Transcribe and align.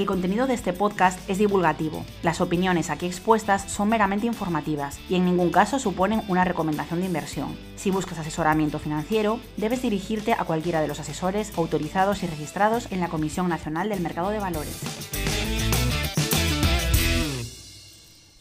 El 0.00 0.06
contenido 0.06 0.46
de 0.46 0.54
este 0.54 0.72
podcast 0.72 1.20
es 1.28 1.36
divulgativo. 1.36 2.06
Las 2.22 2.40
opiniones 2.40 2.88
aquí 2.88 3.04
expuestas 3.04 3.70
son 3.70 3.90
meramente 3.90 4.26
informativas 4.26 4.98
y 5.10 5.16
en 5.16 5.26
ningún 5.26 5.50
caso 5.50 5.78
suponen 5.78 6.22
una 6.26 6.42
recomendación 6.42 7.00
de 7.00 7.06
inversión. 7.06 7.54
Si 7.76 7.90
buscas 7.90 8.18
asesoramiento 8.18 8.78
financiero, 8.78 9.40
debes 9.58 9.82
dirigirte 9.82 10.32
a 10.32 10.44
cualquiera 10.44 10.80
de 10.80 10.88
los 10.88 11.00
asesores 11.00 11.52
autorizados 11.58 12.22
y 12.22 12.28
registrados 12.28 12.90
en 12.90 13.00
la 13.00 13.08
Comisión 13.08 13.50
Nacional 13.50 13.90
del 13.90 14.00
Mercado 14.00 14.30
de 14.30 14.38
Valores. 14.38 14.80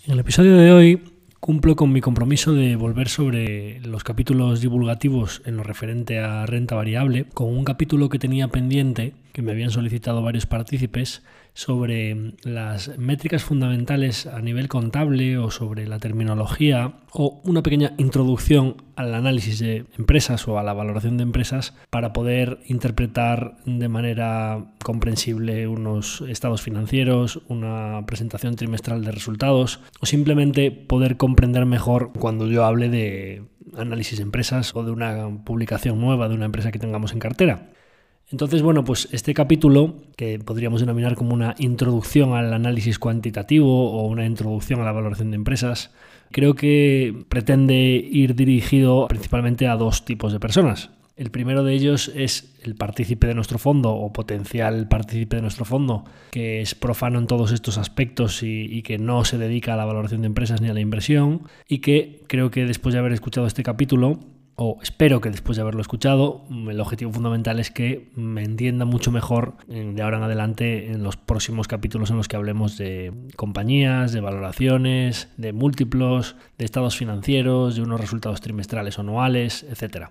En 0.05 0.13
el 0.13 0.19
episodio 0.19 0.55
de 0.55 0.71
hoy 0.71 1.03
cumplo 1.39 1.75
con 1.75 1.91
mi 1.91 2.01
compromiso 2.01 2.53
de 2.53 2.75
volver 2.75 3.09
sobre 3.09 3.79
los 3.81 4.03
capítulos 4.03 4.61
divulgativos 4.61 5.41
en 5.45 5.57
lo 5.57 5.63
referente 5.63 6.19
a 6.19 6.45
renta 6.45 6.75
variable, 6.75 7.25
con 7.33 7.47
un 7.49 7.63
capítulo 7.63 8.09
que 8.09 8.19
tenía 8.19 8.49
pendiente, 8.49 9.13
que 9.33 9.41
me 9.41 9.51
habían 9.51 9.71
solicitado 9.71 10.21
varios 10.21 10.45
partícipes, 10.45 11.23
sobre 11.59 12.35
las 12.43 12.97
métricas 12.97 13.43
fundamentales 13.43 14.27
a 14.27 14.39
nivel 14.39 14.69
contable 14.69 15.37
o 15.37 15.51
sobre 15.51 15.87
la 15.87 15.99
terminología 15.99 16.93
o 17.11 17.41
una 17.43 17.61
pequeña 17.61 17.95
introducción 17.97 18.77
al 18.95 19.13
análisis 19.13 19.59
de 19.59 19.83
empresas 19.97 20.47
o 20.47 20.57
a 20.57 20.63
la 20.63 20.71
valoración 20.71 21.17
de 21.17 21.23
empresas 21.23 21.73
para 21.89 22.13
poder 22.13 22.59
interpretar 22.67 23.57
de 23.65 23.89
manera 23.89 24.71
comprensible 24.81 25.67
unos 25.67 26.21
estados 26.29 26.61
financieros, 26.61 27.41
una 27.49 28.05
presentación 28.05 28.55
trimestral 28.55 29.03
de 29.03 29.11
resultados 29.11 29.81
o 29.99 30.05
simplemente 30.05 30.71
poder 30.71 31.17
comprender 31.17 31.65
mejor 31.65 32.13
cuando 32.17 32.47
yo 32.47 32.63
hable 32.63 32.87
de 32.87 33.43
análisis 33.75 34.19
de 34.19 34.23
empresas 34.23 34.73
o 34.77 34.85
de 34.85 34.91
una 34.91 35.43
publicación 35.43 35.99
nueva 35.99 36.29
de 36.29 36.35
una 36.35 36.45
empresa 36.45 36.71
que 36.71 36.79
tengamos 36.79 37.11
en 37.11 37.19
cartera. 37.19 37.69
Entonces, 38.31 38.61
bueno, 38.61 38.83
pues 38.83 39.09
este 39.11 39.33
capítulo, 39.33 39.95
que 40.15 40.37
podríamos 40.37 40.81
denominar 40.81 41.15
como 41.15 41.33
una 41.33 41.55
introducción 41.57 42.33
al 42.33 42.53
análisis 42.53 42.99
cuantitativo 42.99 43.91
o 43.91 44.07
una 44.07 44.25
introducción 44.25 44.79
a 44.81 44.83
la 44.83 44.91
valoración 44.91 45.31
de 45.31 45.35
empresas, 45.35 45.91
creo 46.31 46.53
que 46.53 47.25
pretende 47.27 47.75
ir 47.75 48.35
dirigido 48.35 49.07
principalmente 49.07 49.67
a 49.67 49.75
dos 49.77 50.05
tipos 50.05 50.31
de 50.31 50.39
personas. 50.39 50.91
El 51.15 51.31
primero 51.31 51.63
de 51.63 51.73
ellos 51.73 52.09
es 52.15 52.55
el 52.63 52.75
partícipe 52.75 53.27
de 53.27 53.33
nuestro 53.33 53.57
fondo 53.57 53.93
o 53.93 54.13
potencial 54.13 54.87
partícipe 54.87 55.35
de 55.35 55.41
nuestro 55.41 55.65
fondo, 55.65 56.05
que 56.31 56.61
es 56.61 56.75
profano 56.75 57.19
en 57.19 57.27
todos 57.27 57.51
estos 57.51 57.77
aspectos 57.77 58.41
y, 58.43 58.61
y, 58.61 58.83
que 58.83 58.99
no 58.99 59.25
se 59.25 59.37
dedica 59.37 59.73
a 59.73 59.77
la 59.77 59.83
valoración 59.83 60.21
de 60.21 60.27
empresas 60.27 60.61
ni 60.61 60.69
a 60.69 60.73
la 60.73 60.79
inversión, 60.79 61.41
y 61.67 61.79
que 61.79 62.21
creo 62.27 62.51
que 62.51 62.63
después 62.65 62.93
de 62.93 62.99
haber 62.99 63.11
escuchado 63.11 63.47
este 63.47 63.63
capítulo 63.63 64.19
o 64.61 64.77
espero 64.81 65.21
que 65.21 65.29
después 65.29 65.55
de 65.55 65.61
haberlo 65.61 65.79
escuchado, 65.79 66.43
el 66.49 66.81
objetivo 66.81 67.13
fundamental 67.13 67.61
es 67.61 67.71
que 67.71 68.09
me 68.15 68.43
entienda 68.43 68.83
mucho 68.83 69.09
mejor 69.09 69.55
de 69.67 70.01
ahora 70.01 70.17
en 70.17 70.23
adelante 70.23 70.91
en 70.91 71.01
los 71.01 71.15
próximos 71.15 71.69
capítulos 71.69 72.11
en 72.11 72.17
los 72.17 72.27
que 72.27 72.35
hablemos 72.35 72.77
de 72.77 73.13
compañías, 73.37 74.11
de 74.11 74.19
valoraciones, 74.19 75.29
de 75.37 75.53
múltiplos, 75.53 76.35
de 76.57 76.65
estados 76.65 76.97
financieros, 76.97 77.77
de 77.77 77.83
unos 77.83 78.01
resultados 78.01 78.41
trimestrales 78.41 78.97
o 78.97 79.01
anuales, 79.01 79.63
etc. 79.63 80.07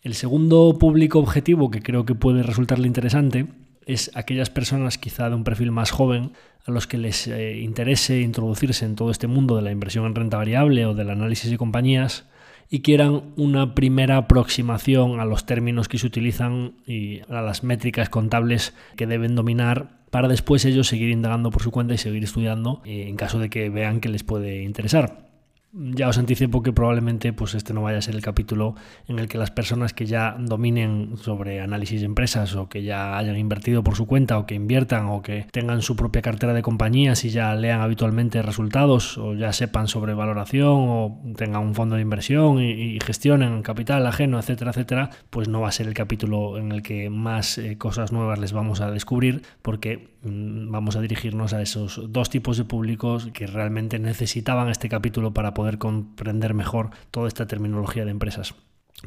El 0.00 0.14
segundo 0.14 0.78
público 0.78 1.18
objetivo 1.18 1.70
que 1.70 1.82
creo 1.82 2.06
que 2.06 2.14
puede 2.14 2.42
resultarle 2.42 2.86
interesante 2.86 3.46
es 3.84 4.10
aquellas 4.14 4.48
personas 4.48 4.96
quizá 4.96 5.28
de 5.28 5.34
un 5.34 5.44
perfil 5.44 5.70
más 5.70 5.90
joven 5.90 6.32
a 6.64 6.70
los 6.70 6.86
que 6.86 6.96
les 6.96 7.26
eh, 7.26 7.58
interese 7.58 8.22
introducirse 8.22 8.86
en 8.86 8.96
todo 8.96 9.10
este 9.10 9.26
mundo 9.26 9.54
de 9.54 9.62
la 9.62 9.70
inversión 9.70 10.06
en 10.06 10.14
renta 10.14 10.38
variable 10.38 10.86
o 10.86 10.94
del 10.94 11.10
análisis 11.10 11.50
de 11.50 11.58
compañías 11.58 12.24
y 12.72 12.80
quieran 12.80 13.34
una 13.36 13.74
primera 13.74 14.16
aproximación 14.16 15.20
a 15.20 15.26
los 15.26 15.44
términos 15.44 15.88
que 15.88 15.98
se 15.98 16.06
utilizan 16.06 16.72
y 16.86 17.20
a 17.28 17.42
las 17.42 17.64
métricas 17.64 18.08
contables 18.08 18.74
que 18.96 19.06
deben 19.06 19.34
dominar 19.34 20.00
para 20.10 20.26
después 20.26 20.64
ellos 20.64 20.88
seguir 20.88 21.10
indagando 21.10 21.50
por 21.50 21.62
su 21.62 21.70
cuenta 21.70 21.92
y 21.92 21.98
seguir 21.98 22.24
estudiando 22.24 22.80
eh, 22.86 23.08
en 23.08 23.16
caso 23.16 23.38
de 23.38 23.50
que 23.50 23.68
vean 23.68 24.00
que 24.00 24.08
les 24.08 24.24
puede 24.24 24.62
interesar. 24.62 25.31
Ya 25.74 26.06
os 26.08 26.18
anticipo 26.18 26.62
que 26.62 26.70
probablemente 26.70 27.32
pues 27.32 27.54
este 27.54 27.72
no 27.72 27.80
vaya 27.80 27.96
a 27.96 28.02
ser 28.02 28.14
el 28.14 28.20
capítulo 28.20 28.74
en 29.08 29.18
el 29.18 29.26
que 29.26 29.38
las 29.38 29.50
personas 29.50 29.94
que 29.94 30.04
ya 30.04 30.36
dominen 30.38 31.16
sobre 31.16 31.62
análisis 31.62 32.00
de 32.00 32.06
empresas 32.06 32.54
o 32.56 32.68
que 32.68 32.82
ya 32.82 33.16
hayan 33.16 33.38
invertido 33.38 33.82
por 33.82 33.96
su 33.96 34.06
cuenta 34.06 34.36
o 34.36 34.44
que 34.44 34.54
inviertan 34.54 35.06
o 35.06 35.22
que 35.22 35.46
tengan 35.50 35.80
su 35.80 35.96
propia 35.96 36.20
cartera 36.20 36.52
de 36.52 36.60
compañías 36.60 37.24
y 37.24 37.30
ya 37.30 37.54
lean 37.54 37.80
habitualmente 37.80 38.42
resultados 38.42 39.16
o 39.16 39.34
ya 39.34 39.54
sepan 39.54 39.88
sobre 39.88 40.12
valoración 40.12 40.76
o 40.76 41.22
tengan 41.38 41.62
un 41.62 41.74
fondo 41.74 41.96
de 41.96 42.02
inversión 42.02 42.60
y, 42.60 42.98
gestionen 43.00 43.62
capital 43.62 44.06
ajeno, 44.06 44.38
etcétera, 44.38 44.72
etcétera, 44.72 45.08
pues 45.30 45.48
no 45.48 45.62
va 45.62 45.68
a 45.68 45.72
ser 45.72 45.88
el 45.88 45.94
capítulo 45.94 46.58
en 46.58 46.72
el 46.72 46.82
que 46.82 47.08
más 47.08 47.56
eh, 47.56 47.78
cosas 47.78 48.12
nuevas 48.12 48.38
les 48.38 48.52
vamos 48.52 48.82
a 48.82 48.90
descubrir 48.90 49.40
porque 49.62 50.11
vamos 50.24 50.96
a 50.96 51.00
dirigirnos 51.00 51.52
a 51.52 51.62
esos 51.62 52.00
dos 52.12 52.30
tipos 52.30 52.56
de 52.56 52.64
públicos 52.64 53.28
que 53.32 53.46
realmente 53.46 53.98
necesitaban 53.98 54.68
este 54.68 54.88
capítulo 54.88 55.34
para 55.34 55.54
poder 55.54 55.62
poder 55.62 55.78
comprender 55.78 56.54
mejor 56.54 56.90
toda 57.10 57.28
esta 57.28 57.46
terminología 57.46 58.04
de 58.04 58.10
empresas. 58.10 58.54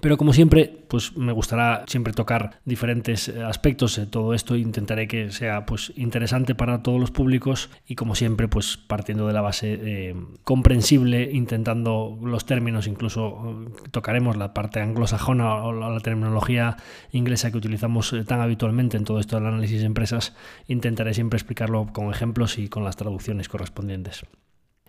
Pero 0.02 0.18
como 0.18 0.34
siempre, 0.34 0.84
pues 0.88 1.16
me 1.16 1.32
gustará 1.32 1.84
siempre 1.88 2.14
tocar 2.14 2.60
diferentes 2.66 3.30
eh, 3.30 3.44
aspectos 3.44 3.96
de 3.96 4.06
todo 4.06 4.34
esto. 4.34 4.56
Intentaré 4.56 5.08
que 5.08 5.32
sea 5.32 5.66
pues 5.66 5.94
interesante 5.96 6.54
para 6.54 6.84
todos 6.84 7.00
los 7.00 7.12
públicos 7.12 7.70
y 7.88 7.96
como 7.96 8.16
siempre, 8.16 8.48
pues 8.48 8.78
partiendo 8.78 9.28
de 9.28 9.34
la 9.34 9.42
base 9.42 9.80
eh, 9.82 10.16
comprensible, 10.44 11.30
intentando 11.32 12.18
los 12.22 12.46
términos, 12.46 12.88
incluso 12.88 13.66
eh, 13.68 13.90
tocaremos 13.92 14.36
la 14.36 14.54
parte 14.54 14.82
anglosajona 14.82 15.64
o 15.64 15.74
la, 15.74 16.00
terminología 16.00 16.78
inglesa 17.12 17.52
que 17.52 17.58
utilizamos 17.58 18.14
tan 18.28 18.42
habitualmente 18.42 18.98
en 18.98 19.06
todo 19.06 19.20
esto 19.20 19.38
del 19.38 19.48
análisis 19.48 19.80
de 19.80 19.86
empresas. 19.86 20.36
Intentaré 20.68 21.14
siempre 21.14 21.38
explicarlo 21.38 21.88
con 21.94 22.12
ejemplos 22.12 22.60
y 22.60 22.68
con 22.68 22.84
las 22.84 22.98
traducciones 22.98 23.48
correspondientes. 23.50 24.24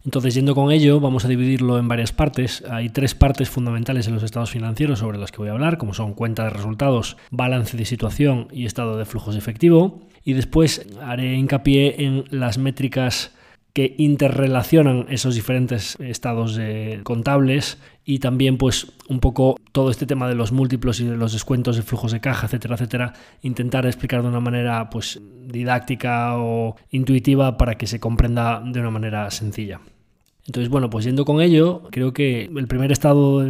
Entonces, 0.07 0.35
yendo 0.35 0.55
con 0.55 0.71
ello, 0.71 1.01
vamos 1.01 1.25
a 1.25 1.29
dividirlo 1.29 1.81
en 1.81 1.89
varias 1.89 2.13
partes. 2.13 2.63
Hay 2.71 2.91
tres 2.91 3.17
partes 3.17 3.51
fundamentales 3.51 4.07
en 4.07 4.15
los 4.15 4.23
estados 4.23 4.51
financieros 4.51 5.01
sobre 5.01 5.19
las 5.19 5.33
que 5.33 5.39
voy 5.39 5.49
a 5.49 5.53
hablar, 5.53 5.79
como 5.79 5.95
son 5.95 6.15
cuenta 6.15 6.45
de 6.45 6.51
resultados, 6.51 7.17
balance 7.33 7.77
de 7.77 7.85
situación 7.85 8.47
y 8.53 8.67
estado 8.67 8.97
de 8.99 9.05
flujos 9.05 9.35
de 9.35 9.41
efectivo. 9.41 10.07
Y 10.23 10.35
después 10.35 10.87
haré 11.03 11.35
hincapié 11.35 12.05
en 12.05 12.25
las 12.31 12.57
métricas 12.57 13.35
que 13.73 13.97
interrelacionan 13.99 15.07
esos 15.09 15.35
diferentes 15.35 15.99
estados 15.99 16.59
contables 17.03 17.79
y 18.05 18.21
también 18.21 18.59
pues 18.59 18.93
un 19.09 19.19
poco 19.19 19.57
todo 19.73 19.91
este 19.91 20.07
tema 20.07 20.29
de 20.29 20.37
los 20.37 20.53
múltiplos 20.53 21.01
y 21.01 21.05
de 21.05 21.17
los 21.17 21.33
descuentos 21.33 21.75
de 21.75 21.83
flujos 21.83 22.13
de 22.13 22.21
caja, 22.21 22.47
etcétera, 22.47 22.77
etcétera, 22.77 23.13
intentar 23.43 23.85
explicar 23.87 24.23
de 24.23 24.29
una 24.29 24.41
manera 24.41 24.89
pues 24.89 25.21
didáctica 25.49 26.39
o 26.39 26.77
intuitiva 26.91 27.59
para 27.59 27.75
que 27.75 27.89
se 27.89 27.99
comprenda 27.99 28.63
de 28.65 28.81
una 28.81 28.91
manera 28.91 29.31
sencilla. 29.33 29.81
Entonces, 30.47 30.71
bueno, 30.71 30.91
pues 30.91 31.05
yendo 31.05 31.25
con 31.25 31.41
ello, 31.41 31.83
creo 31.91 32.13
que 32.13 32.45
el 32.45 32.69
primer 32.69 32.93
estado 32.93 33.45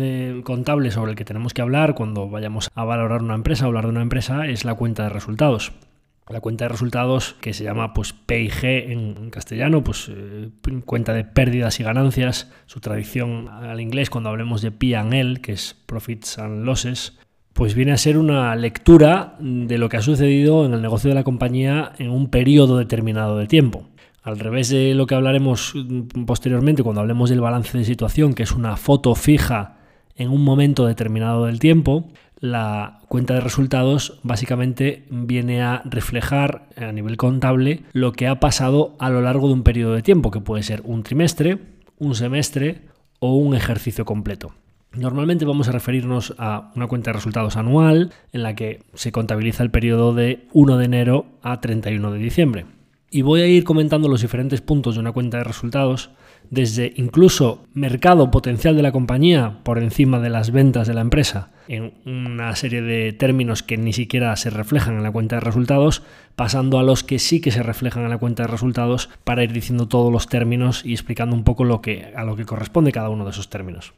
contable 0.44 0.90
sobre 0.90 1.10
el 1.10 1.16
que 1.16 1.26
tenemos 1.26 1.52
que 1.52 1.60
hablar 1.60 1.94
cuando 1.94 2.28
vayamos 2.28 2.70
a 2.74 2.84
valorar 2.84 3.22
una 3.22 3.34
empresa 3.34 3.64
o 3.64 3.68
hablar 3.68 3.84
de 3.84 3.90
una 3.90 4.02
empresa 4.02 4.46
es 4.46 4.64
la 4.64 4.74
cuenta 4.74 5.02
de 5.04 5.10
resultados. 5.10 5.72
La 6.28 6.40
cuenta 6.40 6.64
de 6.64 6.70
resultados 6.70 7.36
que 7.40 7.52
se 7.52 7.62
llama 7.62 7.92
pues 7.92 8.12
PIG 8.12 8.64
en 8.64 9.30
castellano, 9.30 9.84
pues 9.84 10.10
eh, 10.10 10.50
cuenta 10.84 11.12
de 11.12 11.22
pérdidas 11.22 11.78
y 11.78 11.84
ganancias, 11.84 12.50
su 12.64 12.80
tradición 12.80 13.48
al 13.48 13.80
inglés 13.80 14.10
cuando 14.10 14.30
hablemos 14.30 14.62
de 14.62 14.72
P&L, 14.72 15.40
que 15.40 15.52
es 15.52 15.76
Profits 15.86 16.38
and 16.38 16.64
Losses, 16.64 17.16
pues 17.52 17.74
viene 17.74 17.92
a 17.92 17.96
ser 17.96 18.18
una 18.18 18.56
lectura 18.56 19.36
de 19.38 19.78
lo 19.78 19.88
que 19.88 19.98
ha 19.98 20.02
sucedido 20.02 20.66
en 20.66 20.74
el 20.74 20.82
negocio 20.82 21.08
de 21.08 21.14
la 21.14 21.24
compañía 21.24 21.92
en 21.98 22.10
un 22.10 22.28
periodo 22.28 22.76
determinado 22.78 23.38
de 23.38 23.46
tiempo. 23.46 23.86
Al 24.26 24.40
revés 24.40 24.70
de 24.70 24.92
lo 24.94 25.06
que 25.06 25.14
hablaremos 25.14 25.72
posteriormente 26.26 26.82
cuando 26.82 27.00
hablemos 27.00 27.30
del 27.30 27.40
balance 27.40 27.78
de 27.78 27.84
situación, 27.84 28.34
que 28.34 28.42
es 28.42 28.50
una 28.50 28.76
foto 28.76 29.14
fija 29.14 29.76
en 30.16 30.30
un 30.30 30.42
momento 30.42 30.84
determinado 30.84 31.44
del 31.44 31.60
tiempo, 31.60 32.08
la 32.40 32.98
cuenta 33.06 33.34
de 33.34 33.40
resultados 33.40 34.18
básicamente 34.24 35.04
viene 35.10 35.62
a 35.62 35.80
reflejar 35.84 36.66
a 36.76 36.90
nivel 36.90 37.16
contable 37.16 37.84
lo 37.92 38.10
que 38.10 38.26
ha 38.26 38.40
pasado 38.40 38.96
a 38.98 39.10
lo 39.10 39.20
largo 39.20 39.46
de 39.46 39.54
un 39.54 39.62
periodo 39.62 39.94
de 39.94 40.02
tiempo, 40.02 40.32
que 40.32 40.40
puede 40.40 40.64
ser 40.64 40.82
un 40.84 41.04
trimestre, 41.04 41.60
un 41.98 42.16
semestre 42.16 42.80
o 43.20 43.36
un 43.36 43.54
ejercicio 43.54 44.04
completo. 44.04 44.50
Normalmente 44.90 45.44
vamos 45.44 45.68
a 45.68 45.72
referirnos 45.72 46.34
a 46.38 46.72
una 46.74 46.88
cuenta 46.88 47.10
de 47.10 47.18
resultados 47.18 47.56
anual 47.56 48.10
en 48.32 48.42
la 48.42 48.56
que 48.56 48.82
se 48.94 49.12
contabiliza 49.12 49.62
el 49.62 49.70
periodo 49.70 50.14
de 50.14 50.48
1 50.52 50.78
de 50.78 50.84
enero 50.84 51.26
a 51.42 51.60
31 51.60 52.10
de 52.10 52.18
diciembre. 52.18 52.75
Y 53.10 53.22
voy 53.22 53.40
a 53.40 53.46
ir 53.46 53.64
comentando 53.64 54.08
los 54.08 54.22
diferentes 54.22 54.60
puntos 54.60 54.94
de 54.94 55.00
una 55.00 55.12
cuenta 55.12 55.38
de 55.38 55.44
resultados, 55.44 56.10
desde 56.50 56.92
incluso 56.96 57.64
mercado 57.72 58.30
potencial 58.30 58.76
de 58.76 58.82
la 58.82 58.92
compañía 58.92 59.58
por 59.62 59.78
encima 59.78 60.20
de 60.20 60.30
las 60.30 60.50
ventas 60.50 60.86
de 60.86 60.94
la 60.94 61.00
empresa, 61.00 61.50
en 61.68 61.94
una 62.04 62.54
serie 62.56 62.82
de 62.82 63.12
términos 63.12 63.62
que 63.62 63.76
ni 63.76 63.92
siquiera 63.92 64.34
se 64.36 64.50
reflejan 64.50 64.96
en 64.96 65.02
la 65.02 65.10
cuenta 65.10 65.36
de 65.36 65.40
resultados, 65.40 66.02
pasando 66.34 66.78
a 66.78 66.82
los 66.82 67.04
que 67.04 67.18
sí 67.18 67.40
que 67.40 67.50
se 67.50 67.62
reflejan 67.62 68.04
en 68.04 68.10
la 68.10 68.18
cuenta 68.18 68.44
de 68.44 68.48
resultados 68.48 69.08
para 69.24 69.44
ir 69.44 69.52
diciendo 69.52 69.88
todos 69.88 70.12
los 70.12 70.28
términos 70.28 70.84
y 70.84 70.92
explicando 70.92 71.34
un 71.34 71.44
poco 71.44 71.64
lo 71.64 71.80
que, 71.80 72.12
a 72.14 72.24
lo 72.24 72.36
que 72.36 72.44
corresponde 72.44 72.92
cada 72.92 73.08
uno 73.08 73.24
de 73.24 73.30
esos 73.30 73.50
términos. 73.50 73.94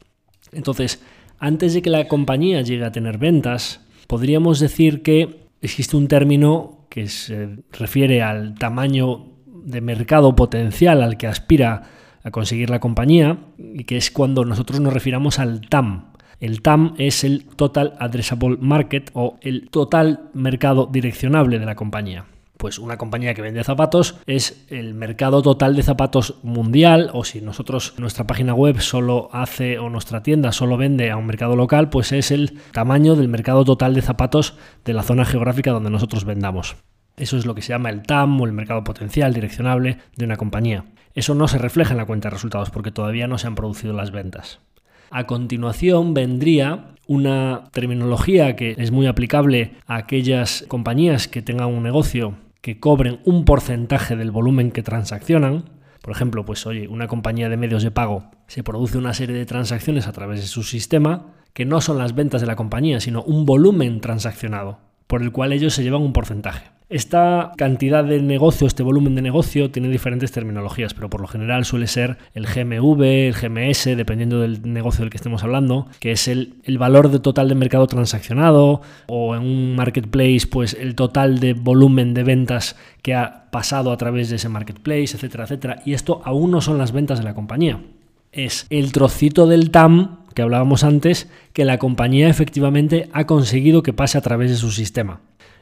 Entonces, 0.51 1.03
antes 1.39 1.73
de 1.73 1.81
que 1.81 1.89
la 1.89 2.07
compañía 2.07 2.61
llegue 2.61 2.85
a 2.85 2.91
tener 2.91 3.17
ventas, 3.17 3.81
podríamos 4.07 4.59
decir 4.59 5.03
que 5.03 5.47
existe 5.61 5.95
un 5.95 6.07
término 6.07 6.78
que 6.89 7.07
se 7.07 7.57
refiere 7.71 8.21
al 8.21 8.55
tamaño 8.55 9.27
de 9.45 9.81
mercado 9.81 10.35
potencial 10.35 11.01
al 11.01 11.17
que 11.17 11.27
aspira 11.27 11.83
a 12.23 12.31
conseguir 12.31 12.69
la 12.69 12.79
compañía 12.79 13.37
y 13.57 13.83
que 13.85 13.97
es 13.97 14.11
cuando 14.11 14.45
nosotros 14.45 14.79
nos 14.79 14.93
refiramos 14.93 15.39
al 15.39 15.61
TAM. 15.61 16.13
El 16.39 16.61
TAM 16.61 16.95
es 16.97 17.23
el 17.23 17.45
Total 17.45 17.95
Addressable 17.99 18.57
Market 18.59 19.11
o 19.13 19.37
el 19.41 19.69
total 19.69 20.29
mercado 20.33 20.89
direccionable 20.91 21.59
de 21.59 21.65
la 21.65 21.75
compañía 21.75 22.25
pues 22.59 22.77
una 22.77 22.97
compañía 22.97 23.33
que 23.33 23.41
vende 23.41 23.63
zapatos 23.63 24.17
es 24.25 24.65
el 24.67 24.93
mercado 24.93 25.41
total 25.41 25.77
de 25.77 25.81
zapatos 25.81 26.35
mundial 26.43 27.09
o 27.13 27.23
si 27.23 27.39
nosotros 27.39 27.93
nuestra 27.97 28.27
página 28.27 28.53
web 28.53 28.81
solo 28.81 29.29
hace 29.31 29.79
o 29.79 29.89
nuestra 29.89 30.23
tienda 30.23 30.51
solo 30.51 30.75
vende 30.75 31.09
a 31.09 31.15
un 31.15 31.25
mercado 31.25 31.55
local, 31.55 31.89
pues 31.89 32.11
es 32.11 32.31
el 32.31 32.59
tamaño 32.73 33.15
del 33.15 33.29
mercado 33.29 33.63
total 33.63 33.93
de 33.95 34.01
zapatos 34.01 34.57
de 34.83 34.93
la 34.93 35.03
zona 35.03 35.23
geográfica 35.23 35.71
donde 35.71 35.89
nosotros 35.89 36.25
vendamos. 36.25 36.75
Eso 37.15 37.37
es 37.37 37.45
lo 37.45 37.55
que 37.55 37.61
se 37.61 37.69
llama 37.69 37.91
el 37.91 38.03
TAM 38.03 38.41
o 38.41 38.45
el 38.45 38.51
mercado 38.51 38.83
potencial 38.83 39.33
direccionable 39.33 39.99
de 40.17 40.25
una 40.25 40.35
compañía. 40.35 40.83
Eso 41.15 41.35
no 41.35 41.47
se 41.47 41.59
refleja 41.59 41.91
en 41.91 41.97
la 41.97 42.05
cuenta 42.05 42.27
de 42.27 42.35
resultados 42.35 42.71
porque 42.71 42.91
todavía 42.91 43.27
no 43.27 43.37
se 43.37 43.47
han 43.47 43.55
producido 43.55 43.93
las 43.93 44.11
ventas. 44.11 44.59
A 45.11 45.27
continuación 45.27 46.13
vendría 46.13 46.87
una 47.07 47.69
terminología 47.71 48.57
que 48.57 48.75
es 48.77 48.91
muy 48.91 49.07
aplicable 49.07 49.75
a 49.87 49.95
aquellas 49.95 50.65
compañías 50.67 51.29
que 51.29 51.41
tengan 51.41 51.69
un 51.69 51.83
negocio 51.83 52.35
que 52.61 52.79
cobren 52.79 53.19
un 53.25 53.45
porcentaje 53.45 54.15
del 54.15 54.31
volumen 54.31 54.71
que 54.71 54.83
transaccionan. 54.83 55.69
Por 56.01 56.11
ejemplo, 56.11 56.45
pues 56.45 56.65
oye, 56.65 56.87
una 56.87 57.07
compañía 57.07 57.49
de 57.49 57.57
medios 57.57 57.83
de 57.83 57.91
pago 57.91 58.31
se 58.47 58.63
produce 58.63 58.97
una 58.97 59.13
serie 59.13 59.35
de 59.35 59.45
transacciones 59.45 60.07
a 60.07 60.11
través 60.11 60.41
de 60.41 60.47
su 60.47 60.63
sistema 60.63 61.33
que 61.53 61.65
no 61.65 61.81
son 61.81 61.97
las 61.97 62.15
ventas 62.15 62.41
de 62.41 62.47
la 62.47 62.55
compañía, 62.55 62.99
sino 62.99 63.23
un 63.23 63.45
volumen 63.45 64.01
transaccionado, 64.01 64.79
por 65.09 65.23
el 65.23 65.31
cual 65.31 65.53
ellos 65.53 65.73
se 65.73 65.81
llevan 65.81 66.03
un 66.03 66.13
porcentaje. 66.13 66.65
Esta 66.87 67.51
cantidad 67.57 68.03
de 68.03 68.21
negocio, 68.21 68.67
este 68.67 68.83
volumen 68.83 69.15
de 69.15 69.23
negocio, 69.23 69.71
tiene 69.71 69.89
diferentes 69.89 70.31
terminologías, 70.31 70.93
pero 70.93 71.09
por 71.09 71.19
lo 71.19 71.27
general 71.27 71.65
suele 71.65 71.87
ser 71.87 72.17
el 72.35 72.45
GMV, 72.45 73.01
el 73.01 73.33
GMS, 73.33 73.85
dependiendo 73.97 74.39
del 74.39 74.71
negocio 74.71 75.01
del 75.01 75.09
que 75.09 75.17
estemos 75.17 75.43
hablando, 75.43 75.87
que 75.99 76.11
es 76.11 76.27
el, 76.27 76.61
valor 76.77 77.19
total 77.21 77.49
de 77.49 77.55
mercado 77.55 77.87
transaccionado, 77.87 78.81
o 79.07 79.35
en 79.35 79.41
un 79.41 79.75
marketplace, 79.75 80.47
pues 80.49 80.75
el 80.79 80.93
total 80.93 81.39
de 81.39 81.53
volumen 81.53 82.13
de 82.13 82.23
ventas 82.23 82.75
que 83.01 83.15
ha 83.15 83.49
pasado 83.49 83.91
a 83.91 83.97
través 83.97 84.29
de 84.29 84.35
ese 84.35 84.49
marketplace, 84.49 85.15
etcétera, 85.15 85.45
etcétera. 85.45 85.81
Y 85.85 85.93
esto 85.93 86.21
aún 86.23 86.51
no 86.51 86.61
son 86.61 86.77
las 86.77 86.91
ventas 86.91 87.17
de 87.17 87.23
la 87.23 87.33
compañía. 87.33 87.79
Es 88.31 88.67
el 88.69 88.91
trocito 88.91 89.47
del 89.47 89.71
TAM 89.71 90.19
que 90.33 90.43
hablábamos 90.43 90.83
antes, 90.83 91.29
que 91.53 91.65
la 91.65 91.79
compañía 91.79 92.29
efectivamente 92.29 93.09
ha 93.11 93.25
conseguido 93.25 93.83
que 93.83 93.93
pase 93.93 94.17
a 94.17 94.21
través 94.21 94.51
de 94.51 94.57
su 94.57 94.71
sistema. 94.71 95.21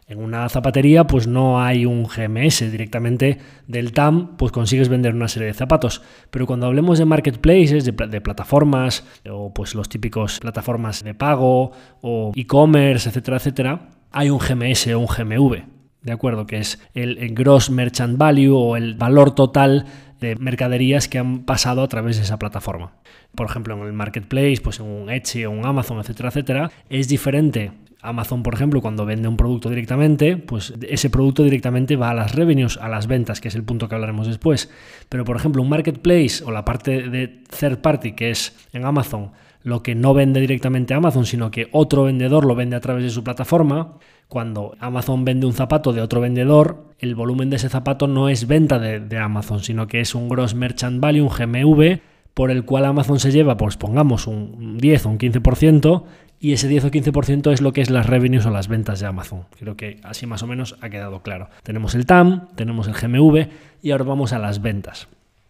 En 0.10 0.20
una 0.20 0.48
zapatería 0.48 1.06
pues 1.06 1.28
no 1.28 1.62
hay 1.62 1.86
un 1.86 2.06
GMS 2.06 2.72
directamente 2.72 3.40
del 3.68 3.92
TAM, 3.92 4.38
pues 4.38 4.54
consigues 4.54 4.88
vender 4.88 5.14
una 5.14 5.28
serie 5.28 5.48
de 5.48 5.54
zapatos. 5.54 6.02
Pero 6.30 6.48
cuando 6.48 6.66
hablemos 6.66 6.98
de 6.98 7.04
marketplaces, 7.04 7.84
de, 7.84 8.22
plataformas 8.22 9.04
o 9.30 9.54
pues 9.54 9.76
los 9.76 9.90
típicos 9.90 10.40
plataformas 10.40 11.04
de 11.04 11.14
pago 11.14 11.72
o 12.02 12.32
e-commerce, 12.36 13.10
etcétera, 13.10 13.38
etcétera, 13.38 13.90
hay 14.12 14.30
un 14.30 14.40
GMS 14.40 14.88
o 14.88 15.00
un 15.00 15.08
GMV, 15.08 15.64
¿de 16.04 16.12
acuerdo? 16.14 16.48
Que 16.48 16.60
es 16.60 16.80
el, 16.94 17.34
Gross 17.34 17.70
Merchant 17.70 18.18
Value 18.18 18.56
o 18.56 18.78
el 18.78 18.96
valor 18.96 19.36
total 19.36 19.86
de 20.20 20.36
mercaderías 20.36 21.08
que 21.08 21.20
han 21.20 21.40
pasado 21.40 21.84
a 21.84 21.88
través 21.88 22.18
de 22.18 22.24
esa 22.24 22.40
plataforma. 22.40 22.94
Por 23.36 23.48
ejemplo, 23.48 23.76
en 23.76 23.84
el 23.84 23.94
marketplace, 23.94 24.62
pues 24.64 24.80
en 24.80 24.86
un 24.86 25.10
Etsy 25.10 25.46
o 25.46 25.52
un 25.52 25.66
Amazon, 25.66 26.00
etcétera, 26.00 26.30
etcétera, 26.30 26.72
es 26.90 27.08
diferente 27.08 27.72
Amazon, 28.02 28.44
por 28.44 28.54
ejemplo, 28.54 28.82
cuando 28.82 29.06
vende 29.06 29.28
un 29.28 29.38
producto 29.38 29.70
directamente, 29.70 30.38
pues 30.38 30.74
ese 30.88 31.10
producto 31.10 31.44
directamente 31.44 31.96
va 31.96 32.12
a 32.12 32.14
las 32.14 32.36
revenues, 32.36 32.78
a 32.78 32.88
las 32.88 33.08
ventas, 33.08 33.42
que 33.42 33.48
es 33.48 33.56
el 33.56 33.64
punto 33.64 33.90
que 33.90 33.96
hablaremos 33.96 34.28
después. 34.28 34.70
Pero, 35.10 35.26
por 35.26 35.36
ejemplo, 35.36 35.62
un 35.62 35.70
marketplace 35.70 36.44
o 36.46 36.52
la 36.52 36.64
parte 36.64 37.10
de 37.10 37.28
third 37.28 37.80
party, 37.80 38.14
que 38.14 38.30
es 38.30 38.56
en 38.72 38.86
Amazon, 38.86 39.32
lo 39.64 39.84
que 39.84 39.96
no 39.96 40.14
vende 40.14 40.40
directamente 40.40 40.94
a 40.94 40.98
Amazon, 40.98 41.26
sino 41.26 41.52
que 41.52 41.68
otro 41.72 42.04
vendedor 42.04 42.46
lo 42.46 42.56
vende 42.56 42.76
a 42.76 42.80
través 42.82 43.04
de 43.04 43.10
su 43.10 43.24
plataforma, 43.24 43.98
cuando 44.28 44.76
Amazon 44.80 45.26
vende 45.26 45.46
un 45.46 45.54
zapato 45.54 45.94
de 45.94 46.02
otro 46.02 46.22
vendedor, 46.22 46.86
el 47.00 47.16
volumen 47.16 47.50
de 47.50 47.56
ese 47.56 47.70
zapato 47.70 48.08
no 48.08 48.30
es 48.30 48.48
venta 48.48 48.80
de, 48.80 49.18
Amazon, 49.18 49.62
sino 49.62 49.88
que 49.88 50.02
es 50.02 50.16
un 50.16 50.30
gross 50.30 50.56
merchant 50.56 51.00
value, 51.00 51.24
un 51.24 51.30
GMV, 51.30 52.00
por 52.34 52.52
el 52.52 52.66
cual 52.66 52.86
Amazon 52.86 53.20
se 53.20 53.32
lleva, 53.32 53.58
pues 53.58 53.78
pongamos 53.78 54.28
un 54.28 54.78
10 54.78 55.06
o 55.06 55.10
un 55.10 55.18
15%, 55.18 56.04
y 56.40 56.54
ese 56.54 56.68
10 56.68 56.86
o 56.86 56.92
15% 56.92 57.52
es 57.52 57.62
lo 57.62 57.74
que 57.74 57.82
es 57.82 57.90
las 57.90 58.06
revenues 58.06 58.46
o 58.46 58.52
las 58.52 58.68
ventas 58.68 59.00
de 59.00 59.08
Amazon. 59.08 59.46
Creo 59.58 59.76
que 59.76 60.00
así 60.04 60.28
más 60.28 60.44
o 60.44 60.48
menos 60.48 60.76
ha 60.82 60.90
quedado 60.90 61.22
claro. 61.22 61.50
Tenemos 61.64 61.96
el 61.96 62.06
TAM, 62.06 62.50
tenemos 62.56 62.88
el 62.88 62.94
GMV 62.94 63.48
y 63.82 63.92
ahora 63.92 64.04
vamos 64.04 64.34
a 64.34 64.40
las 64.40 64.62
ventas. 64.62 65.08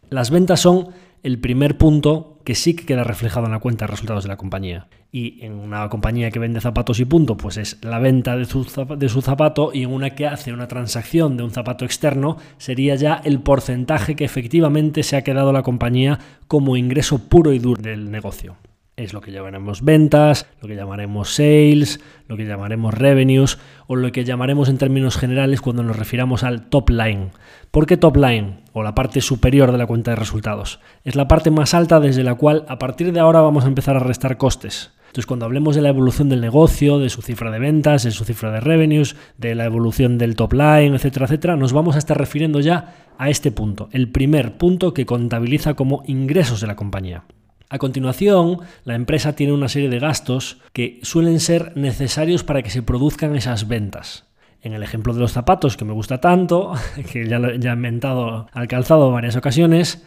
Las 0.10 0.30
ventas 0.30 0.62
son 0.62 0.90
el 1.24 1.40
primer 1.40 1.78
punto 1.78 2.40
que 2.44 2.56
sí 2.56 2.76
que 2.76 2.86
queda 2.86 3.04
reflejado 3.04 3.46
en 3.46 3.52
la 3.52 3.60
cuenta 3.60 3.86
de 3.86 3.92
resultados 3.92 4.24
de 4.24 4.30
la 4.30 4.38
compañía. 4.38 4.88
Y 5.12 5.44
en 5.44 5.54
una 5.54 5.90
compañía 5.90 6.32
que 6.32 6.40
vende 6.40 6.62
zapatos 6.62 7.00
y 7.00 7.06
punto, 7.06 7.36
pues 7.36 7.58
es 7.58 7.78
la 7.84 8.00
venta 8.00 8.38
de 8.38 8.46
su, 8.46 8.66
de 8.98 9.10
su 9.10 9.22
zapato 9.22 9.72
y 9.74 9.84
en 9.84 9.92
una 9.92 10.12
que 10.12 10.28
hace 10.28 10.54
una 10.54 10.68
transacción 10.68 11.36
de 11.38 11.44
un 11.44 11.52
zapato 11.52 11.84
externo 11.86 12.38
sería 12.58 12.96
ya 12.96 13.22
el 13.24 13.42
porcentaje 13.42 14.16
que 14.16 14.26
efectivamente 14.26 15.04
se 15.04 15.18
ha 15.18 15.24
quedado 15.24 15.52
la 15.52 15.64
compañía 15.64 16.20
como 16.48 16.78
ingreso 16.78 17.28
puro 17.28 17.52
y 17.52 17.60
duro 17.60 17.82
del 17.82 18.12
negocio 18.12 18.56
es 18.98 19.14
lo 19.14 19.22
que 19.22 19.32
llamaremos 19.32 19.84
ventas, 19.84 20.48
lo 20.60 20.68
que 20.68 20.76
llamaremos 20.76 21.36
sales, 21.36 22.00
lo 22.28 22.36
que 22.36 22.46
llamaremos 22.46 22.96
revenues 22.96 23.60
o 23.86 23.96
lo 23.96 24.12
que 24.12 24.26
llamaremos 24.26 24.70
en 24.70 24.80
términos 24.80 25.18
generales 25.18 25.62
cuando 25.62 25.84
nos 25.84 25.96
refiramos 25.96 26.44
al 26.44 26.68
top 26.68 26.90
line. 26.90 27.30
¿Por 27.70 27.86
qué 27.86 27.96
top 27.96 28.18
line? 28.18 28.62
O 28.74 28.82
la 28.82 28.96
parte 28.96 29.22
superior 29.22 29.72
de 29.72 29.78
la 29.78 29.86
cuenta 29.86 30.12
de 30.12 30.16
resultados. 30.16 30.80
Es 31.04 31.16
la 31.16 31.28
parte 31.28 31.52
más 31.52 31.76
alta 31.76 32.00
desde 32.00 32.24
la 32.24 32.36
cual 32.36 32.66
a 32.68 32.80
partir 32.80 33.14
de 33.14 33.20
ahora 33.20 33.42
vamos 33.42 33.66
a 33.66 33.68
empezar 33.68 33.96
a 33.96 34.00
restar 34.00 34.38
costes. 34.38 34.94
Entonces, 35.06 35.28
cuando 35.28 35.46
hablemos 35.46 35.76
de 35.76 35.84
la 35.84 35.90
evolución 35.90 36.28
del 36.28 36.42
negocio, 36.42 36.98
de 36.98 37.10
su 37.10 37.22
cifra 37.22 37.52
de 37.52 37.60
ventas, 37.60 38.04
de 38.04 38.12
su 38.12 38.26
cifra 38.26 38.52
de 38.52 38.62
revenues, 38.62 39.16
de 39.38 39.54
la 39.54 39.66
evolución 39.66 40.18
del 40.18 40.36
top 40.36 40.54
line, 40.54 40.96
etcétera, 40.96 41.28
etcétera, 41.28 41.56
nos 41.56 41.72
vamos 41.72 41.96
a 41.96 42.00
estar 42.00 42.18
refiriendo 42.18 42.62
ya 42.62 42.96
a 43.20 43.30
este 43.30 43.52
punto, 43.52 43.90
el 43.92 44.12
primer 44.12 44.58
punto 44.58 44.94
que 44.94 45.06
contabiliza 45.06 45.76
como 45.76 46.04
ingresos 46.08 46.62
de 46.62 46.68
la 46.68 46.76
compañía. 46.76 47.24
A 47.70 47.80
continuación, 47.80 48.60
la 48.86 48.96
empresa 48.96 49.34
tiene 49.34 49.52
una 49.52 49.68
serie 49.68 49.90
de 49.90 50.00
gastos 50.00 50.60
que 50.72 51.00
suelen 51.04 51.42
ser 51.42 51.76
necesarios 51.76 52.44
para 52.44 52.62
que 52.62 52.70
se 52.70 52.82
produzcan 52.82 53.36
esas 53.36 53.68
ventas. 53.68 54.26
En 54.62 54.74
el 54.74 54.84
ejemplo 54.84 55.14
de 55.14 55.20
los 55.20 55.34
zapatos, 55.34 55.76
que 55.76 55.84
me 55.84 55.92
gusta 55.92 56.22
tanto, 56.22 56.74
que 57.12 57.28
ya, 57.28 57.40
lo, 57.40 57.50
he 57.50 57.56
inventado 57.56 58.48
al 58.54 58.68
calzado 58.68 59.12
varias 59.12 59.36
ocasiones, 59.36 60.06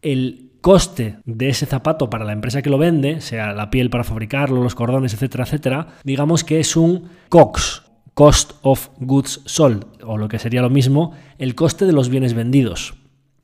el 0.00 0.52
coste 0.62 1.16
de 1.26 1.50
ese 1.50 1.66
zapato 1.66 2.08
para 2.08 2.24
la 2.24 2.32
empresa 2.32 2.62
que 2.62 2.70
lo 2.70 2.78
vende, 2.78 3.20
sea 3.20 3.52
la 3.52 3.68
piel 3.68 3.90
para 3.90 4.04
fabricarlo, 4.04 4.62
los 4.62 4.74
cordones, 4.74 5.12
etcétera, 5.12 5.44
etcétera, 5.44 5.88
digamos 6.04 6.44
que 6.44 6.60
es 6.60 6.76
un 6.76 7.10
COX, 7.28 7.82
Cost 8.14 8.52
of 8.62 8.88
Goods 8.98 9.42
Sold, 9.44 9.84
o 10.04 10.16
lo 10.16 10.28
que 10.28 10.38
sería 10.38 10.62
lo 10.62 10.70
mismo, 10.70 11.12
el 11.38 11.54
coste 11.54 11.84
de 11.84 11.92
los 11.92 12.08
bienes 12.08 12.32
vendidos. 12.34 12.94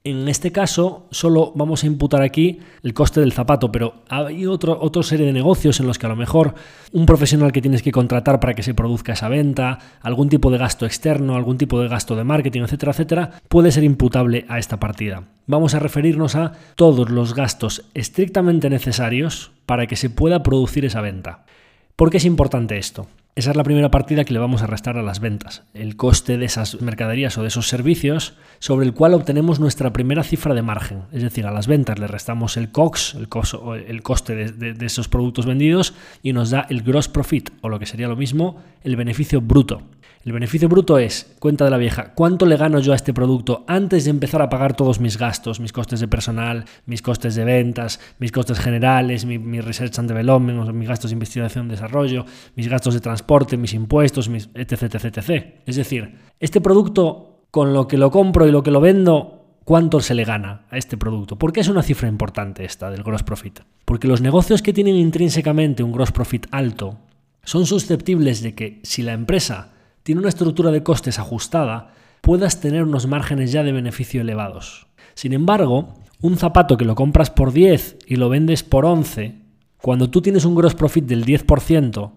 En 0.08 0.26
este 0.26 0.52
caso, 0.52 1.06
solo 1.10 1.52
vamos 1.54 1.84
a 1.84 1.86
imputar 1.86 2.22
aquí 2.22 2.60
el 2.82 2.94
coste 2.94 3.20
del 3.20 3.34
zapato, 3.34 3.70
pero 3.70 4.04
hay 4.08 4.46
otra 4.46 5.02
serie 5.02 5.26
de 5.26 5.34
negocios 5.34 5.80
en 5.80 5.86
los 5.86 5.98
que 5.98 6.06
a 6.06 6.08
lo 6.08 6.16
mejor 6.16 6.54
un 6.92 7.04
profesional 7.04 7.52
que 7.52 7.60
tienes 7.60 7.82
que 7.82 7.92
contratar 7.92 8.40
para 8.40 8.54
que 8.54 8.62
se 8.62 8.72
produzca 8.72 9.12
esa 9.12 9.28
venta, 9.28 9.78
algún 10.00 10.30
tipo 10.30 10.50
de 10.50 10.56
gasto 10.56 10.86
externo, 10.86 11.36
algún 11.36 11.58
tipo 11.58 11.78
de 11.78 11.88
gasto 11.88 12.16
de 12.16 12.24
marketing, 12.24 12.62
etcétera, 12.62 12.92
etcétera, 12.92 13.32
puede 13.50 13.70
ser 13.70 13.84
imputable 13.84 14.46
a 14.48 14.58
esta 14.58 14.80
partida. 14.80 15.24
Vamos 15.46 15.74
a 15.74 15.78
referirnos 15.78 16.36
a 16.36 16.52
todos 16.74 17.10
los 17.10 17.34
gastos 17.34 17.84
estrictamente 17.92 18.70
necesarios 18.70 19.50
para 19.66 19.86
que 19.86 19.96
se 19.96 20.08
pueda 20.08 20.42
producir 20.42 20.86
esa 20.86 21.02
venta. 21.02 21.44
¿Por 21.96 22.08
qué 22.08 22.16
es 22.16 22.24
importante 22.24 22.78
esto? 22.78 23.08
Esa 23.38 23.52
es 23.52 23.56
la 23.56 23.62
primera 23.62 23.92
partida 23.92 24.24
que 24.24 24.32
le 24.32 24.40
vamos 24.40 24.62
a 24.62 24.66
restar 24.66 24.98
a 24.98 25.02
las 25.04 25.20
ventas, 25.20 25.62
el 25.72 25.94
coste 25.94 26.38
de 26.38 26.44
esas 26.44 26.80
mercaderías 26.80 27.38
o 27.38 27.42
de 27.42 27.46
esos 27.46 27.68
servicios 27.68 28.34
sobre 28.58 28.84
el 28.84 28.94
cual 28.94 29.14
obtenemos 29.14 29.60
nuestra 29.60 29.92
primera 29.92 30.24
cifra 30.24 30.54
de 30.54 30.62
margen. 30.62 31.02
Es 31.12 31.22
decir, 31.22 31.46
a 31.46 31.52
las 31.52 31.68
ventas 31.68 32.00
le 32.00 32.08
restamos 32.08 32.56
el 32.56 32.72
COX, 32.72 33.14
el, 33.14 33.28
el 33.86 34.02
coste 34.02 34.34
de, 34.34 34.74
de 34.74 34.86
esos 34.86 35.06
productos 35.06 35.46
vendidos, 35.46 35.94
y 36.20 36.32
nos 36.32 36.50
da 36.50 36.66
el 36.68 36.82
gross 36.82 37.06
profit, 37.06 37.50
o 37.60 37.68
lo 37.68 37.78
que 37.78 37.86
sería 37.86 38.08
lo 38.08 38.16
mismo, 38.16 38.60
el 38.82 38.96
beneficio 38.96 39.40
bruto. 39.40 39.82
El 40.28 40.34
beneficio 40.34 40.68
bruto 40.68 40.98
es, 40.98 41.34
cuenta 41.38 41.64
de 41.64 41.70
la 41.70 41.78
vieja, 41.78 42.12
¿cuánto 42.14 42.44
le 42.44 42.58
gano 42.58 42.80
yo 42.80 42.92
a 42.92 42.96
este 42.96 43.14
producto 43.14 43.64
antes 43.66 44.04
de 44.04 44.10
empezar 44.10 44.42
a 44.42 44.50
pagar 44.50 44.76
todos 44.76 45.00
mis 45.00 45.16
gastos, 45.16 45.58
mis 45.58 45.72
costes 45.72 46.00
de 46.00 46.06
personal, 46.06 46.66
mis 46.84 47.00
costes 47.00 47.34
de 47.34 47.44
ventas, 47.44 47.98
mis 48.18 48.30
costes 48.30 48.58
generales, 48.58 49.24
mi, 49.24 49.62
research 49.62 49.98
and 49.98 50.06
development, 50.06 50.70
mis 50.74 50.86
gastos 50.86 51.12
de 51.12 51.14
investigación 51.14 51.64
y 51.64 51.70
desarrollo, 51.70 52.26
mis 52.56 52.68
gastos 52.68 52.92
de 52.92 53.00
transporte, 53.00 53.56
mis 53.56 53.72
impuestos, 53.72 54.28
mis 54.28 54.50
etc, 54.52 54.82
etc, 54.82 55.16
etc. 55.16 55.46
Es 55.64 55.76
decir, 55.76 56.16
este 56.38 56.60
producto 56.60 57.44
con 57.50 57.72
lo 57.72 57.88
que 57.88 57.96
lo 57.96 58.10
compro 58.10 58.46
y 58.46 58.50
lo 58.50 58.62
que 58.62 58.70
lo 58.70 58.82
vendo, 58.82 59.46
¿cuánto 59.64 59.98
se 60.00 60.14
le 60.14 60.24
gana 60.24 60.66
a 60.68 60.76
este 60.76 60.98
producto? 60.98 61.38
¿Por 61.38 61.54
qué 61.54 61.60
es 61.60 61.68
una 61.68 61.82
cifra 61.82 62.06
importante 62.06 62.66
esta 62.66 62.90
del 62.90 63.02
gross 63.02 63.22
profit? 63.22 63.60
Porque 63.86 64.08
los 64.08 64.20
negocios 64.20 64.60
que 64.60 64.74
tienen 64.74 64.96
intrínsecamente 64.96 65.82
un 65.82 65.92
gross 65.92 66.12
profit 66.12 66.48
alto 66.50 66.98
son 67.44 67.64
susceptibles 67.64 68.42
de 68.42 68.54
que 68.54 68.80
si 68.82 69.00
la 69.00 69.14
empresa 69.14 69.72
tiene 70.08 70.20
una 70.20 70.30
estructura 70.30 70.70
de 70.70 70.82
costes 70.82 71.18
ajustada, 71.18 71.92
puedas 72.22 72.62
tener 72.62 72.82
unos 72.82 73.06
márgenes 73.06 73.52
ya 73.52 73.62
de 73.62 73.72
beneficio 73.72 74.22
elevados. 74.22 74.86
Sin 75.12 75.34
embargo, 75.34 75.96
un 76.22 76.38
zapato 76.38 76.78
que 76.78 76.86
lo 76.86 76.94
compras 76.94 77.28
por 77.28 77.52
10 77.52 77.98
y 78.06 78.16
lo 78.16 78.30
vendes 78.30 78.62
por 78.62 78.86
11, 78.86 79.42
cuando 79.82 80.08
tú 80.08 80.22
tienes 80.22 80.46
un 80.46 80.54
gross 80.54 80.74
profit 80.74 81.04
del 81.04 81.26
10%, 81.26 82.10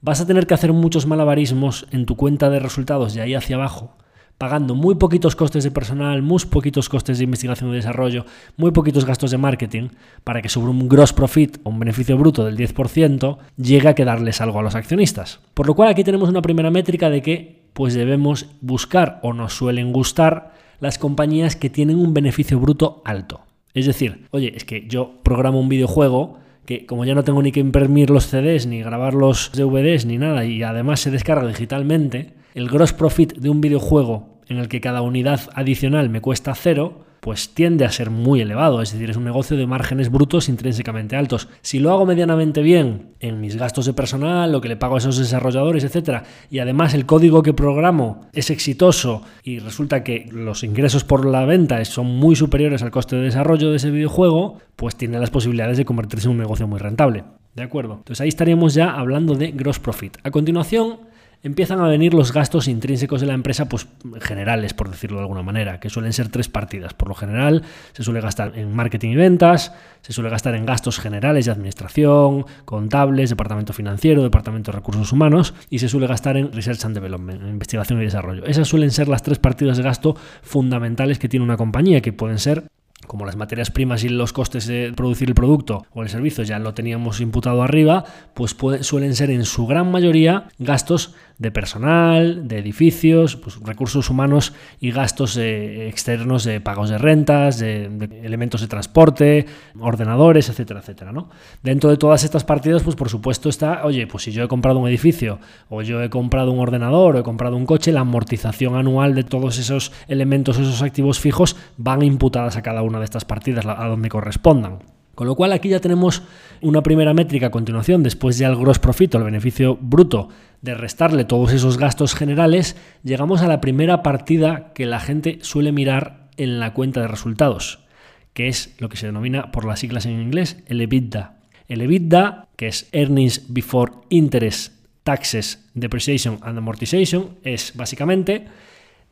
vas 0.00 0.20
a 0.20 0.26
tener 0.28 0.46
que 0.46 0.54
hacer 0.54 0.72
muchos 0.72 1.08
malabarismos 1.08 1.88
en 1.90 2.06
tu 2.06 2.14
cuenta 2.14 2.48
de 2.48 2.60
resultados 2.60 3.12
de 3.12 3.22
ahí 3.22 3.34
hacia 3.34 3.56
abajo 3.56 3.96
pagando 4.38 4.74
muy 4.74 4.96
poquitos 4.96 5.36
costes 5.36 5.64
de 5.64 5.70
personal, 5.70 6.22
muy 6.22 6.40
poquitos 6.50 6.88
costes 6.88 7.18
de 7.18 7.24
investigación 7.24 7.70
y 7.70 7.74
desarrollo, 7.74 8.26
muy 8.56 8.72
poquitos 8.72 9.04
gastos 9.04 9.30
de 9.30 9.38
marketing, 9.38 9.88
para 10.24 10.42
que 10.42 10.48
sobre 10.48 10.70
un 10.70 10.88
gross 10.88 11.12
profit 11.12 11.58
o 11.62 11.70
un 11.70 11.78
beneficio 11.78 12.18
bruto 12.18 12.44
del 12.44 12.56
10% 12.56 13.38
llegue 13.56 13.88
a 13.88 13.94
quedarles 13.94 14.40
algo 14.40 14.58
a 14.58 14.62
los 14.62 14.74
accionistas. 14.74 15.40
Por 15.54 15.66
lo 15.66 15.74
cual 15.74 15.90
aquí 15.90 16.04
tenemos 16.04 16.28
una 16.28 16.42
primera 16.42 16.70
métrica 16.70 17.08
de 17.08 17.22
que 17.22 17.62
pues 17.72 17.94
debemos 17.94 18.46
buscar 18.60 19.20
o 19.22 19.32
nos 19.32 19.54
suelen 19.54 19.92
gustar 19.92 20.54
las 20.80 20.98
compañías 20.98 21.56
que 21.56 21.70
tienen 21.70 21.98
un 21.98 22.12
beneficio 22.12 22.58
bruto 22.58 23.02
alto. 23.04 23.42
Es 23.74 23.86
decir, 23.86 24.26
oye, 24.32 24.52
es 24.56 24.64
que 24.64 24.86
yo 24.88 25.14
programo 25.22 25.60
un 25.60 25.68
videojuego 25.68 26.41
que 26.64 26.86
como 26.86 27.04
ya 27.04 27.14
no 27.14 27.24
tengo 27.24 27.42
ni 27.42 27.52
que 27.52 27.60
imprimir 27.60 28.10
los 28.10 28.26
CDs, 28.26 28.66
ni 28.66 28.82
grabar 28.82 29.14
los 29.14 29.52
DVDs, 29.52 30.06
ni 30.06 30.18
nada, 30.18 30.44
y 30.44 30.62
además 30.62 31.00
se 31.00 31.10
descarga 31.10 31.46
digitalmente, 31.46 32.34
el 32.54 32.68
gross 32.68 32.92
profit 32.92 33.34
de 33.34 33.50
un 33.50 33.60
videojuego 33.60 34.40
en 34.48 34.58
el 34.58 34.68
que 34.68 34.80
cada 34.80 35.02
unidad 35.02 35.40
adicional 35.54 36.10
me 36.10 36.20
cuesta 36.20 36.54
cero, 36.54 37.04
pues 37.22 37.50
tiende 37.54 37.84
a 37.84 37.92
ser 37.92 38.10
muy 38.10 38.40
elevado, 38.40 38.82
es 38.82 38.90
decir, 38.90 39.08
es 39.08 39.16
un 39.16 39.22
negocio 39.22 39.56
de 39.56 39.64
márgenes 39.64 40.10
brutos 40.10 40.48
intrínsecamente 40.48 41.14
altos. 41.14 41.48
Si 41.60 41.78
lo 41.78 41.92
hago 41.92 42.04
medianamente 42.04 42.62
bien 42.62 43.12
en 43.20 43.40
mis 43.40 43.54
gastos 43.54 43.86
de 43.86 43.92
personal, 43.92 44.50
lo 44.50 44.60
que 44.60 44.68
le 44.68 44.76
pago 44.76 44.96
a 44.96 44.98
esos 44.98 45.18
desarrolladores, 45.18 45.84
etcétera, 45.84 46.24
y 46.50 46.58
además 46.58 46.94
el 46.94 47.06
código 47.06 47.44
que 47.44 47.54
programo 47.54 48.22
es 48.32 48.50
exitoso 48.50 49.22
y 49.44 49.60
resulta 49.60 50.02
que 50.02 50.28
los 50.32 50.64
ingresos 50.64 51.04
por 51.04 51.24
la 51.24 51.44
venta 51.44 51.84
son 51.84 52.06
muy 52.06 52.34
superiores 52.34 52.82
al 52.82 52.90
coste 52.90 53.14
de 53.14 53.22
desarrollo 53.22 53.70
de 53.70 53.76
ese 53.76 53.92
videojuego, 53.92 54.58
pues 54.74 54.96
tiene 54.96 55.20
las 55.20 55.30
posibilidades 55.30 55.78
de 55.78 55.84
convertirse 55.84 56.26
en 56.26 56.32
un 56.32 56.38
negocio 56.38 56.66
muy 56.66 56.80
rentable. 56.80 57.22
¿De 57.54 57.62
acuerdo? 57.62 57.98
Entonces 57.98 58.20
ahí 58.20 58.30
estaríamos 58.30 58.74
ya 58.74 58.90
hablando 58.90 59.36
de 59.36 59.52
gross 59.52 59.78
profit. 59.78 60.16
A 60.24 60.32
continuación, 60.32 60.98
empiezan 61.42 61.80
a 61.80 61.88
venir 61.88 62.14
los 62.14 62.32
gastos 62.32 62.68
intrínsecos 62.68 63.20
de 63.20 63.26
la 63.26 63.34
empresa, 63.34 63.68
pues 63.68 63.88
generales, 64.20 64.74
por 64.74 64.90
decirlo 64.90 65.18
de 65.18 65.22
alguna 65.22 65.42
manera, 65.42 65.80
que 65.80 65.90
suelen 65.90 66.12
ser 66.12 66.28
tres 66.28 66.48
partidas. 66.48 66.94
Por 66.94 67.08
lo 67.08 67.14
general, 67.14 67.62
se 67.92 68.02
suele 68.02 68.20
gastar 68.20 68.56
en 68.56 68.72
marketing 68.72 69.10
y 69.10 69.16
ventas, 69.16 69.72
se 70.02 70.12
suele 70.12 70.30
gastar 70.30 70.54
en 70.54 70.66
gastos 70.66 70.98
generales 70.98 71.46
de 71.46 71.52
administración, 71.52 72.46
contables, 72.64 73.30
departamento 73.30 73.72
financiero, 73.72 74.22
departamento 74.22 74.70
de 74.70 74.76
recursos 74.76 75.12
humanos, 75.12 75.54
y 75.68 75.78
se 75.80 75.88
suele 75.88 76.06
gastar 76.06 76.36
en 76.36 76.52
research 76.52 76.84
and 76.84 76.94
development, 76.94 77.42
en 77.42 77.48
investigación 77.48 78.00
y 78.00 78.04
desarrollo. 78.04 78.44
Esas 78.46 78.68
suelen 78.68 78.90
ser 78.90 79.08
las 79.08 79.22
tres 79.22 79.38
partidas 79.38 79.76
de 79.76 79.82
gasto 79.82 80.16
fundamentales 80.42 81.18
que 81.18 81.28
tiene 81.28 81.44
una 81.44 81.56
compañía, 81.56 82.00
que 82.00 82.12
pueden 82.12 82.38
ser 82.38 82.64
como 83.06 83.26
las 83.26 83.36
materias 83.36 83.70
primas 83.70 84.04
y 84.04 84.08
los 84.08 84.32
costes 84.32 84.66
de 84.66 84.92
producir 84.94 85.28
el 85.28 85.34
producto 85.34 85.86
o 85.92 86.02
el 86.02 86.08
servicio 86.08 86.44
ya 86.44 86.58
lo 86.58 86.74
teníamos 86.74 87.20
imputado 87.20 87.62
arriba, 87.62 88.04
pues 88.34 88.56
suelen 88.80 89.14
ser 89.14 89.30
en 89.30 89.44
su 89.44 89.66
gran 89.66 89.90
mayoría 89.90 90.48
gastos 90.58 91.14
de 91.38 91.50
personal, 91.50 92.48
de 92.48 92.58
edificios, 92.58 93.36
pues 93.36 93.58
recursos 93.60 94.10
humanos 94.10 94.52
y 94.80 94.90
gastos 94.90 95.36
eh, 95.36 95.88
externos 95.88 96.44
de 96.44 96.60
pagos 96.60 96.90
de 96.90 96.98
rentas, 96.98 97.58
de, 97.58 97.84
elementos 98.22 98.60
de 98.60 98.68
transporte, 98.68 99.46
ordenadores, 99.78 100.48
etcétera, 100.48 100.80
etcétera. 100.80 101.12
¿no? 101.12 101.28
Dentro 101.62 101.90
de 101.90 101.96
todas 101.96 102.24
estas 102.24 102.44
partidas, 102.44 102.82
pues 102.82 102.96
por 102.96 103.08
supuesto 103.08 103.48
está, 103.48 103.84
oye, 103.84 104.06
pues 104.06 104.24
si 104.24 104.32
yo 104.32 104.44
he 104.44 104.48
comprado 104.48 104.78
un 104.78 104.88
edificio 104.88 105.38
o 105.68 105.82
yo 105.82 106.02
he 106.02 106.10
comprado 106.10 106.52
un 106.52 106.60
ordenador 106.60 107.16
o 107.16 107.18
he 107.18 107.22
comprado 107.22 107.56
un 107.56 107.66
coche, 107.66 107.92
la 107.92 108.00
amortización 108.00 108.76
anual 108.76 109.14
de 109.14 109.24
todos 109.24 109.58
esos 109.58 109.92
elementos, 110.08 110.58
esos 110.58 110.82
activos 110.82 111.20
fijos, 111.20 111.56
van 111.76 112.02
imputadas 112.02 112.56
a 112.56 112.62
cada 112.62 112.82
una 112.82 112.98
de 112.98 113.04
estas 113.04 113.24
partidas, 113.24 113.66
a 113.66 113.86
donde 113.86 114.08
correspondan. 114.08 114.78
Con 115.22 115.28
lo 115.28 115.36
cual 115.36 115.52
aquí 115.52 115.68
ya 115.68 115.78
tenemos 115.78 116.24
una 116.62 116.82
primera 116.82 117.14
métrica 117.14 117.46
a 117.46 117.50
continuación, 117.52 118.02
después 118.02 118.38
ya 118.38 118.48
el 118.48 118.56
gross 118.56 118.80
profit, 118.80 119.14
el 119.14 119.22
beneficio 119.22 119.78
bruto, 119.80 120.30
de 120.62 120.74
restarle 120.74 121.24
todos 121.24 121.52
esos 121.52 121.78
gastos 121.78 122.16
generales, 122.16 122.74
llegamos 123.04 123.40
a 123.40 123.46
la 123.46 123.60
primera 123.60 124.02
partida 124.02 124.72
que 124.74 124.84
la 124.84 124.98
gente 124.98 125.38
suele 125.42 125.70
mirar 125.70 126.28
en 126.38 126.58
la 126.58 126.74
cuenta 126.74 127.02
de 127.02 127.06
resultados, 127.06 127.84
que 128.32 128.48
es 128.48 128.74
lo 128.80 128.88
que 128.88 128.96
se 128.96 129.06
denomina 129.06 129.52
por 129.52 129.64
las 129.64 129.78
siglas 129.78 130.06
en 130.06 130.20
inglés 130.20 130.56
el 130.66 130.80
EBITDA. 130.80 131.36
El 131.68 131.82
EBITDA, 131.82 132.48
que 132.56 132.66
es 132.66 132.88
Earnings 132.90 133.44
Before 133.46 133.92
Interest, 134.08 134.72
Taxes, 135.04 135.70
Depreciation 135.74 136.40
and 136.42 136.58
Amortization, 136.58 137.38
es 137.44 137.74
básicamente 137.76 138.46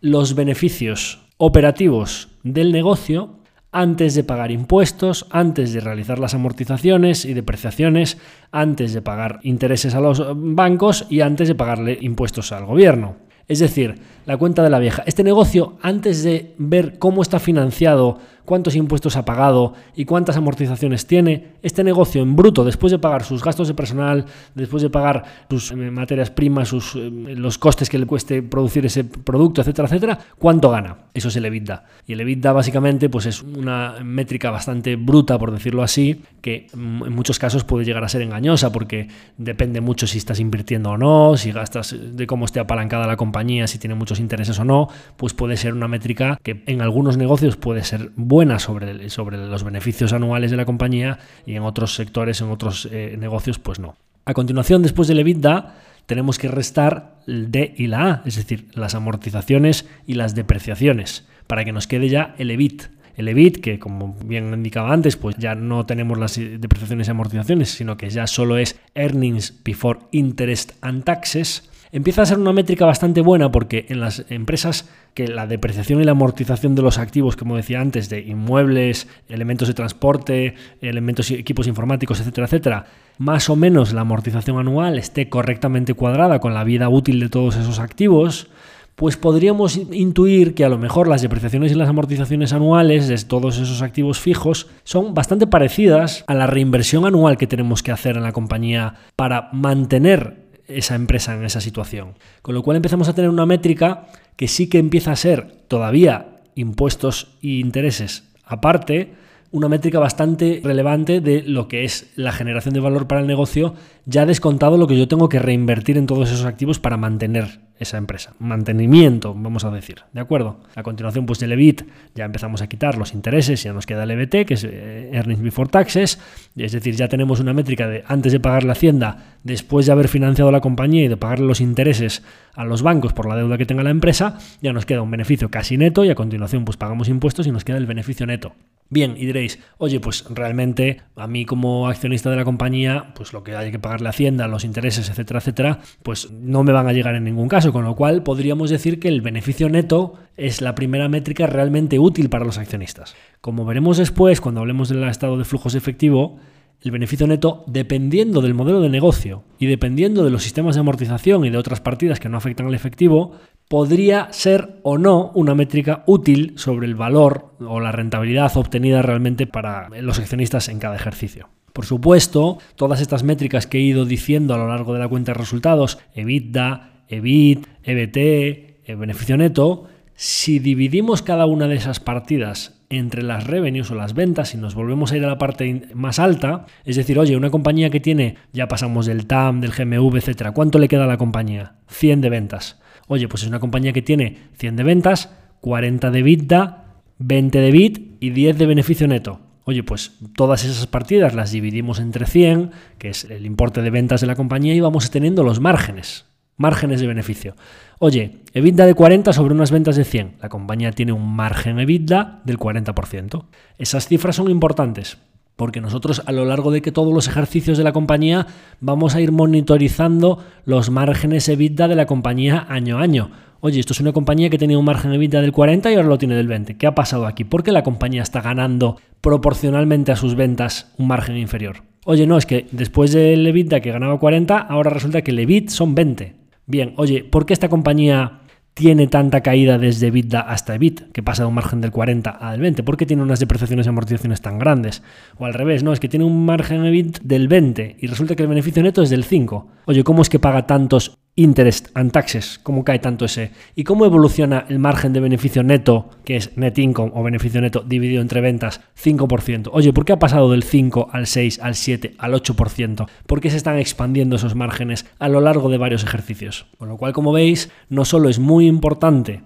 los 0.00 0.34
beneficios 0.34 1.20
operativos 1.36 2.30
del 2.42 2.72
negocio 2.72 3.39
antes 3.72 4.14
de 4.14 4.24
pagar 4.24 4.50
impuestos, 4.50 5.26
antes 5.30 5.72
de 5.72 5.80
realizar 5.80 6.18
las 6.18 6.34
amortizaciones 6.34 7.24
y 7.24 7.34
depreciaciones, 7.34 8.18
antes 8.50 8.92
de 8.92 9.02
pagar 9.02 9.40
intereses 9.42 9.94
a 9.94 10.00
los 10.00 10.22
bancos 10.34 11.06
y 11.08 11.20
antes 11.20 11.48
de 11.48 11.54
pagarle 11.54 11.98
impuestos 12.00 12.52
al 12.52 12.66
gobierno. 12.66 13.16
Es 13.46 13.58
decir, 13.58 13.96
la 14.30 14.36
cuenta 14.36 14.62
de 14.62 14.70
la 14.70 14.78
vieja. 14.78 15.02
Este 15.06 15.24
negocio, 15.24 15.74
antes 15.82 16.22
de 16.22 16.54
ver 16.56 17.00
cómo 17.00 17.20
está 17.20 17.40
financiado, 17.40 18.18
cuántos 18.44 18.74
impuestos 18.74 19.16
ha 19.16 19.24
pagado 19.24 19.74
y 19.94 20.04
cuántas 20.04 20.36
amortizaciones 20.36 21.06
tiene, 21.06 21.52
este 21.62 21.84
negocio 21.84 22.22
en 22.22 22.36
bruto, 22.36 22.64
después 22.64 22.90
de 22.90 22.98
pagar 22.98 23.24
sus 23.24 23.42
gastos 23.42 23.68
de 23.68 23.74
personal, 23.74 24.24
después 24.54 24.82
de 24.82 24.90
pagar 24.90 25.24
sus 25.48 25.72
eh, 25.72 25.76
materias 25.76 26.30
primas, 26.30 26.68
sus, 26.68 26.96
eh, 26.96 27.10
los 27.10 27.58
costes 27.58 27.88
que 27.88 27.98
le 27.98 28.06
cueste 28.06 28.42
producir 28.42 28.86
ese 28.86 29.04
producto, 29.04 29.60
etcétera, 29.60 29.88
etcétera, 29.88 30.18
¿cuánto 30.38 30.70
gana? 30.70 30.96
Eso 31.14 31.28
es 31.28 31.36
el 31.36 31.44
EBITDA. 31.44 31.84
Y 32.06 32.12
el 32.12 32.20
EBITDA 32.20 32.52
básicamente 32.52 33.08
pues 33.08 33.26
es 33.26 33.42
una 33.42 33.96
métrica 34.04 34.50
bastante 34.50 34.96
bruta, 34.96 35.38
por 35.38 35.50
decirlo 35.50 35.82
así, 35.82 36.22
que 36.40 36.68
mm, 36.72 37.04
en 37.04 37.12
muchos 37.12 37.38
casos 37.38 37.64
puede 37.64 37.84
llegar 37.84 38.04
a 38.04 38.08
ser 38.08 38.22
engañosa 38.22 38.70
porque 38.72 39.08
depende 39.38 39.80
mucho 39.80 40.06
si 40.06 40.18
estás 40.18 40.40
invirtiendo 40.40 40.90
o 40.90 40.98
no, 40.98 41.36
si 41.36 41.52
gastas 41.52 41.96
de 41.98 42.26
cómo 42.26 42.44
esté 42.44 42.60
apalancada 42.60 43.06
la 43.06 43.16
compañía, 43.16 43.66
si 43.66 43.78
tiene 43.78 43.94
muchos 43.94 44.19
intereses 44.20 44.58
o 44.58 44.64
no, 44.64 44.88
pues 45.16 45.34
puede 45.34 45.56
ser 45.56 45.74
una 45.74 45.88
métrica 45.88 46.38
que 46.42 46.62
en 46.66 46.82
algunos 46.82 47.16
negocios 47.16 47.56
puede 47.56 47.82
ser 47.84 48.12
buena 48.16 48.58
sobre, 48.58 49.10
sobre 49.10 49.36
los 49.38 49.64
beneficios 49.64 50.12
anuales 50.12 50.50
de 50.50 50.56
la 50.56 50.64
compañía 50.64 51.18
y 51.46 51.54
en 51.54 51.62
otros 51.62 51.94
sectores, 51.94 52.40
en 52.40 52.50
otros 52.50 52.88
eh, 52.90 53.16
negocios, 53.18 53.58
pues 53.58 53.78
no. 53.78 53.96
A 54.24 54.34
continuación, 54.34 54.82
después 54.82 55.08
del 55.08 55.18
EBITDA, 55.18 55.74
tenemos 56.06 56.38
que 56.38 56.48
restar 56.48 57.20
el 57.26 57.50
D 57.50 57.74
y 57.76 57.86
la 57.86 58.06
A, 58.06 58.22
es 58.26 58.36
decir, 58.36 58.68
las 58.74 58.94
amortizaciones 58.94 59.86
y 60.06 60.14
las 60.14 60.34
depreciaciones, 60.34 61.26
para 61.46 61.64
que 61.64 61.72
nos 61.72 61.86
quede 61.86 62.08
ya 62.08 62.34
el 62.38 62.50
EBIT. 62.50 62.90
El 63.16 63.28
EBIT, 63.28 63.60
que 63.60 63.78
como 63.78 64.16
bien 64.24 64.52
indicaba 64.52 64.92
antes, 64.92 65.16
pues 65.16 65.36
ya 65.36 65.54
no 65.54 65.86
tenemos 65.86 66.18
las 66.18 66.36
depreciaciones 66.36 67.08
y 67.08 67.10
amortizaciones, 67.10 67.70
sino 67.70 67.96
que 67.96 68.10
ya 68.10 68.26
solo 68.26 68.56
es 68.56 68.78
Earnings 68.94 69.62
Before 69.64 70.00
Interest 70.10 70.72
and 70.80 71.04
Taxes, 71.04 71.69
empieza 71.92 72.22
a 72.22 72.26
ser 72.26 72.38
una 72.38 72.52
métrica 72.52 72.86
bastante 72.86 73.20
buena 73.20 73.50
porque 73.50 73.86
en 73.88 74.00
las 74.00 74.24
empresas 74.28 74.88
que 75.14 75.28
la 75.28 75.46
depreciación 75.46 76.00
y 76.00 76.04
la 76.04 76.12
amortización 76.12 76.74
de 76.74 76.82
los 76.82 76.98
activos, 76.98 77.36
como 77.36 77.56
decía 77.56 77.80
antes, 77.80 78.08
de 78.08 78.20
inmuebles, 78.20 79.08
elementos 79.28 79.68
de 79.68 79.74
transporte, 79.74 80.54
elementos 80.80 81.30
y 81.30 81.34
equipos 81.34 81.66
informáticos, 81.66 82.20
etcétera, 82.20 82.46
etcétera, 82.46 82.86
más 83.18 83.50
o 83.50 83.56
menos 83.56 83.92
la 83.92 84.02
amortización 84.02 84.58
anual 84.58 84.98
esté 84.98 85.28
correctamente 85.28 85.94
cuadrada 85.94 86.38
con 86.38 86.54
la 86.54 86.64
vida 86.64 86.88
útil 86.88 87.20
de 87.20 87.28
todos 87.28 87.56
esos 87.56 87.78
activos, 87.78 88.48
pues 88.94 89.16
podríamos 89.16 89.76
intuir 89.92 90.54
que 90.54 90.64
a 90.64 90.68
lo 90.68 90.76
mejor 90.76 91.08
las 91.08 91.22
depreciaciones 91.22 91.72
y 91.72 91.74
las 91.74 91.88
amortizaciones 91.88 92.52
anuales 92.52 93.08
de 93.08 93.16
todos 93.16 93.58
esos 93.58 93.80
activos 93.80 94.20
fijos 94.20 94.68
son 94.84 95.14
bastante 95.14 95.46
parecidas 95.46 96.22
a 96.26 96.34
la 96.34 96.46
reinversión 96.46 97.06
anual 97.06 97.38
que 97.38 97.46
tenemos 97.46 97.82
que 97.82 97.92
hacer 97.92 98.18
en 98.18 98.24
la 98.24 98.32
compañía 98.32 98.96
para 99.16 99.48
mantener 99.52 100.49
esa 100.70 100.94
empresa 100.94 101.34
en 101.34 101.44
esa 101.44 101.60
situación. 101.60 102.14
Con 102.42 102.54
lo 102.54 102.62
cual 102.62 102.76
empezamos 102.76 103.08
a 103.08 103.14
tener 103.14 103.30
una 103.30 103.46
métrica 103.46 104.06
que 104.36 104.48
sí 104.48 104.68
que 104.68 104.78
empieza 104.78 105.12
a 105.12 105.16
ser 105.16 105.52
todavía 105.68 106.40
impuestos 106.54 107.36
e 107.42 107.58
intereses 107.58 108.30
aparte, 108.50 109.14
una 109.52 109.68
métrica 109.68 109.98
bastante 109.98 110.60
relevante 110.62 111.20
de 111.20 111.42
lo 111.42 111.68
que 111.68 111.84
es 111.84 112.10
la 112.16 112.32
generación 112.32 112.74
de 112.74 112.80
valor 112.80 113.06
para 113.06 113.20
el 113.20 113.26
negocio, 113.26 113.74
ya 114.04 114.26
descontado 114.26 114.76
lo 114.76 114.86
que 114.86 114.98
yo 114.98 115.08
tengo 115.08 115.28
que 115.28 115.38
reinvertir 115.38 115.96
en 115.96 116.06
todos 116.06 116.30
esos 116.30 116.44
activos 116.44 116.78
para 116.78 116.96
mantener 116.96 117.60
esa 117.80 117.96
empresa. 117.96 118.34
Mantenimiento, 118.38 119.34
vamos 119.34 119.64
a 119.64 119.70
decir. 119.70 120.02
¿De 120.12 120.20
acuerdo? 120.20 120.60
A 120.76 120.82
continuación, 120.82 121.24
pues 121.24 121.40
del 121.40 121.52
EBIT 121.52 121.82
ya 122.14 122.26
empezamos 122.26 122.60
a 122.60 122.68
quitar 122.68 122.98
los 122.98 123.14
intereses, 123.14 123.62
ya 123.62 123.72
nos 123.72 123.86
queda 123.86 124.04
el 124.04 124.10
EBT, 124.10 124.46
que 124.46 124.54
es 124.54 124.64
eh, 124.64 125.10
Earnings 125.12 125.40
Before 125.40 125.70
Taxes. 125.70 126.20
Es 126.56 126.72
decir, 126.72 126.94
ya 126.94 127.08
tenemos 127.08 127.40
una 127.40 127.54
métrica 127.54 127.88
de 127.88 128.04
antes 128.06 128.32
de 128.32 128.40
pagar 128.40 128.64
la 128.64 128.72
hacienda, 128.72 129.38
después 129.44 129.86
de 129.86 129.92
haber 129.92 130.08
financiado 130.08 130.52
la 130.52 130.60
compañía 130.60 131.04
y 131.04 131.08
de 131.08 131.16
pagarle 131.16 131.46
los 131.46 131.62
intereses 131.62 132.22
a 132.54 132.64
los 132.64 132.82
bancos 132.82 133.14
por 133.14 133.26
la 133.26 133.36
deuda 133.36 133.56
que 133.56 133.66
tenga 133.66 133.82
la 133.82 133.90
empresa, 133.90 134.38
ya 134.60 134.74
nos 134.74 134.84
queda 134.84 135.00
un 135.00 135.10
beneficio 135.10 135.50
casi 135.50 135.78
neto 135.78 136.04
y 136.04 136.10
a 136.10 136.14
continuación 136.14 136.66
pues 136.66 136.76
pagamos 136.76 137.08
impuestos 137.08 137.46
y 137.46 137.50
nos 137.50 137.64
queda 137.64 137.78
el 137.78 137.86
beneficio 137.86 138.26
neto. 138.26 138.52
Bien, 138.92 139.14
y 139.16 139.24
diréis, 139.24 139.60
oye, 139.78 140.00
pues 140.00 140.24
realmente 140.30 141.00
a 141.14 141.28
mí 141.28 141.44
como 141.46 141.86
accionista 141.86 142.28
de 142.28 142.34
la 142.34 142.44
compañía, 142.44 143.12
pues 143.14 143.32
lo 143.32 143.44
que 143.44 143.54
hay 143.54 143.70
que 143.70 143.78
pagarle 143.78 144.08
a 144.08 144.10
Hacienda, 144.10 144.48
los 144.48 144.64
intereses, 144.64 145.08
etcétera, 145.08 145.38
etcétera, 145.38 145.78
pues 146.02 146.32
no 146.32 146.64
me 146.64 146.72
van 146.72 146.88
a 146.88 146.92
llegar 146.92 147.14
en 147.14 147.22
ningún 147.22 147.46
caso, 147.46 147.69
con 147.72 147.84
lo 147.84 147.96
cual 147.96 148.22
podríamos 148.22 148.70
decir 148.70 149.00
que 149.00 149.08
el 149.08 149.20
beneficio 149.20 149.68
neto 149.68 150.14
es 150.36 150.60
la 150.60 150.74
primera 150.74 151.08
métrica 151.08 151.46
realmente 151.46 151.98
útil 151.98 152.28
para 152.28 152.44
los 152.44 152.58
accionistas. 152.58 153.14
Como 153.40 153.64
veremos 153.64 153.98
después, 153.98 154.40
cuando 154.40 154.60
hablemos 154.60 154.88
del 154.88 155.04
estado 155.04 155.36
de 155.36 155.44
flujos 155.44 155.74
efectivo, 155.74 156.38
el 156.82 156.90
beneficio 156.90 157.26
neto, 157.26 157.64
dependiendo 157.66 158.40
del 158.40 158.54
modelo 158.54 158.80
de 158.80 158.88
negocio 158.88 159.44
y 159.58 159.66
dependiendo 159.66 160.24
de 160.24 160.30
los 160.30 160.42
sistemas 160.42 160.76
de 160.76 160.80
amortización 160.80 161.44
y 161.44 161.50
de 161.50 161.58
otras 161.58 161.80
partidas 161.80 162.20
que 162.20 162.28
no 162.28 162.38
afectan 162.38 162.66
al 162.66 162.74
efectivo, 162.74 163.32
podría 163.68 164.28
ser 164.32 164.80
o 164.82 164.96
no 164.96 165.30
una 165.34 165.54
métrica 165.54 166.02
útil 166.06 166.54
sobre 166.56 166.86
el 166.86 166.94
valor 166.94 167.54
o 167.60 167.80
la 167.80 167.92
rentabilidad 167.92 168.56
obtenida 168.56 169.02
realmente 169.02 169.46
para 169.46 169.88
los 170.00 170.18
accionistas 170.18 170.68
en 170.68 170.78
cada 170.78 170.96
ejercicio. 170.96 171.50
Por 171.72 171.86
supuesto, 171.86 172.58
todas 172.74 173.00
estas 173.00 173.22
métricas 173.22 173.66
que 173.66 173.78
he 173.78 173.82
ido 173.82 174.04
diciendo 174.04 174.54
a 174.54 174.58
lo 174.58 174.66
largo 174.66 174.92
de 174.92 174.98
la 174.98 175.08
cuenta 175.08 175.32
de 175.32 175.38
resultados, 175.38 175.98
EBITDA, 176.14 176.89
EBIT, 177.10 177.66
EBT, 177.84 178.88
el 178.88 178.96
beneficio 178.96 179.36
neto, 179.36 179.88
si 180.14 180.58
dividimos 180.58 181.22
cada 181.22 181.46
una 181.46 181.66
de 181.66 181.76
esas 181.76 182.00
partidas 182.00 182.80
entre 182.90 183.22
las 183.22 183.46
revenues 183.46 183.90
o 183.90 183.94
las 183.94 184.14
ventas 184.14 184.52
y 184.52 184.58
nos 184.58 184.74
volvemos 184.74 185.12
a 185.12 185.16
ir 185.16 185.24
a 185.24 185.28
la 185.28 185.38
parte 185.38 185.88
más 185.94 186.18
alta, 186.18 186.66
es 186.84 186.96
decir, 186.96 187.18
oye, 187.18 187.36
una 187.36 187.50
compañía 187.50 187.88
que 187.88 188.00
tiene, 188.00 188.36
ya 188.52 188.68
pasamos 188.68 189.06
del 189.06 189.26
TAM, 189.26 189.60
del 189.60 189.70
GMV, 189.70 190.16
etcétera, 190.16 190.52
¿cuánto 190.52 190.78
le 190.78 190.88
queda 190.88 191.04
a 191.04 191.06
la 191.06 191.16
compañía? 191.16 191.76
100 191.88 192.20
de 192.20 192.30
ventas. 192.30 192.80
Oye, 193.06 193.28
pues 193.28 193.42
es 193.42 193.48
una 193.48 193.60
compañía 193.60 193.92
que 193.92 194.02
tiene 194.02 194.38
100 194.58 194.76
de 194.76 194.82
ventas, 194.82 195.34
40 195.60 196.10
de 196.10 196.18
EBITDA, 196.18 196.84
20 197.18 197.58
de 197.58 197.70
BIT 197.70 198.16
y 198.20 198.30
10 198.30 198.58
de 198.58 198.66
beneficio 198.66 199.08
neto. 199.08 199.40
Oye, 199.64 199.82
pues 199.82 200.18
todas 200.34 200.64
esas 200.64 200.86
partidas 200.86 201.34
las 201.34 201.52
dividimos 201.52 202.00
entre 202.00 202.26
100, 202.26 202.72
que 202.98 203.10
es 203.10 203.24
el 203.24 203.46
importe 203.46 203.82
de 203.82 203.90
ventas 203.90 204.20
de 204.20 204.26
la 204.26 204.34
compañía, 204.34 204.74
y 204.74 204.80
vamos 204.80 205.10
teniendo 205.10 205.44
los 205.44 205.60
márgenes, 205.60 206.26
márgenes 206.60 207.00
de 207.00 207.06
beneficio. 207.06 207.56
Oye, 207.98 208.42
EBITDA 208.52 208.84
de 208.84 208.94
40 208.94 209.32
sobre 209.32 209.54
unas 209.54 209.70
ventas 209.70 209.96
de 209.96 210.04
100. 210.04 210.36
La 210.42 210.50
compañía 210.50 210.92
tiene 210.92 211.12
un 211.12 211.34
margen 211.34 211.80
EBITDA 211.80 212.42
del 212.44 212.58
40%. 212.58 213.46
Esas 213.78 214.06
cifras 214.06 214.36
son 214.36 214.50
importantes 214.50 215.16
porque 215.56 215.80
nosotros 215.80 216.22
a 216.24 216.32
lo 216.32 216.44
largo 216.46 216.70
de 216.70 216.80
que 216.80 216.92
todos 216.92 217.12
los 217.12 217.28
ejercicios 217.28 217.76
de 217.76 217.84
la 217.84 217.92
compañía 217.92 218.46
vamos 218.80 219.14
a 219.14 219.20
ir 219.20 219.30
monitorizando 219.30 220.38
los 220.64 220.88
márgenes 220.88 221.48
EBITDA 221.48 221.88
de 221.88 221.96
la 221.96 222.06
compañía 222.06 222.66
año 222.68 222.98
a 222.98 223.02
año. 223.02 223.30
Oye, 223.60 223.80
esto 223.80 223.92
es 223.92 224.00
una 224.00 224.12
compañía 224.12 224.48
que 224.48 224.56
tenía 224.56 224.78
un 224.78 224.86
margen 224.86 225.12
EBITDA 225.12 225.42
del 225.42 225.52
40 225.52 225.90
y 225.90 225.94
ahora 225.94 226.08
lo 226.08 226.16
tiene 226.16 226.34
del 226.34 226.48
20. 226.48 226.76
¿Qué 226.78 226.86
ha 226.86 226.94
pasado 226.94 227.26
aquí? 227.26 227.44
¿Por 227.44 227.62
qué 227.62 227.72
la 227.72 227.82
compañía 227.82 228.22
está 228.22 228.40
ganando 228.40 228.96
proporcionalmente 229.20 230.12
a 230.12 230.16
sus 230.16 230.34
ventas 230.34 230.92
un 230.96 231.08
margen 231.08 231.36
inferior? 231.36 231.82
Oye, 232.06 232.26
no, 232.26 232.38
es 232.38 232.46
que 232.46 232.66
después 232.72 233.12
del 233.12 233.46
EBITDA 233.46 233.80
que 233.80 233.92
ganaba 233.92 234.18
40, 234.18 234.58
ahora 234.58 234.88
resulta 234.88 235.20
que 235.20 235.32
el 235.32 235.40
EBIT 235.40 235.68
son 235.68 235.94
20. 235.94 236.39
Bien, 236.70 236.94
oye, 236.98 237.24
¿por 237.24 237.46
qué 237.46 237.52
esta 237.52 237.68
compañía 237.68 238.42
tiene 238.74 239.08
tanta 239.08 239.40
caída 239.40 239.76
desde 239.76 240.06
EBITDA 240.06 240.40
hasta 240.40 240.76
EBIT, 240.76 241.10
que 241.10 241.20
pasa 241.20 241.42
de 241.42 241.48
un 241.48 241.54
margen 241.54 241.80
del 241.80 241.90
40 241.90 242.30
al 242.30 242.60
20? 242.60 242.84
¿Por 242.84 242.96
qué 242.96 243.06
tiene 243.06 243.24
unas 243.24 243.40
depreciaciones 243.40 243.86
y 243.86 243.88
amortizaciones 243.88 244.40
tan 244.40 244.60
grandes? 244.60 245.02
O 245.36 245.46
al 245.46 245.54
revés, 245.54 245.82
no, 245.82 245.92
es 245.92 245.98
que 245.98 246.08
tiene 246.08 246.24
un 246.24 246.44
margen 246.46 246.84
EBIT 246.84 247.22
del 247.22 247.48
20 247.48 247.96
y 247.98 248.06
resulta 248.06 248.36
que 248.36 248.44
el 248.44 248.48
beneficio 248.48 248.84
neto 248.84 249.02
es 249.02 249.10
del 249.10 249.24
5. 249.24 249.66
Oye, 249.86 250.04
¿cómo 250.04 250.22
es 250.22 250.28
que 250.28 250.38
paga 250.38 250.68
tantos 250.68 251.18
interest 251.42 251.88
and 251.94 252.12
taxes, 252.12 252.60
cómo 252.62 252.84
cae 252.84 252.98
tanto 252.98 253.24
ese, 253.24 253.50
y 253.74 253.84
cómo 253.84 254.04
evoluciona 254.04 254.66
el 254.68 254.78
margen 254.78 255.12
de 255.12 255.20
beneficio 255.20 255.62
neto, 255.62 256.10
que 256.24 256.36
es 256.36 256.56
net 256.56 256.78
income 256.78 257.12
o 257.14 257.22
beneficio 257.22 257.60
neto 257.60 257.80
dividido 257.80 258.20
entre 258.20 258.42
ventas, 258.42 258.82
5%. 259.02 259.70
Oye, 259.72 259.92
¿por 259.92 260.04
qué 260.04 260.12
ha 260.12 260.18
pasado 260.18 260.50
del 260.50 260.62
5 260.62 261.08
al 261.12 261.26
6, 261.26 261.60
al 261.60 261.74
7, 261.74 262.14
al 262.18 262.34
8%? 262.34 263.06
¿Por 263.26 263.40
qué 263.40 263.50
se 263.50 263.56
están 263.56 263.78
expandiendo 263.78 264.36
esos 264.36 264.54
márgenes 264.54 265.06
a 265.18 265.28
lo 265.28 265.40
largo 265.40 265.70
de 265.70 265.78
varios 265.78 266.04
ejercicios? 266.04 266.66
Con 266.76 266.88
lo 266.88 266.98
cual, 266.98 267.14
como 267.14 267.32
veis, 267.32 267.70
no 267.88 268.04
solo 268.04 268.28
es 268.28 268.38
muy 268.38 268.66
importante 268.66 269.42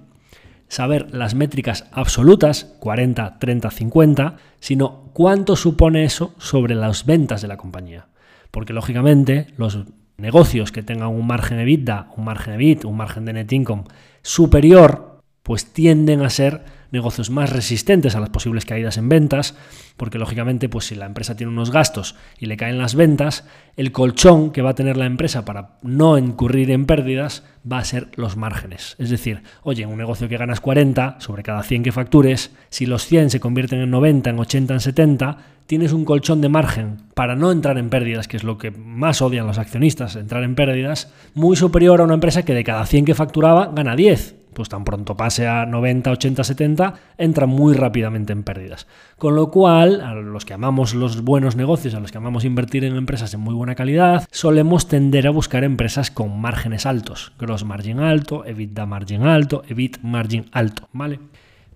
saber 0.66 1.14
las 1.14 1.36
métricas 1.36 1.86
absolutas, 1.92 2.74
40, 2.80 3.38
30, 3.38 3.70
50, 3.70 4.36
sino 4.58 5.10
cuánto 5.12 5.54
supone 5.54 6.02
eso 6.04 6.34
sobre 6.38 6.74
las 6.74 7.06
ventas 7.06 7.40
de 7.40 7.48
la 7.48 7.56
compañía. 7.56 8.08
Porque 8.50 8.72
lógicamente 8.72 9.46
los 9.56 9.78
negocios 10.16 10.72
que 10.72 10.82
tengan 10.82 11.08
un 11.08 11.26
margen 11.26 11.58
EBITDA, 11.58 12.08
un 12.16 12.24
margen 12.24 12.54
EBIT, 12.54 12.84
un 12.84 12.96
margen 12.96 13.24
de 13.24 13.32
net 13.32 13.52
income 13.52 13.84
superior, 14.22 15.20
pues 15.42 15.72
tienden 15.72 16.22
a 16.22 16.30
ser 16.30 16.64
negocios 16.90 17.30
más 17.30 17.50
resistentes 17.50 18.14
a 18.14 18.20
las 18.20 18.30
posibles 18.30 18.64
caídas 18.64 18.96
en 18.96 19.08
ventas, 19.08 19.56
porque 19.96 20.18
lógicamente, 20.18 20.68
pues 20.68 20.86
si 20.86 20.94
la 20.94 21.06
empresa 21.06 21.36
tiene 21.36 21.52
unos 21.52 21.70
gastos 21.70 22.16
y 22.38 22.46
le 22.46 22.56
caen 22.56 22.78
las 22.78 22.94
ventas, 22.94 23.46
el 23.76 23.92
colchón 23.92 24.50
que 24.50 24.62
va 24.62 24.70
a 24.70 24.74
tener 24.74 24.96
la 24.96 25.06
empresa 25.06 25.44
para 25.44 25.78
no 25.82 26.18
incurrir 26.18 26.70
en 26.70 26.86
pérdidas 26.86 27.44
va 27.70 27.78
a 27.78 27.84
ser 27.84 28.08
los 28.16 28.36
márgenes. 28.36 28.96
Es 28.98 29.10
decir, 29.10 29.42
oye, 29.62 29.84
en 29.84 29.90
un 29.90 29.98
negocio 29.98 30.28
que 30.28 30.36
ganas 30.36 30.60
40 30.60 31.16
sobre 31.20 31.42
cada 31.42 31.62
100 31.62 31.84
que 31.84 31.92
factures, 31.92 32.50
si 32.70 32.86
los 32.86 33.04
100 33.06 33.30
se 33.30 33.40
convierten 33.40 33.80
en 33.80 33.90
90, 33.90 34.30
en 34.30 34.38
80, 34.38 34.74
en 34.74 34.80
70, 34.80 35.38
tienes 35.66 35.92
un 35.92 36.04
colchón 36.04 36.40
de 36.40 36.48
margen 36.48 36.98
para 37.14 37.36
no 37.36 37.52
entrar 37.52 37.78
en 37.78 37.88
pérdidas, 37.88 38.28
que 38.28 38.36
es 38.36 38.44
lo 38.44 38.58
que 38.58 38.70
más 38.70 39.22
odian 39.22 39.46
los 39.46 39.58
accionistas, 39.58 40.16
entrar 40.16 40.42
en 40.42 40.54
pérdidas, 40.54 41.12
muy 41.34 41.56
superior 41.56 42.00
a 42.00 42.04
una 42.04 42.14
empresa 42.14 42.44
que 42.44 42.54
de 42.54 42.64
cada 42.64 42.84
100 42.84 43.04
que 43.04 43.14
facturaba 43.14 43.70
gana 43.74 43.96
10. 43.96 44.43
Pues 44.54 44.68
tan 44.68 44.84
pronto 44.84 45.16
pase 45.16 45.46
a 45.46 45.66
90, 45.66 46.10
80, 46.12 46.44
70, 46.44 46.94
entra 47.18 47.46
muy 47.46 47.74
rápidamente 47.74 48.32
en 48.32 48.44
pérdidas. 48.44 48.86
Con 49.18 49.34
lo 49.34 49.50
cual, 49.50 50.00
a 50.00 50.14
los 50.14 50.44
que 50.44 50.54
amamos 50.54 50.94
los 50.94 51.22
buenos 51.22 51.56
negocios, 51.56 51.94
a 51.94 52.00
los 52.00 52.12
que 52.12 52.18
amamos 52.18 52.44
invertir 52.44 52.84
en 52.84 52.96
empresas 52.96 53.34
en 53.34 53.40
muy 53.40 53.54
buena 53.54 53.74
calidad, 53.74 54.26
solemos 54.30 54.88
tender 54.88 55.26
a 55.26 55.30
buscar 55.30 55.64
empresas 55.64 56.10
con 56.10 56.40
márgenes 56.40 56.86
altos, 56.86 57.32
gross 57.38 57.64
margin 57.64 57.98
alto, 57.98 58.44
EBITDA 58.46 58.86
margin 58.86 59.22
alto, 59.22 59.62
EBIT 59.68 59.98
margin 60.02 60.46
alto, 60.52 60.88
¿vale? 60.92 61.18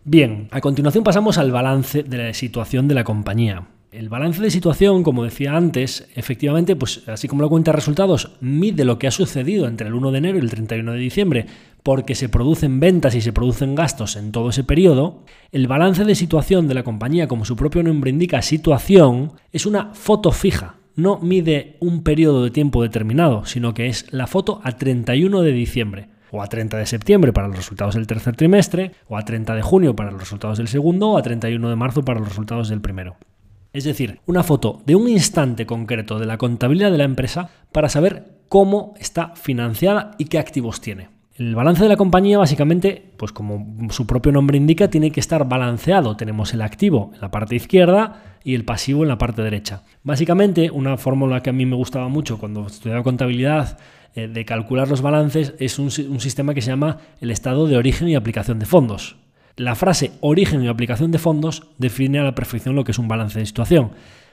Bien, 0.04 0.48
a 0.52 0.60
continuación 0.60 1.04
pasamos 1.04 1.36
al 1.36 1.52
balance 1.52 2.02
de 2.02 2.16
la 2.16 2.32
situación 2.32 2.88
de 2.88 2.94
la 2.94 3.04
compañía. 3.04 3.66
El 3.90 4.10
balance 4.10 4.42
de 4.42 4.50
situación, 4.50 5.02
como 5.02 5.24
decía 5.24 5.56
antes, 5.56 6.08
efectivamente, 6.14 6.76
pues 6.76 7.08
así 7.08 7.26
como 7.26 7.42
la 7.42 7.48
cuenta 7.48 7.72
resultados, 7.72 8.32
mide 8.40 8.84
lo 8.84 8.98
que 8.98 9.06
ha 9.06 9.10
sucedido 9.10 9.66
entre 9.66 9.88
el 9.88 9.94
1 9.94 10.12
de 10.12 10.18
enero 10.18 10.36
y 10.36 10.42
el 10.42 10.50
31 10.50 10.92
de 10.92 10.98
diciembre, 10.98 11.46
porque 11.88 12.14
se 12.14 12.28
producen 12.28 12.80
ventas 12.80 13.14
y 13.14 13.22
se 13.22 13.32
producen 13.32 13.74
gastos 13.74 14.16
en 14.16 14.30
todo 14.30 14.50
ese 14.50 14.62
periodo, 14.62 15.24
el 15.52 15.68
balance 15.68 16.04
de 16.04 16.14
situación 16.14 16.68
de 16.68 16.74
la 16.74 16.82
compañía, 16.82 17.28
como 17.28 17.46
su 17.46 17.56
propio 17.56 17.82
nombre 17.82 18.10
indica, 18.10 18.42
situación, 18.42 19.32
es 19.52 19.64
una 19.64 19.94
foto 19.94 20.30
fija. 20.30 20.74
No 20.96 21.18
mide 21.18 21.78
un 21.80 22.02
periodo 22.02 22.44
de 22.44 22.50
tiempo 22.50 22.82
determinado, 22.82 23.46
sino 23.46 23.72
que 23.72 23.86
es 23.86 24.12
la 24.12 24.26
foto 24.26 24.60
a 24.64 24.72
31 24.72 25.40
de 25.40 25.52
diciembre 25.52 26.08
o 26.30 26.42
a 26.42 26.48
30 26.48 26.76
de 26.76 26.84
septiembre 26.84 27.32
para 27.32 27.48
los 27.48 27.56
resultados 27.56 27.94
del 27.94 28.06
tercer 28.06 28.36
trimestre, 28.36 28.92
o 29.08 29.16
a 29.16 29.24
30 29.24 29.54
de 29.54 29.62
junio 29.62 29.96
para 29.96 30.10
los 30.10 30.20
resultados 30.20 30.58
del 30.58 30.68
segundo, 30.68 31.12
o 31.12 31.16
a 31.16 31.22
31 31.22 31.70
de 31.70 31.76
marzo 31.76 32.04
para 32.04 32.20
los 32.20 32.28
resultados 32.28 32.68
del 32.68 32.82
primero. 32.82 33.16
Es 33.72 33.84
decir, 33.84 34.20
una 34.26 34.42
foto 34.42 34.82
de 34.84 34.94
un 34.94 35.08
instante 35.08 35.64
concreto 35.64 36.18
de 36.18 36.26
la 36.26 36.36
contabilidad 36.36 36.92
de 36.92 36.98
la 36.98 37.04
empresa 37.04 37.48
para 37.72 37.88
saber 37.88 38.42
cómo 38.50 38.92
está 39.00 39.34
financiada 39.36 40.10
y 40.18 40.26
qué 40.26 40.38
activos 40.38 40.82
tiene. 40.82 41.16
El 41.38 41.54
balance 41.54 41.84
de 41.84 41.88
la 41.88 41.96
compañía 41.96 42.36
básicamente, 42.36 43.00
pues 43.16 43.30
como 43.30 43.64
su 43.90 44.08
propio 44.08 44.32
nombre 44.32 44.56
indica, 44.56 44.90
tiene 44.90 45.12
que 45.12 45.20
estar 45.20 45.48
balanceado. 45.48 46.16
Tenemos 46.16 46.52
el 46.52 46.62
activo 46.62 47.12
en 47.14 47.20
la 47.20 47.30
parte 47.30 47.54
izquierda 47.54 48.40
y 48.42 48.56
el 48.56 48.64
pasivo 48.64 49.04
en 49.04 49.08
la 49.08 49.18
parte 49.18 49.42
derecha. 49.42 49.84
Básicamente, 50.02 50.72
una 50.72 50.96
fórmula 50.96 51.40
que 51.40 51.50
a 51.50 51.52
mí 51.52 51.64
me 51.64 51.76
gustaba 51.76 52.08
mucho 52.08 52.38
cuando 52.38 52.66
estudiaba 52.66 53.04
contabilidad 53.04 53.78
eh, 54.16 54.26
de 54.26 54.44
calcular 54.44 54.88
los 54.88 55.00
balances 55.00 55.54
es 55.60 55.78
un, 55.78 55.92
un 56.10 56.18
sistema 56.18 56.54
que 56.54 56.62
se 56.62 56.72
llama 56.72 56.98
el 57.20 57.30
estado 57.30 57.68
de 57.68 57.76
origen 57.76 58.08
y 58.08 58.16
aplicación 58.16 58.58
de 58.58 58.66
fondos. 58.66 59.14
La 59.54 59.76
frase 59.76 60.10
origen 60.18 60.64
y 60.64 60.66
aplicación 60.66 61.12
de 61.12 61.18
fondos 61.20 61.68
define 61.78 62.18
a 62.18 62.24
la 62.24 62.34
perfección 62.34 62.74
lo 62.74 62.82
que 62.82 62.90
es 62.90 62.98
un 62.98 63.06
balance 63.06 63.38
de 63.38 63.46
situación. 63.46 63.92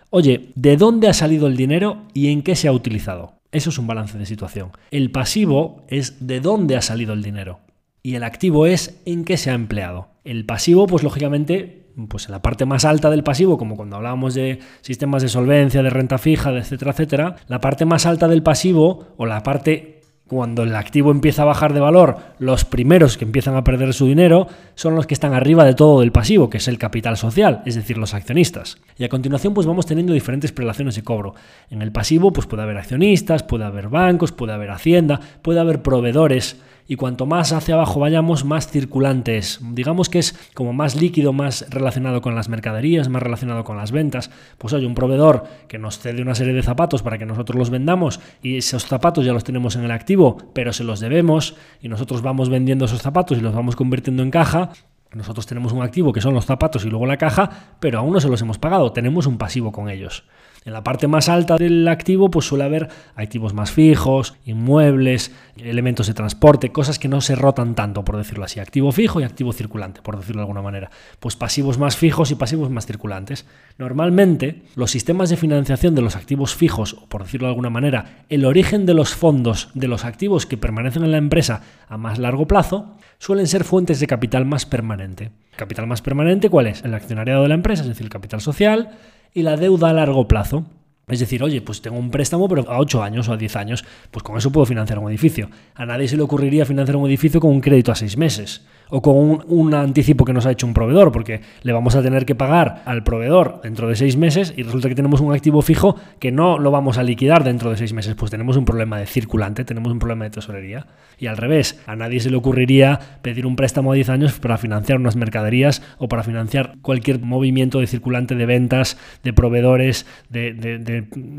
Oye, 0.10 0.50
¿de 0.56 0.76
dónde 0.76 1.08
ha 1.08 1.13
salido 1.13 1.46
el 1.46 1.56
dinero 1.56 1.98
y 2.15 2.32
en 2.32 2.41
qué 2.41 2.56
se 2.56 2.68
ha 2.68 2.72
utilizado? 2.72 3.34
Eso 3.56 3.70
es 3.70 3.78
un 3.78 3.88
balance 3.88 4.18
de 4.18 4.26
situación. 4.26 4.72
El 4.91 5.12
pasivo 5.12 5.86
es 5.88 6.28
de 6.28 6.41
dónde 6.41 6.76
ha 6.76 6.82
salido 6.82 7.13
el 7.13 7.24
dinero 7.24 7.62
y 8.04 8.15
el 8.15 8.24
activo 8.26 8.65
es 8.65 9.00
en 9.06 9.24
qué 9.24 9.38
se 9.38 9.50
ha 9.50 9.54
empleado. 9.54 10.10
El 10.26 10.46
pasivo, 10.46 10.88
pues 10.88 11.04
lógicamente, 11.04 11.88
pues 12.10 12.26
en 12.26 12.34
la 12.34 12.41
parte 12.41 12.65
más 12.65 12.84
alta 12.84 13.10
del 13.10 13.24
pasivo, 13.24 13.58
como 13.58 13.78
cuando 13.78 13.96
hablábamos 13.96 14.34
de 14.34 14.60
sistemas 14.82 15.22
de 15.22 15.30
solvencia, 15.30 15.82
de 15.84 15.89
renta 15.89 16.18
fija, 16.18 16.52
etcétera, 16.52 16.91
etcétera, 16.91 17.36
la 17.48 17.62
parte 17.62 17.86
más 17.86 18.06
alta 18.06 18.28
del 18.28 18.44
pasivo 18.44 19.13
o 19.15 19.26
la 19.26 19.41
parte 19.41 19.94
cuando 20.28 20.64
el 20.64 20.76
activo 20.76 21.12
empieza 21.12 21.44
a 21.44 21.46
bajar 21.46 21.74
de 21.74 21.80
valor, 21.80 22.18
los 22.40 22.66
primeros 22.66 23.18
que 23.18 23.26
empiezan 23.26 23.56
a 23.56 23.64
perder 23.64 23.94
su 23.94 24.08
dinero 24.08 24.48
son 24.74 24.96
los 24.96 25.06
que 25.06 25.14
están 25.14 25.34
arriba 25.34 25.66
de 25.66 25.76
todo 25.76 26.00
del 26.00 26.12
pasivo, 26.12 26.50
que 26.50 26.58
es 26.58 26.68
el 26.68 26.80
capital 26.80 27.16
social, 27.16 27.62
es 27.66 27.76
decir, 27.76 27.98
los 27.98 28.16
accionistas. 28.16 28.78
Y 28.98 29.04
a 29.04 29.10
continuación 29.10 29.54
pues 29.54 29.68
vamos 29.68 29.86
teniendo 29.86 30.14
diferentes 30.14 30.52
prelaciones 30.52 30.96
de 30.96 31.04
cobro. 31.04 31.36
En 31.70 31.84
el 31.84 31.92
pasivo 31.92 32.34
pues 32.34 32.48
puede 32.48 32.64
haber 32.64 32.78
accionistas, 32.78 33.44
puede 33.44 33.66
haber 33.66 33.90
bancos, 33.90 34.32
puede 34.32 34.54
haber 34.54 34.72
hacienda, 34.72 35.20
puede 35.44 35.60
haber 35.60 35.84
proveedores 35.84 36.60
y 36.88 36.95
cuanto 36.95 37.26
más 37.26 37.52
hacia 37.52 37.76
abajo 37.76 38.00
vayamos, 38.00 38.45
más 38.45 38.67
circulante 38.67 39.38
es. 39.38 39.60
Digamos 39.71 40.10
que 40.10 40.19
es 40.19 40.38
como 40.54 40.74
más 40.74 40.95
líquido, 40.95 41.34
más 41.34 41.65
relacionado 41.69 42.21
con 42.21 42.36
las 42.36 42.50
mercaderías, 42.50 43.10
más 43.10 43.24
relacionado 43.24 43.63
con 43.63 43.78
las 43.78 43.91
ventas. 43.91 44.30
Pues 44.58 44.74
hay 44.74 44.86
un 44.86 44.95
proveedor 44.95 45.45
que 45.67 45.80
nos 45.80 46.00
cede 46.00 46.21
una 46.21 46.36
serie 46.36 46.54
de 46.54 46.63
zapatos 46.63 47.02
para 47.02 47.17
que 47.17 47.26
nosotros 47.26 47.58
los 47.58 47.69
vendamos 47.69 48.19
y 48.41 48.58
esos 48.58 48.86
zapatos 48.86 49.26
ya 49.26 49.34
los 49.34 49.43
tenemos 49.43 49.76
en 49.76 49.84
el 49.84 49.91
activo, 49.91 50.38
pero 50.54 50.74
se 50.74 50.84
los 50.84 51.00
debemos 51.00 51.56
y 51.82 51.89
nosotros 51.89 52.21
vamos 52.21 52.50
vendiendo 52.50 52.86
esos 52.86 53.02
zapatos 53.02 53.38
y 53.38 53.41
los 53.41 53.56
vamos 53.56 53.76
convirtiendo 53.76 54.24
en 54.24 54.32
caja. 54.32 54.71
Nosotros 55.13 55.45
tenemos 55.45 55.71
un 55.71 55.82
activo 55.82 56.12
que 56.12 56.21
son 56.21 56.34
los 56.34 56.45
zapatos 56.45 56.84
y 56.86 56.89
luego 56.89 57.06
la 57.06 57.17
caja, 57.17 57.78
pero 57.80 58.00
aún 58.00 58.13
no 58.13 58.19
se 58.19 58.28
los 58.28 58.41
hemos 58.41 58.60
pagado, 58.60 58.91
tenemos 58.91 59.28
un 59.28 59.38
pasivo 59.38 59.71
con 59.71 59.89
ellos. 59.89 60.26
En 60.65 60.73
la 60.73 60.84
parte 60.84 61.08
más 61.08 61.30
alta 61.30 61.58
del 61.58 61.88
activo 61.88 62.32
pues 62.32 62.47
suele 62.47 62.63
haber 62.63 62.89
activos 63.15 63.54
más 63.54 63.69
fijos, 63.69 64.34
inmuebles, 64.45 65.32
elementos 65.58 66.08
de 66.08 66.15
transporte, 66.15 66.71
cosas 66.71 66.97
que 66.97 67.08
no 67.08 67.21
se 67.21 67.36
rotan 67.36 67.75
tanto, 67.75 68.04
por 68.04 68.17
decirlo 68.17 68.45
así. 68.45 68.60
Activo 68.60 68.91
fijo 68.91 69.21
y 69.21 69.23
activo 69.25 69.54
circulante, 69.54 70.01
por 70.01 70.17
decirlo 70.17 70.39
de 70.39 70.45
alguna 70.45 70.63
manera. 70.63 70.89
Pues 71.19 71.36
pasivos 71.36 71.78
más 71.78 71.97
fijos 71.97 72.32
y 72.32 72.36
pasivos 72.36 72.71
más 72.71 72.88
circulantes. 72.88 73.45
Normalmente 73.78 74.63
los 74.75 74.89
sistemas 74.89 75.30
de 75.30 75.38
financiación 75.38 75.93
de 75.93 76.01
los 76.01 76.15
activos 76.15 76.56
fijos, 76.56 76.93
o 76.93 77.06
por 77.06 77.21
decirlo 77.21 77.45
de 77.45 77.51
alguna 77.51 77.69
manera, 77.69 78.25
el 78.30 78.43
origen 78.43 78.88
de 78.88 78.95
los 78.95 79.13
fondos 79.13 79.69
de 79.75 79.88
los 79.88 80.04
activos 80.04 80.47
que 80.47 80.58
permanecen 80.58 81.04
en 81.04 81.12
la 81.12 81.17
empresa 81.17 81.62
a 81.88 81.97
más 81.99 82.17
largo 82.17 82.47
plazo, 82.47 82.97
suelen 83.19 83.45
ser 83.45 83.65
fuentes 83.65 83.99
de 83.99 84.08
capital 84.08 84.45
más 84.45 84.65
permanente. 84.65 85.30
¿Capital 85.56 85.86
más 85.86 86.01
permanente 86.01 86.49
cuál 86.49 86.65
es? 86.67 86.84
El 86.84 86.95
accionariado 86.95 87.43
de 87.43 87.49
la 87.49 87.56
empresa, 87.56 87.84
es 87.84 87.88
decir, 87.88 88.04
el 88.04 88.10
capital 88.10 88.41
social, 88.41 88.97
y 89.36 89.43
la 89.43 89.58
deuda 89.58 89.89
a 89.89 89.93
largo 89.93 90.28
plazo. 90.28 90.65
Es 91.08 91.19
decir, 91.19 91.43
oye, 91.43 91.62
pues 91.62 91.84
tengo 91.84 92.00
un 92.00 92.10
préstamo, 92.10 92.48
pero 92.48 92.67
a 92.67 92.80
8 92.80 93.04
años 93.04 93.30
o 93.30 93.34
a 93.34 93.38
10 93.38 93.56
años, 93.58 93.86
pues 94.10 94.24
con 94.24 94.38
eso 94.38 94.52
puedo 94.52 94.65
financiar 94.65 94.98
un 94.98 95.10
edificio. 95.10 95.52
A 95.76 95.86
nadie 95.86 96.08
se 96.08 96.17
le 96.17 96.24
ocurriría 96.24 96.65
financiar 96.65 96.95
un 96.95 97.06
edificio 97.06 97.39
con 97.39 97.52
un 97.52 97.62
crédito 97.62 97.91
a 97.91 97.95
6 97.95 98.17
meses 98.17 98.65
o 98.89 99.02
con 99.02 99.43
un, 99.48 99.74
anticipo 99.74 100.26
que 100.26 100.34
nos 100.34 100.45
ha 100.45 100.52
hecho 100.52 100.67
un 100.67 100.74
proveedor, 100.74 101.12
porque 101.12 101.41
le 101.63 101.74
vamos 101.74 101.95
a 101.95 102.02
tener 102.02 102.26
que 102.26 102.36
pagar 102.36 102.84
al 102.86 103.04
proveedor 103.04 103.62
dentro 103.63 103.88
de 103.88 103.95
seis 103.95 104.17
meses 104.17 104.54
y 104.56 104.63
resulta 104.63 104.89
que 104.89 104.95
tenemos 104.95 105.21
un 105.21 105.34
activo 105.34 105.62
fijo 105.62 105.95
que 106.19 106.32
no 106.32 106.60
lo 106.60 106.71
vamos 106.71 106.98
a 106.98 107.04
liquidar 107.04 107.43
dentro 107.43 107.69
de 107.69 107.78
seis 107.78 107.93
meses, 107.93 108.15
pues 108.15 108.32
tenemos 108.32 108.58
un 108.58 108.65
problema 108.65 108.98
de 109.00 109.06
circulante, 109.06 109.65
tenemos 109.65 109.91
un 109.91 110.00
problema 110.00 110.26
de 110.26 110.32
tesorería. 110.32 110.88
Y 111.17 111.28
al 111.28 111.38
revés, 111.38 111.82
a 111.88 111.95
nadie 111.95 112.19
se 112.19 112.30
le 112.30 112.38
ocurriría 112.38 113.00
pedir 113.21 113.45
un 113.45 113.56
préstamo 113.56 113.91
a 113.91 113.95
10 113.95 114.10
años 114.10 114.39
para 114.39 114.58
financiar 114.58 115.00
unas 115.00 115.15
mercaderías 115.15 115.82
o 115.98 116.08
para 116.08 116.24
financiar 116.24 116.76
cualquier 116.82 117.19
movimiento 117.19 117.80
de 117.80 117.88
circulante 117.88 118.36
de 118.36 118.45
ventas, 118.45 118.98
de 119.24 119.34
proveedores, 119.34 120.06
de, 120.30 120.50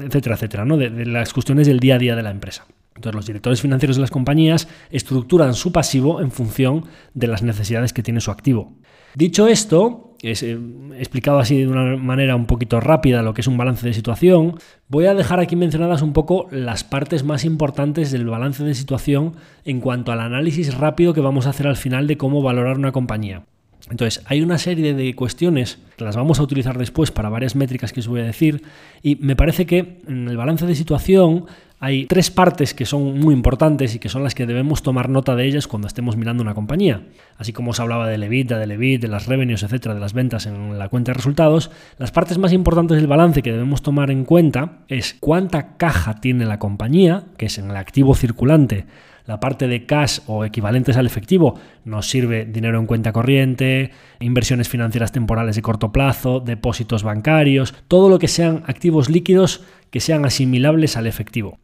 etcétera, 0.04 0.36
etcétera, 0.36 0.64
¿no? 0.64 0.76
de 0.76 1.06
las 1.06 1.32
cuestiones 1.32 1.66
del 1.66 1.80
día 1.80 1.96
a 1.96 1.98
día 1.98 2.16
de 2.16 2.22
la 2.22 2.30
empresa. 2.30 2.66
Entonces 2.96 3.14
los 3.14 3.26
directores 3.26 3.60
financieros 3.60 3.96
de 3.96 4.00
las 4.00 4.10
compañías 4.10 4.68
estructuran 4.90 5.54
su 5.54 5.70
pasivo 5.70 6.20
en 6.20 6.30
función 6.30 6.86
de 7.14 7.28
las 7.28 7.42
necesidades 7.42 7.92
que 7.92 8.02
tiene 8.02 8.20
su 8.20 8.30
activo. 8.30 8.72
Dicho 9.14 9.46
esto, 9.46 10.16
he 10.22 10.32
eh, 10.32 10.58
explicado 10.98 11.38
así 11.38 11.60
de 11.60 11.68
una 11.68 11.96
manera 11.96 12.36
un 12.36 12.46
poquito 12.46 12.80
rápida 12.80 13.22
lo 13.22 13.34
que 13.34 13.42
es 13.42 13.46
un 13.46 13.56
balance 13.56 13.86
de 13.86 13.94
situación, 13.94 14.58
voy 14.88 15.06
a 15.06 15.14
dejar 15.14 15.40
aquí 15.40 15.56
mencionadas 15.56 16.02
un 16.02 16.12
poco 16.12 16.48
las 16.50 16.84
partes 16.84 17.24
más 17.24 17.44
importantes 17.44 18.10
del 18.10 18.26
balance 18.26 18.64
de 18.64 18.74
situación 18.74 19.36
en 19.64 19.80
cuanto 19.80 20.12
al 20.12 20.20
análisis 20.20 20.74
rápido 20.74 21.14
que 21.14 21.20
vamos 21.20 21.46
a 21.46 21.50
hacer 21.50 21.66
al 21.66 21.76
final 21.76 22.06
de 22.06 22.16
cómo 22.16 22.42
valorar 22.42 22.78
una 22.78 22.92
compañía. 22.92 23.44
Entonces, 23.90 24.24
hay 24.26 24.42
una 24.42 24.58
serie 24.58 24.94
de 24.94 25.14
cuestiones 25.14 25.78
que 25.96 26.04
las 26.04 26.16
vamos 26.16 26.40
a 26.40 26.42
utilizar 26.42 26.76
después 26.76 27.12
para 27.12 27.28
varias 27.28 27.54
métricas 27.54 27.92
que 27.92 28.00
os 28.00 28.08
voy 28.08 28.20
a 28.20 28.24
decir 28.24 28.62
y 29.00 29.16
me 29.16 29.36
parece 29.36 29.64
que 29.64 30.00
en 30.08 30.28
el 30.28 30.36
balance 30.36 30.66
de 30.66 30.74
situación 30.74 31.46
hay 31.78 32.06
tres 32.06 32.30
partes 32.30 32.72
que 32.72 32.86
son 32.86 33.20
muy 33.20 33.34
importantes 33.34 33.94
y 33.94 33.98
que 33.98 34.08
son 34.08 34.24
las 34.24 34.34
que 34.34 34.46
debemos 34.46 34.82
tomar 34.82 35.10
nota 35.10 35.36
de 35.36 35.44
ellas 35.44 35.66
cuando 35.66 35.88
estemos 35.88 36.16
mirando 36.16 36.42
una 36.42 36.54
compañía. 36.54 37.02
Así 37.36 37.52
como 37.52 37.72
os 37.72 37.80
hablaba 37.80 38.08
del 38.08 38.22
EBITDA, 38.22 38.58
del 38.58 38.72
EBIT, 38.72 39.02
de 39.02 39.08
las 39.08 39.26
revenues, 39.26 39.62
etcétera, 39.62 39.94
de 39.94 40.00
las 40.00 40.14
ventas 40.14 40.46
en 40.46 40.78
la 40.78 40.88
cuenta 40.88 41.10
de 41.12 41.16
resultados, 41.16 41.70
las 41.98 42.12
partes 42.12 42.38
más 42.38 42.52
importantes 42.52 42.96
del 42.96 43.06
balance 43.06 43.42
que 43.42 43.52
debemos 43.52 43.82
tomar 43.82 44.10
en 44.10 44.24
cuenta 44.24 44.78
es 44.88 45.16
cuánta 45.20 45.76
caja 45.76 46.20
tiene 46.20 46.46
la 46.46 46.58
compañía, 46.58 47.24
que 47.36 47.46
es 47.46 47.58
en 47.58 47.70
el 47.70 47.76
activo 47.76 48.14
circulante, 48.14 48.86
la 49.26 49.40
parte 49.40 49.66
de 49.66 49.86
cash 49.86 50.20
o 50.26 50.44
equivalentes 50.44 50.96
al 50.96 51.06
efectivo 51.06 51.58
nos 51.84 52.08
sirve 52.08 52.44
dinero 52.44 52.78
en 52.78 52.86
cuenta 52.86 53.12
corriente, 53.12 53.90
inversiones 54.20 54.68
financieras 54.68 55.12
temporales 55.12 55.56
de 55.56 55.62
corto 55.62 55.90
plazo, 55.90 56.40
depósitos 56.40 57.02
bancarios, 57.02 57.74
todo 57.88 58.08
lo 58.08 58.18
que 58.20 58.28
sean 58.28 58.62
activos 58.66 59.10
líquidos 59.10 59.64
que 59.90 60.00
sean 60.00 60.24
asimilables 60.24 60.96
al 60.96 61.08
efectivo. 61.08 61.58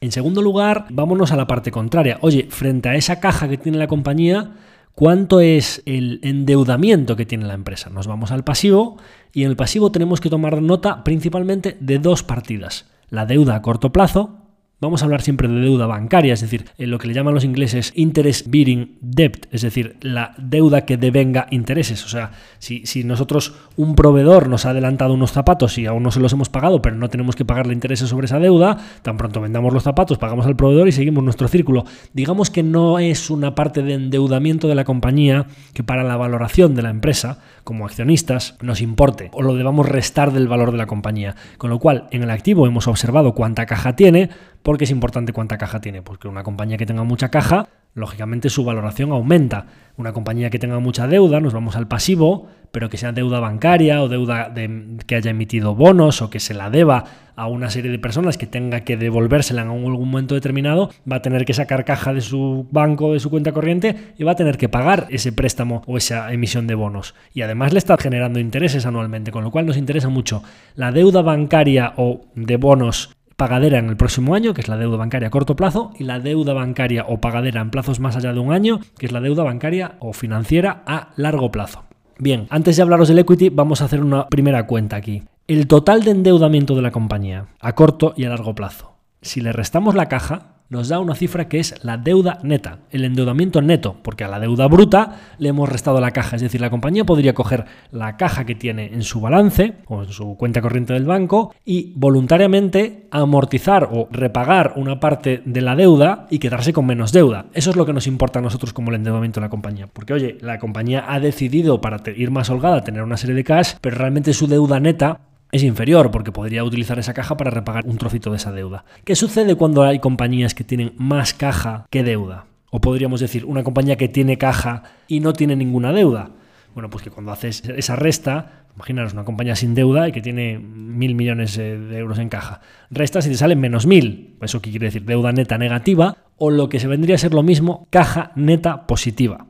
En 0.00 0.12
segundo 0.12 0.42
lugar, 0.42 0.86
vámonos 0.90 1.32
a 1.32 1.36
la 1.36 1.46
parte 1.46 1.70
contraria. 1.70 2.18
Oye, 2.20 2.46
frente 2.50 2.88
a 2.88 2.96
esa 2.96 3.20
caja 3.20 3.48
que 3.48 3.56
tiene 3.56 3.78
la 3.78 3.86
compañía, 3.86 4.52
¿cuánto 4.94 5.40
es 5.40 5.82
el 5.86 6.20
endeudamiento 6.22 7.16
que 7.16 7.26
tiene 7.26 7.46
la 7.46 7.54
empresa? 7.54 7.90
Nos 7.90 8.06
vamos 8.06 8.30
al 8.30 8.44
pasivo 8.44 8.98
y 9.32 9.44
en 9.44 9.50
el 9.50 9.56
pasivo 9.56 9.90
tenemos 9.90 10.20
que 10.20 10.30
tomar 10.30 10.60
nota 10.60 11.02
principalmente 11.02 11.76
de 11.80 11.98
dos 11.98 12.22
partidas. 12.22 12.86
La 13.08 13.24
deuda 13.24 13.54
a 13.54 13.62
corto 13.62 13.92
plazo, 13.92 14.45
Vamos 14.78 15.00
a 15.00 15.06
hablar 15.06 15.22
siempre 15.22 15.48
de 15.48 15.58
deuda 15.58 15.86
bancaria, 15.86 16.34
es 16.34 16.42
decir, 16.42 16.66
en 16.76 16.90
lo 16.90 16.98
que 16.98 17.08
le 17.08 17.14
llaman 17.14 17.32
los 17.32 17.44
ingleses 17.44 17.94
interest 17.96 18.48
bearing 18.50 18.98
debt, 19.00 19.46
es 19.50 19.62
decir, 19.62 19.96
la 20.02 20.34
deuda 20.36 20.84
que 20.84 20.98
devenga 20.98 21.46
intereses. 21.50 22.04
O 22.04 22.08
sea, 22.08 22.32
si, 22.58 22.84
si, 22.84 23.02
nosotros, 23.02 23.54
un 23.76 23.94
proveedor 23.94 24.50
nos 24.50 24.66
ha 24.66 24.70
adelantado 24.70 25.14
unos 25.14 25.32
zapatos 25.32 25.78
y 25.78 25.86
aún 25.86 26.02
no 26.02 26.10
se 26.10 26.20
los 26.20 26.34
hemos 26.34 26.50
pagado, 26.50 26.82
pero 26.82 26.94
no 26.94 27.08
tenemos 27.08 27.36
que 27.36 27.46
pagarle 27.46 27.72
intereses 27.72 28.10
sobre 28.10 28.26
esa 28.26 28.38
deuda, 28.38 28.76
tan 29.00 29.16
pronto 29.16 29.40
vendamos 29.40 29.72
los 29.72 29.82
zapatos, 29.82 30.18
pagamos 30.18 30.44
al 30.44 30.56
proveedor 30.56 30.88
y 30.88 30.92
seguimos 30.92 31.24
nuestro 31.24 31.48
círculo. 31.48 31.86
Digamos 32.12 32.50
que 32.50 32.62
no 32.62 32.98
es 32.98 33.30
una 33.30 33.54
parte 33.54 33.82
de 33.82 33.94
endeudamiento 33.94 34.68
de 34.68 34.74
la 34.74 34.84
compañía 34.84 35.46
que 35.72 35.84
para 35.84 36.04
la 36.04 36.18
valoración 36.18 36.74
de 36.74 36.82
la 36.82 36.90
empresa, 36.90 37.38
como 37.66 37.84
accionistas, 37.84 38.56
nos 38.62 38.80
importe 38.80 39.28
o 39.32 39.42
lo 39.42 39.54
debamos 39.54 39.88
restar 39.88 40.32
del 40.32 40.46
valor 40.46 40.70
de 40.70 40.78
la 40.78 40.86
compañía. 40.86 41.34
Con 41.58 41.68
lo 41.68 41.80
cual, 41.80 42.06
en 42.12 42.22
el 42.22 42.30
activo 42.30 42.66
hemos 42.66 42.86
observado 42.86 43.34
cuánta 43.34 43.66
caja 43.66 43.96
tiene, 43.96 44.30
¿Por 44.66 44.78
qué 44.78 44.84
es 44.84 44.90
importante 44.90 45.32
cuánta 45.32 45.58
caja 45.58 45.80
tiene? 45.80 46.02
Porque 46.02 46.26
una 46.26 46.42
compañía 46.42 46.76
que 46.76 46.86
tenga 46.86 47.04
mucha 47.04 47.28
caja, 47.28 47.68
lógicamente 47.96 48.50
su 48.50 48.62
valoración 48.64 49.10
aumenta. 49.10 49.66
Una 49.96 50.12
compañía 50.12 50.50
que 50.50 50.58
tenga 50.58 50.78
mucha 50.78 51.08
deuda, 51.08 51.40
nos 51.40 51.54
vamos 51.54 51.74
al 51.76 51.88
pasivo, 51.88 52.46
pero 52.70 52.90
que 52.90 52.98
sea 52.98 53.12
deuda 53.12 53.40
bancaria 53.40 54.02
o 54.02 54.08
deuda 54.08 54.50
de, 54.50 54.98
que 55.06 55.16
haya 55.16 55.30
emitido 55.30 55.74
bonos 55.74 56.20
o 56.20 56.28
que 56.28 56.38
se 56.38 56.52
la 56.52 56.68
deba 56.68 57.04
a 57.36 57.46
una 57.46 57.70
serie 57.70 57.90
de 57.90 57.98
personas 57.98 58.36
que 58.36 58.46
tenga 58.46 58.80
que 58.80 58.98
devolvérsela 58.98 59.62
en 59.62 59.68
algún 59.68 59.92
momento 59.92 60.34
determinado, 60.34 60.90
va 61.10 61.16
a 61.16 61.22
tener 61.22 61.46
que 61.46 61.54
sacar 61.54 61.86
caja 61.86 62.12
de 62.12 62.20
su 62.20 62.66
banco, 62.70 63.14
de 63.14 63.20
su 63.20 63.30
cuenta 63.30 63.52
corriente 63.52 64.12
y 64.18 64.24
va 64.24 64.32
a 64.32 64.36
tener 64.36 64.58
que 64.58 64.68
pagar 64.68 65.06
ese 65.08 65.32
préstamo 65.32 65.82
o 65.86 65.96
esa 65.96 66.30
emisión 66.32 66.66
de 66.66 66.74
bonos. 66.74 67.14
Y 67.32 67.40
además 67.42 67.72
le 67.72 67.78
está 67.78 67.96
generando 67.96 68.38
intereses 68.40 68.84
anualmente, 68.84 69.32
con 69.32 69.42
lo 69.42 69.50
cual 69.50 69.64
nos 69.64 69.78
interesa 69.78 70.10
mucho 70.10 70.42
la 70.74 70.92
deuda 70.92 71.22
bancaria 71.22 71.94
o 71.96 72.26
de 72.34 72.56
bonos 72.58 73.15
pagadera 73.36 73.78
en 73.78 73.88
el 73.88 73.96
próximo 73.96 74.34
año, 74.34 74.54
que 74.54 74.62
es 74.62 74.68
la 74.68 74.76
deuda 74.76 74.96
bancaria 74.96 75.28
a 75.28 75.30
corto 75.30 75.56
plazo, 75.56 75.92
y 75.98 76.04
la 76.04 76.20
deuda 76.20 76.54
bancaria 76.54 77.04
o 77.08 77.20
pagadera 77.20 77.60
en 77.60 77.70
plazos 77.70 78.00
más 78.00 78.16
allá 78.16 78.32
de 78.32 78.40
un 78.40 78.52
año, 78.52 78.80
que 78.98 79.06
es 79.06 79.12
la 79.12 79.20
deuda 79.20 79.44
bancaria 79.44 79.96
o 80.00 80.12
financiera 80.12 80.82
a 80.86 81.10
largo 81.16 81.50
plazo. 81.50 81.84
Bien, 82.18 82.46
antes 82.48 82.76
de 82.76 82.82
hablaros 82.82 83.08
del 83.08 83.18
equity, 83.18 83.50
vamos 83.50 83.82
a 83.82 83.84
hacer 83.84 84.02
una 84.02 84.26
primera 84.28 84.66
cuenta 84.66 84.96
aquí. 84.96 85.22
el 85.48 85.68
total 85.68 86.02
de 86.02 86.10
endeudamiento 86.10 86.74
de 86.74 86.82
la 86.82 86.90
compañía 86.90 87.46
a 87.60 87.74
corto 87.76 88.14
y 88.16 88.24
a 88.24 88.30
largo 88.30 88.56
plazo. 88.56 88.96
Si 89.22 89.40
le 89.40 89.52
restamos 89.52 89.94
la 89.94 90.08
caja, 90.08 90.55
nos 90.68 90.88
da 90.88 90.98
una 90.98 91.14
cifra 91.14 91.48
que 91.48 91.58
es 91.58 91.74
la 91.84 91.96
deuda 91.96 92.38
neta, 92.42 92.80
el 92.90 93.04
endeudamiento 93.04 93.62
neto, 93.62 93.96
porque 94.02 94.24
a 94.24 94.28
la 94.28 94.40
deuda 94.40 94.66
bruta 94.66 95.20
le 95.38 95.48
hemos 95.48 95.68
restado 95.68 96.00
la 96.00 96.10
caja. 96.10 96.36
Es 96.36 96.42
decir, 96.42 96.60
la 96.60 96.70
compañía 96.70 97.04
podría 97.04 97.34
coger 97.34 97.64
la 97.90 98.16
caja 98.16 98.44
que 98.44 98.54
tiene 98.54 98.86
en 98.86 99.02
su 99.02 99.20
balance 99.20 99.74
o 99.86 100.02
en 100.02 100.08
su 100.08 100.36
cuenta 100.36 100.60
corriente 100.60 100.92
del 100.92 101.04
banco 101.04 101.54
y 101.64 101.92
voluntariamente 101.96 103.06
amortizar 103.10 103.88
o 103.92 104.08
repagar 104.10 104.74
una 104.76 105.00
parte 105.00 105.42
de 105.44 105.60
la 105.60 105.76
deuda 105.76 106.26
y 106.30 106.38
quedarse 106.38 106.72
con 106.72 106.86
menos 106.86 107.12
deuda. 107.12 107.46
Eso 107.52 107.70
es 107.70 107.76
lo 107.76 107.86
que 107.86 107.92
nos 107.92 108.06
importa 108.06 108.40
a 108.40 108.42
nosotros 108.42 108.72
como 108.72 108.90
el 108.90 108.96
endeudamiento 108.96 109.40
de 109.40 109.46
la 109.46 109.50
compañía. 109.50 109.88
Porque, 109.92 110.14
oye, 110.14 110.38
la 110.40 110.58
compañía 110.58 111.04
ha 111.06 111.20
decidido 111.20 111.80
para 111.80 112.02
ir 112.16 112.30
más 112.30 112.50
holgada 112.50 112.82
tener 112.82 113.02
una 113.02 113.16
serie 113.16 113.36
de 113.36 113.44
cash, 113.44 113.74
pero 113.80 113.96
realmente 113.96 114.32
su 114.32 114.46
deuda 114.46 114.80
neta 114.80 115.20
es 115.56 115.62
inferior 115.62 116.10
porque 116.10 116.32
podría 116.32 116.64
utilizar 116.64 116.98
esa 116.98 117.14
caja 117.14 117.36
para 117.36 117.50
repagar 117.50 117.84
un 117.86 117.98
trocito 117.98 118.30
de 118.30 118.36
esa 118.36 118.52
deuda. 118.52 118.84
¿Qué 119.04 119.16
sucede 119.16 119.54
cuando 119.56 119.82
hay 119.82 119.98
compañías 119.98 120.54
que 120.54 120.64
tienen 120.64 120.92
más 120.96 121.34
caja 121.34 121.86
que 121.90 122.02
deuda? 122.02 122.46
O 122.70 122.80
podríamos 122.80 123.20
decir, 123.20 123.44
una 123.44 123.64
compañía 123.64 123.96
que 123.96 124.08
tiene 124.08 124.38
caja 124.38 124.82
y 125.08 125.20
no 125.20 125.32
tiene 125.32 125.56
ninguna 125.56 125.92
deuda. 125.92 126.30
Bueno, 126.74 126.90
pues 126.90 127.02
que 127.02 127.10
cuando 127.10 127.32
haces 127.32 127.62
esa 127.64 127.96
resta, 127.96 128.66
imaginaros 128.74 129.14
una 129.14 129.24
compañía 129.24 129.56
sin 129.56 129.74
deuda 129.74 130.08
y 130.08 130.12
que 130.12 130.20
tiene 130.20 130.58
mil 130.58 131.14
millones 131.14 131.56
eh, 131.56 131.78
de 131.78 131.98
euros 131.98 132.18
en 132.18 132.28
caja. 132.28 132.60
Restas 132.90 133.26
y 133.26 133.30
te 133.30 133.36
salen 133.36 133.60
menos 133.60 133.86
mil. 133.86 134.36
¿Eso 134.42 134.60
qué 134.60 134.70
quiere 134.70 134.86
decir? 134.86 135.04
Deuda 135.04 135.32
neta 135.32 135.56
negativa 135.56 136.18
o 136.36 136.50
lo 136.50 136.68
que 136.68 136.80
se 136.80 136.86
vendría 136.86 137.14
a 137.14 137.18
ser 137.18 137.32
lo 137.32 137.42
mismo, 137.42 137.86
caja 137.90 138.32
neta 138.34 138.86
positiva 138.86 139.45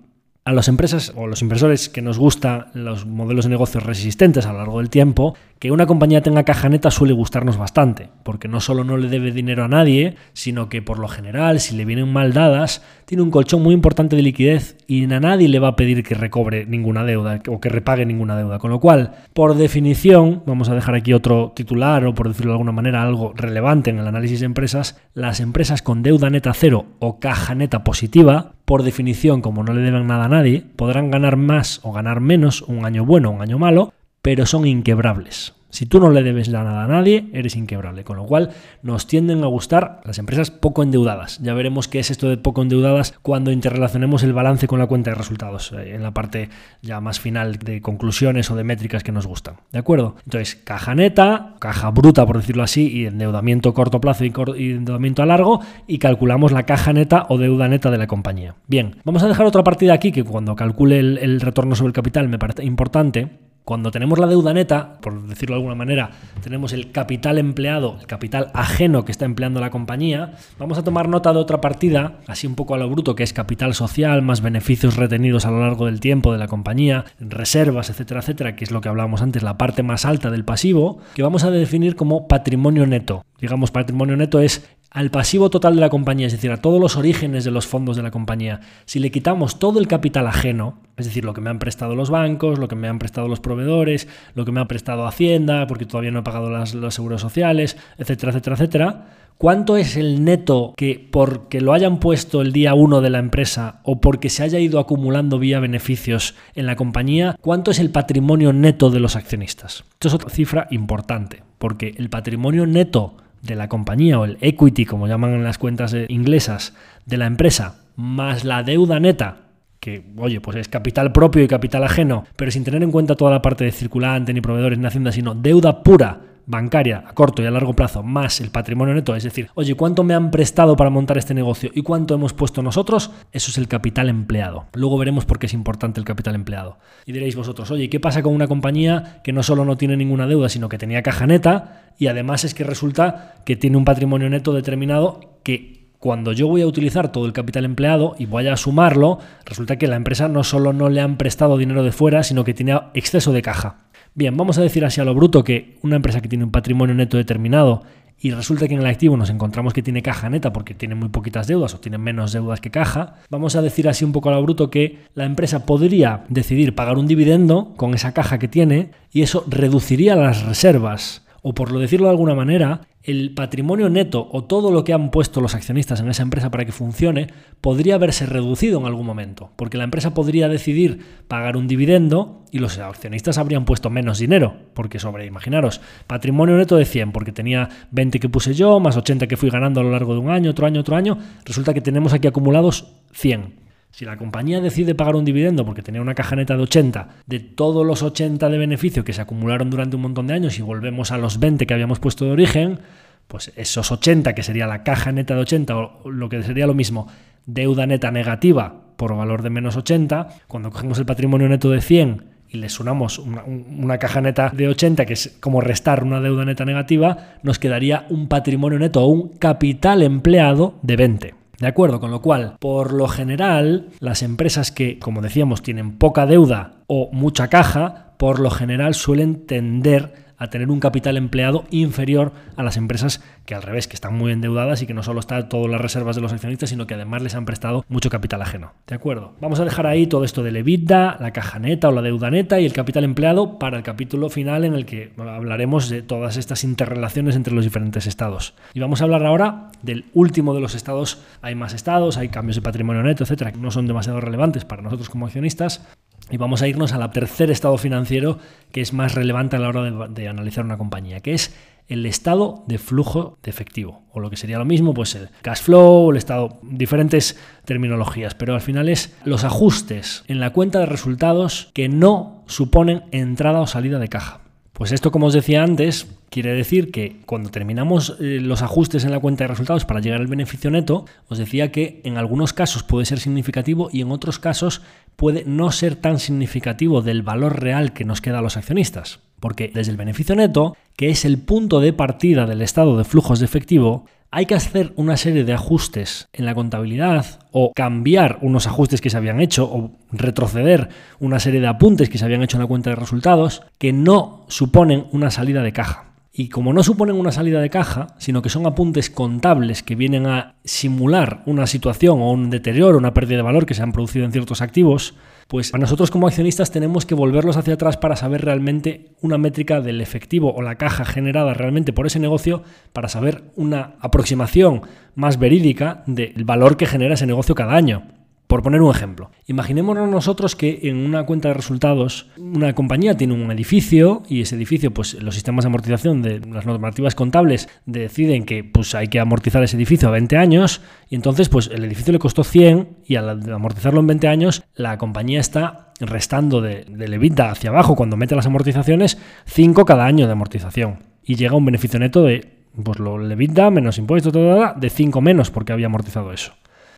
a 0.47 0.53
las 0.53 0.69
empresas 0.69 1.13
o 1.17 1.27
los 1.27 1.43
inversores 1.43 1.89
que 1.89 2.03
nos 2.03 2.19
gustan 2.19 2.67
los 2.73 3.05
modelos 3.05 3.47
de 3.47 3.51
negocios 3.51 3.83
resistentes 3.83 4.47
a 4.47 4.53
lo 4.53 4.59
largo 4.59 4.79
del 4.79 4.91
tiempo, 4.91 5.35
que 5.59 5.73
una 5.73 5.87
compañía 5.87 6.23
tenga 6.23 6.45
caja 6.45 6.69
neta 6.69 6.93
suele 6.93 7.15
gustarnos 7.15 7.57
bastante, 7.57 8.11
porque 8.23 8.47
no 8.47 8.61
solo 8.61 8.85
no 8.85 8.97
le 8.97 9.09
debe 9.09 9.33
dinero 9.33 9.65
a 9.65 9.69
nadie, 9.69 10.15
sino 10.35 10.69
que 10.69 10.83
por 10.83 11.01
lo 11.01 11.09
general, 11.09 11.59
si 11.59 11.75
le 11.75 11.85
vienen 11.85 12.13
mal 12.13 12.33
dadas, 12.33 12.85
tiene 13.07 13.25
un 13.25 13.33
colchón 13.33 13.61
muy 13.61 13.75
importante 13.75 14.15
de 14.15 14.23
liquidez 14.23 14.77
y 14.87 15.13
a 15.13 15.19
nadie 15.19 15.49
le 15.49 15.59
va 15.59 15.69
a 15.69 15.77
pedir 15.77 16.05
que 16.05 16.15
recobre 16.15 16.65
ninguna 16.65 17.03
deuda 17.03 17.41
o 17.49 17.61
que 17.61 17.69
repague 17.69 18.07
ninguna 18.07 18.37
deuda. 18.37 18.61
Con 18.61 18.71
lo 18.71 18.79
cual, 18.79 19.15
por 19.33 19.57
definición, 19.57 20.45
vamos 20.47 20.69
a 20.69 20.77
dejar 20.77 20.95
aquí 20.95 21.13
otro 21.13 21.55
titular 21.57 22.07
o 22.07 22.15
por 22.15 22.29
decirlo 22.29 22.53
de 22.53 22.55
alguna 22.55 22.73
manera 22.73 23.03
algo 23.03 23.33
relevante 23.35 23.91
en 23.91 23.99
el 23.99 24.07
análisis 24.07 24.39
de 24.39 24.47
empresas, 24.47 25.01
las 25.13 25.41
empresas 25.41 25.83
con 25.83 26.05
deuda 26.05 26.31
neta 26.31 26.55
cero 26.55 26.87
o 27.01 27.19
caja 27.19 27.57
neta 27.57 27.83
positiva 27.83 28.53
por 28.67 28.83
definición, 28.83 29.41
como 29.41 29.63
no 29.63 29.73
le 29.73 29.81
deben 29.81 30.07
nada 30.07 30.27
a 30.27 30.29
nadie, 30.29 30.65
podrán 30.77 31.11
ganar 31.11 31.37
más 31.37 31.81
o 31.85 31.93
ganar 31.93 32.21
menos 32.21 32.63
un 32.63 32.85
año 32.85 33.07
bueno 33.07 33.31
o 33.31 33.33
un 33.33 33.41
año 33.41 33.59
malo, 33.59 33.95
pero 34.21 34.45
son 34.45 34.67
inquebrables. 34.67 35.55
Si 35.77 35.85
tú 35.85 36.01
no 36.01 36.09
le 36.09 36.23
debes 36.23 36.49
nada 36.49 36.83
a 36.83 36.87
nadie, 36.87 37.29
eres 37.35 37.55
inquebrable. 37.55 38.03
Con 38.03 38.17
lo 38.17 38.25
cual 38.25 38.49
nos 38.81 39.07
tienden 39.07 39.45
a 39.45 39.47
gustar 39.47 40.01
las 40.07 40.17
empresas 40.17 40.51
poco 40.51 40.83
endeudadas. 40.83 41.39
Ya 41.43 41.53
veremos 41.53 41.87
qué 41.87 41.99
es 41.99 42.11
esto 42.11 42.31
de 42.31 42.39
poco 42.39 42.63
endeudadas 42.63 43.13
cuando 43.21 43.51
interrelacionemos 43.51 44.23
el 44.23 44.33
balance 44.33 44.69
con 44.69 44.79
la 44.79 44.87
cuenta 44.87 45.11
de 45.11 45.17
resultados, 45.17 45.73
eh, 45.73 45.95
en 45.95 46.03
la 46.03 46.13
parte 46.13 46.49
ya 46.81 47.03
más 47.03 47.21
final 47.21 47.57
de 47.57 47.83
conclusiones 47.83 48.51
o 48.51 48.57
de 48.57 48.65
métricas 48.65 49.03
que 49.03 49.13
nos 49.13 49.27
gustan. 49.27 49.57
¿De 49.71 49.79
acuerdo? 49.79 50.17
Entonces, 50.25 50.57
caja 50.57 50.95
neta, 50.95 51.57
caja 51.59 51.91
bruta, 51.91 52.25
por 52.25 52.39
decirlo 52.39 52.63
así, 52.63 52.91
y 52.91 53.05
endeudamiento 53.05 53.69
a 53.69 53.75
corto 53.75 54.01
plazo 54.01 54.25
y, 54.25 54.33
endeudamiento 54.71 55.23
a 55.23 55.27
largo, 55.27 55.61
y 55.87 55.99
calculamos 55.99 56.53
la 56.53 56.63
caja 56.63 56.95
neta 56.95 57.27
o 57.29 57.37
deuda 57.37 57.69
neta 57.69 57.91
de 57.91 57.99
la 57.99 58.07
compañía. 58.07 58.55
Bien, 58.67 58.97
vamos 59.05 59.23
a 59.23 59.29
dejar 59.29 59.45
otra 59.45 59.63
partida 59.63 59.93
aquí 59.93 60.11
que 60.11 60.25
cuando 60.25 60.57
calcule 60.57 61.01
el 61.01 61.39
retorno 61.39 61.77
sobre 61.77 61.89
el 61.89 61.93
capital 61.93 62.31
me 62.31 62.39
parece 62.39 62.65
importante 62.65 63.45
cuando 63.67 63.91
tenemos 63.91 64.21
la 64.21 64.29
deuda 64.29 64.55
neta, 64.55 64.97
por 65.01 65.27
decirlo 65.27 65.57
de 65.57 65.59
alguna 65.59 65.75
manera, 65.75 66.11
tenemos 66.41 66.73
el 66.73 66.93
capital 66.93 67.37
empleado, 67.37 67.97
el 67.99 68.07
capital 68.07 68.53
ajeno 68.55 69.05
que 69.05 69.11
está 69.11 69.25
empleando 69.25 69.61
la 69.61 69.71
compañía, 69.71 70.35
vamos 70.57 70.79
a 70.79 70.85
tomar 70.85 71.09
nota 71.09 71.33
de 71.33 71.41
otra 71.41 71.61
partida, 71.61 72.19
así 72.29 72.47
un 72.47 72.55
poco 72.55 72.75
a 72.75 72.79
lo 72.79 72.89
bruto, 72.89 73.17
que 73.17 73.25
es 73.25 73.33
capital 73.33 73.75
social, 73.75 74.23
más 74.23 74.41
beneficios 74.41 74.95
retenidos 74.95 75.47
a 75.47 75.51
lo 75.51 75.59
largo 75.59 75.87
del 75.87 75.99
tiempo 75.99 76.31
de 76.31 76.39
la 76.39 76.47
compañía, 76.47 77.07
reservas, 77.19 77.91
etcétera, 77.91 78.21
etcétera, 78.21 78.55
que 78.55 78.63
es 78.63 78.71
lo 78.71 78.81
que 78.81 78.89
hablábamos 78.89 79.21
antes, 79.21 79.43
la 79.43 79.59
parte 79.59 79.83
más 79.83 80.05
alta 80.05 80.31
del 80.31 80.45
pasivo, 80.45 81.01
que 81.17 81.25
vamos 81.25 81.43
a 81.43 81.51
definir 81.51 81.97
como 81.97 82.29
patrimonio 82.29 82.87
neto. 82.87 83.25
Digamos, 83.41 83.73
patrimonio 83.73 84.17
neto 84.17 84.41
es 84.41 84.65
al 84.91 85.11
pasivo 85.11 85.51
total 85.51 85.75
de 85.75 85.81
la 85.81 85.91
compañía, 85.91 86.27
es 86.27 86.33
decir, 86.33 86.51
a 86.51 86.61
todos 86.63 86.81
los 86.81 86.97
orígenes 86.97 87.45
de 87.45 87.51
los 87.51 87.67
fondos 87.67 87.97
de 87.97 88.03
la 88.03 88.11
compañía, 88.11 88.61
si 88.85 88.99
le 88.99 89.11
quitamos 89.11 89.59
todo 89.59 89.79
el 89.79 89.89
capital 89.89 90.27
ajeno, 90.27 90.79
es 90.97 91.07
decir, 91.07 91.25
lo 91.25 91.35
que 91.35 91.41
me 91.41 91.51
han 91.51 91.59
prestado 91.59 91.95
los 91.95 92.11
bancos, 92.11 92.59
lo 92.59 92.69
que 92.69 92.77
me 92.77 92.89
han 92.89 92.99
prestado 92.99 93.29
los 93.29 93.41
proveedores, 93.41 94.09
lo 94.35 94.45
que 94.45 94.53
me 94.53 94.61
ha 94.61 94.69
prestado 94.69 95.07
Hacienda, 95.07 95.67
porque 95.67 95.87
todavía 95.87 96.11
no 96.11 96.21
he 96.21 96.23
pagado 96.23 96.51
las, 96.51 96.75
los 96.75 96.95
seguros 96.95 97.21
sociales, 97.21 97.77
etcétera, 97.99 98.31
etcétera, 98.33 98.57
etcétera, 98.57 99.07
¿Cuánto 99.39 99.77
es 99.77 99.99
el 99.99 100.25
neto 100.25 100.73
que 100.79 101.09
porque 101.11 101.61
lo 101.61 101.75
hayan 101.75 102.01
puesto 102.01 102.41
el 102.41 102.55
día 102.55 102.73
1 102.73 103.03
de 103.03 103.11
la 103.11 103.19
empresa 103.19 103.81
o 103.83 104.01
porque 104.01 104.31
se 104.31 104.43
haya 104.43 104.59
ido 104.59 104.81
acumulando 104.81 105.39
vía 105.39 105.61
beneficios 105.61 106.35
en 106.55 106.65
la 106.65 106.75
compañía, 106.75 107.37
cuánto 107.43 107.71
es 107.71 107.79
el 107.79 107.91
patrimonio 107.91 108.55
neto 108.55 108.89
de 108.89 108.99
los 108.99 109.15
accionistas? 109.15 109.85
Esto 109.93 110.09
es 110.09 110.15
otra 110.15 110.31
cifra 110.31 110.69
importante, 110.71 111.43
porque 111.59 111.95
el 111.99 112.09
patrimonio 112.09 112.67
neto 112.67 113.19
de 113.47 113.57
la 113.57 113.69
compañía 113.69 114.19
o 114.19 114.25
el 114.25 114.39
equity, 114.41 114.85
como 114.85 115.09
llaman 115.09 115.43
las 115.43 115.59
cuentas 115.59 115.95
inglesas, 116.09 116.75
de 117.05 117.17
la 117.17 117.27
empresa, 117.27 117.85
más 117.97 118.45
la 118.45 118.63
deuda 118.63 119.01
neta, 119.01 119.47
que, 119.81 120.05
oye, 120.19 120.41
pues 120.41 120.57
es 120.57 120.69
capital 120.69 121.13
propio 121.13 121.43
y 121.43 121.49
capital 121.49 121.85
ajeno, 121.85 122.25
pero 122.37 122.51
sin 122.51 122.65
tener 122.65 122.83
en 122.83 122.91
cuenta 122.91 123.15
toda 123.15 123.31
la 123.31 123.43
parte 123.43 123.65
de 123.65 123.73
circulante, 123.73 124.35
ni 124.35 124.41
proveedores, 124.41 124.79
ni 124.79 124.87
hacienda, 124.87 125.13
sino 125.13 125.35
deuda 125.35 125.83
pura 125.83 126.21
bancaria 126.47 127.05
a 127.07 127.13
corto 127.13 127.43
y 127.43 127.47
a 127.47 127.51
largo 127.51 127.75
plazo 127.75 128.03
más 128.03 128.41
el 128.41 128.51
patrimonio 128.51 128.95
neto, 128.95 129.15
es 129.15 129.25
decir, 129.25 129.51
oye, 129.55 129.75
¿cuánto 129.75 130.05
me 130.05 130.15
han 130.15 130.31
prestado 130.31 130.77
para 130.77 130.91
montar 130.91 131.19
este 131.19 131.35
negocio 131.35 131.71
y 131.75 131.83
cuánto 131.83 132.15
hemos 132.15 132.33
puesto 132.33 132.63
nosotros? 132.63 133.11
Eso 133.33 133.51
es 133.51 133.59
el 133.59 133.69
capital 133.69 134.09
empleado. 134.09 134.67
Luego 134.75 134.99
veremos 134.99 135.25
por 135.25 135.39
qué 135.39 135.47
es 135.47 135.55
importante 135.55 136.01
el 136.01 136.07
capital 136.07 136.35
empleado. 136.35 136.79
Y 137.05 137.13
diréis 137.13 137.37
vosotros, 137.37 137.71
oye, 137.71 137.91
¿qué 137.91 138.01
pasa 138.01 138.23
con 138.23 138.35
una 138.35 138.49
compañía 138.49 139.21
que 139.25 139.33
no 139.33 139.43
solo 139.43 139.65
no 139.65 139.77
tiene 139.77 139.97
ninguna 139.97 140.27
deuda, 140.27 140.49
sino 140.49 140.69
que 140.69 140.79
tenía 140.79 141.03
caja 141.03 141.27
neta 141.27 141.93
y 141.99 142.07
además 142.07 142.45
es 142.45 142.55
que 142.55 142.65
resulta 142.65 143.35
que 143.45 143.57
tiene 143.57 143.77
un 143.77 143.85
patrimonio 143.85 144.31
neto 144.31 144.53
determinado 144.53 145.41
que 145.43 145.87
cuando 145.99 146.33
yo 146.33 146.47
voy 146.47 146.63
a 146.63 146.67
utilizar 146.67 147.11
todo 147.11 147.27
el 147.27 147.33
capital 147.33 147.65
empleado 147.65 148.15
y 148.19 148.27
voy 148.27 148.47
a 148.47 148.57
sumarlo, 148.57 149.19
resulta 149.45 149.77
que 149.77 149.87
la 149.87 149.97
empresa 149.97 150.29
no 150.29 150.45
solo 150.45 150.73
no 150.73 150.89
le 150.89 151.01
han 151.01 151.17
prestado 151.17 151.57
dinero 151.57 151.83
de 151.83 151.91
fuera, 151.91 152.23
sino 152.23 152.45
que 152.45 152.55
tiene 152.55 152.79
exceso 152.95 153.33
de 153.33 153.43
caja. 153.43 153.86
Bien, 154.19 154.35
vamos 154.35 154.57
a 154.57 154.63
decir 154.63 154.83
así 154.83 154.99
a 154.99 155.05
lo 155.05 155.15
bruto 155.15 155.45
que 155.45 155.77
una 155.83 155.97
empresa 155.97 156.23
que 156.23 156.29
tiene 156.31 156.43
un 156.43 156.51
patrimonio 156.51 156.95
neto 156.95 157.19
determinado 157.19 157.83
y 158.19 158.31
resulta 158.31 158.67
que 158.67 158.73
en 158.73 158.81
el 158.81 158.87
activo 158.87 159.15
nos 159.19 159.29
encontramos 159.29 159.75
que 159.75 159.83
tiene 159.83 160.01
caja 160.01 160.31
neta 160.31 160.55
porque 160.55 160.73
tiene 160.73 160.95
muy 160.95 161.11
poquitas 161.11 161.47
deudas 161.47 161.75
o 161.75 161.81
tiene 161.81 161.99
menos 161.99 162.33
deudas 162.33 162.63
que 162.63 162.71
caja, 162.71 163.17
vamos 163.29 163.57
a 163.57 163.61
decir 163.61 163.91
así 163.91 164.07
un 164.07 164.13
poco 164.13 164.31
a 164.31 164.33
lo 164.33 164.43
bruto 164.43 164.71
que 164.71 165.01
la 165.15 165.27
empresa 165.27 165.67
podría 165.67 166.25
decidir 166.31 166.75
pagar 166.75 166.97
un 166.97 167.07
dividendo 167.07 167.75
con 167.77 167.93
esa 167.93 168.15
caja 168.15 168.39
que 168.39 168.49
tiene 168.49 168.93
y 169.13 169.21
eso 169.21 169.45
reduciría 169.49 170.17
las 170.17 170.47
reservas 170.47 171.26
o 171.49 171.55
por 171.55 171.71
lo 171.71 171.79
decirlo 171.79 172.09
de 172.09 172.11
alguna 172.11 172.35
manera, 172.35 172.89
el 173.05 173.33
patrimonio 173.33 173.89
neto 173.89 174.29
o 174.33 174.43
todo 174.43 174.73
lo 174.73 174.83
que 174.83 174.93
han 174.93 175.13
puesto 175.13 175.41
los 175.41 175.55
accionistas 175.55 176.01
en 176.01 176.09
esa 176.09 176.25
empresa 176.25 176.51
para 176.51 176.65
que 176.65 176.73
funcione 176.73 177.29
podría 177.61 177.99
verse 177.99 178.27
reducido 178.27 178.81
en 178.81 178.87
algún 178.87 179.07
momento, 179.07 179.53
porque 179.55 179.79
la 179.79 179.85
empresa 179.85 180.13
podría 180.13 180.49
decidir 180.49 181.23
pagar 181.29 181.57
un 181.57 181.69
dividendo 181.69 182.43
y 182.51 182.59
los 182.59 182.77
accionistas 182.79 183.39
habrían 183.39 183.65
puesto 183.65 183.91
menos 183.91 184.19
dinero, 184.19 184.57
porque 184.75 184.99
sobre, 184.99 185.25
imaginaros, 185.25 185.81
patrimonio 186.09 186.57
neto 186.57 186.75
de 186.75 186.85
100, 186.85 187.13
porque 187.13 187.31
tenía 187.31 187.69
20 187.93 188.19
que 188.19 188.29
puse 188.29 188.53
yo, 188.53 188.81
más 188.81 188.97
80 188.97 189.29
que 189.29 189.37
fui 189.37 189.49
ganando 189.49 189.79
a 189.79 189.85
lo 189.85 189.93
largo 189.93 190.15
de 190.15 190.19
un 190.19 190.31
año, 190.31 190.51
otro 190.51 190.67
año, 190.67 190.81
otro 190.81 190.97
año, 190.97 191.17
resulta 191.45 191.73
que 191.75 191.81
tenemos 191.81 192.13
aquí 192.13 192.27
acumulados 192.27 192.93
100. 193.13 193.66
Si 193.97 194.05
la 194.05 194.19
compañía 194.19 194.61
decide 194.61 194.95
pagar 194.95 195.17
un 195.17 195.25
dividendo 195.25 195.65
porque 195.65 195.81
tenía 195.81 196.03
una 196.03 196.15
caja 196.15 196.37
neta 196.37 196.55
de 196.55 196.65
80, 196.65 197.09
de 197.25 197.41
todos 197.41 197.87
los 197.87 198.03
80 198.03 198.51
de 198.51 198.59
beneficio 198.59 199.05
que 199.05 199.15
se 199.15 199.23
acumularon 199.23 199.71
durante 199.71 199.97
un 199.97 200.03
montón 200.03 200.27
de 200.27 200.35
años 200.35 200.59
y 200.59 200.61
volvemos 200.61 201.13
a 201.13 201.17
los 201.17 201.41
20 201.41 201.67
que 201.67 201.73
habíamos 201.73 201.99
puesto 201.99 202.27
de 202.27 202.33
origen, 202.33 202.81
pues 203.27 203.55
esos 203.57 203.91
80 203.91 204.35
que 204.35 204.43
sería 204.43 204.67
la 204.67 204.83
caja 204.83 205.13
neta 205.13 205.35
de 205.35 205.41
80 205.41 205.77
o 205.79 206.11
lo 206.11 206.29
que 206.29 206.43
sería 206.43 206.67
lo 206.67 206.75
mismo, 206.75 207.09
deuda 207.47 207.87
neta 207.87 208.11
negativa 208.11 208.83
por 208.99 209.17
valor 209.17 209.41
de 209.41 209.49
menos 209.49 209.79
80, 209.79 210.29
cuando 210.47 210.71
cogemos 210.71 210.99
el 210.99 211.07
patrimonio 211.07 211.49
neto 211.49 211.71
de 211.71 211.81
100 211.81 212.23
y 212.51 212.59
le 212.59 212.69
sumamos 212.69 213.19
una, 213.19 213.45
una, 213.45 213.97
caja 213.97 214.21
neta 214.21 214.53
de 214.55 214.69
80, 214.69 215.07
que 215.07 215.15
es 215.15 215.39
como 215.41 215.63
restar 215.63 216.05
una 216.05 216.21
deuda 216.21 216.45
neta 216.45 216.67
negativa, 216.67 217.39
nos 217.43 217.59
quedaría 217.59 218.05
un 218.11 218.29
patrimonio 218.29 218.79
neto 218.79 219.03
o 219.03 219.07
un 219.07 219.39
capital 219.39 220.03
empleado 220.03 220.75
de 220.83 220.97
20. 220.97 221.46
¿De 221.59 221.67
acuerdo? 221.67 222.01
Con 222.01 222.11
lo 222.11 222.21
cual, 222.21 222.57
por 222.61 222.93
lo 222.93 223.09
general, 223.09 223.89
las 224.01 224.23
empresas 224.23 224.71
que, 224.71 224.99
como 224.99 225.23
decíamos, 225.23 225.63
tienen 225.63 225.97
poca 225.97 226.27
deuda 226.27 226.83
o 226.87 227.09
mucha 227.13 227.49
caja, 227.49 228.13
por 228.19 228.41
lo 228.41 228.51
general 228.51 228.95
suelen 228.95 229.47
tender 229.47 230.26
a 230.39 230.49
tener 230.49 230.71
un 230.71 230.81
capital 230.81 231.17
empleado 231.17 231.65
inferior 231.71 232.33
a 232.57 232.63
las 232.63 232.77
empresas 232.77 233.23
que 233.45 233.55
al 233.55 233.63
revés, 233.63 233.89
que 233.89 233.95
están 233.95 234.15
muy 234.15 234.33
endeudadas 234.33 234.83
y 234.83 234.87
que 234.87 234.95
no 234.95 235.03
solo 235.03 235.21
están 235.21 235.49
todas 235.49 235.71
las 235.71 235.81
reservas 235.81 236.17
de 236.17 236.23
los 236.23 236.33
accionistas, 236.33 236.71
sino 236.71 236.87
que 236.87 236.95
además 236.95 237.23
les 237.23 237.35
han 237.35 237.45
prestado 237.45 237.85
mucho 237.89 238.11
capital 238.11 238.43
ajeno. 238.43 238.73
¿De 238.87 238.95
acuerdo? 238.95 239.35
Vamos 239.41 239.61
a 239.61 239.65
dejar 239.65 239.87
ahí 239.87 240.07
todo 240.07 240.25
esto 240.25 240.43
de 240.43 240.51
EBITDA, 240.57 241.19
la 241.21 241.33
caja 241.33 241.59
neta 241.59 241.89
o 241.89 241.93
la 241.93 242.03
deuda 242.03 242.31
neta 242.31 242.59
y 242.61 242.67
el 242.67 242.73
capital 242.73 243.05
empleado 243.05 243.59
para 243.59 243.77
el 243.77 243.83
capítulo 243.83 244.29
final 244.31 244.65
en 244.65 244.75
el 244.75 244.87
que 244.87 245.13
hablaremos 245.19 245.89
de 245.89 246.03
todas 246.03 246.37
estas 246.37 246.65
interrelaciones 246.65 247.37
entre 247.37 247.55
los 247.55 247.65
diferentes 247.65 248.07
estados. 248.07 248.55
Y 248.75 248.81
vamos 248.81 249.01
a 249.01 249.05
hablar 249.05 249.25
ahora 249.25 249.71
del 249.83 250.07
último 250.15 250.55
de 250.55 250.61
los 250.61 250.75
estados. 250.75 251.23
Hay 251.43 251.55
más 251.55 251.75
estados, 251.75 252.17
hay 252.17 252.29
cambios 252.29 252.57
de 252.57 252.63
patrimonio 252.63 253.03
neto, 253.03 253.25
etcétera, 253.25 253.53
que 253.53 253.59
no 253.59 253.71
son 253.71 253.87
demasiado 253.87 254.21
relevantes 254.21 254.65
para 254.65 254.83
nosotros 254.83 255.09
como 255.09 255.27
accionistas. 255.27 255.87
Y 256.31 256.39
vamos 256.39 256.63
a 256.63 256.69
irnos 256.69 256.93
al 256.93 257.09
tercer 257.11 257.51
estado 257.51 257.79
financiero 257.79 258.39
que 258.73 258.81
es 258.81 258.93
más 258.93 259.15
relevante 259.15 259.57
a 259.57 259.59
la 259.61 259.69
hora 259.69 260.09
de, 260.09 260.29
analizar 260.29 260.65
una 260.65 260.79
compañía, 260.79 261.21
que 261.21 261.35
es 261.35 261.55
el 261.89 262.05
estado 262.05 262.65
de 262.67 262.79
flujo 262.79 263.39
de 263.45 263.51
efectivo, 263.51 264.03
o 264.13 264.19
lo 264.19 264.29
que 264.29 264.37
sería 264.37 264.59
lo 264.59 264.65
mismo, 264.65 264.93
pues 264.93 265.15
el 265.15 265.29
cash 265.43 265.61
flow, 265.61 266.11
el 266.11 266.17
estado, 266.17 266.59
diferentes 266.63 267.39
terminologías, 267.65 268.35
pero 268.35 268.55
al 268.55 268.61
final 268.61 268.89
es 268.89 269.15
los 269.25 269.45
ajustes 269.45 270.25
en 270.27 270.41
la 270.41 270.51
cuenta 270.51 270.81
de 270.81 270.87
resultados 270.87 271.71
que 271.75 271.89
no 271.89 272.43
suponen 272.47 273.05
entrada 273.13 273.61
o 273.61 273.69
salida 273.69 274.01
de 274.01 274.09
caja. 274.09 274.41
Pues 274.73 274.93
esto, 274.93 275.11
como 275.11 275.29
os 275.29 275.33
decía 275.33 275.63
antes, 275.63 276.07
quiere 276.29 276.53
decir 276.53 276.91
que 276.91 277.23
cuando 277.25 277.51
terminamos 277.51 278.17
eh, 278.21 278.41
los 278.43 278.61
ajustes 278.61 279.05
en 279.05 279.11
la 279.11 279.21
cuenta 279.21 279.45
de 279.45 279.49
resultados 279.49 279.87
para 279.87 280.01
llegar 280.01 280.21
al 280.21 280.27
beneficio 280.27 280.71
neto, 280.71 281.07
os 281.29 281.39
decía 281.39 281.73
que 281.73 282.03
en 282.05 282.19
algunos 282.19 282.53
casos 282.53 282.83
puede 282.83 283.07
ser 283.07 283.19
significativo 283.19 283.89
y 283.91 284.03
en 284.03 284.11
otros 284.11 284.39
casos 284.39 284.83
puede 285.17 285.45
no 285.47 285.73
ser 285.73 285.97
tan 285.97 286.19
significativo 286.19 287.03
del 287.03 287.23
valor 287.23 287.61
real 287.61 287.93
que 287.93 288.05
nos 288.05 288.21
queda 288.21 288.39
a 288.39 288.43
los 288.43 288.57
accionistas. 288.57 289.21
Porque 289.41 289.71
desde 289.73 289.91
el 289.91 289.97
beneficio 289.97 290.35
neto, 290.35 290.77
que 290.97 291.11
es 291.11 291.25
el 291.25 291.39
punto 291.39 291.81
de 291.81 291.93
partida 291.93 292.47
del 292.47 292.63
estado 292.63 292.97
de 292.97 293.05
flujos 293.05 293.39
de 293.39 293.45
efectivo, 293.45 294.07
hay 294.31 294.47
que 294.47 294.55
hacer 294.55 294.93
una 294.97 295.17
serie 295.17 295.45
de 295.45 295.53
ajustes 295.53 296.29
en 296.33 296.47
la 296.47 296.55
contabilidad 296.55 297.41
o 297.53 297.73
cambiar 297.75 298.39
unos 298.43 298.67
ajustes 298.67 299.01
que 299.01 299.11
se 299.11 299.17
habían 299.17 299.41
hecho 299.41 299.65
o 299.65 299.93
retroceder 300.13 300.89
una 301.21 301.39
serie 301.39 301.61
de 301.61 301.69
apuntes 301.69 302.09
que 302.09 302.19
se 302.19 302.25
habían 302.25 302.43
hecho 302.43 302.57
en 302.57 302.63
la 302.63 302.69
cuenta 302.69 302.91
de 302.91 302.97
resultados 302.97 303.63
que 303.79 303.93
no 303.93 304.45
suponen 304.49 305.07
una 305.13 305.31
salida 305.31 305.63
de 305.63 305.73
caja. 305.73 306.16
Y 306.39 306.51
como 306.51 306.75
no 306.75 306.83
suponen 306.83 307.17
una 307.17 307.33
salida 307.33 307.63
de 307.63 307.71
caja, 307.71 308.09
sino 308.19 308.43
que 308.43 308.51
son 308.51 308.67
apuntes 308.67 309.09
contables 309.09 309.83
que 309.83 309.95
vienen 309.95 310.27
a 310.27 310.57
simular 310.65 311.43
una 311.47 311.67
situación 311.67 312.21
o 312.21 312.31
un 312.31 312.51
deterioro, 312.51 312.99
una 312.99 313.15
pérdida 313.15 313.39
de 313.39 313.43
valor 313.43 313.65
que 313.65 313.73
se 313.73 313.83
han 313.83 313.93
producido 313.93 314.27
en 314.27 314.33
ciertos 314.33 314.61
activos, 314.61 315.15
pues 315.49 315.73
a 315.73 315.79
nosotros 315.79 316.11
como 316.11 316.27
accionistas 316.27 316.71
tenemos 316.71 317.07
que 317.07 317.15
volverlos 317.15 317.57
hacia 317.57 317.73
atrás 317.73 317.97
para 317.97 318.17
saber 318.17 318.45
realmente 318.45 319.13
una 319.23 319.39
métrica 319.39 319.81
del 319.81 320.03
efectivo 320.03 320.53
o 320.55 320.61
la 320.61 320.75
caja 320.75 321.07
generada 321.07 321.55
realmente 321.55 321.95
por 321.95 322.07
ese 322.07 322.21
negocio 322.21 322.65
para 322.93 323.09
saber 323.09 323.45
una 323.57 323.95
aproximación 324.01 324.83
más 325.15 325.39
verídica 325.39 326.03
del 326.07 326.45
valor 326.45 326.77
que 326.77 326.85
genera 326.85 327.15
ese 327.15 327.27
negocio 327.27 327.55
cada 327.55 327.77
año. 327.77 328.09
Por 328.47 328.63
poner 328.63 328.81
un 328.81 328.95
ejemplo, 328.95 329.31
imaginémonos 329.47 330.09
nosotros 330.09 330.55
que 330.55 330.81
en 330.85 330.99
una 330.99 331.27
cuenta 331.27 331.49
de 331.49 331.55
resultados 331.55 332.29
una 332.37 332.75
compañía 332.75 333.17
tiene 333.17 333.35
un 333.35 333.51
edificio 333.51 334.23
y 334.29 334.41
ese 334.41 334.55
edificio, 334.55 334.93
pues 334.93 335.21
los 335.21 335.35
sistemas 335.35 335.65
de 335.65 335.69
amortización 335.69 336.23
de 336.23 336.39
las 336.41 336.65
normativas 336.65 337.17
contables 337.17 337.69
deciden 337.87 338.45
que 338.45 338.63
pues 338.63 338.95
hay 338.95 339.09
que 339.09 339.19
amortizar 339.19 339.65
ese 339.65 339.77
edificio 339.77 340.09
a 340.09 340.13
20 340.13 340.37
años 340.37 340.81
y 341.09 341.17
entonces 341.17 341.49
pues 341.49 341.69
el 341.73 341.85
edificio 341.85 342.13
le 342.13 342.21
costó 342.21 342.45
100 342.45 342.99
y 343.05 343.17
al 343.17 343.53
amortizarlo 343.53 343.99
en 343.99 344.07
20 344.07 344.29
años 344.29 344.63
la 344.77 344.97
compañía 344.97 345.41
está 345.41 345.93
restando 345.99 346.61
de, 346.61 346.85
de 346.85 347.07
EBITDA 347.07 347.51
hacia 347.51 347.71
abajo 347.71 347.97
cuando 347.97 348.17
mete 348.17 348.37
las 348.37 348.47
amortizaciones 348.47 349.19
5 349.47 349.85
cada 349.85 350.07
año 350.07 350.27
de 350.27 350.33
amortización 350.33 351.01
y 351.25 351.35
llega 351.35 351.55
a 351.55 351.57
un 351.57 351.65
beneficio 351.65 351.99
neto 351.99 352.23
de 352.23 352.57
pues 352.83 352.99
lo 352.99 353.21
EBITDA 353.29 353.71
menos 353.71 353.99
impuestos, 353.99 354.33
de 354.33 354.91
5 354.91 355.21
menos 355.21 355.51
porque 355.51 355.73
había 355.73 355.87
amortizado 355.87 356.33
eso. 356.33 356.53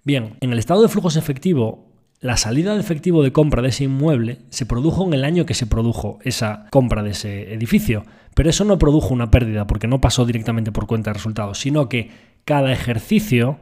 Bien, 0.05 0.37
en 0.41 0.53
el 0.53 0.59
estado 0.59 0.83
de 0.83 0.89
flujos 0.89 1.17
efectivo, 1.17 1.89
la 2.21 2.37
salida 2.37 2.75
de 2.75 2.81
efectivo 2.81 3.23
de 3.23 3.33
compra 3.33 3.63
de 3.63 3.69
ese 3.69 3.85
inmueble 3.85 4.39
se 4.51 4.67
produjo 4.67 5.07
en 5.07 5.15
el 5.15 5.25
año 5.25 5.47
que 5.47 5.55
se 5.55 5.67
produjo 5.67 6.19
esa 6.23 6.67
compra 6.71 7.03
de 7.03 7.11
ese 7.11 7.53
edificio, 7.53 8.05
pero 8.35 8.51
eso 8.51 8.65
no 8.65 8.79
produjo 8.79 9.15
una 9.15 9.31
pérdida 9.31 9.67
porque 9.67 9.87
no 9.87 10.01
pasó 10.01 10.25
directamente 10.25 10.73
por 10.73 10.87
cuenta 10.87 11.11
de 11.11 11.15
resultados, 11.15 11.59
sino 11.59 11.89
que 11.89 12.11
cada 12.45 12.73
ejercicio, 12.73 13.59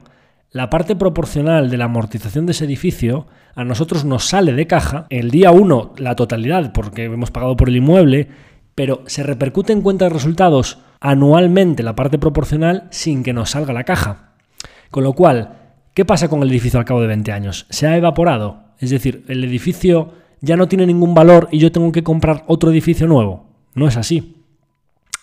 la 0.51 0.71
parte 0.71 0.97
proporcional 0.97 1.71
de 1.71 1.77
la 1.77 1.87
amortización 1.87 2.47
de 2.47 2.53
ese 2.53 2.65
edificio, 2.65 3.27
a 3.55 3.65
nosotros 3.65 4.05
nos 4.05 4.25
sale 4.25 4.53
de 4.53 4.67
caja, 4.67 5.07
el 5.11 5.31
día 5.31 5.51
1 5.51 5.95
la 5.99 6.17
totalidad 6.17 6.73
porque 6.73 7.05
hemos 7.05 7.31
pagado 7.31 7.57
por 7.57 7.69
el 7.69 7.77
inmueble, 7.77 8.29
pero 8.75 9.03
se 9.07 9.23
repercute 9.23 9.73
en 9.73 9.83
cuenta 9.83 10.07
de 10.07 10.11
resultados 10.11 10.79
anualmente 11.01 11.83
la 11.83 11.97
parte 11.97 12.19
proporcional 12.19 12.89
sin 12.91 13.23
que 13.23 13.33
nos 13.33 13.51
salga 13.51 13.73
la 13.73 13.85
caja. 13.85 14.35
Con 14.91 15.05
lo 15.05 15.15
cual, 15.15 15.66
¿Qué 15.97 16.05
pasa 16.05 16.29
con 16.29 16.43
el 16.43 16.51
edificio 16.51 16.79
al 16.79 16.85
cabo 16.85 17.01
de 17.01 17.07
20 17.07 17.33
años? 17.33 17.65
¿Se 17.71 17.87
ha 17.87 17.97
evaporado? 17.97 18.65
Es 18.79 18.91
decir, 18.91 19.25
el 19.29 19.43
edificio 19.43 20.13
ya 20.43 20.55
no 20.55 20.69
tiene 20.69 20.85
ningún 20.85 21.15
valor 21.15 21.49
y 21.51 21.59
yo 21.59 21.73
tengo 21.73 21.91
que 21.91 22.05
comprar 22.05 22.45
otro 22.49 22.71
edificio 22.71 23.07
nuevo. 23.07 23.47
No 23.73 23.89
es 23.89 23.97
así. 23.97 24.43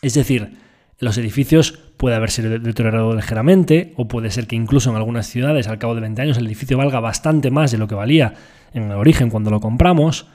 Es 0.01 0.15
decir, 0.15 0.57
los 0.97 1.15
edificios 1.19 1.73
puede 1.95 2.15
haberse 2.15 2.41
deteriorado 2.41 3.15
ligeramente 3.15 3.93
o 3.97 4.07
puede 4.07 4.31
ser 4.31 4.47
que 4.47 4.55
incluso 4.55 4.89
en 4.89 4.95
algunas 4.95 5.27
ciudades 5.27 5.67
al 5.67 5.77
cabo 5.77 5.93
de 5.93 6.01
20 6.01 6.19
años 6.23 6.37
el 6.39 6.47
edificio 6.47 6.75
valga 6.75 6.99
bastante 6.99 7.51
más 7.51 7.69
de 7.69 7.77
lo 7.77 7.87
que 7.87 7.93
valía 7.93 8.33
en 8.73 8.89
el 8.89 8.93
origen 8.93 9.29
cuando 9.29 9.51
lo 9.51 9.59
compramos. 9.59 10.25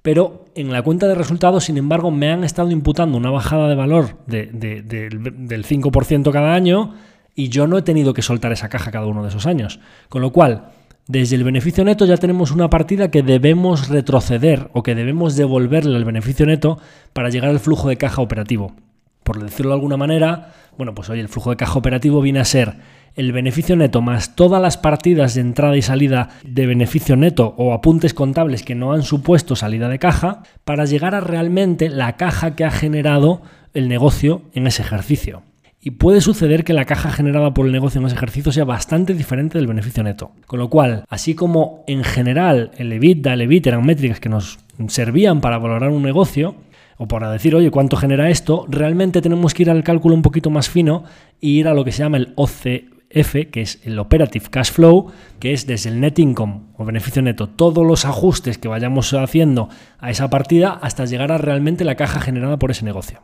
Pero 0.00 0.46
en 0.54 0.72
la 0.72 0.80
cuenta 0.80 1.08
de 1.08 1.14
resultados, 1.14 1.64
sin 1.64 1.76
embargo, 1.76 2.10
me 2.10 2.30
han 2.30 2.42
estado 2.42 2.70
imputando 2.70 3.18
una 3.18 3.30
bajada 3.30 3.68
de 3.68 3.74
valor 3.74 4.16
del 4.26 5.66
5% 5.66 6.32
cada 6.32 6.54
año 6.54 6.94
y 7.34 7.48
yo 7.48 7.66
no 7.66 7.78
he 7.78 7.82
tenido 7.82 8.14
que 8.14 8.22
soltar 8.22 8.52
esa 8.52 8.68
caja 8.68 8.90
cada 8.90 9.06
uno 9.06 9.22
de 9.22 9.28
esos 9.28 9.46
años. 9.46 9.80
Con 10.08 10.22
lo 10.22 10.32
cual, 10.32 10.70
desde 11.06 11.36
el 11.36 11.44
beneficio 11.44 11.84
neto 11.84 12.06
ya 12.06 12.16
tenemos 12.16 12.50
una 12.50 12.70
partida 12.70 13.10
que 13.10 13.22
debemos 13.22 13.88
retroceder 13.88 14.70
o 14.72 14.82
que 14.82 14.94
debemos 14.94 15.36
devolverle 15.36 15.96
al 15.96 16.04
beneficio 16.04 16.46
neto 16.46 16.78
para 17.12 17.28
llegar 17.28 17.50
al 17.50 17.60
flujo 17.60 17.88
de 17.88 17.98
caja 17.98 18.22
operativo. 18.22 18.74
Por 19.22 19.42
decirlo 19.42 19.70
de 19.70 19.76
alguna 19.76 19.96
manera, 19.96 20.52
bueno, 20.76 20.94
pues 20.94 21.08
hoy 21.10 21.20
el 21.20 21.28
flujo 21.28 21.50
de 21.50 21.56
caja 21.56 21.78
operativo 21.78 22.20
viene 22.20 22.40
a 22.40 22.44
ser 22.44 22.76
el 23.16 23.32
beneficio 23.32 23.76
neto 23.76 24.00
más 24.02 24.34
todas 24.34 24.60
las 24.60 24.76
partidas 24.76 25.34
de 25.34 25.42
entrada 25.42 25.76
y 25.76 25.82
salida 25.82 26.30
de 26.42 26.66
beneficio 26.66 27.16
neto 27.16 27.54
o 27.58 27.72
apuntes 27.72 28.12
contables 28.12 28.62
que 28.62 28.74
no 28.74 28.92
han 28.92 29.02
supuesto 29.02 29.56
salida 29.56 29.88
de 29.88 29.98
caja 29.98 30.42
para 30.64 30.84
llegar 30.84 31.14
a 31.14 31.20
realmente 31.20 31.90
la 31.90 32.16
caja 32.16 32.56
que 32.56 32.64
ha 32.64 32.70
generado 32.70 33.42
el 33.72 33.88
negocio 33.88 34.42
en 34.52 34.66
ese 34.66 34.82
ejercicio 34.82 35.42
y 35.84 35.90
puede 35.90 36.22
suceder 36.22 36.64
que 36.64 36.72
la 36.72 36.86
caja 36.86 37.12
generada 37.12 37.52
por 37.52 37.66
el 37.66 37.72
negocio 37.72 38.00
en 38.00 38.06
ese 38.06 38.16
ejercicio 38.16 38.50
sea 38.50 38.64
bastante 38.64 39.12
diferente 39.12 39.58
del 39.58 39.66
beneficio 39.66 40.02
neto. 40.02 40.32
Con 40.46 40.58
lo 40.58 40.70
cual, 40.70 41.04
así 41.10 41.34
como 41.34 41.84
en 41.86 42.02
general 42.04 42.70
el 42.78 42.90
EBITDA, 42.90 43.34
el 43.34 43.42
EBIT 43.42 43.66
eran 43.66 43.84
métricas 43.84 44.18
que 44.18 44.30
nos 44.30 44.58
servían 44.88 45.42
para 45.42 45.58
valorar 45.58 45.90
un 45.90 46.02
negocio, 46.02 46.56
o 46.96 47.06
para 47.06 47.30
decir, 47.30 47.54
oye, 47.54 47.70
¿cuánto 47.70 47.96
genera 47.96 48.30
esto? 48.30 48.66
Realmente 48.68 49.20
tenemos 49.20 49.52
que 49.52 49.64
ir 49.64 49.70
al 49.70 49.84
cálculo 49.84 50.14
un 50.14 50.22
poquito 50.22 50.48
más 50.48 50.70
fino 50.70 51.04
e 51.42 51.48
ir 51.48 51.68
a 51.68 51.74
lo 51.74 51.84
que 51.84 51.92
se 51.92 52.02
llama 52.02 52.16
el 52.16 52.32
OCF, 52.36 53.50
que 53.50 53.60
es 53.60 53.80
el 53.84 53.98
Operative 53.98 54.46
Cash 54.48 54.70
Flow, 54.70 55.10
que 55.38 55.52
es 55.52 55.66
desde 55.66 55.90
el 55.90 56.00
net 56.00 56.18
income 56.18 56.62
o 56.78 56.84
beneficio 56.84 57.20
neto, 57.20 57.48
todos 57.48 57.84
los 57.84 58.04
ajustes 58.04 58.58
que 58.58 58.68
vayamos 58.68 59.12
haciendo 59.12 59.68
a 59.98 60.10
esa 60.10 60.30
partida 60.30 60.70
hasta 60.70 61.04
llegar 61.04 61.32
a 61.32 61.38
realmente 61.38 61.84
la 61.84 61.96
caja 61.96 62.20
generada 62.20 62.58
por 62.58 62.70
ese 62.70 62.84
negocio. 62.84 63.20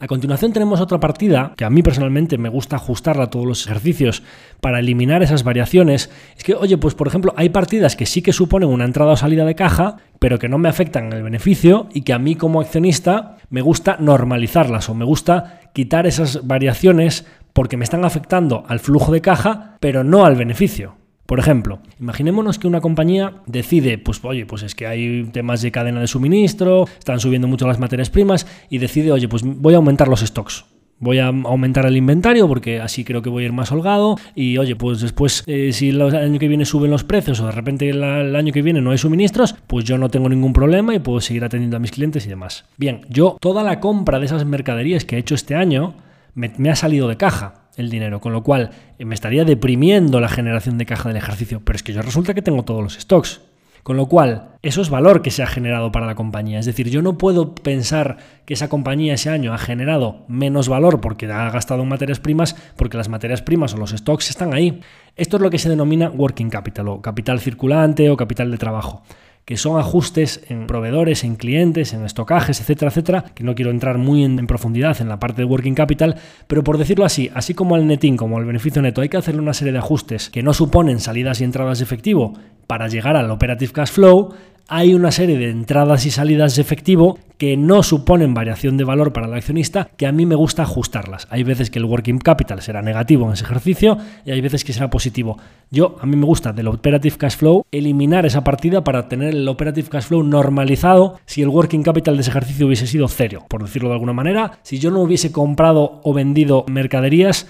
A 0.00 0.06
continuación 0.06 0.52
tenemos 0.52 0.80
otra 0.80 1.00
partida 1.00 1.54
que 1.56 1.64
a 1.64 1.70
mí 1.70 1.82
personalmente 1.82 2.38
me 2.38 2.48
gusta 2.48 2.76
ajustarla 2.76 3.24
a 3.24 3.30
todos 3.30 3.46
los 3.46 3.66
ejercicios 3.66 4.22
para 4.60 4.78
eliminar 4.78 5.24
esas 5.24 5.42
variaciones. 5.42 6.08
Es 6.36 6.44
que, 6.44 6.54
oye, 6.54 6.78
pues 6.78 6.94
por 6.94 7.08
ejemplo, 7.08 7.34
hay 7.36 7.48
partidas 7.48 7.96
que 7.96 8.06
sí 8.06 8.22
que 8.22 8.32
suponen 8.32 8.68
una 8.68 8.84
entrada 8.84 9.10
o 9.10 9.16
salida 9.16 9.44
de 9.44 9.56
caja, 9.56 9.96
pero 10.20 10.38
que 10.38 10.48
no 10.48 10.56
me 10.58 10.68
afectan 10.68 11.12
el 11.12 11.24
beneficio 11.24 11.88
y 11.92 12.02
que 12.02 12.12
a 12.12 12.20
mí 12.20 12.36
como 12.36 12.60
accionista 12.60 13.38
me 13.50 13.60
gusta 13.60 13.96
normalizarlas 13.98 14.88
o 14.88 14.94
me 14.94 15.04
gusta 15.04 15.62
quitar 15.74 16.06
esas 16.06 16.46
variaciones 16.46 17.26
porque 17.52 17.76
me 17.76 17.82
están 17.82 18.04
afectando 18.04 18.62
al 18.68 18.78
flujo 18.78 19.10
de 19.10 19.20
caja, 19.20 19.78
pero 19.80 20.04
no 20.04 20.24
al 20.24 20.36
beneficio. 20.36 20.94
Por 21.28 21.40
ejemplo, 21.40 21.80
imaginémonos 22.00 22.58
que 22.58 22.66
una 22.66 22.80
compañía 22.80 23.34
decide, 23.44 23.98
pues 23.98 24.18
oye, 24.22 24.46
pues 24.46 24.62
es 24.62 24.74
que 24.74 24.86
hay 24.86 25.24
temas 25.24 25.60
de 25.60 25.70
cadena 25.70 26.00
de 26.00 26.06
suministro, 26.06 26.86
están 26.98 27.20
subiendo 27.20 27.46
mucho 27.46 27.68
las 27.68 27.78
materias 27.78 28.08
primas 28.08 28.46
y 28.70 28.78
decide, 28.78 29.12
oye, 29.12 29.28
pues 29.28 29.42
voy 29.44 29.74
a 29.74 29.76
aumentar 29.76 30.08
los 30.08 30.20
stocks. 30.20 30.64
Voy 31.00 31.18
a 31.18 31.26
aumentar 31.26 31.84
el 31.84 31.98
inventario 31.98 32.48
porque 32.48 32.80
así 32.80 33.04
creo 33.04 33.20
que 33.20 33.28
voy 33.28 33.42
a 33.42 33.46
ir 33.48 33.52
más 33.52 33.70
holgado. 33.70 34.16
Y 34.34 34.56
oye, 34.56 34.74
pues 34.74 35.02
después, 35.02 35.44
eh, 35.46 35.74
si 35.74 35.90
el 35.90 36.00
año 36.00 36.38
que 36.38 36.48
viene 36.48 36.64
suben 36.64 36.90
los 36.90 37.04
precios 37.04 37.38
o 37.40 37.46
de 37.46 37.52
repente 37.52 37.90
el, 37.90 38.02
año 38.34 38.50
que 38.50 38.62
viene 38.62 38.80
no 38.80 38.92
hay 38.92 38.98
suministros, 38.98 39.54
pues 39.66 39.84
yo 39.84 39.98
no 39.98 40.08
tengo 40.08 40.30
ningún 40.30 40.54
problema 40.54 40.94
y 40.94 40.98
puedo 40.98 41.20
seguir 41.20 41.44
atendiendo 41.44 41.76
a 41.76 41.80
mis 41.80 41.90
clientes 41.90 42.24
y 42.24 42.30
demás. 42.30 42.64
Bien, 42.78 43.02
yo 43.10 43.36
toda 43.38 43.62
la 43.62 43.80
compra 43.80 44.18
de 44.18 44.24
esas 44.24 44.46
mercaderías 44.46 45.04
que 45.04 45.16
he 45.16 45.18
hecho 45.18 45.34
este 45.34 45.54
año 45.54 45.94
me 46.34 46.70
ha 46.70 46.74
salido 46.74 47.06
de 47.06 47.18
caja 47.18 47.67
el 47.78 47.90
dinero, 47.90 48.20
con 48.20 48.32
lo 48.32 48.42
cual 48.42 48.70
eh, 48.98 49.04
me 49.04 49.14
estaría 49.14 49.44
deprimiendo 49.44 50.20
la 50.20 50.28
generación 50.28 50.76
de 50.76 50.86
caja 50.86 51.08
del 51.08 51.16
ejercicio, 51.16 51.62
pero 51.64 51.76
es 51.76 51.82
que 51.82 51.92
yo 51.92 52.02
resulta 52.02 52.34
que 52.34 52.42
tengo 52.42 52.64
todos 52.64 52.82
los 52.82 52.94
stocks. 52.94 53.40
Con 53.82 53.96
lo 53.96 54.06
cual, 54.06 54.50
eso 54.60 54.82
es 54.82 54.90
valor 54.90 55.22
que 55.22 55.30
se 55.30 55.42
ha 55.42 55.46
generado 55.46 55.90
para 55.92 56.04
la 56.04 56.14
compañía. 56.14 56.58
Es 56.58 56.66
decir, 56.66 56.90
yo 56.90 57.00
no 57.00 57.16
puedo 57.16 57.54
pensar 57.54 58.18
que 58.44 58.52
esa 58.52 58.68
compañía 58.68 59.14
ese 59.14 59.30
año 59.30 59.54
ha 59.54 59.58
generado 59.58 60.26
menos 60.28 60.68
valor 60.68 61.00
porque 61.00 61.24
ha 61.24 61.48
gastado 61.50 61.84
en 61.84 61.88
materias 61.88 62.20
primas, 62.20 62.54
porque 62.76 62.98
las 62.98 63.08
materias 63.08 63.40
primas 63.40 63.72
o 63.72 63.78
los 63.78 63.92
stocks 63.92 64.28
están 64.28 64.52
ahí. 64.52 64.80
Esto 65.16 65.36
es 65.38 65.42
lo 65.42 65.48
que 65.48 65.58
se 65.58 65.70
denomina 65.70 66.10
working 66.10 66.50
capital 66.50 66.88
o 66.88 67.00
capital 67.00 67.40
circulante 67.40 68.10
o 68.10 68.16
capital 68.18 68.50
de 68.50 68.58
trabajo 68.58 69.04
que 69.48 69.56
son 69.56 69.80
ajustes 69.80 70.42
en 70.50 70.66
proveedores, 70.66 71.24
en 71.24 71.36
clientes, 71.36 71.94
en 71.94 72.04
estocajes, 72.04 72.60
etcétera, 72.60 72.90
etcétera, 72.90 73.24
que 73.34 73.44
no 73.44 73.54
quiero 73.54 73.70
entrar 73.70 73.96
muy 73.96 74.22
en, 74.22 74.46
profundidad 74.46 75.00
en 75.00 75.08
la 75.08 75.18
parte 75.18 75.40
de 75.40 75.46
working 75.46 75.74
capital, 75.74 76.16
pero 76.46 76.62
por 76.62 76.76
decirlo 76.76 77.06
así, 77.06 77.30
así 77.32 77.54
como 77.54 77.74
al 77.74 77.86
netín, 77.86 78.18
como 78.18 78.36
al 78.36 78.44
beneficio 78.44 78.82
neto, 78.82 79.00
hay 79.00 79.08
que 79.08 79.16
hacerle 79.16 79.40
una 79.40 79.54
serie 79.54 79.72
de 79.72 79.78
ajustes 79.78 80.28
que 80.28 80.42
no 80.42 80.52
suponen 80.52 81.00
salidas 81.00 81.40
y 81.40 81.44
entradas 81.44 81.78
de 81.78 81.84
efectivo 81.84 82.34
para 82.66 82.88
llegar 82.88 83.16
al 83.16 83.30
operative 83.30 83.72
cash 83.72 83.88
flow, 83.88 84.34
hay 84.70 84.94
una 84.94 85.10
serie 85.10 85.38
de 85.38 85.48
entradas 85.48 86.04
y 86.04 86.10
salidas 86.10 86.54
de 86.54 86.62
efectivo 86.62 87.18
que 87.38 87.56
no 87.56 87.82
suponen 87.82 88.34
variación 88.34 88.76
de 88.76 88.84
valor 88.84 89.14
para 89.14 89.26
el 89.26 89.32
accionista, 89.32 89.88
que 89.96 90.06
a 90.06 90.12
mí 90.12 90.26
me 90.26 90.34
gusta 90.34 90.64
ajustarlas. 90.64 91.26
Hay 91.30 91.42
veces 91.42 91.70
que 91.70 91.78
el 91.78 91.86
working 91.86 92.18
capital 92.18 92.60
será 92.60 92.82
negativo 92.82 93.26
en 93.26 93.32
ese 93.32 93.44
ejercicio 93.44 93.96
y 94.26 94.32
hay 94.32 94.40
veces 94.42 94.64
que 94.64 94.74
será 94.74 94.90
positivo. 94.90 95.38
Yo, 95.70 95.96
a 96.02 96.06
mí 96.06 96.16
me 96.16 96.26
gusta 96.26 96.52
del 96.52 96.68
operative 96.68 97.16
cash 97.16 97.36
flow 97.36 97.64
eliminar 97.72 98.26
esa 98.26 98.44
partida 98.44 98.84
para 98.84 99.08
tener 99.08 99.34
el 99.34 99.48
operative 99.48 99.88
cash 99.88 100.04
flow 100.04 100.22
normalizado 100.22 101.18
si 101.24 101.40
el 101.40 101.48
working 101.48 101.82
capital 101.82 102.16
de 102.16 102.20
ese 102.20 102.30
ejercicio 102.30 102.66
hubiese 102.66 102.86
sido 102.86 103.08
cero, 103.08 103.46
por 103.48 103.62
decirlo 103.62 103.88
de 103.88 103.94
alguna 103.94 104.12
manera. 104.12 104.58
Si 104.64 104.78
yo 104.78 104.90
no 104.90 105.00
hubiese 105.00 105.32
comprado 105.32 106.00
o 106.02 106.12
vendido 106.12 106.66
mercaderías 106.68 107.46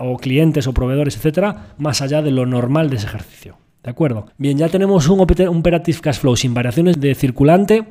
o 0.00 0.18
clientes 0.18 0.68
o 0.68 0.74
proveedores, 0.74 1.16
etcétera, 1.16 1.74
más 1.78 2.00
allá 2.00 2.22
de 2.22 2.30
lo 2.30 2.46
normal 2.46 2.90
de 2.90 2.96
ese 2.96 3.06
ejercicio. 3.06 3.59
¿De 3.82 3.90
acuerdo? 3.90 4.26
Bien, 4.36 4.58
ya 4.58 4.68
tenemos 4.68 5.08
un 5.08 5.20
Operative 5.20 6.00
Cash 6.00 6.18
Flow 6.18 6.36
sin 6.36 6.52
variaciones 6.52 7.00
de 7.00 7.14
circulante 7.14 7.84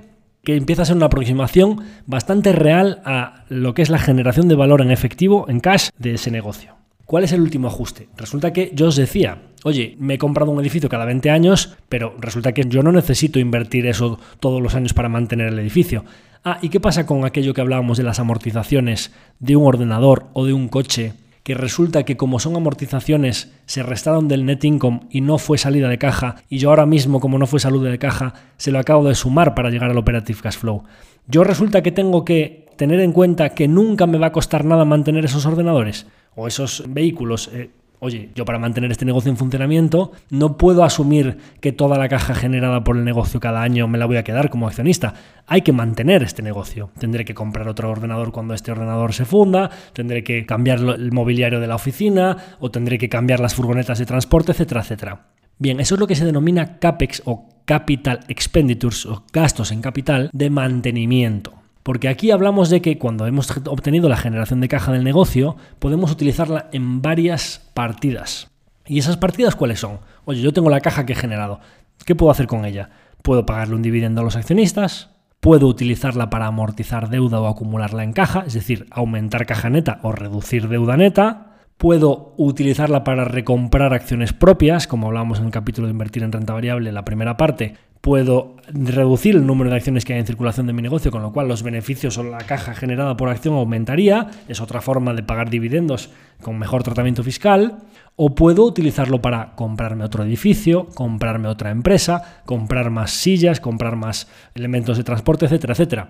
que 0.44 0.56
empieza 0.56 0.84
a 0.84 0.86
ser 0.86 0.96
una 0.96 1.08
aproximación 1.08 1.84
bastante 2.06 2.52
real 2.52 3.02
a 3.06 3.46
lo 3.50 3.74
que 3.74 3.82
es 3.82 3.90
la 3.90 4.00
generación 4.00 4.48
de 4.48 4.56
valor 4.56 4.82
en 4.82 4.92
efectivo, 4.92 5.46
en 5.50 5.60
cash, 5.60 5.90
de 5.98 6.14
ese 6.14 6.32
negocio. 6.32 6.76
¿Cuál 7.06 7.24
es 7.24 7.32
el 7.32 7.42
último 7.42 7.68
ajuste? 7.68 8.08
Resulta 8.18 8.54
que 8.54 8.72
yo 8.76 8.88
os 8.88 8.96
decía, 8.96 9.42
oye, 9.64 9.96
me 10.00 10.14
he 10.14 10.18
comprado 10.20 10.52
un 10.52 10.62
edificio 10.62 10.90
cada 10.90 11.06
20 11.06 11.32
años, 11.32 11.76
pero 11.90 12.16
resulta 12.20 12.52
que 12.52 12.66
yo 12.68 12.84
no 12.84 12.92
necesito 12.92 13.40
invertir 13.40 13.88
eso 13.88 14.20
todos 14.40 14.62
los 14.62 14.76
años 14.76 14.94
para 14.94 15.10
mantener 15.10 15.48
el 15.48 15.60
edificio. 15.60 16.06
Ah, 16.44 16.60
¿y 16.62 16.70
qué 16.70 16.80
pasa 16.80 17.08
con 17.08 17.26
aquello 17.26 17.56
que 17.56 17.62
hablábamos 17.62 17.98
de 17.98 18.04
las 18.04 18.20
amortizaciones 18.20 19.12
de 19.40 19.56
un 19.56 19.66
ordenador 19.66 20.28
o 20.34 20.46
de 20.46 20.54
un 20.54 20.68
coche 20.68 21.14
que 21.50 21.56
resulta 21.56 22.04
que 22.04 22.16
como 22.16 22.38
son 22.38 22.56
amortizaciones 22.56 23.52
se 23.66 23.82
restaron 23.82 24.28
del 24.28 24.46
net 24.46 24.64
income 24.66 25.00
y 25.10 25.22
no 25.22 25.40
fue 25.40 25.58
salida 25.58 25.90
de 25.90 25.98
caja 25.98 26.36
y 26.48 26.60
yo 26.60 26.70
ahora 26.70 26.86
mismo 26.86 27.20
como 27.20 27.40
no 27.40 27.48
fue 27.48 27.60
salida 27.60 27.90
de 27.90 27.98
caja 27.98 28.36
se 28.58 28.70
lo 28.70 28.78
acabo 28.78 29.08
de 29.08 29.16
sumar 29.16 29.56
para 29.56 29.72
llegar 29.72 29.90
al 29.90 29.98
operative 29.98 30.42
cash 30.44 30.58
flow. 30.58 30.84
Yo 31.26 31.44
resulta 31.44 31.82
que 31.82 31.92
tengo 31.92 32.24
que 32.24 32.68
tener 32.78 33.00
en 33.00 33.14
cuenta 33.14 33.50
que 33.56 33.68
nunca 33.68 34.06
me 34.06 34.20
va 34.20 34.28
a 34.28 34.32
costar 34.32 34.64
nada 34.64 34.86
mantener 34.86 35.26
esos 35.26 35.48
ordenadores 35.48 36.06
o 36.36 36.46
esos 36.46 36.84
vehículos. 36.88 37.50
Eh, 37.52 37.72
oye, 38.00 38.30
yo 38.36 38.46
para 38.46 38.60
mantener 38.60 38.92
este 38.92 39.06
negocio 39.06 39.30
en 39.30 39.38
funcionamiento 39.38 40.12
no 40.30 40.58
puedo 40.58 40.84
asumir 40.84 41.38
que 41.62 41.72
toda 41.72 41.98
la 41.98 42.10
caja 42.10 42.34
generada 42.34 42.84
por 42.84 42.98
el 42.98 43.04
negocio 43.04 43.40
cada 43.40 43.62
año 43.62 43.88
me 43.88 43.98
la 43.98 44.06
voy 44.06 44.18
a 44.18 44.24
quedar 44.24 44.50
como 44.50 44.68
accionista. 44.68 45.14
Hay 45.48 45.62
que 45.62 45.74
mantener 45.74 46.24
este 46.24 46.42
negocio. 46.42 46.92
Tendré 47.00 47.26
que 47.26 47.34
comprar 47.34 47.68
otro 47.68 47.90
ordenador 47.90 48.32
cuando 48.32 48.54
este 48.54 48.72
ordenador 48.72 49.14
se 49.14 49.26
funda, 49.26 49.70
tendré 49.94 50.24
que 50.24 50.46
cambiar 50.46 50.80
el 50.80 51.12
mobiliario 51.12 51.60
de 51.60 51.68
la 51.68 51.76
oficina 51.76 52.38
o 52.60 52.72
tendré 52.72 52.98
que 52.98 53.10
cambiar 53.10 53.40
las 53.40 53.56
furgonetas 53.56 54.00
de 54.00 54.06
transporte, 54.06 54.52
etcétera, 54.52 54.82
etcétera. 54.82 55.28
Bien, 55.58 55.80
eso 55.80 55.96
es 55.96 56.00
lo 56.00 56.08
que 56.08 56.16
se 56.16 56.26
denomina 56.26 56.80
CAPEX 56.80 57.24
o 57.26 57.50
Capital 57.66 58.22
Expenditures 58.30 59.06
o 59.06 59.26
gastos 59.34 59.72
en 59.72 59.82
capital 59.82 60.30
de 60.32 60.50
mantenimiento. 60.50 61.59
Porque 61.84 62.10
aquí 62.10 62.32
hablamos 62.32 62.70
de 62.70 62.82
que 62.82 62.98
cuando 62.98 63.26
hemos 63.26 63.50
obtenido 63.68 64.10
la 64.10 64.18
generación 64.18 64.62
de 64.62 64.68
caja 64.68 64.92
del 64.92 65.04
negocio, 65.04 65.56
podemos 65.80 66.12
utilizarla 66.12 66.70
en 66.72 67.02
varias 67.02 67.70
partidas. 67.74 68.50
¿Y 68.86 69.00
esas 69.00 69.18
partidas 69.18 69.56
cuáles 69.56 69.80
son? 69.80 70.00
Oye, 70.26 70.42
yo 70.42 70.54
tengo 70.54 70.70
la 70.70 70.82
caja 70.82 71.06
que 71.06 71.14
he 71.14 71.16
generado. 71.16 71.60
¿Qué 72.06 72.16
puedo 72.16 72.32
hacer 72.32 72.48
con 72.48 72.66
ella? 72.66 72.90
Puedo 73.22 73.46
pagarle 73.46 73.76
un 73.76 73.82
dividendo 73.82 74.22
a 74.22 74.24
los 74.24 74.36
accionistas, 74.36 75.10
puedo 75.40 75.68
utilizarla 75.68 76.30
para 76.30 76.48
amortizar 76.48 77.10
deuda 77.10 77.40
o 77.40 77.48
acumularla 77.48 78.04
en 78.04 78.14
caja, 78.14 78.44
es 78.46 78.54
decir, 78.54 78.88
aumentar 78.92 79.46
caja 79.46 79.70
neta 79.70 80.00
o 80.04 80.12
reducir 80.12 80.68
deuda 80.68 80.98
neta, 80.98 81.49
puedo 81.80 82.34
utilizarla 82.36 83.06
para 83.06 83.24
recomprar 83.24 83.94
acciones 83.94 84.34
propias, 84.34 84.86
como 84.86 85.08
hablábamos 85.08 85.40
en 85.40 85.46
el 85.46 85.52
capítulo 85.52 85.88
de 85.88 85.94
invertir 85.94 86.24
en 86.24 86.34
renta 86.34 86.52
variable, 86.52 86.92
la 86.92 87.06
primera 87.06 87.38
parte, 87.38 87.78
puedo 88.02 88.58
reducir 88.68 89.38
el 89.38 89.46
número 89.46 89.70
de 89.70 89.78
acciones 89.78 90.04
que 90.04 90.12
hay 90.12 90.20
en 90.20 90.26
circulación 90.26 90.68
de 90.68 90.74
mi 90.74 90.82
negocio, 90.82 91.10
con 91.10 91.22
lo 91.22 91.32
cual 91.32 91.48
los 91.48 91.64
beneficios 91.64 92.18
o 92.18 92.24
la 92.24 92.40
caja 92.40 92.74
generada 92.76 93.16
por 93.16 93.30
acción 93.30 93.56
aumentaría, 93.56 94.28
es 94.50 94.60
otra 94.60 94.82
forma 94.82 95.14
de 95.14 95.24
pagar 95.24 95.50
dividendos 95.50 96.10
con 96.42 96.60
mejor 96.60 96.84
tratamiento 96.84 97.24
fiscal, 97.24 97.78
o 98.18 98.36
puedo 98.36 98.66
utilizarlo 98.66 99.22
para 99.22 99.56
comprarme 99.56 100.04
otro 100.04 100.26
edificio, 100.26 100.90
comprarme 100.94 101.48
otra 101.48 101.72
empresa, 101.72 102.42
comprar 102.46 102.90
más 102.90 103.12
sillas, 103.12 103.62
comprar 103.62 103.96
más 103.96 104.28
elementos 104.54 104.98
de 104.98 105.06
transporte, 105.06 105.46
etcétera, 105.46 105.72
etcétera. 105.72 106.10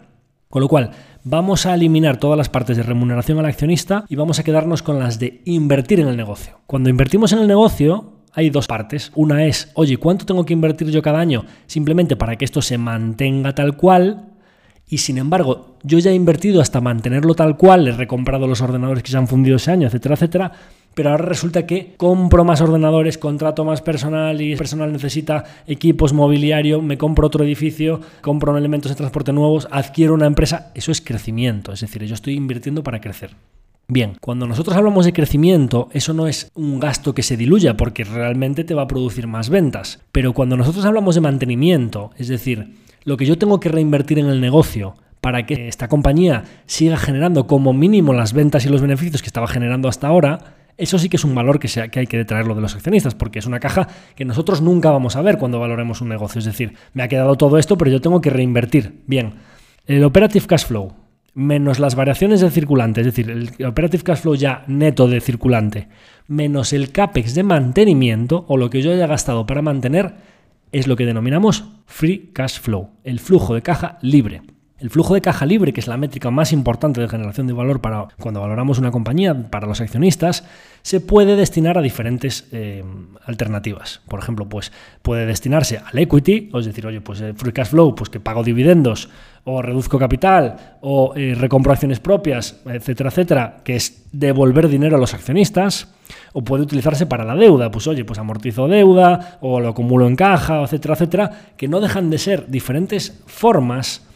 Con 0.51 0.63
lo 0.63 0.67
cual, 0.67 0.89
vamos 1.23 1.67
a 1.67 1.75
eliminar 1.75 2.17
todas 2.17 2.35
las 2.35 2.49
partes 2.49 2.75
de 2.75 2.81
remuneración 2.81 3.37
al 3.37 3.45
accionista 3.45 4.05
y 4.09 4.15
vamos 4.15 4.39
a 4.39 4.43
quedarnos 4.43 4.81
con 4.81 4.97
las 4.97 5.19
de 5.19 5.43
invertir 5.45 5.99
en 5.99 6.07
el 6.07 6.17
negocio. 6.17 6.61
Cuando 6.65 6.89
invertimos 6.89 7.31
en 7.33 7.37
el 7.37 7.47
negocio, 7.47 8.13
hay 8.33 8.49
dos 8.49 8.65
partes. 8.65 9.11
Una 9.13 9.45
es, 9.45 9.69
oye, 9.75 9.97
¿cuánto 9.97 10.25
tengo 10.25 10.47
que 10.47 10.53
invertir 10.53 10.89
yo 10.89 11.03
cada 11.03 11.19
año? 11.19 11.45
Simplemente 11.67 12.15
para 12.15 12.35
que 12.35 12.45
esto 12.45 12.63
se 12.63 12.79
mantenga 12.79 13.53
tal 13.53 13.77
cual. 13.77 14.25
Y 14.87 14.97
sin 14.97 15.19
embargo, 15.19 15.77
yo 15.83 15.99
ya 15.99 16.09
he 16.09 16.15
invertido 16.15 16.61
hasta 16.61 16.81
mantenerlo 16.81 17.35
tal 17.35 17.55
cual, 17.55 17.87
he 17.87 17.91
recomprado 17.91 18.47
los 18.47 18.61
ordenadores 18.61 19.03
que 19.03 19.11
se 19.11 19.17
han 19.17 19.27
fundido 19.27 19.57
ese 19.57 19.69
año, 19.69 19.85
etcétera, 19.85 20.15
etcétera. 20.15 20.51
Pero 20.93 21.11
ahora 21.11 21.25
resulta 21.25 21.65
que 21.65 21.93
compro 21.97 22.43
más 22.43 22.61
ordenadores, 22.61 23.17
contrato 23.17 23.63
más 23.63 23.81
personal 23.81 24.41
y 24.41 24.51
el 24.51 24.57
personal 24.57 24.91
necesita 24.91 25.45
equipos, 25.67 26.13
mobiliario, 26.13 26.81
me 26.81 26.97
compro 26.97 27.27
otro 27.27 27.43
edificio, 27.43 28.01
compro 28.21 28.57
elementos 28.57 28.91
de 28.91 28.95
transporte 28.95 29.31
nuevos, 29.31 29.67
adquiero 29.71 30.13
una 30.13 30.27
empresa. 30.27 30.71
Eso 30.75 30.91
es 30.91 31.01
crecimiento, 31.01 31.71
es 31.71 31.81
decir, 31.81 32.03
yo 32.03 32.15
estoy 32.15 32.35
invirtiendo 32.35 32.83
para 32.83 32.99
crecer. 32.99 33.31
Bien, 33.91 34.17
cuando 34.21 34.45
nosotros 34.45 34.77
hablamos 34.77 35.05
de 35.05 35.13
crecimiento, 35.13 35.89
eso 35.93 36.13
no 36.13 36.27
es 36.27 36.51
un 36.53 36.79
gasto 36.79 37.15
que 37.15 37.23
se 37.23 37.37
diluya 37.37 37.75
porque 37.75 38.03
realmente 38.03 38.63
te 38.63 38.75
va 38.75 38.83
a 38.83 38.87
producir 38.87 39.25
más 39.25 39.49
ventas. 39.49 39.99
Pero 40.11 40.33
cuando 40.33 40.55
nosotros 40.55 40.85
hablamos 40.85 41.15
de 41.15 41.21
mantenimiento, 41.21 42.11
es 42.15 42.27
decir, 42.27 42.75
lo 43.03 43.17
que 43.17 43.25
yo 43.25 43.39
tengo 43.39 43.59
que 43.59 43.69
reinvertir 43.69 44.19
en 44.19 44.27
el 44.27 44.41
negocio 44.41 44.95
para 45.21 45.47
que 45.47 45.67
esta 45.67 45.87
compañía 45.87 46.43
siga 46.67 46.97
generando 46.97 47.47
como 47.47 47.73
mínimo 47.73 48.13
las 48.13 48.33
ventas 48.33 48.63
y 48.63 48.69
los 48.69 48.81
beneficios 48.81 49.23
que 49.23 49.27
estaba 49.27 49.47
generando 49.47 49.89
hasta 49.89 50.07
ahora, 50.07 50.58
eso 50.79 50.97
sí 50.97 51.09
que 51.09 51.17
es 51.17 51.23
un 51.23 51.35
valor 51.35 51.59
que, 51.59 51.67
que 51.89 51.99
hay 51.99 52.07
que 52.07 52.17
detraerlo 52.17 52.55
de 52.55 52.61
los 52.61 52.75
accionistas, 52.75 53.15
porque 53.15 53.39
es 53.39 53.45
una 53.45 53.59
caja 53.59 53.87
que 54.15 54.25
nosotros 54.25 54.61
nunca 54.61 54.89
vamos 54.89 55.15
a 55.15 55.21
ver 55.21 55.37
cuando 55.37 55.59
valoremos 55.59 56.01
un 56.01 56.09
negocio. 56.09 56.39
Es 56.39 56.45
decir, 56.45 56.73
me 56.93 57.03
ha 57.03 57.07
quedado 57.07 57.35
todo 57.35 57.57
esto, 57.57 57.77
pero 57.77 57.91
yo 57.91 58.01
tengo 58.01 58.21
que 58.21 58.29
reinvertir. 58.29 59.01
Bien, 59.05 59.33
el 59.85 60.03
operative 60.03 60.47
cash 60.47 60.65
flow 60.65 60.93
menos 61.33 61.79
las 61.79 61.95
variaciones 61.95 62.41
del 62.41 62.51
circulante, 62.51 63.01
es 63.01 63.05
decir, 63.05 63.29
el 63.29 63.65
operative 63.65 64.03
cash 64.03 64.19
flow 64.19 64.35
ya 64.35 64.63
neto 64.67 65.07
de 65.07 65.21
circulante, 65.21 65.87
menos 66.27 66.73
el 66.73 66.91
CAPEX 66.91 67.33
de 67.35 67.43
mantenimiento 67.43 68.45
o 68.47 68.57
lo 68.57 68.69
que 68.69 68.81
yo 68.81 68.91
haya 68.91 69.07
gastado 69.07 69.45
para 69.45 69.61
mantener, 69.61 70.15
es 70.71 70.87
lo 70.87 70.95
que 70.95 71.05
denominamos 71.05 71.65
free 71.85 72.31
cash 72.33 72.59
flow, 72.59 72.89
el 73.03 73.19
flujo 73.19 73.55
de 73.55 73.61
caja 73.61 73.97
libre. 74.01 74.41
El 74.79 74.89
flujo 74.89 75.13
de 75.13 75.19
caja 75.19 75.45
libre, 75.45 75.73
que 75.73 75.81
es 75.81 75.87
la 75.87 75.97
métrica 75.97 76.31
más 76.31 76.53
importante 76.53 77.01
de 77.01 77.09
generación 77.09 77.47
de 77.47 77.53
valor 77.53 77.81
para 77.81 78.07
cuando 78.17 78.39
valoramos 78.39 78.79
una 78.79 78.91
compañía 78.91 79.49
para 79.49 79.67
los 79.67 79.81
accionistas, 79.81 80.45
se 80.83 81.01
puede 81.01 81.35
destinar 81.35 81.77
a 81.77 81.81
diferentes 81.81 82.47
eh, 82.53 82.85
alternativas. 83.25 83.99
Por 84.07 84.21
ejemplo, 84.21 84.47
pues 84.47 84.71
puede 85.01 85.25
destinarse 85.25 85.79
al 85.79 85.99
equity, 85.99 86.49
es 86.53 86.65
decir, 86.65 86.87
oye, 86.87 87.01
pues 87.01 87.21
free 87.35 87.51
cash 87.51 87.67
flow, 87.67 87.93
pues 87.93 88.09
que 88.09 88.21
pago 88.21 88.41
dividendos 88.41 89.09
o 89.43 89.61
reduzco 89.61 89.99
capital 89.99 90.77
o 90.79 91.13
eh, 91.13 91.35
recompro 91.37 91.73
acciones 91.73 91.99
propias, 91.99 92.61
etcétera, 92.65 93.09
etcétera, 93.09 93.57
que 93.65 93.75
es 93.75 94.05
devolver 94.13 94.69
dinero 94.69 94.95
a 94.95 94.99
los 94.99 95.13
accionistas. 95.13 95.93
O 96.31 96.41
puede 96.41 96.63
utilizarse 96.63 97.05
para 97.05 97.25
la 97.25 97.35
deuda, 97.35 97.69
pues 97.69 97.85
oye, 97.87 98.05
pues 98.05 98.17
amortizo 98.17 98.67
deuda 98.67 99.37
o 99.41 99.59
lo 99.59 99.69
acumulo 99.69 100.07
en 100.07 100.15
caja, 100.15 100.63
etcétera, 100.63 100.93
etcétera, 100.93 101.31
que 101.57 101.67
no 101.67 101.81
dejan 101.81 102.09
de 102.09 102.17
ser 102.17 102.47
diferentes 102.47 103.21
formas 103.27 104.08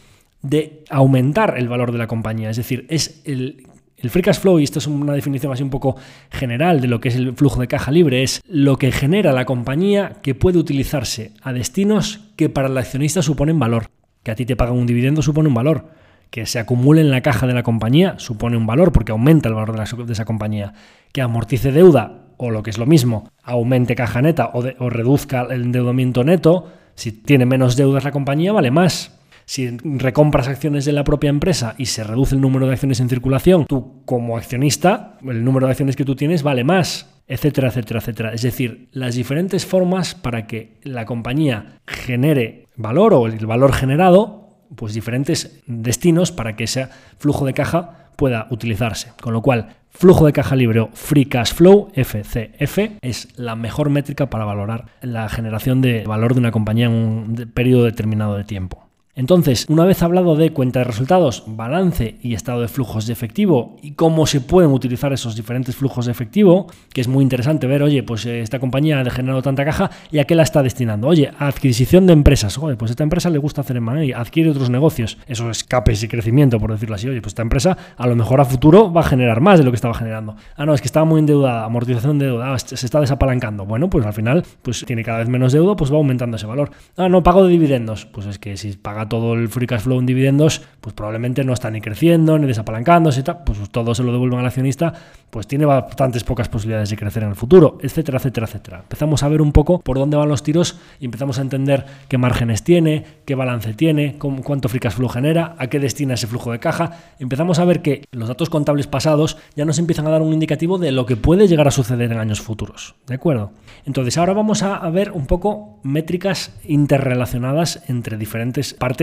de 0.44 0.84
aumentar 0.90 1.54
el 1.58 1.68
valor 1.68 1.90
de 1.90 1.98
la 1.98 2.06
compañía. 2.06 2.50
Es 2.50 2.58
decir, 2.58 2.86
es 2.90 3.22
el, 3.24 3.66
free 4.08 4.22
cash 4.22 4.38
flow, 4.38 4.60
y 4.60 4.64
esto 4.64 4.78
es 4.78 4.86
una 4.86 5.14
definición 5.14 5.50
así 5.50 5.62
un 5.62 5.70
poco 5.70 5.96
general 6.30 6.80
de 6.80 6.88
lo 6.88 7.00
que 7.00 7.08
es 7.08 7.16
el 7.16 7.34
flujo 7.34 7.60
de 7.60 7.66
caja 7.66 7.90
libre, 7.90 8.22
es 8.22 8.42
lo 8.46 8.76
que 8.76 8.92
genera 8.92 9.32
la 9.32 9.46
compañía 9.46 10.16
que 10.22 10.34
puede 10.34 10.58
utilizarse 10.58 11.32
a 11.42 11.52
destinos 11.52 12.20
que 12.36 12.50
para 12.50 12.68
el 12.68 12.76
accionista 12.76 13.22
suponen 13.22 13.58
valor. 13.58 13.86
Que 14.22 14.30
a 14.30 14.34
ti 14.34 14.44
te 14.44 14.56
pagan 14.56 14.76
un 14.76 14.86
dividendo 14.86 15.22
supone 15.22 15.48
un 15.48 15.54
valor. 15.54 15.88
Que 16.30 16.46
se 16.46 16.58
acumule 16.58 17.00
en 17.00 17.10
la 17.10 17.22
caja 17.22 17.46
de 17.46 17.54
la 17.54 17.62
compañía 17.62 18.18
supone 18.18 18.56
un 18.56 18.66
valor 18.66 18.92
porque 18.92 19.12
aumenta 19.12 19.48
el 19.48 19.54
valor 19.54 19.76
de, 19.76 20.12
esa 20.12 20.24
compañía. 20.24 20.74
Que 21.12 21.22
amortice 21.22 21.72
deuda 21.72 22.26
o 22.36 22.50
lo 22.50 22.62
que 22.62 22.70
es 22.70 22.78
lo 22.78 22.86
mismo, 22.86 23.30
aumente 23.42 23.94
caja 23.94 24.20
neta 24.20 24.50
o, 24.52 24.64
o 24.78 24.90
reduzca 24.90 25.42
el 25.42 25.62
endeudamiento 25.62 26.24
neto 26.24 26.72
Si 26.96 27.12
tiene 27.12 27.46
menos 27.46 27.76
deudas 27.76 28.04
la 28.04 28.10
compañía, 28.10 28.52
vale 28.52 28.70
más. 28.70 29.12
Si 29.46 29.76
recompras 29.82 30.48
acciones 30.48 30.84
de 30.84 30.92
la 30.92 31.04
propia 31.04 31.30
empresa 31.30 31.74
y 31.78 31.86
se 31.86 32.04
reduce 32.04 32.34
el 32.34 32.40
número 32.40 32.66
de 32.66 32.72
acciones 32.72 33.00
en 33.00 33.08
circulación, 33.08 33.66
tú 33.66 34.02
como 34.04 34.36
accionista, 34.36 35.18
el 35.22 35.44
número 35.44 35.66
de 35.66 35.72
acciones 35.72 35.96
que 35.96 36.04
tú 36.04 36.16
tienes 36.16 36.42
vale 36.42 36.64
más 36.64 37.10
etcétera, 37.26 37.68
etcétera, 37.68 38.00
etcétera. 38.00 38.32
Es 38.32 38.42
decir, 38.42 38.88
las 38.92 39.14
diferentes 39.14 39.64
formas 39.66 40.14
para 40.14 40.46
que 40.46 40.78
la 40.82 41.06
compañía 41.06 41.80
genere 41.86 42.66
valor 42.76 43.14
o 43.14 43.26
el 43.26 43.46
valor 43.46 43.72
generado, 43.72 44.58
pues 44.76 44.94
diferentes 44.94 45.62
destinos 45.66 46.32
para 46.32 46.56
que 46.56 46.64
ese 46.64 46.88
flujo 47.18 47.46
de 47.46 47.54
caja 47.54 48.10
pueda 48.16 48.46
utilizarse. 48.50 49.12
Con 49.20 49.32
lo 49.32 49.42
cual, 49.42 49.76
flujo 49.90 50.26
de 50.26 50.32
caja 50.32 50.56
libre 50.56 50.80
o 50.80 50.90
free 50.92 51.26
cash 51.26 51.52
flow, 51.52 51.90
FCF, 51.94 52.78
es 53.00 53.28
la 53.36 53.56
mejor 53.56 53.90
métrica 53.90 54.30
para 54.30 54.44
valorar 54.44 54.86
la 55.00 55.28
generación 55.28 55.80
de 55.80 56.04
valor 56.04 56.34
de 56.34 56.40
una 56.40 56.52
compañía 56.52 56.86
en 56.86 56.92
un 56.92 57.50
periodo 57.54 57.84
determinado 57.84 58.36
de 58.36 58.44
tiempo. 58.44 58.83
Entonces, 59.16 59.66
una 59.68 59.84
vez 59.84 60.02
hablado 60.02 60.34
de 60.34 60.50
cuenta 60.50 60.80
de 60.80 60.84
resultados, 60.86 61.44
balance 61.46 62.16
y 62.20 62.34
estado 62.34 62.62
de 62.62 62.68
flujos 62.68 63.06
de 63.06 63.12
efectivo 63.12 63.76
y 63.80 63.92
cómo 63.92 64.26
se 64.26 64.40
pueden 64.40 64.72
utilizar 64.72 65.12
esos 65.12 65.36
diferentes 65.36 65.76
flujos 65.76 66.06
de 66.06 66.12
efectivo, 66.12 66.66
que 66.92 67.00
es 67.00 67.06
muy 67.06 67.22
interesante 67.22 67.68
ver, 67.68 67.84
oye, 67.84 68.02
pues 68.02 68.26
eh, 68.26 68.40
esta 68.40 68.58
compañía 68.58 69.00
ha 69.00 69.10
generado 69.10 69.40
tanta 69.40 69.64
caja 69.64 69.90
y 70.10 70.18
a 70.18 70.24
qué 70.24 70.34
la 70.34 70.42
está 70.42 70.64
destinando. 70.64 71.06
Oye, 71.06 71.30
adquisición 71.38 72.06
de 72.06 72.12
empresas. 72.12 72.58
Oye, 72.58 72.76
pues 72.76 72.90
esta 72.90 73.04
empresa 73.04 73.30
le 73.30 73.38
gusta 73.38 73.60
hacer 73.60 73.80
y 74.02 74.12
adquiere 74.12 74.50
otros 74.50 74.70
negocios. 74.70 75.18
Esos 75.26 75.58
escapes 75.58 76.02
y 76.02 76.08
crecimiento, 76.08 76.58
por 76.58 76.72
decirlo 76.72 76.96
así. 76.96 77.08
Oye, 77.08 77.20
pues 77.20 77.32
esta 77.32 77.42
empresa 77.42 77.76
a 77.96 78.06
lo 78.06 78.16
mejor 78.16 78.40
a 78.40 78.44
futuro 78.44 78.92
va 78.92 79.02
a 79.02 79.04
generar 79.04 79.40
más 79.40 79.58
de 79.58 79.64
lo 79.64 79.70
que 79.70 79.76
estaba 79.76 79.94
generando. 79.94 80.36
Ah, 80.56 80.66
no, 80.66 80.74
es 80.74 80.80
que 80.80 80.86
estaba 80.86 81.04
muy 81.04 81.20
endeudada, 81.20 81.64
amortización 81.64 82.18
de 82.18 82.26
deuda, 82.26 82.58
se 82.58 82.86
está 82.86 83.00
desapalancando. 83.00 83.64
Bueno, 83.64 83.88
pues 83.88 84.04
al 84.06 84.12
final, 84.12 84.44
pues 84.62 84.84
tiene 84.84 85.04
cada 85.04 85.18
vez 85.18 85.28
menos 85.28 85.52
deuda, 85.52 85.76
pues 85.76 85.92
va 85.92 85.96
aumentando 85.96 86.36
ese 86.36 86.46
valor. 86.46 86.70
Ah, 86.96 87.08
no, 87.08 87.22
pago 87.22 87.44
de 87.44 87.50
dividendos. 87.50 88.06
Pues 88.06 88.26
es 88.26 88.38
que 88.38 88.56
si 88.56 88.76
todo 89.08 89.34
el 89.34 89.48
free 89.48 89.66
cash 89.66 89.82
flow 89.82 89.98
en 89.98 90.06
dividendos, 90.06 90.62
pues 90.80 90.94
probablemente 90.94 91.44
no 91.44 91.52
está 91.52 91.70
ni 91.70 91.80
creciendo, 91.80 92.38
ni 92.38 92.46
desapalancándose, 92.46 93.22
pues 93.44 93.68
todo 93.70 93.94
se 93.94 94.02
lo 94.02 94.12
devuelven 94.12 94.40
al 94.40 94.46
accionista, 94.46 94.92
pues 95.30 95.46
tiene 95.46 95.64
bastantes 95.64 96.22
pocas 96.24 96.48
posibilidades 96.48 96.90
de 96.90 96.96
crecer 96.96 97.22
en 97.22 97.30
el 97.30 97.34
futuro, 97.34 97.78
etcétera, 97.82 98.18
etcétera, 98.18 98.46
etcétera. 98.46 98.78
Empezamos 98.82 99.22
a 99.22 99.28
ver 99.28 99.42
un 99.42 99.52
poco 99.52 99.80
por 99.80 99.98
dónde 99.98 100.16
van 100.16 100.28
los 100.28 100.42
tiros 100.42 100.78
y 101.00 101.06
empezamos 101.06 101.38
a 101.38 101.42
entender 101.42 101.84
qué 102.08 102.18
márgenes 102.18 102.62
tiene, 102.62 103.04
qué 103.24 103.34
balance 103.34 103.74
tiene, 103.74 104.16
cuánto 104.18 104.68
free 104.68 104.80
cash 104.80 104.94
flow 104.94 105.08
genera, 105.08 105.56
a 105.58 105.66
qué 105.66 105.80
destina 105.80 106.14
ese 106.14 106.26
flujo 106.26 106.52
de 106.52 106.60
caja. 106.60 106.98
Empezamos 107.18 107.58
a 107.58 107.64
ver 107.64 107.82
que 107.82 108.04
los 108.12 108.28
datos 108.28 108.48
contables 108.48 108.86
pasados 108.86 109.36
ya 109.56 109.64
nos 109.64 109.78
empiezan 109.78 110.06
a 110.06 110.10
dar 110.10 110.22
un 110.22 110.32
indicativo 110.32 110.78
de 110.78 110.92
lo 110.92 111.06
que 111.06 111.16
puede 111.16 111.48
llegar 111.48 111.66
a 111.66 111.72
suceder 111.72 112.12
en 112.12 112.18
años 112.18 112.40
futuros. 112.40 112.94
¿De 113.06 113.14
acuerdo? 113.14 113.50
Entonces 113.86 114.16
ahora 114.18 114.34
vamos 114.34 114.62
a 114.62 114.88
ver 114.90 115.10
un 115.10 115.26
poco 115.26 115.80
métricas 115.82 116.54
interrelacionadas 116.64 117.82
entre 117.88 118.16
diferentes 118.16 118.74
partes 118.74 118.93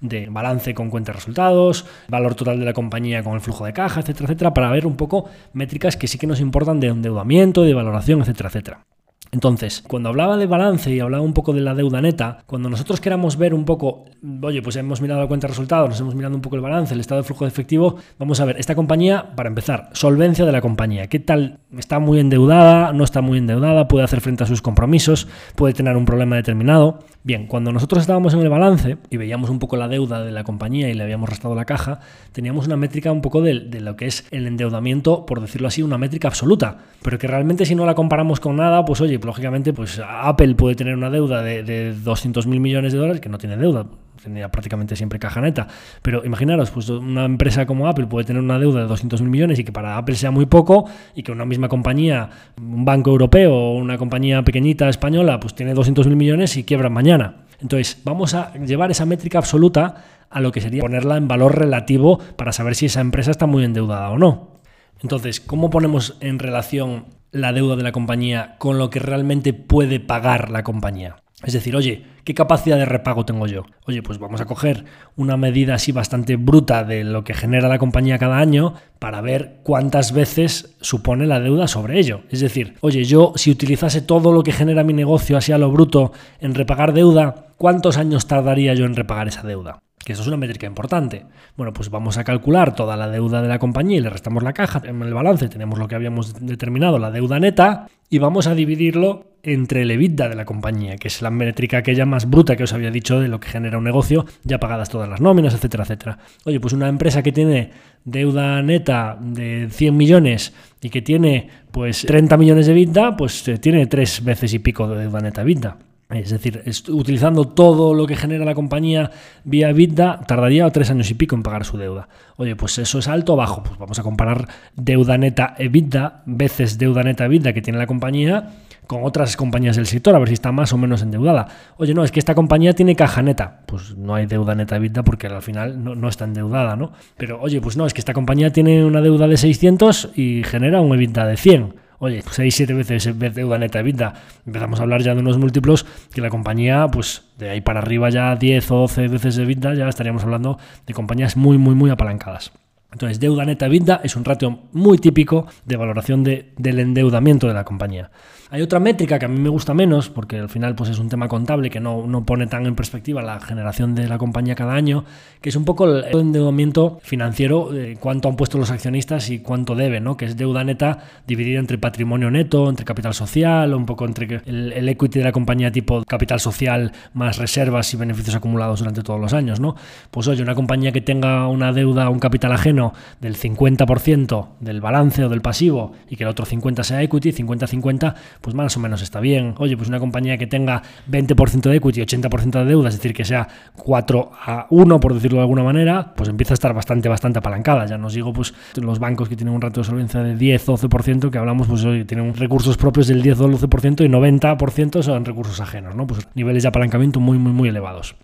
de 0.00 0.28
balance 0.30 0.74
con 0.74 0.90
cuenta 0.90 1.12
de 1.12 1.16
resultados, 1.16 1.86
valor 2.08 2.34
total 2.34 2.58
de 2.58 2.64
la 2.64 2.72
compañía 2.72 3.22
con 3.22 3.34
el 3.34 3.40
flujo 3.40 3.64
de 3.64 3.72
caja, 3.72 4.00
etcétera, 4.00 4.26
etcétera, 4.26 4.54
para 4.54 4.70
ver 4.70 4.86
un 4.86 4.96
poco 4.96 5.28
métricas 5.52 5.96
que 5.96 6.08
sí 6.08 6.18
que 6.18 6.26
nos 6.26 6.40
importan 6.40 6.80
de 6.80 6.88
endeudamiento, 6.88 7.62
de 7.62 7.74
valoración, 7.74 8.20
etcétera, 8.20 8.48
etcétera. 8.48 8.95
Entonces, 9.32 9.82
cuando 9.86 10.08
hablaba 10.08 10.36
de 10.36 10.46
balance 10.46 10.94
y 10.94 11.00
hablaba 11.00 11.22
un 11.22 11.34
poco 11.34 11.52
de 11.52 11.60
la 11.60 11.74
deuda 11.74 12.00
neta, 12.00 12.38
cuando 12.46 12.70
nosotros 12.70 13.00
queramos 13.00 13.36
ver 13.36 13.54
un 13.54 13.64
poco, 13.64 14.04
oye, 14.42 14.62
pues 14.62 14.76
hemos 14.76 15.00
mirado 15.00 15.20
la 15.20 15.26
cuenta 15.26 15.46
de 15.46 15.52
resultados, 15.52 15.88
nos 15.90 16.00
hemos 16.00 16.14
mirado 16.14 16.34
un 16.34 16.40
poco 16.40 16.56
el 16.56 16.62
balance, 16.62 16.94
el 16.94 17.00
estado 17.00 17.20
de 17.20 17.26
flujo 17.26 17.44
de 17.44 17.48
efectivo, 17.48 17.96
vamos 18.18 18.40
a 18.40 18.44
ver, 18.44 18.56
esta 18.58 18.74
compañía, 18.74 19.34
para 19.34 19.48
empezar, 19.48 19.90
solvencia 19.92 20.44
de 20.44 20.52
la 20.52 20.60
compañía, 20.60 21.08
¿qué 21.08 21.18
tal? 21.18 21.58
¿Está 21.76 21.98
muy 21.98 22.20
endeudada? 22.20 22.92
¿No 22.92 23.04
está 23.04 23.20
muy 23.20 23.38
endeudada? 23.38 23.88
¿Puede 23.88 24.04
hacer 24.04 24.20
frente 24.20 24.44
a 24.44 24.46
sus 24.46 24.62
compromisos? 24.62 25.28
¿Puede 25.54 25.74
tener 25.74 25.96
un 25.96 26.04
problema 26.04 26.36
determinado? 26.36 27.00
Bien, 27.22 27.46
cuando 27.48 27.72
nosotros 27.72 28.02
estábamos 28.02 28.32
en 28.34 28.40
el 28.40 28.48
balance 28.48 28.98
y 29.10 29.16
veíamos 29.16 29.50
un 29.50 29.58
poco 29.58 29.76
la 29.76 29.88
deuda 29.88 30.24
de 30.24 30.30
la 30.30 30.44
compañía 30.44 30.88
y 30.88 30.94
le 30.94 31.02
habíamos 31.02 31.28
restado 31.28 31.56
la 31.56 31.64
caja, 31.64 31.98
teníamos 32.32 32.66
una 32.66 32.76
métrica 32.76 33.10
un 33.10 33.20
poco 33.20 33.42
de, 33.42 33.60
de 33.60 33.80
lo 33.80 33.96
que 33.96 34.06
es 34.06 34.26
el 34.30 34.46
endeudamiento, 34.46 35.26
por 35.26 35.40
decirlo 35.40 35.66
así, 35.68 35.82
una 35.82 35.98
métrica 35.98 36.28
absoluta, 36.28 36.78
pero 37.02 37.18
que 37.18 37.26
realmente 37.26 37.66
si 37.66 37.74
no 37.74 37.84
la 37.84 37.94
comparamos 37.94 38.38
con 38.38 38.56
nada, 38.56 38.84
pues 38.84 39.00
oye, 39.00 39.18
lógicamente, 39.26 39.72
pues 39.72 40.00
Apple 40.02 40.54
puede 40.54 40.74
tener 40.74 40.94
una 40.94 41.10
deuda 41.10 41.42
de, 41.42 41.62
de 41.62 41.92
200 41.92 42.46
mil 42.46 42.60
millones 42.60 42.92
de 42.92 42.98
dólares, 42.98 43.20
que 43.20 43.28
no 43.28 43.36
tiene 43.36 43.56
deuda, 43.56 43.86
tenía 44.22 44.50
prácticamente 44.50 44.96
siempre 44.96 45.18
caja 45.18 45.40
neta. 45.40 45.68
Pero 46.02 46.24
imaginaros, 46.24 46.70
pues 46.70 46.88
una 46.88 47.24
empresa 47.24 47.66
como 47.66 47.88
Apple 47.88 48.06
puede 48.06 48.24
tener 48.24 48.42
una 48.42 48.58
deuda 48.58 48.80
de 48.80 48.86
200 48.86 49.20
mil 49.22 49.30
millones 49.30 49.58
y 49.58 49.64
que 49.64 49.72
para 49.72 49.96
Apple 49.96 50.16
sea 50.16 50.30
muy 50.30 50.46
poco, 50.46 50.88
y 51.14 51.22
que 51.22 51.32
una 51.32 51.44
misma 51.44 51.68
compañía, 51.68 52.28
un 52.60 52.84
banco 52.84 53.10
europeo 53.10 53.54
o 53.54 53.76
una 53.76 53.98
compañía 53.98 54.42
pequeñita 54.42 54.88
española, 54.88 55.40
pues 55.40 55.54
tiene 55.54 55.74
200 55.74 56.06
mil 56.06 56.16
millones 56.16 56.56
y 56.56 56.64
quiebra 56.64 56.88
mañana. 56.88 57.44
Entonces, 57.60 58.00
vamos 58.04 58.34
a 58.34 58.52
llevar 58.54 58.90
esa 58.90 59.06
métrica 59.06 59.38
absoluta 59.38 60.04
a 60.28 60.40
lo 60.40 60.52
que 60.52 60.60
sería 60.60 60.82
ponerla 60.82 61.16
en 61.16 61.28
valor 61.28 61.56
relativo 61.56 62.18
para 62.36 62.52
saber 62.52 62.74
si 62.74 62.86
esa 62.86 63.00
empresa 63.00 63.30
está 63.30 63.46
muy 63.46 63.64
endeudada 63.64 64.10
o 64.10 64.18
no. 64.18 64.55
Entonces, 65.02 65.40
¿cómo 65.40 65.70
ponemos 65.70 66.16
en 66.20 66.38
relación 66.38 67.06
la 67.36 67.52
deuda 67.52 67.76
de 67.76 67.82
la 67.82 67.92
compañía 67.92 68.56
con 68.58 68.78
lo 68.78 68.90
que 68.90 68.98
realmente 68.98 69.52
puede 69.52 70.00
pagar 70.00 70.50
la 70.50 70.64
compañía. 70.64 71.16
Es 71.44 71.52
decir, 71.52 71.76
oye, 71.76 72.06
¿qué 72.24 72.32
capacidad 72.32 72.78
de 72.78 72.86
repago 72.86 73.26
tengo 73.26 73.46
yo? 73.46 73.64
Oye, 73.86 74.02
pues 74.02 74.18
vamos 74.18 74.40
a 74.40 74.46
coger 74.46 74.86
una 75.16 75.36
medida 75.36 75.74
así 75.74 75.92
bastante 75.92 76.36
bruta 76.36 76.82
de 76.82 77.04
lo 77.04 77.24
que 77.24 77.34
genera 77.34 77.68
la 77.68 77.78
compañía 77.78 78.18
cada 78.18 78.38
año 78.38 78.72
para 78.98 79.20
ver 79.20 79.60
cuántas 79.62 80.12
veces 80.12 80.76
supone 80.80 81.26
la 81.26 81.40
deuda 81.40 81.68
sobre 81.68 81.98
ello. 81.98 82.22
Es 82.30 82.40
decir, 82.40 82.76
oye, 82.80 83.04
yo 83.04 83.34
si 83.36 83.50
utilizase 83.50 84.00
todo 84.00 84.32
lo 84.32 84.42
que 84.42 84.52
genera 84.52 84.82
mi 84.82 84.94
negocio 84.94 85.36
así 85.36 85.52
a 85.52 85.58
lo 85.58 85.70
bruto 85.70 86.12
en 86.40 86.54
repagar 86.54 86.94
deuda, 86.94 87.48
¿cuántos 87.58 87.98
años 87.98 88.26
tardaría 88.26 88.72
yo 88.72 88.86
en 88.86 88.96
repagar 88.96 89.28
esa 89.28 89.42
deuda? 89.42 89.82
Que 90.06 90.12
eso 90.12 90.22
es 90.22 90.28
una 90.28 90.36
métrica 90.36 90.68
importante. 90.68 91.26
Bueno, 91.56 91.72
pues 91.72 91.90
vamos 91.90 92.16
a 92.16 92.22
calcular 92.22 92.76
toda 92.76 92.96
la 92.96 93.10
deuda 93.10 93.42
de 93.42 93.48
la 93.48 93.58
compañía 93.58 93.98
y 93.98 94.00
le 94.00 94.08
restamos 94.08 94.44
la 94.44 94.52
caja. 94.52 94.80
En 94.84 95.02
el 95.02 95.12
balance 95.12 95.48
tenemos 95.48 95.80
lo 95.80 95.88
que 95.88 95.96
habíamos 95.96 96.46
determinado, 96.46 97.00
la 97.00 97.10
deuda 97.10 97.40
neta, 97.40 97.88
y 98.08 98.18
vamos 98.18 98.46
a 98.46 98.54
dividirlo 98.54 99.32
entre 99.42 99.82
el 99.82 99.90
EBITDA 99.90 100.28
de 100.28 100.36
la 100.36 100.44
compañía, 100.44 100.96
que 100.96 101.08
es 101.08 101.22
la 101.22 101.32
métrica 101.32 101.78
aquella 101.78 102.06
más 102.06 102.30
bruta 102.30 102.54
que 102.54 102.62
os 102.62 102.72
había 102.72 102.92
dicho 102.92 103.18
de 103.18 103.26
lo 103.26 103.40
que 103.40 103.48
genera 103.48 103.78
un 103.78 103.84
negocio, 103.84 104.26
ya 104.44 104.60
pagadas 104.60 104.90
todas 104.90 105.08
las 105.08 105.20
nóminas, 105.20 105.54
etcétera, 105.54 105.82
etcétera. 105.82 106.18
Oye, 106.44 106.60
pues 106.60 106.72
una 106.72 106.86
empresa 106.86 107.24
que 107.24 107.32
tiene 107.32 107.72
deuda 108.04 108.62
neta 108.62 109.18
de 109.20 109.66
100 109.72 109.96
millones 109.96 110.54
y 110.80 110.90
que 110.90 111.02
tiene 111.02 111.50
pues 111.72 112.06
30 112.06 112.36
millones 112.36 112.68
de 112.68 112.80
EBITDA, 112.80 113.16
pues 113.16 113.48
eh, 113.48 113.58
tiene 113.58 113.88
tres 113.88 114.22
veces 114.22 114.54
y 114.54 114.60
pico 114.60 114.86
de 114.86 115.00
deuda 115.00 115.20
neta 115.20 115.42
EBITDA. 115.42 115.78
Es 116.08 116.30
decir, 116.30 116.62
utilizando 116.88 117.48
todo 117.48 117.92
lo 117.92 118.06
que 118.06 118.14
genera 118.14 118.44
la 118.44 118.54
compañía 118.54 119.10
vía 119.42 119.70
EBITDA, 119.70 120.20
tardaría 120.26 120.70
tres 120.70 120.88
años 120.90 121.10
y 121.10 121.14
pico 121.14 121.34
en 121.34 121.42
pagar 121.42 121.64
su 121.64 121.78
deuda. 121.78 122.08
Oye, 122.36 122.54
pues 122.54 122.78
eso 122.78 123.00
es 123.00 123.08
alto 123.08 123.34
o 123.34 123.36
bajo. 123.36 123.64
Pues 123.64 123.76
vamos 123.76 123.98
a 123.98 124.04
comparar 124.04 124.46
deuda 124.76 125.18
neta 125.18 125.56
EBITDA 125.58 126.22
veces 126.26 126.78
deuda 126.78 127.02
neta 127.02 127.24
EBITDA 127.24 127.52
que 127.52 127.60
tiene 127.60 127.80
la 127.80 127.88
compañía 127.88 128.50
con 128.86 129.02
otras 129.02 129.36
compañías 129.36 129.74
del 129.74 129.86
sector, 129.86 130.14
a 130.14 130.20
ver 130.20 130.28
si 130.28 130.34
está 130.34 130.52
más 130.52 130.72
o 130.72 130.78
menos 130.78 131.02
endeudada. 131.02 131.48
Oye, 131.76 131.92
no, 131.92 132.04
es 132.04 132.12
que 132.12 132.20
esta 132.20 132.36
compañía 132.36 132.72
tiene 132.72 132.94
caja 132.94 133.20
neta. 133.20 133.62
Pues 133.66 133.96
no 133.96 134.14
hay 134.14 134.26
deuda 134.26 134.54
neta 134.54 134.76
EBITDA 134.76 135.02
porque 135.02 135.26
al 135.26 135.42
final 135.42 135.82
no, 135.82 136.08
está 136.08 136.24
endeudada, 136.24 136.76
¿no? 136.76 136.92
Pero 137.16 137.40
oye, 137.40 137.60
pues 137.60 137.76
no, 137.76 137.84
es 137.84 137.92
que 137.92 138.00
esta 138.00 138.12
compañía 138.12 138.52
tiene 138.52 138.84
una 138.84 139.00
deuda 139.00 139.26
de 139.26 139.36
600 139.36 140.10
y 140.14 140.44
genera 140.44 140.80
un 140.80 140.94
EBITDA 140.94 141.26
de 141.26 141.36
100 141.36 141.85
Oye, 141.98 142.22
6-7 142.22 142.76
veces 142.76 143.34
deuda 143.34 143.58
neta 143.58 143.80
EBITDA. 143.80 144.14
Empezamos 144.46 144.80
a 144.80 144.82
hablar 144.82 145.02
ya 145.02 145.14
de 145.14 145.20
unos 145.20 145.38
múltiplos 145.38 145.86
que 146.12 146.20
la 146.20 146.28
compañía, 146.28 146.86
pues 146.88 147.24
de 147.38 147.50
ahí 147.50 147.60
para 147.60 147.80
arriba 147.80 148.10
ya 148.10 148.36
10 148.36 148.70
o 148.70 148.76
12 148.80 149.08
veces 149.08 149.36
de 149.36 149.44
EBITDA, 149.44 149.74
ya 149.74 149.88
estaríamos 149.88 150.22
hablando 150.24 150.58
de 150.86 150.94
compañías 150.94 151.36
muy, 151.36 151.58
muy, 151.58 151.74
muy 151.74 151.90
apalancadas. 151.90 152.52
Entonces, 152.92 153.20
deuda 153.20 153.44
neta 153.44 153.66
EBITDA 153.66 154.00
es 154.04 154.16
un 154.16 154.24
ratio 154.24 154.60
muy 154.72 154.98
típico 154.98 155.46
de 155.64 155.76
valoración 155.76 156.22
de, 156.24 156.52
del 156.56 156.78
endeudamiento 156.80 157.46
de 157.48 157.54
la 157.54 157.64
compañía. 157.64 158.10
Hay 158.48 158.62
otra 158.62 158.78
métrica 158.78 159.18
que 159.18 159.24
a 159.24 159.28
mí 159.28 159.40
me 159.40 159.48
gusta 159.48 159.74
menos, 159.74 160.08
porque 160.08 160.38
al 160.38 160.48
final 160.48 160.76
pues, 160.76 160.90
es 160.90 161.00
un 161.00 161.08
tema 161.08 161.26
contable 161.26 161.68
que 161.68 161.80
no, 161.80 162.06
no 162.06 162.24
pone 162.24 162.46
tan 162.46 162.64
en 162.66 162.76
perspectiva 162.76 163.20
la 163.20 163.40
generación 163.40 163.96
de 163.96 164.06
la 164.06 164.18
compañía 164.18 164.54
cada 164.54 164.74
año, 164.74 165.04
que 165.40 165.48
es 165.48 165.56
un 165.56 165.64
poco 165.64 165.84
el 165.86 166.04
endeudamiento 166.16 167.00
financiero, 167.02 167.70
cuánto 167.98 168.28
han 168.28 168.36
puesto 168.36 168.56
los 168.56 168.70
accionistas 168.70 169.30
y 169.30 169.40
cuánto 169.40 169.74
deben, 169.74 170.04
¿no? 170.04 170.16
que 170.16 170.26
es 170.26 170.36
deuda 170.36 170.62
neta 170.62 170.98
dividida 171.26 171.58
entre 171.58 171.78
patrimonio 171.78 172.30
neto, 172.30 172.68
entre 172.68 172.84
capital 172.84 173.14
social, 173.14 173.74
un 173.74 173.84
poco 173.84 174.04
entre 174.04 174.42
el, 174.46 174.72
el, 174.72 174.88
equity 174.88 175.18
de 175.18 175.24
la 175.24 175.32
compañía 175.32 175.72
tipo 175.72 176.04
capital 176.04 176.38
social 176.38 176.92
más 177.14 177.38
reservas 177.38 177.92
y 177.94 177.96
beneficios 177.96 178.36
acumulados 178.36 178.78
durante 178.78 179.02
todos 179.02 179.20
los 179.20 179.32
años. 179.32 179.58
¿no? 179.58 179.74
Pues 180.12 180.28
oye, 180.28 180.42
una 180.42 180.54
compañía 180.54 180.92
que 180.92 181.00
tenga 181.00 181.48
una 181.48 181.72
deuda, 181.72 182.08
un 182.10 182.20
capital 182.20 182.52
ajeno 182.52 182.92
del 183.20 183.36
50% 183.36 184.48
del 184.60 184.80
balance 184.80 185.24
o 185.24 185.28
del 185.28 185.40
pasivo 185.40 185.94
y 186.08 186.14
que 186.14 186.22
el 186.22 186.30
otro 186.30 186.46
50% 186.46 186.84
sea 186.84 187.02
equity, 187.02 187.32
50-50, 187.32 188.14
pues 188.46 188.54
más 188.54 188.76
o 188.76 188.80
menos 188.80 189.02
está 189.02 189.18
bien. 189.18 189.56
Oye, 189.58 189.76
pues 189.76 189.88
una 189.88 189.98
compañía 189.98 190.38
que 190.38 190.46
tenga 190.46 190.80
20% 191.10 191.62
de 191.68 191.76
equity 191.78 192.00
y 192.00 192.04
80% 192.04 192.60
de 192.60 192.64
deuda, 192.64 192.90
es 192.90 192.94
decir, 192.94 193.12
que 193.12 193.24
sea 193.24 193.48
4 193.74 194.30
a 194.40 194.68
1, 194.70 195.00
por 195.00 195.14
decirlo 195.14 195.38
de 195.38 195.42
alguna 195.42 195.64
manera, 195.64 196.14
pues 196.14 196.28
empieza 196.28 196.52
a 196.52 196.54
estar 196.54 196.72
bastante, 196.72 197.08
bastante 197.08 197.40
apalancada. 197.40 197.86
Ya 197.86 197.98
nos 197.98 198.14
digo, 198.14 198.32
pues 198.32 198.54
los 198.76 199.00
bancos 199.00 199.28
que 199.28 199.34
tienen 199.34 199.52
un 199.52 199.60
ratio 199.60 199.82
de 199.82 199.88
solvencia 199.88 200.22
de 200.22 200.36
10-12%, 200.36 201.28
que 201.28 201.38
hablamos, 201.38 201.66
pues 201.66 201.84
hoy 201.84 202.04
tienen 202.04 202.36
recursos 202.36 202.76
propios 202.76 203.08
del 203.08 203.20
10-12% 203.20 204.04
y 204.04 204.08
90% 204.08 205.02
son 205.02 205.24
recursos 205.24 205.60
ajenos, 205.60 205.96
¿no? 205.96 206.06
Pues 206.06 206.28
niveles 206.36 206.62
de 206.62 206.68
apalancamiento 206.68 207.18
muy, 207.18 207.38
muy, 207.38 207.50
muy 207.50 207.68
elevados. 207.68 208.14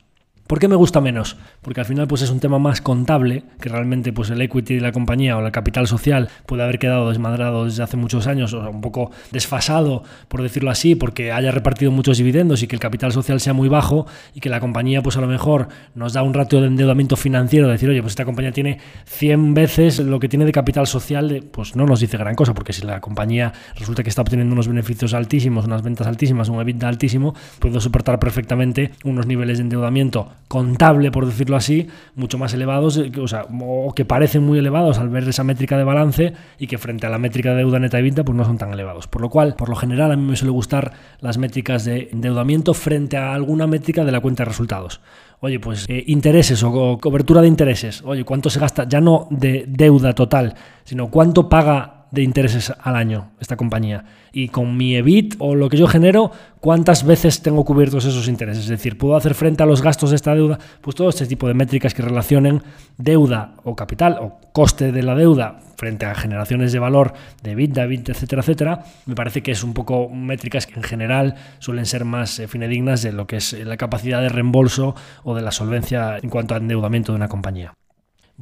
¿Por 0.53 0.59
qué 0.59 0.69
me 0.69 0.77
gusta 0.77 1.01
menos? 1.01 1.39
Porque 1.63 1.81
al 1.81 1.87
final 1.87 2.07
pues 2.07 2.21
es 2.21 2.29
un 2.29 2.39
tema 2.39 2.59
más 2.59 2.83
contable, 2.83 3.45
que 3.59 3.71
realmente 3.71 4.13
pues 4.13 4.29
el 4.29 4.43
equity 4.43 4.75
de 4.75 4.81
la 4.83 4.93
compañía 4.93 5.35
o 5.39 5.47
el 5.47 5.51
capital 5.51 5.87
social 5.87 6.29
puede 6.45 6.63
haber 6.63 6.79
quedado 6.79 7.09
desmadrado 7.09 7.65
desde 7.65 7.83
hace 7.83 7.97
muchos 7.97 8.27
años 8.27 8.53
o 8.53 8.69
un 8.69 8.83
poco 8.83 9.11
desfasado, 9.31 10.05
por 10.29 10.43
decirlo 10.43 10.71
así, 10.71 10.95
porque 10.95 11.33
haya 11.33 11.53
repartido 11.53 11.91
muchos 11.91 12.19
dividendos 12.19 12.63
y 12.63 12.67
que 12.67 12.77
el 12.77 12.81
capital 12.81 13.13
social 13.13 13.41
sea 13.41 13.55
muy 13.55 13.71
bajo 13.71 14.07
y 14.35 14.41
que 14.41 14.51
la 14.51 14.61
compañía 14.61 15.03
pues 15.03 15.17
a 15.17 15.23
lo 15.23 15.27
mejor 15.27 15.69
nos 15.95 16.13
da 16.13 16.23
un 16.23 16.35
ratio 16.35 16.61
de 16.61 16.67
endeudamiento 16.67 17.17
financiero, 17.17 17.67
decir, 17.69 17.89
oye, 17.89 18.03
pues 18.03 18.13
esta 18.13 18.27
compañía 18.27 18.53
tiene 18.53 18.79
100 19.07 19.55
veces 19.55 20.01
lo 20.01 20.21
que 20.21 20.29
tiene 20.29 20.45
de 20.45 20.53
capital 20.53 20.87
social, 20.87 21.45
pues 21.51 21.77
no 21.77 21.87
nos 21.87 22.01
dice 22.01 22.19
gran 22.19 22.35
cosa, 22.35 22.53
porque 22.53 22.75
si 22.75 22.83
la 22.83 23.01
compañía 23.01 23.55
resulta 23.75 24.03
que 24.03 24.11
está 24.11 24.21
obteniendo 24.21 24.53
unos 24.53 24.69
beneficios 24.69 25.15
altísimos, 25.15 25.65
unas 25.65 25.81
ventas 25.81 26.07
altísimas, 26.07 26.51
un 26.51 26.61
EBITDA 26.61 26.89
altísimo, 26.89 27.35
puede 27.59 27.81
soportar 27.81 28.19
perfectamente 28.19 28.91
unos 29.03 29.27
niveles 29.27 29.57
de 29.57 29.63
endeudamiento 29.63 30.29
contable, 30.49 31.11
por 31.11 31.27
decirlo 31.27 31.57
así, 31.57 31.89
mucho 32.15 32.39
más 32.39 32.53
elevados, 32.55 32.99
eh, 32.99 33.11
o, 33.21 33.27
sea, 33.29 33.47
o 33.51 33.93
que 33.95 34.05
parecen 34.05 34.43
muy 34.43 34.59
elevados 34.59 34.99
al 34.99 35.09
ver 35.09 35.27
esa 35.29 35.45
métrica 35.45 35.79
de 35.79 35.85
balance 35.85 36.33
y 36.59 36.67
que 36.67 36.79
frente 36.79 37.07
a 37.07 37.11
la 37.11 37.19
métrica 37.19 37.51
de 37.51 37.57
deuda 37.57 37.79
neta 37.79 37.99
y 37.99 38.03
vinta 38.03 38.25
pues 38.25 38.37
no 38.37 38.45
son 38.45 38.59
tan 38.59 38.73
elevados. 38.73 39.07
Por 39.07 39.23
lo 39.23 39.31
cual, 39.31 39.55
por 39.55 39.69
lo 39.69 39.77
general, 39.77 40.13
a 40.13 40.17
mí 40.17 40.23
me 40.23 40.37
suele 40.37 40.53
gustar 40.53 40.93
las 41.21 41.39
métricas 41.39 41.85
de 41.85 42.11
endeudamiento 42.13 42.75
frente 42.75 43.17
a 43.17 43.35
alguna 43.35 43.67
métrica 43.67 44.05
de 44.05 44.13
la 44.13 44.21
cuenta 44.21 44.45
de 44.45 44.51
resultados. 44.51 45.01
Oye, 45.41 45.59
pues 45.59 45.87
eh, 45.89 46.05
intereses 46.07 46.63
o 46.63 46.99
cobertura 47.01 47.41
de 47.41 47.49
intereses. 47.49 48.03
Oye, 48.05 48.25
¿cuánto 48.25 48.49
se 48.49 48.61
gasta? 48.61 48.85
Ya 48.89 49.01
no 49.01 49.27
de 49.31 49.65
deuda 49.67 50.15
total, 50.15 50.55
sino 50.85 51.09
cuánto 51.09 51.49
paga 51.49 52.02
de 52.13 52.23
intereses 52.23 52.73
al 52.81 52.95
año 52.95 53.31
esta 53.41 53.57
compañía. 53.57 54.05
Y 54.33 54.49
con 54.49 54.77
mi 54.77 54.95
EBIT 54.95 55.37
o 55.39 55.55
lo 55.55 55.69
que 55.69 55.77
yo 55.77 55.89
genero, 55.89 56.31
¿cuántas 56.61 57.05
veces 57.05 57.43
tengo 57.43 57.65
cubiertos 57.65 58.05
esos 58.05 58.29
intereses? 58.29 58.65
Es 58.65 58.71
decir, 58.71 58.97
¿puedo 58.97 59.17
hacer 59.17 59.35
frente 59.35 59.63
a 59.63 59.67
los 59.67 59.83
gastos 59.83 60.11
de 60.11 60.17
esta 60.17 60.35
deuda? 60.35 60.59
Pues 60.81 60.95
todo 60.95 61.09
este 61.09 61.27
tipo 61.27 61.49
de 61.49 61.55
métricas 61.55 61.95
que 61.95 62.03
relacionen 62.03 62.63
deuda 62.99 63.55
o 63.65 63.75
capital 63.75 64.19
o 64.21 64.39
coste 64.53 64.93
de 64.93 65.03
la 65.03 65.15
deuda 65.15 65.59
frente 65.77 66.07
a 66.07 66.15
generaciones 66.15 66.71
de 66.73 66.79
valor 66.79 67.15
de 67.43 67.53
EBIT, 67.53 67.73
de 67.73 67.83
EBIT, 67.83 68.09
etcétera, 68.11 68.43
etcétera, 68.43 68.85
me 69.07 69.17
parece 69.17 69.43
que 69.43 69.51
es 69.51 69.65
un 69.65 69.75
poco 69.75 70.09
métricas 70.11 70.67
que 70.67 70.75
en 70.75 70.85
general 70.85 71.35
suelen 71.59 71.87
ser 71.87 72.05
más 72.05 72.39
eh, 72.39 72.47
finedignas 72.47 73.03
de 73.03 73.13
lo 73.13 73.27
que 73.27 73.37
es 73.39 73.53
la 73.53 73.77
capacidad 73.77 74.21
de 74.21 74.29
reembolso 74.29 74.95
o 75.25 75.35
de 75.35 75.43
la 75.43 75.51
solvencia 75.51 76.19
en 76.23 76.31
cuanto 76.31 76.55
a 76.55 76.59
endeudamiento 76.59 77.13
de 77.13 77.17
una 77.17 77.29
compañía. 77.29 77.73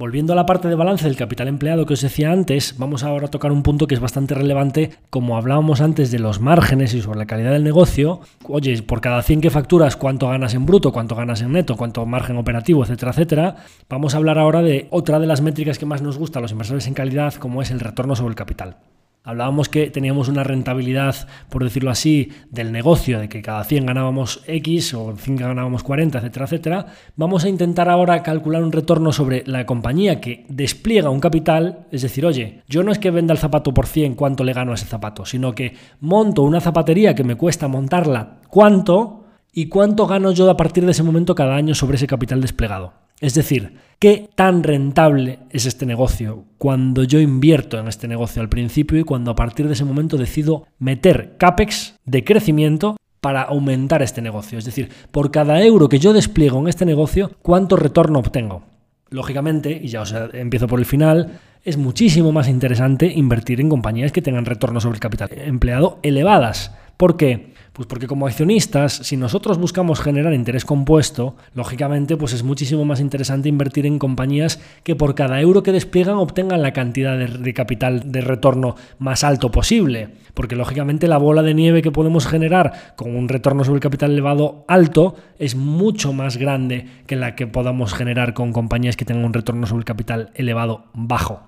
Volviendo 0.01 0.33
a 0.33 0.37
la 0.37 0.47
parte 0.47 0.67
de 0.67 0.77
balance 0.77 1.05
del 1.05 1.15
capital 1.19 1.47
empleado 1.47 1.85
que 1.85 1.93
os 1.93 2.01
decía 2.01 2.33
antes, 2.33 2.77
vamos 2.79 3.03
ahora 3.03 3.27
a 3.27 3.31
tocar 3.31 3.53
un 3.53 3.63
punto 3.63 3.87
que 3.87 3.95
es 3.95 4.01
bastante 4.01 4.35
relevante, 4.35 4.93
como 5.11 5.37
hablábamos 5.37 5.83
antes 5.83 6.11
de 6.11 6.19
los 6.19 6.41
márgenes 6.41 6.95
y 6.95 7.03
sobre 7.03 7.19
la 7.19 7.27
calidad 7.27 7.53
del 7.53 7.65
negocio. 7.65 8.21
Oye, 8.49 8.83
por 8.83 9.03
cada 9.03 9.21
100 9.21 9.43
que 9.43 9.51
facturas, 9.51 9.97
cuánto 9.97 10.27
ganas 10.29 10.55
en 10.55 10.65
bruto, 10.65 10.91
cuánto 10.91 11.17
ganas 11.17 11.43
en 11.43 11.53
neto, 11.53 11.77
cuánto 11.77 12.07
margen 12.07 12.39
operativo, 12.39 12.83
etcétera, 12.83 13.11
etcétera. 13.11 13.57
Vamos 13.91 14.15
a 14.15 14.17
hablar 14.17 14.39
ahora 14.39 14.63
de 14.63 14.89
otra 14.89 15.19
de 15.19 15.27
las 15.27 15.43
métricas 15.43 15.79
que 15.79 15.85
más 15.85 16.01
nos 16.01 16.17
gusta 16.17 16.39
a 16.39 16.43
los 16.43 16.53
inversores 16.53 16.87
en 16.87 16.95
calidad, 16.95 17.35
como 17.35 17.61
es 17.61 17.71
el 17.71 17.81
retorno 17.81 18.17
sobre 18.17 18.31
el 18.31 18.37
capital. 18.37 18.77
Hablábamos 19.23 19.69
que 19.69 19.91
teníamos 19.91 20.29
una 20.29 20.45
rentabilidad, 20.45 21.29
por 21.51 21.63
decirlo 21.63 21.91
así, 21.91 22.33
del 22.51 22.73
negocio, 22.73 23.21
de 23.21 23.29
que 23.29 23.43
cada 23.43 23.65
100 23.65 23.85
ganábamos 23.85 24.43
X 24.47 24.95
o 24.95 25.15
100 25.15 25.37
ganábamos 25.37 25.83
40, 25.83 26.19
etcétera, 26.19 26.45
etcétera. 26.47 26.87
Vamos 27.17 27.45
a 27.45 27.51
intentar 27.51 27.91
ahora 27.91 28.23
calcular 28.23 28.63
un 28.63 28.73
retorno 28.73 29.13
sobre 29.13 29.43
la 29.47 29.67
compañía 29.67 30.23
que 30.23 30.47
despliega 30.49 31.11
un 31.11 31.21
capital, 31.21 31.87
es 31.91 32.01
decir, 32.01 32.25
oye, 32.25 32.63
yo 32.67 32.83
no 32.83 32.93
es 32.93 32.99
que 32.99 33.11
venda 33.11 33.33
el 33.33 33.39
zapato 33.39 33.75
por 33.75 33.87
100 33.87 34.15
cuánto 34.15 34.43
le 34.43 34.55
gano 34.55 34.73
a 34.73 34.77
ese 34.77 34.87
zapato, 34.87 35.27
sino 35.27 35.55
que 35.55 35.75
monto 36.01 36.43
una 36.43 36.63
zapatería 36.63 37.15
que 37.15 37.25
me 37.25 37.37
cuesta 37.37 37.69
montarla 37.69 38.39
cuánto 38.49 39.25
y 39.53 39.67
cuánto 39.67 40.07
gano 40.07 40.33
yo 40.33 40.49
a 40.49 40.57
partir 40.57 40.87
de 40.87 40.93
ese 40.93 41.03
momento 41.03 41.35
cada 41.35 41.57
año 41.57 41.75
sobre 41.75 41.97
ese 41.97 42.07
capital 42.07 42.41
desplegado. 42.41 42.95
Es 43.21 43.35
decir, 43.35 43.75
¿qué 43.99 44.31
tan 44.35 44.63
rentable 44.63 45.41
es 45.51 45.67
este 45.67 45.85
negocio 45.85 46.45
cuando 46.57 47.05
yo 47.05 47.21
invierto 47.21 47.79
en 47.79 47.87
este 47.87 48.09
negocio 48.09 48.41
al 48.41 48.49
principio 48.49 48.99
y 48.99 49.05
cuando 49.05 49.31
a 49.31 49.37
partir 49.37 49.67
de 49.67 49.75
ese 49.75 49.85
momento 49.85 50.17
decido 50.17 50.67
meter 50.79 51.37
CAPEX 51.37 51.97
de 52.07 52.25
crecimiento 52.25 52.97
para 53.21 53.43
aumentar 53.43 54.01
este 54.01 54.23
negocio? 54.23 54.59
Es 54.59 54.65
decir, 54.65 54.89
por 55.11 55.31
cada 55.31 55.63
euro 55.63 55.91
que 55.91 55.99
yo 55.99 56.15
despliego 56.15 56.59
en 56.61 56.69
este 56.69 56.87
negocio, 56.87 57.33
¿cuánto 57.43 57.77
retorno 57.77 58.21
obtengo? 58.21 58.63
Lógicamente, 59.11 59.79
y 59.83 59.89
ya 59.89 60.01
os 60.01 60.15
empiezo 60.33 60.67
por 60.67 60.79
el 60.79 60.87
final, 60.87 61.41
es 61.63 61.77
muchísimo 61.77 62.33
más 62.33 62.49
interesante 62.49 63.07
invertir 63.07 63.61
en 63.61 63.69
compañías 63.69 64.13
que 64.13 64.23
tengan 64.23 64.47
retornos 64.47 64.83
sobre 64.83 64.95
el 64.95 65.01
capital 65.01 65.29
empleado 65.33 65.99
elevadas. 66.03 66.75
¿Por 66.97 67.19
qué? 67.19 67.53
Pues 67.73 67.87
porque 67.87 68.09
como 68.09 68.27
accionistas, 68.27 68.93
si 68.93 69.17
nosotros 69.17 69.57
buscamos 69.57 70.01
generar 70.01 70.35
interés 70.35 70.65
compuesto, 70.65 71.37
lógicamente 71.55 72.17
pues 72.17 72.33
es 72.33 72.43
muchísimo 72.43 72.85
más 72.85 72.99
interesante 73.01 73.49
invertir 73.49 73.87
en 73.87 74.01
compañías 74.01 74.61
que 74.83 74.97
por 74.97 75.15
cada 75.15 75.41
euro 75.41 75.63
que 75.63 75.71
despliegan 75.71 76.17
obtengan 76.17 76.63
la 76.63 76.73
cantidad 76.73 77.17
de, 77.17 77.55
capital 77.55 78.11
de 78.11 78.23
retorno 78.23 78.75
más 78.99 79.23
alto 79.23 79.53
posible. 79.53 80.09
Porque 80.35 80.57
lógicamente 80.57 81.07
la 81.07 81.19
bola 81.19 81.43
de 81.43 81.55
nieve 81.55 81.81
que 81.81 81.93
podemos 81.93 82.27
generar 82.27 82.95
con 82.97 83.15
un 83.15 83.29
retorno 83.29 83.63
sobre 83.63 83.77
el 83.77 83.83
capital 83.83 84.11
elevado 84.11 84.65
alto 84.67 85.15
es 85.39 85.55
mucho 85.55 86.13
más 86.13 86.39
grande 86.39 86.87
que 87.07 87.15
la 87.15 87.37
que 87.37 87.47
podamos 87.47 87.95
generar 87.95 88.35
con 88.35 88.53
compañías 88.53 88.97
que 88.97 89.05
tengan 89.05 89.25
un 89.25 89.33
retorno 89.33 89.67
sobre 89.67 89.81
el 89.81 89.85
capital 89.85 90.31
elevado 90.35 90.87
bajo. 90.93 91.43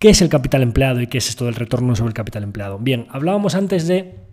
¿Qué 0.00 0.10
es 0.10 0.22
el 0.22 0.28
capital 0.28 0.62
empleado 0.62 1.00
y 1.00 1.06
qué 1.06 1.18
es 1.18 1.28
esto 1.28 1.44
del 1.44 1.54
retorno 1.54 1.94
sobre 1.94 2.08
el 2.10 2.14
capital 2.14 2.42
empleado? 2.42 2.78
Bien, 2.78 3.06
hablábamos 3.10 3.54
antes 3.54 3.88
de 3.88 4.27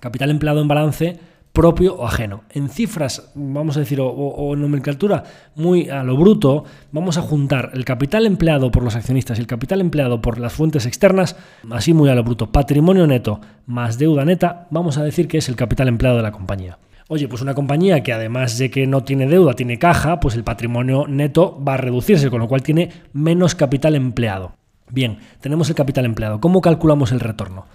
Capital 0.00 0.30
empleado 0.30 0.60
en 0.60 0.68
balance 0.68 1.18
propio 1.52 1.96
o 1.96 2.06
ajeno. 2.06 2.44
En 2.50 2.68
cifras, 2.68 3.32
vamos 3.34 3.76
a 3.76 3.80
decir, 3.80 3.98
o, 4.00 4.54
en 4.54 4.60
nomenclatura 4.60 5.24
muy 5.56 5.88
a 5.88 6.04
lo 6.04 6.16
bruto, 6.16 6.64
vamos 6.92 7.18
a 7.18 7.22
juntar 7.22 7.70
el 7.74 7.84
capital 7.84 8.26
empleado 8.26 8.70
por 8.70 8.84
los 8.84 8.94
accionistas 8.94 9.38
y 9.38 9.40
el 9.40 9.48
capital 9.48 9.80
empleado 9.80 10.22
por 10.22 10.38
las 10.38 10.52
fuentes 10.52 10.86
externas, 10.86 11.36
así 11.70 11.94
muy 11.94 12.10
a 12.10 12.14
lo 12.14 12.22
bruto, 12.22 12.52
patrimonio 12.52 13.06
neto 13.06 13.40
más 13.66 13.98
deuda 13.98 14.24
neta, 14.24 14.68
vamos 14.70 14.98
a 14.98 15.02
decir 15.02 15.26
que 15.26 15.38
es 15.38 15.48
el 15.48 15.56
capital 15.56 15.88
empleado 15.88 16.18
de 16.18 16.22
la 16.22 16.32
compañía. 16.32 16.78
Oye, 17.08 17.26
pues 17.26 17.42
una 17.42 17.54
compañía 17.54 18.02
que 18.02 18.12
además 18.12 18.58
de 18.58 18.70
que 18.70 18.86
no 18.86 19.02
tiene 19.02 19.26
deuda, 19.26 19.54
tiene 19.54 19.78
caja, 19.78 20.20
pues 20.20 20.34
el 20.34 20.44
patrimonio 20.44 21.06
neto 21.08 21.60
va 21.66 21.74
a 21.74 21.78
reducirse, 21.78 22.28
con 22.28 22.38
lo 22.38 22.48
cual 22.48 22.62
tiene 22.62 22.90
menos 23.14 23.54
capital 23.54 23.94
empleado. 23.94 24.52
Bien, 24.90 25.18
tenemos 25.40 25.68
el 25.70 25.74
capital 25.74 26.04
empleado. 26.04 26.40
¿Cómo 26.40 26.60
calculamos 26.60 27.10
el 27.10 27.20
retorno? 27.20 27.66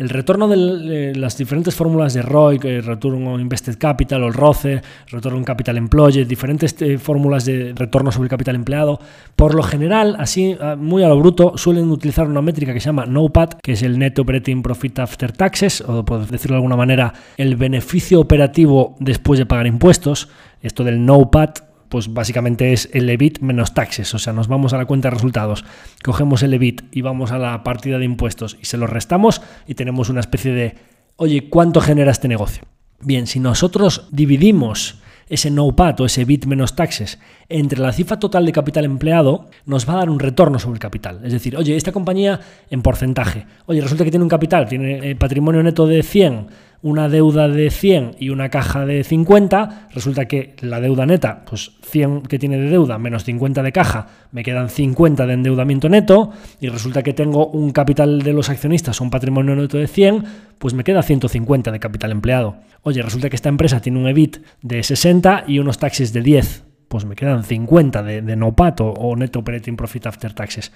El 0.00 0.08
retorno 0.08 0.48
de 0.48 1.14
las 1.14 1.36
diferentes 1.36 1.74
fórmulas 1.74 2.14
de 2.14 2.22
ROI, 2.22 2.58
el 2.62 2.82
Return 2.82 3.26
on 3.26 3.38
Invested 3.38 3.76
Capital 3.76 4.22
o 4.22 4.28
el 4.28 4.32
ROCE, 4.32 4.80
Return 5.10 5.36
on 5.36 5.44
Capital 5.44 5.76
Employed, 5.76 6.26
diferentes 6.26 6.74
eh, 6.80 6.96
fórmulas 6.96 7.44
de 7.44 7.74
retorno 7.76 8.10
sobre 8.10 8.24
el 8.24 8.30
capital 8.30 8.54
empleado, 8.54 8.98
por 9.36 9.54
lo 9.54 9.62
general, 9.62 10.16
así 10.18 10.56
muy 10.78 11.02
a 11.02 11.08
lo 11.08 11.18
bruto, 11.18 11.52
suelen 11.58 11.90
utilizar 11.90 12.26
una 12.26 12.40
métrica 12.40 12.72
que 12.72 12.80
se 12.80 12.86
llama 12.86 13.04
NOPAT, 13.04 13.60
que 13.62 13.72
es 13.72 13.82
el 13.82 13.98
Net 13.98 14.18
Operating 14.18 14.62
Profit 14.62 15.00
After 15.00 15.32
Taxes, 15.32 15.82
o 15.82 16.02
por 16.02 16.26
decirlo 16.26 16.54
de 16.54 16.58
alguna 16.58 16.76
manera, 16.76 17.12
el 17.36 17.56
beneficio 17.56 18.20
operativo 18.20 18.96
después 19.00 19.38
de 19.38 19.44
pagar 19.44 19.66
impuestos. 19.66 20.30
Esto 20.62 20.82
del 20.82 21.04
NOPAT 21.04 21.69
pues 21.90 22.14
básicamente 22.14 22.72
es 22.72 22.88
el 22.94 23.10
EBIT 23.10 23.40
menos 23.40 23.74
taxes. 23.74 24.14
O 24.14 24.18
sea, 24.18 24.32
nos 24.32 24.48
vamos 24.48 24.72
a 24.72 24.78
la 24.78 24.86
cuenta 24.86 25.08
de 25.08 25.16
resultados, 25.16 25.64
cogemos 26.02 26.42
el 26.42 26.54
EBIT 26.54 26.84
y 26.92 27.02
vamos 27.02 27.32
a 27.32 27.38
la 27.38 27.62
partida 27.62 27.98
de 27.98 28.06
impuestos 28.06 28.56
y 28.62 28.64
se 28.64 28.78
lo 28.78 28.86
restamos 28.86 29.42
y 29.66 29.74
tenemos 29.74 30.08
una 30.08 30.20
especie 30.20 30.52
de, 30.52 30.76
oye, 31.16 31.50
¿cuánto 31.50 31.80
genera 31.80 32.12
este 32.12 32.28
negocio? 32.28 32.62
Bien, 33.02 33.26
si 33.26 33.40
nosotros 33.40 34.08
dividimos 34.12 35.00
ese 35.30 35.50
no-pat 35.50 36.00
o 36.00 36.06
ese 36.06 36.24
bit 36.24 36.44
menos 36.44 36.74
taxes 36.74 37.18
entre 37.48 37.80
la 37.80 37.92
cifra 37.92 38.18
total 38.18 38.44
de 38.44 38.52
capital 38.52 38.84
empleado, 38.84 39.48
nos 39.64 39.88
va 39.88 39.94
a 39.94 39.96
dar 39.96 40.10
un 40.10 40.18
retorno 40.18 40.58
sobre 40.58 40.74
el 40.74 40.80
capital. 40.80 41.20
Es 41.24 41.32
decir, 41.32 41.56
oye, 41.56 41.76
esta 41.76 41.92
compañía 41.92 42.40
en 42.68 42.82
porcentaje, 42.82 43.46
oye, 43.66 43.80
resulta 43.80 44.04
que 44.04 44.10
tiene 44.10 44.24
un 44.24 44.28
capital, 44.28 44.68
tiene 44.68 45.10
eh, 45.10 45.16
patrimonio 45.16 45.62
neto 45.62 45.86
de 45.86 46.02
100, 46.02 46.48
una 46.82 47.08
deuda 47.08 47.48
de 47.48 47.70
100 47.70 48.16
y 48.18 48.30
una 48.30 48.48
caja 48.48 48.86
de 48.86 49.04
50, 49.04 49.88
resulta 49.92 50.26
que 50.26 50.54
la 50.60 50.80
deuda 50.80 51.04
neta, 51.06 51.44
pues 51.44 51.72
100 51.82 52.22
que 52.22 52.38
tiene 52.38 52.58
de 52.58 52.70
deuda 52.70 52.98
menos 52.98 53.24
50 53.24 53.62
de 53.62 53.72
caja, 53.72 54.08
me 54.32 54.42
quedan 54.42 54.70
50 54.70 55.26
de 55.26 55.32
endeudamiento 55.34 55.88
neto 55.88 56.30
y 56.60 56.68
resulta 56.68 57.02
que 57.02 57.12
tengo 57.12 57.46
un 57.48 57.72
capital 57.72 58.22
de 58.22 58.32
los 58.32 58.48
accionistas, 58.48 59.00
un 59.00 59.10
patrimonio 59.10 59.54
neto 59.54 59.76
de 59.76 59.86
100, 59.86 60.24
pues 60.58 60.74
me 60.74 60.84
queda 60.84 61.02
150 61.02 61.70
de 61.70 61.80
capital 61.80 62.12
empleado. 62.12 62.56
Oye, 62.82 63.02
resulta 63.02 63.28
que 63.28 63.36
esta 63.36 63.50
empresa 63.50 63.80
tiene 63.80 63.98
un 63.98 64.08
EBIT 64.08 64.38
de 64.62 64.82
60 64.82 65.44
y 65.46 65.58
unos 65.58 65.78
taxes 65.78 66.12
de 66.14 66.22
10, 66.22 66.64
pues 66.88 67.04
me 67.04 67.14
quedan 67.14 67.44
50 67.44 68.02
de, 68.02 68.36
no 68.36 68.56
pato 68.56 68.86
o 68.86 69.14
Net 69.14 69.36
Operating 69.36 69.76
Profit 69.76 70.06
After 70.06 70.32
Taxes. 70.32 70.72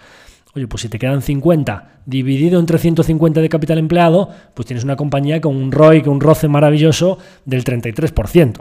Oye, 0.54 0.68
pues 0.68 0.82
si 0.82 0.88
te 0.88 0.98
quedan 0.98 1.20
50 1.20 2.02
dividido 2.06 2.60
entre 2.60 2.78
150 2.78 3.40
de 3.40 3.48
capital 3.48 3.78
empleado, 3.78 4.28
pues 4.54 4.66
tienes 4.66 4.84
una 4.84 4.96
compañía 4.96 5.40
con 5.40 5.56
un 5.56 5.72
ROI, 5.72 6.02
con 6.02 6.14
un 6.14 6.20
roce 6.20 6.46
maravilloso 6.48 7.18
del 7.44 7.64
33%. 7.64 8.60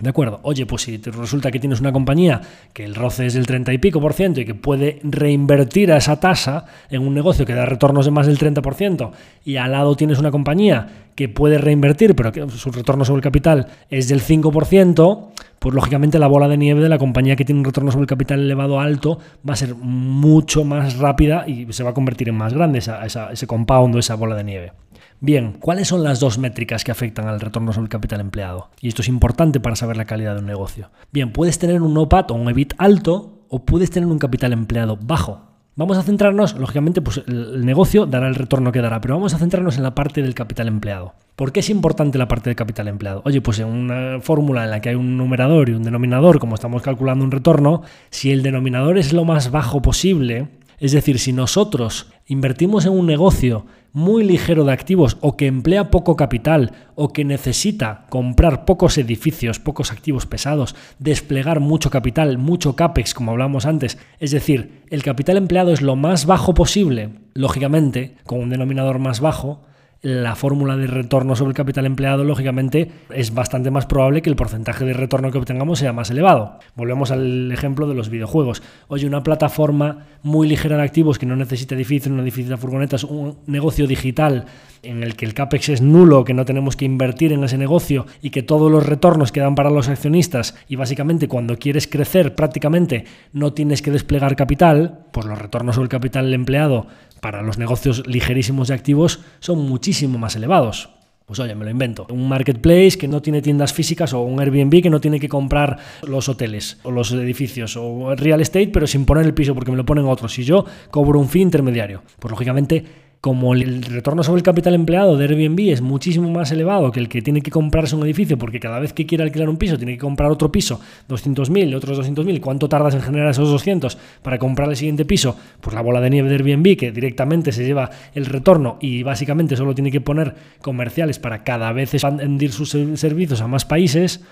¿De 0.00 0.10
acuerdo? 0.10 0.38
Oye, 0.42 0.64
pues 0.64 0.82
si 0.82 0.96
resulta 0.98 1.50
que 1.50 1.58
tienes 1.58 1.80
una 1.80 1.92
compañía 1.92 2.40
que 2.72 2.84
el 2.84 2.94
roce 2.94 3.26
es 3.26 3.34
del 3.34 3.48
30 3.48 3.72
y 3.72 3.78
pico 3.78 4.00
por 4.00 4.12
ciento 4.12 4.40
y 4.40 4.44
que 4.44 4.54
puede 4.54 5.00
reinvertir 5.02 5.90
a 5.90 5.96
esa 5.96 6.20
tasa 6.20 6.66
en 6.88 7.04
un 7.04 7.14
negocio 7.14 7.44
que 7.44 7.52
da 7.52 7.66
retornos 7.66 8.04
de 8.04 8.12
más 8.12 8.28
del 8.28 8.38
30% 8.38 9.10
y 9.44 9.56
al 9.56 9.72
lado 9.72 9.96
tienes 9.96 10.20
una 10.20 10.30
compañía 10.30 10.86
que 11.16 11.28
puede 11.28 11.58
reinvertir 11.58 12.14
pero 12.14 12.30
que 12.30 12.48
su 12.48 12.70
retorno 12.70 13.04
sobre 13.04 13.18
el 13.18 13.22
capital 13.24 13.66
es 13.90 14.08
del 14.08 14.22
5%, 14.22 15.28
pues 15.58 15.74
lógicamente 15.74 16.20
la 16.20 16.28
bola 16.28 16.46
de 16.46 16.56
nieve 16.56 16.80
de 16.80 16.88
la 16.88 16.98
compañía 16.98 17.34
que 17.34 17.44
tiene 17.44 17.58
un 17.58 17.64
retorno 17.64 17.90
sobre 17.90 18.02
el 18.02 18.08
capital 18.08 18.38
elevado 18.38 18.78
alto 18.78 19.18
va 19.48 19.54
a 19.54 19.56
ser 19.56 19.74
mucho 19.74 20.64
más 20.64 20.96
rápida 20.98 21.44
y 21.48 21.72
se 21.72 21.82
va 21.82 21.90
a 21.90 21.94
convertir 21.94 22.28
en 22.28 22.36
más 22.36 22.54
grande 22.54 22.78
esa, 22.78 23.04
ese 23.04 23.46
compound 23.48 23.96
esa 23.96 24.14
bola 24.14 24.36
de 24.36 24.44
nieve. 24.44 24.72
Bien, 25.20 25.54
¿cuáles 25.58 25.88
son 25.88 26.04
las 26.04 26.20
dos 26.20 26.38
métricas 26.38 26.84
que 26.84 26.92
afectan 26.92 27.26
al 27.26 27.40
retorno 27.40 27.72
sobre 27.72 27.86
el 27.86 27.88
capital 27.88 28.20
empleado? 28.20 28.70
Y 28.80 28.86
esto 28.86 29.02
es 29.02 29.08
importante 29.08 29.58
para 29.58 29.74
saber 29.74 29.96
la 29.96 30.04
calidad 30.04 30.34
de 30.34 30.40
un 30.40 30.46
negocio. 30.46 30.90
Bien, 31.10 31.32
puedes 31.32 31.58
tener 31.58 31.82
un 31.82 31.98
OPAT 31.98 32.30
o 32.30 32.34
un 32.34 32.48
EBIT 32.48 32.74
alto 32.78 33.42
o 33.48 33.64
puedes 33.64 33.90
tener 33.90 34.08
un 34.08 34.20
capital 34.20 34.52
empleado 34.52 34.96
bajo. 34.96 35.40
Vamos 35.74 35.98
a 35.98 36.04
centrarnos, 36.04 36.56
lógicamente, 36.56 37.00
pues 37.00 37.22
el 37.26 37.66
negocio 37.66 38.06
dará 38.06 38.28
el 38.28 38.36
retorno 38.36 38.70
que 38.70 38.80
dará, 38.80 39.00
pero 39.00 39.14
vamos 39.14 39.34
a 39.34 39.38
centrarnos 39.38 39.76
en 39.76 39.82
la 39.82 39.94
parte 39.94 40.22
del 40.22 40.34
capital 40.34 40.68
empleado. 40.68 41.14
¿Por 41.34 41.52
qué 41.52 41.60
es 41.60 41.70
importante 41.70 42.18
la 42.18 42.28
parte 42.28 42.50
del 42.50 42.56
capital 42.56 42.86
empleado? 42.86 43.22
Oye, 43.24 43.40
pues 43.40 43.58
en 43.58 43.66
una 43.66 44.20
fórmula 44.20 44.64
en 44.64 44.70
la 44.70 44.80
que 44.80 44.90
hay 44.90 44.94
un 44.94 45.16
numerador 45.16 45.68
y 45.68 45.72
un 45.72 45.82
denominador, 45.84 46.38
como 46.38 46.54
estamos 46.54 46.82
calculando 46.82 47.24
un 47.24 47.30
retorno, 47.32 47.82
si 48.10 48.30
el 48.30 48.42
denominador 48.42 48.98
es 48.98 49.12
lo 49.12 49.24
más 49.24 49.50
bajo 49.50 49.82
posible, 49.82 50.48
es 50.80 50.92
decir, 50.92 51.18
si 51.18 51.32
nosotros 51.32 52.10
invertimos 52.26 52.86
en 52.86 52.92
un 52.92 53.06
negocio 53.06 53.66
muy 53.92 54.22
ligero 54.22 54.64
de 54.64 54.72
activos 54.72 55.16
o 55.20 55.36
que 55.36 55.46
emplea 55.46 55.90
poco 55.90 56.14
capital 56.14 56.72
o 56.94 57.12
que 57.12 57.24
necesita 57.24 58.06
comprar 58.10 58.64
pocos 58.64 58.98
edificios, 58.98 59.58
pocos 59.58 59.90
activos 59.90 60.26
pesados, 60.26 60.76
desplegar 60.98 61.60
mucho 61.60 61.90
capital, 61.90 62.38
mucho 62.38 62.76
CAPEX, 62.76 63.14
como 63.14 63.32
hablamos 63.32 63.66
antes, 63.66 63.98
es 64.20 64.30
decir, 64.30 64.82
el 64.90 65.02
capital 65.02 65.36
empleado 65.36 65.72
es 65.72 65.82
lo 65.82 65.96
más 65.96 66.26
bajo 66.26 66.54
posible, 66.54 67.10
lógicamente, 67.34 68.16
con 68.24 68.40
un 68.40 68.50
denominador 68.50 68.98
más 68.98 69.20
bajo, 69.20 69.62
la 70.00 70.36
fórmula 70.36 70.76
de 70.76 70.86
retorno 70.86 71.34
sobre 71.34 71.50
el 71.50 71.56
capital 71.56 71.84
empleado, 71.84 72.22
lógicamente, 72.22 72.90
es 73.12 73.34
bastante 73.34 73.70
más 73.70 73.86
probable 73.86 74.22
que 74.22 74.30
el 74.30 74.36
porcentaje 74.36 74.84
de 74.84 74.92
retorno 74.92 75.32
que 75.32 75.38
obtengamos 75.38 75.80
sea 75.80 75.92
más 75.92 76.10
elevado. 76.10 76.60
Volvemos 76.76 77.10
al 77.10 77.50
ejemplo 77.50 77.88
de 77.88 77.94
los 77.94 78.08
videojuegos. 78.08 78.62
Oye, 78.86 79.06
una 79.06 79.24
plataforma 79.24 80.06
muy 80.22 80.46
ligera 80.48 80.76
de 80.76 80.84
activos 80.84 81.18
que 81.18 81.26
no 81.26 81.34
necesita 81.34 81.74
edificios, 81.74 82.14
no 82.14 82.22
necesita 82.22 82.56
furgonetas, 82.56 83.04
un 83.04 83.38
negocio 83.46 83.86
digital 83.86 84.46
en 84.82 85.02
el 85.02 85.16
que 85.16 85.24
el 85.24 85.34
CAPEX 85.34 85.68
es 85.70 85.82
nulo, 85.82 86.24
que 86.24 86.34
no 86.34 86.44
tenemos 86.44 86.76
que 86.76 86.84
invertir 86.84 87.32
en 87.32 87.42
ese 87.42 87.58
negocio 87.58 88.06
y 88.22 88.30
que 88.30 88.42
todos 88.42 88.70
los 88.70 88.86
retornos 88.86 89.32
quedan 89.32 89.56
para 89.56 89.70
los 89.70 89.88
accionistas 89.88 90.54
y 90.68 90.76
básicamente 90.76 91.26
cuando 91.26 91.58
quieres 91.58 91.88
crecer 91.88 92.36
prácticamente 92.36 93.04
no 93.32 93.52
tienes 93.52 93.82
que 93.82 93.90
desplegar 93.90 94.36
capital, 94.36 95.06
pues 95.12 95.26
los 95.26 95.38
retornos 95.38 95.74
sobre 95.74 95.86
el 95.86 95.90
capital 95.90 96.32
empleado 96.32 96.86
para 97.20 97.42
los 97.42 97.58
negocios 97.58 98.06
ligerísimos 98.06 98.68
de 98.68 98.74
activos 98.74 99.20
son 99.40 99.58
muchísimo 99.68 100.18
más 100.18 100.36
elevados. 100.36 100.90
Pues 101.28 101.40
oye, 101.40 101.54
me 101.54 101.66
lo 101.66 101.70
invento. 101.70 102.06
Un 102.08 102.26
marketplace 102.26 102.96
que 102.96 103.06
no 103.06 103.20
tiene 103.20 103.42
tiendas 103.42 103.74
físicas 103.74 104.14
o 104.14 104.22
un 104.22 104.40
Airbnb 104.40 104.82
que 104.82 104.88
no 104.88 104.98
tiene 104.98 105.20
que 105.20 105.28
comprar 105.28 105.76
los 106.06 106.26
hoteles 106.30 106.78
o 106.84 106.90
los 106.90 107.12
edificios 107.12 107.76
o 107.76 108.16
real 108.16 108.40
estate, 108.40 108.68
pero 108.68 108.86
sin 108.86 109.04
poner 109.04 109.26
el 109.26 109.34
piso 109.34 109.54
porque 109.54 109.70
me 109.70 109.76
lo 109.76 109.84
ponen 109.84 110.06
otros. 110.06 110.38
Y 110.38 110.44
yo 110.44 110.64
cobro 110.90 111.20
un 111.20 111.28
fee 111.28 111.42
intermediario. 111.42 112.02
Pues 112.18 112.30
lógicamente 112.30 112.82
como 113.20 113.52
el 113.52 113.82
retorno 113.82 114.22
sobre 114.22 114.38
el 114.38 114.42
capital 114.44 114.74
empleado 114.74 115.16
de 115.16 115.24
Airbnb 115.24 115.72
es 115.72 115.80
muchísimo 115.80 116.30
más 116.30 116.52
elevado 116.52 116.92
que 116.92 117.00
el 117.00 117.08
que 117.08 117.20
tiene 117.20 117.40
que 117.40 117.50
comprarse 117.50 117.96
un 117.96 118.04
edificio, 118.04 118.38
porque 118.38 118.60
cada 118.60 118.78
vez 118.78 118.92
que 118.92 119.06
quiere 119.06 119.24
alquilar 119.24 119.48
un 119.48 119.56
piso 119.56 119.76
tiene 119.76 119.92
que 119.94 119.98
comprar 119.98 120.30
otro 120.30 120.52
piso, 120.52 120.80
200.000, 121.08 121.74
otros 121.74 121.98
200.000, 121.98 122.40
¿cuánto 122.40 122.68
tardas 122.68 122.94
en 122.94 123.02
generar 123.02 123.30
esos 123.30 123.50
200 123.50 123.98
para 124.22 124.38
comprar 124.38 124.68
el 124.68 124.76
siguiente 124.76 125.04
piso? 125.04 125.36
Pues 125.60 125.74
la 125.74 125.82
bola 125.82 126.00
de 126.00 126.10
nieve 126.10 126.28
de 126.28 126.36
Airbnb 126.36 126.76
que 126.76 126.92
directamente 126.92 127.50
se 127.52 127.64
lleva 127.64 127.90
el 128.14 128.26
retorno 128.26 128.78
y 128.80 129.02
básicamente 129.02 129.56
solo 129.56 129.74
tiene 129.74 129.90
que 129.90 130.00
poner 130.00 130.34
comerciales 130.62 131.18
para 131.18 131.42
cada 131.42 131.72
vez 131.72 131.94
expandir 131.94 132.52
sus 132.52 132.70
servicios 132.70 133.40
a 133.40 133.48
más 133.48 133.64
países 133.64 134.22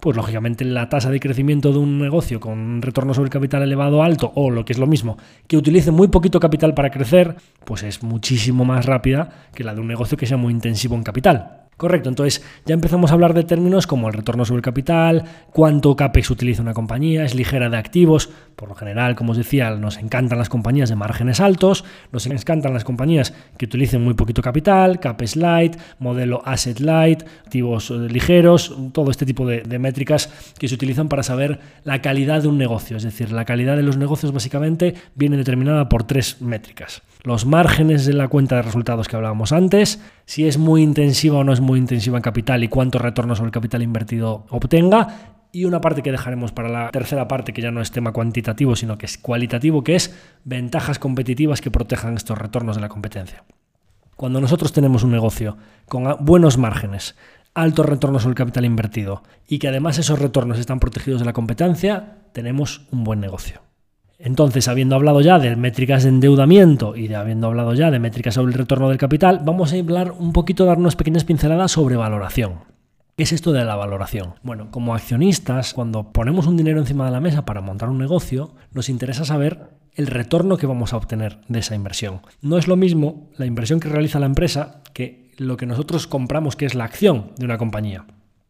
pues 0.00 0.16
lógicamente 0.16 0.64
la 0.64 0.88
tasa 0.88 1.10
de 1.10 1.20
crecimiento 1.20 1.72
de 1.72 1.78
un 1.78 1.98
negocio 1.98 2.40
con 2.40 2.82
retorno 2.82 3.14
sobre 3.14 3.30
capital 3.30 3.62
elevado 3.62 4.02
alto 4.02 4.32
o 4.34 4.50
lo 4.50 4.64
que 4.64 4.72
es 4.72 4.78
lo 4.78 4.86
mismo, 4.86 5.16
que 5.46 5.56
utilice 5.56 5.90
muy 5.90 6.08
poquito 6.08 6.40
capital 6.40 6.74
para 6.74 6.90
crecer, 6.90 7.36
pues 7.64 7.82
es 7.82 8.02
muchísimo 8.02 8.64
más 8.64 8.86
rápida 8.86 9.48
que 9.54 9.64
la 9.64 9.74
de 9.74 9.80
un 9.80 9.88
negocio 9.88 10.16
que 10.16 10.26
sea 10.26 10.36
muy 10.36 10.52
intensivo 10.52 10.94
en 10.94 11.02
capital. 11.02 11.65
Correcto, 11.76 12.08
entonces 12.08 12.42
ya 12.64 12.72
empezamos 12.72 13.10
a 13.10 13.14
hablar 13.14 13.34
de 13.34 13.44
términos 13.44 13.86
como 13.86 14.08
el 14.08 14.14
retorno 14.14 14.46
sobre 14.46 14.60
el 14.60 14.62
capital, 14.62 15.24
cuánto 15.52 15.94
CAPEX 15.94 16.30
utiliza 16.30 16.62
una 16.62 16.72
compañía, 16.72 17.22
es 17.22 17.34
ligera 17.34 17.68
de 17.68 17.76
activos, 17.76 18.30
por 18.56 18.70
lo 18.70 18.74
general, 18.74 19.14
como 19.14 19.32
os 19.32 19.36
decía, 19.36 19.70
nos 19.72 19.98
encantan 19.98 20.38
las 20.38 20.48
compañías 20.48 20.88
de 20.88 20.96
márgenes 20.96 21.38
altos, 21.38 21.84
nos 22.12 22.26
encantan 22.26 22.72
las 22.72 22.84
compañías 22.84 23.34
que 23.58 23.66
utilicen 23.66 24.02
muy 24.02 24.14
poquito 24.14 24.40
capital, 24.40 25.00
CAPEX 25.00 25.36
light, 25.36 25.76
modelo 25.98 26.40
asset 26.46 26.80
light, 26.80 27.24
activos 27.44 27.90
eh, 27.90 28.08
ligeros, 28.08 28.74
todo 28.92 29.10
este 29.10 29.26
tipo 29.26 29.46
de, 29.46 29.60
de 29.60 29.78
métricas 29.78 30.30
que 30.58 30.68
se 30.68 30.74
utilizan 30.76 31.10
para 31.10 31.22
saber 31.22 31.60
la 31.84 32.00
calidad 32.00 32.40
de 32.40 32.48
un 32.48 32.56
negocio, 32.56 32.96
es 32.96 33.02
decir, 33.02 33.32
la 33.32 33.44
calidad 33.44 33.76
de 33.76 33.82
los 33.82 33.98
negocios 33.98 34.32
básicamente 34.32 34.94
viene 35.14 35.36
determinada 35.36 35.90
por 35.90 36.04
tres 36.04 36.40
métricas. 36.40 37.02
Los 37.26 37.44
márgenes 37.44 38.06
de 38.06 38.12
la 38.12 38.28
cuenta 38.28 38.54
de 38.54 38.62
resultados 38.62 39.08
que 39.08 39.16
hablábamos 39.16 39.50
antes, 39.50 40.00
si 40.26 40.46
es 40.46 40.58
muy 40.58 40.80
intensiva 40.80 41.38
o 41.38 41.42
no 41.42 41.52
es 41.52 41.60
muy 41.60 41.80
intensiva 41.80 42.16
en 42.16 42.22
capital 42.22 42.62
y 42.62 42.68
cuánto 42.68 43.00
retorno 43.00 43.34
sobre 43.34 43.48
el 43.48 43.52
capital 43.52 43.82
invertido 43.82 44.46
obtenga. 44.48 45.32
Y 45.50 45.64
una 45.64 45.80
parte 45.80 46.04
que 46.04 46.12
dejaremos 46.12 46.52
para 46.52 46.68
la 46.68 46.88
tercera 46.92 47.26
parte, 47.26 47.52
que 47.52 47.62
ya 47.62 47.72
no 47.72 47.80
es 47.80 47.90
tema 47.90 48.12
cuantitativo, 48.12 48.76
sino 48.76 48.96
que 48.96 49.06
es 49.06 49.18
cualitativo, 49.18 49.82
que 49.82 49.96
es 49.96 50.16
ventajas 50.44 51.00
competitivas 51.00 51.60
que 51.60 51.72
protejan 51.72 52.14
estos 52.14 52.38
retornos 52.38 52.76
de 52.76 52.82
la 52.82 52.88
competencia. 52.88 53.42
Cuando 54.14 54.40
nosotros 54.40 54.72
tenemos 54.72 55.02
un 55.02 55.10
negocio 55.10 55.56
con 55.88 56.04
buenos 56.20 56.58
márgenes, 56.58 57.16
alto 57.54 57.82
retorno 57.82 58.20
sobre 58.20 58.34
el 58.34 58.36
capital 58.36 58.64
invertido 58.64 59.24
y 59.48 59.58
que 59.58 59.66
además 59.66 59.98
esos 59.98 60.20
retornos 60.20 60.60
están 60.60 60.78
protegidos 60.78 61.22
de 61.22 61.26
la 61.26 61.32
competencia, 61.32 62.18
tenemos 62.32 62.86
un 62.92 63.02
buen 63.02 63.18
negocio. 63.18 63.65
Entonces, 64.18 64.68
habiendo 64.68 64.96
hablado 64.96 65.20
ya 65.20 65.38
de 65.38 65.56
métricas 65.56 66.02
de 66.02 66.08
endeudamiento 66.08 66.96
y 66.96 67.08
de 67.08 67.16
habiendo 67.16 67.48
hablado 67.48 67.74
ya 67.74 67.90
de 67.90 67.98
métricas 67.98 68.34
sobre 68.34 68.52
el 68.52 68.58
retorno 68.58 68.88
del 68.88 68.98
capital, 68.98 69.40
vamos 69.44 69.72
a 69.72 69.78
hablar 69.78 70.12
un 70.12 70.32
poquito, 70.32 70.64
dar 70.64 70.78
unas 70.78 70.96
pequeñas 70.96 71.24
pinceladas 71.24 71.72
sobre 71.72 71.96
valoración. 71.96 72.60
¿Qué 73.16 73.22
es 73.22 73.32
esto 73.32 73.52
de 73.52 73.64
la 73.64 73.76
valoración? 73.76 74.34
Bueno, 74.42 74.70
como 74.70 74.94
accionistas, 74.94 75.72
cuando 75.72 76.12
ponemos 76.12 76.46
un 76.46 76.56
dinero 76.56 76.80
encima 76.80 77.06
de 77.06 77.12
la 77.12 77.20
mesa 77.20 77.44
para 77.46 77.62
montar 77.62 77.88
un 77.88 77.98
negocio, 77.98 78.54
nos 78.72 78.88
interesa 78.88 79.24
saber 79.24 79.70
el 79.94 80.06
retorno 80.06 80.58
que 80.58 80.66
vamos 80.66 80.92
a 80.92 80.98
obtener 80.98 81.40
de 81.48 81.60
esa 81.60 81.74
inversión. 81.74 82.20
No 82.42 82.58
es 82.58 82.68
lo 82.68 82.76
mismo 82.76 83.30
la 83.38 83.46
inversión 83.46 83.80
que 83.80 83.88
realiza 83.88 84.20
la 84.20 84.26
empresa 84.26 84.82
que 84.92 85.30
lo 85.38 85.56
que 85.56 85.66
nosotros 85.66 86.06
compramos, 86.06 86.56
que 86.56 86.66
es 86.66 86.74
la 86.74 86.84
acción 86.84 87.32
de 87.38 87.46
una 87.46 87.58
compañía. 87.58 88.04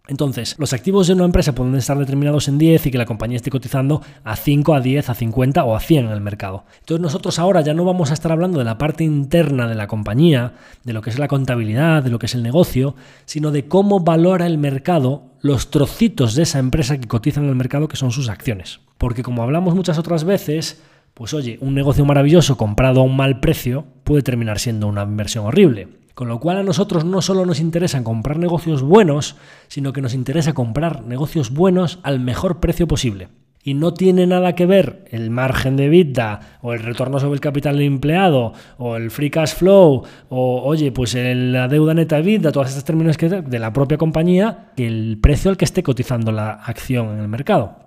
Entonces, 0.09 0.55
los 0.59 0.73
activos 0.73 1.09
de 1.09 1.15
una 1.15 1.25
empresa 1.25 1.55
pueden 1.55 1.75
estar 1.75 1.99
determinados 1.99 2.47
en 2.49 2.59
10 2.59 2.87
y 2.87 2.91
que 2.91 2.99
la 2.99 3.07
compañía 3.07 3.37
esté 3.37 3.51
cotizando 3.51 4.03
a 4.23 4.37
5, 4.37 4.75
a 4.75 4.81
10, 4.81 5.11
a 5.11 5.15
50 5.15 5.65
o 5.65 5.75
a 5.75 5.81
100 5.81 6.07
en 6.07 6.13
el 6.13 6.21
mercado. 6.21 6.65
Entonces 6.79 7.03
nosotros 7.03 7.39
ahora 7.39 7.61
ya 7.63 7.75
no 7.75 7.85
vamos 7.85 8.11
a 8.11 8.15
estar 8.15 8.31
hablando 8.31 8.59
de 8.59 8.65
la 8.65 8.79
parte 8.79 9.05
interna 9.05 9.67
de 9.69 9.75
la 9.75 9.89
compañía, 9.89 10.55
de 10.85 10.93
lo 10.93 11.03
que 11.03 11.11
es 11.11 11.19
la 11.19 11.29
contabilidad, 11.29 12.03
de 12.03 12.11
lo 12.11 12.19
que 12.19 12.27
es 12.27 12.35
el 12.35 12.43
negocio, 12.43 12.95
sino 13.25 13.51
de 13.51 13.67
cómo 13.67 14.01
valora 14.01 14.47
el 14.47 14.59
mercado 14.59 15.25
los 15.41 15.71
trocitos 15.71 16.35
de 16.35 16.43
esa 16.45 16.59
empresa 16.59 16.99
que 16.99 17.09
cotizan 17.09 17.45
en 17.45 17.51
el 17.51 17.57
mercado 17.57 17.89
que 17.89 17.97
son 17.97 18.13
sus 18.13 18.29
acciones. 18.29 18.81
Porque 18.99 19.23
como 19.23 19.43
hablamos 19.43 19.75
muchas 19.75 19.99
otras 19.99 20.25
veces, 20.25 20.83
pues 21.15 21.35
oye, 21.35 21.59
un 21.61 21.75
negocio 21.75 22.05
maravilloso 22.05 22.57
comprado 22.57 23.01
a 23.01 23.05
un 23.05 23.17
mal 23.17 23.41
precio 23.41 23.87
puede 24.05 24.23
terminar 24.23 24.59
siendo 24.59 24.87
una 24.87 25.03
inversión 25.03 25.47
horrible. 25.47 25.89
Con 26.17 26.29
lo 26.29 26.41
cual 26.41 26.57
a 26.57 26.63
nosotros 26.63 27.05
no 27.05 27.21
solo 27.21 27.45
nos 27.45 27.61
interesa 27.61 28.03
comprar 28.03 28.39
negocios 28.39 28.81
buenos, 28.81 29.37
sino 29.69 29.93
que 29.93 30.01
nos 30.01 30.15
interesa 30.15 30.55
comprar 30.55 31.05
negocios 31.05 31.51
buenos 31.51 31.99
al 32.05 32.21
mejor 32.21 32.59
precio 32.59 32.89
posible. 32.89 33.29
Y 33.63 33.75
no 33.75 33.93
tiene 33.93 34.27
nada 34.27 34.55
que 34.55 34.65
ver 34.65 35.05
el 35.11 35.29
margen 35.29 35.77
de 35.77 35.91
vida 35.91 36.59
o 36.63 36.73
el 36.73 36.79
retorno 36.79 37.21
sobre 37.21 37.35
el 37.35 37.41
capital 37.41 37.83
empleado 37.83 38.55
o 38.79 38.97
el 38.97 39.11
free 39.11 39.29
cash 39.29 39.57
flow 39.57 40.05
o, 40.31 40.63
oye, 40.63 40.91
pues 40.91 41.15
la 41.15 41.69
deuda 41.69 41.93
neta 41.93 42.17
de 42.17 42.23
vida, 42.23 42.51
todas 42.51 42.71
estas 42.71 42.85
términos 42.85 43.19
que 43.19 43.29
de 43.29 43.59
la 43.59 43.75
propia 43.75 43.99
compañía, 43.99 44.73
que 44.75 44.87
el 44.87 45.19
precio 45.21 45.51
al 45.51 45.59
que 45.59 45.67
esté 45.67 45.83
cotizando 45.83 46.33
la 46.33 46.53
acción 46.53 47.11
en 47.11 47.19
el 47.19 47.29
mercado. 47.29 47.86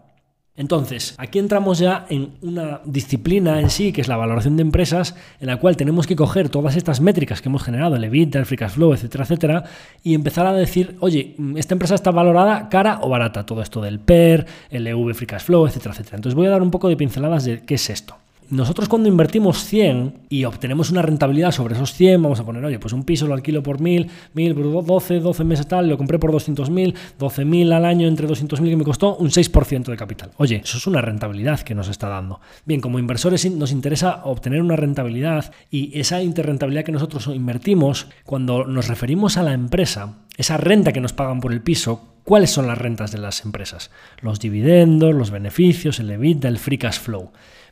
Entonces, 0.60 1.16
aquí 1.18 1.40
entramos 1.40 1.80
ya 1.80 2.06
en 2.10 2.34
una 2.42 2.82
disciplina 2.84 3.62
en 3.62 3.70
sí, 3.70 3.94
que 3.94 4.02
es 4.02 4.10
la 4.10 4.18
valoración 4.18 4.58
de 4.58 4.62
empresas, 4.62 5.16
en 5.40 5.48
la 5.48 5.56
cual 5.56 5.78
tenemos 5.78 6.06
que 6.06 6.18
coger 6.18 6.50
todas 6.50 6.76
estas 6.76 7.00
métricas 7.00 7.42
que 7.42 7.48
hemos 7.48 7.64
generado, 7.64 7.96
el 7.96 8.04
EBITDA, 8.04 8.40
el 8.40 8.46
free 8.46 8.58
cash 8.58 8.72
flow, 8.72 8.94
etcétera, 8.94 9.24
etcétera, 9.24 9.64
y 10.04 10.16
empezar 10.16 10.46
a 10.46 10.52
decir, 10.52 10.98
oye, 11.00 11.34
esta 11.56 11.76
empresa 11.76 11.96
está 11.96 12.12
valorada 12.12 12.68
cara 12.68 13.00
o 13.02 13.08
barata, 13.08 13.46
todo 13.46 13.62
esto 13.62 13.80
del 13.80 14.00
PER, 14.00 14.48
el 14.70 14.86
EV, 14.86 15.14
free 15.14 15.28
cash 15.28 15.44
flow, 15.44 15.66
etcétera, 15.66 15.94
etcétera. 15.94 16.18
Entonces 16.18 16.36
voy 16.36 16.48
a 16.48 16.50
dar 16.50 16.62
un 16.62 16.72
poco 16.72 16.90
de 16.90 16.98
pinceladas 16.98 17.46
de 17.46 17.62
qué 17.64 17.76
es 17.76 17.90
esto. 17.90 18.18
Nosotros 18.50 18.90
cuando 18.90 19.08
invertimos 19.08 19.64
100 19.66 20.14
y 20.30 20.46
obtenemos 20.46 20.90
una 20.90 21.02
rentabilidad 21.02 21.52
sobre 21.52 21.76
esos 21.76 21.94
100, 21.94 22.22
vamos 22.22 22.40
a 22.40 22.46
poner, 22.46 22.64
oye, 22.66 22.80
pues 22.80 22.94
un 22.94 23.04
piso 23.04 23.28
lo 23.28 23.34
alquilo 23.34 23.62
por 23.62 23.80
1000, 23.80 24.10
1000 24.34 24.56
por 24.56 24.86
12, 24.86 25.20
12 25.20 25.44
meses 25.44 25.68
tal, 25.68 25.88
lo 25.88 25.98
compré 25.98 26.20
por 26.20 26.32
200.000, 26.32 26.96
12.000 27.20 27.74
al 27.74 27.86
año 27.86 28.08
entre 28.08 28.28
200.000 28.28 28.70
que 28.70 28.76
me 28.76 28.84
costó 28.84 29.16
un 29.18 29.30
6% 29.30 29.84
de 29.86 29.98
capital. 29.98 30.32
Oye, 30.38 30.62
eso 30.64 30.78
es 30.78 30.88
una 30.88 31.02
rentabilidad 31.02 31.62
que 31.62 31.76
nos 31.76 31.90
está 31.90 32.10
dando. 32.10 32.40
Bien, 32.66 32.82
como 32.82 33.00
inversores 33.00 33.50
nos 33.52 33.72
interesa 33.72 34.22
obtener 34.24 34.62
una 34.62 34.76
rentabilidad 34.76 35.52
y 35.70 36.00
esa 36.00 36.22
interrentabilidad 36.22 36.84
que 36.84 36.92
nosotros 36.92 37.28
invertimos, 37.28 38.08
cuando 38.24 38.66
nos 38.66 38.88
referimos 38.88 39.38
a 39.38 39.44
la 39.44 39.54
empresa, 39.54 40.18
esa 40.38 40.58
renta 40.58 40.94
que 40.94 41.02
nos 41.02 41.14
pagan 41.14 41.40
por 41.40 41.54
el 41.54 41.62
piso, 41.62 42.16
¿cuáles 42.24 42.52
son 42.52 42.68
las 42.68 42.78
rentas 42.78 43.12
de 43.12 43.18
las 43.18 43.44
empresas? 43.46 43.92
Los 44.22 44.40
dividendos, 44.40 45.14
los 45.14 45.32
beneficios, 45.32 46.00
el 46.00 46.12
EBITDA, 46.12 46.48
el 46.48 46.58
free 46.58 46.78
cash 46.78 47.00
flow. 47.00 47.32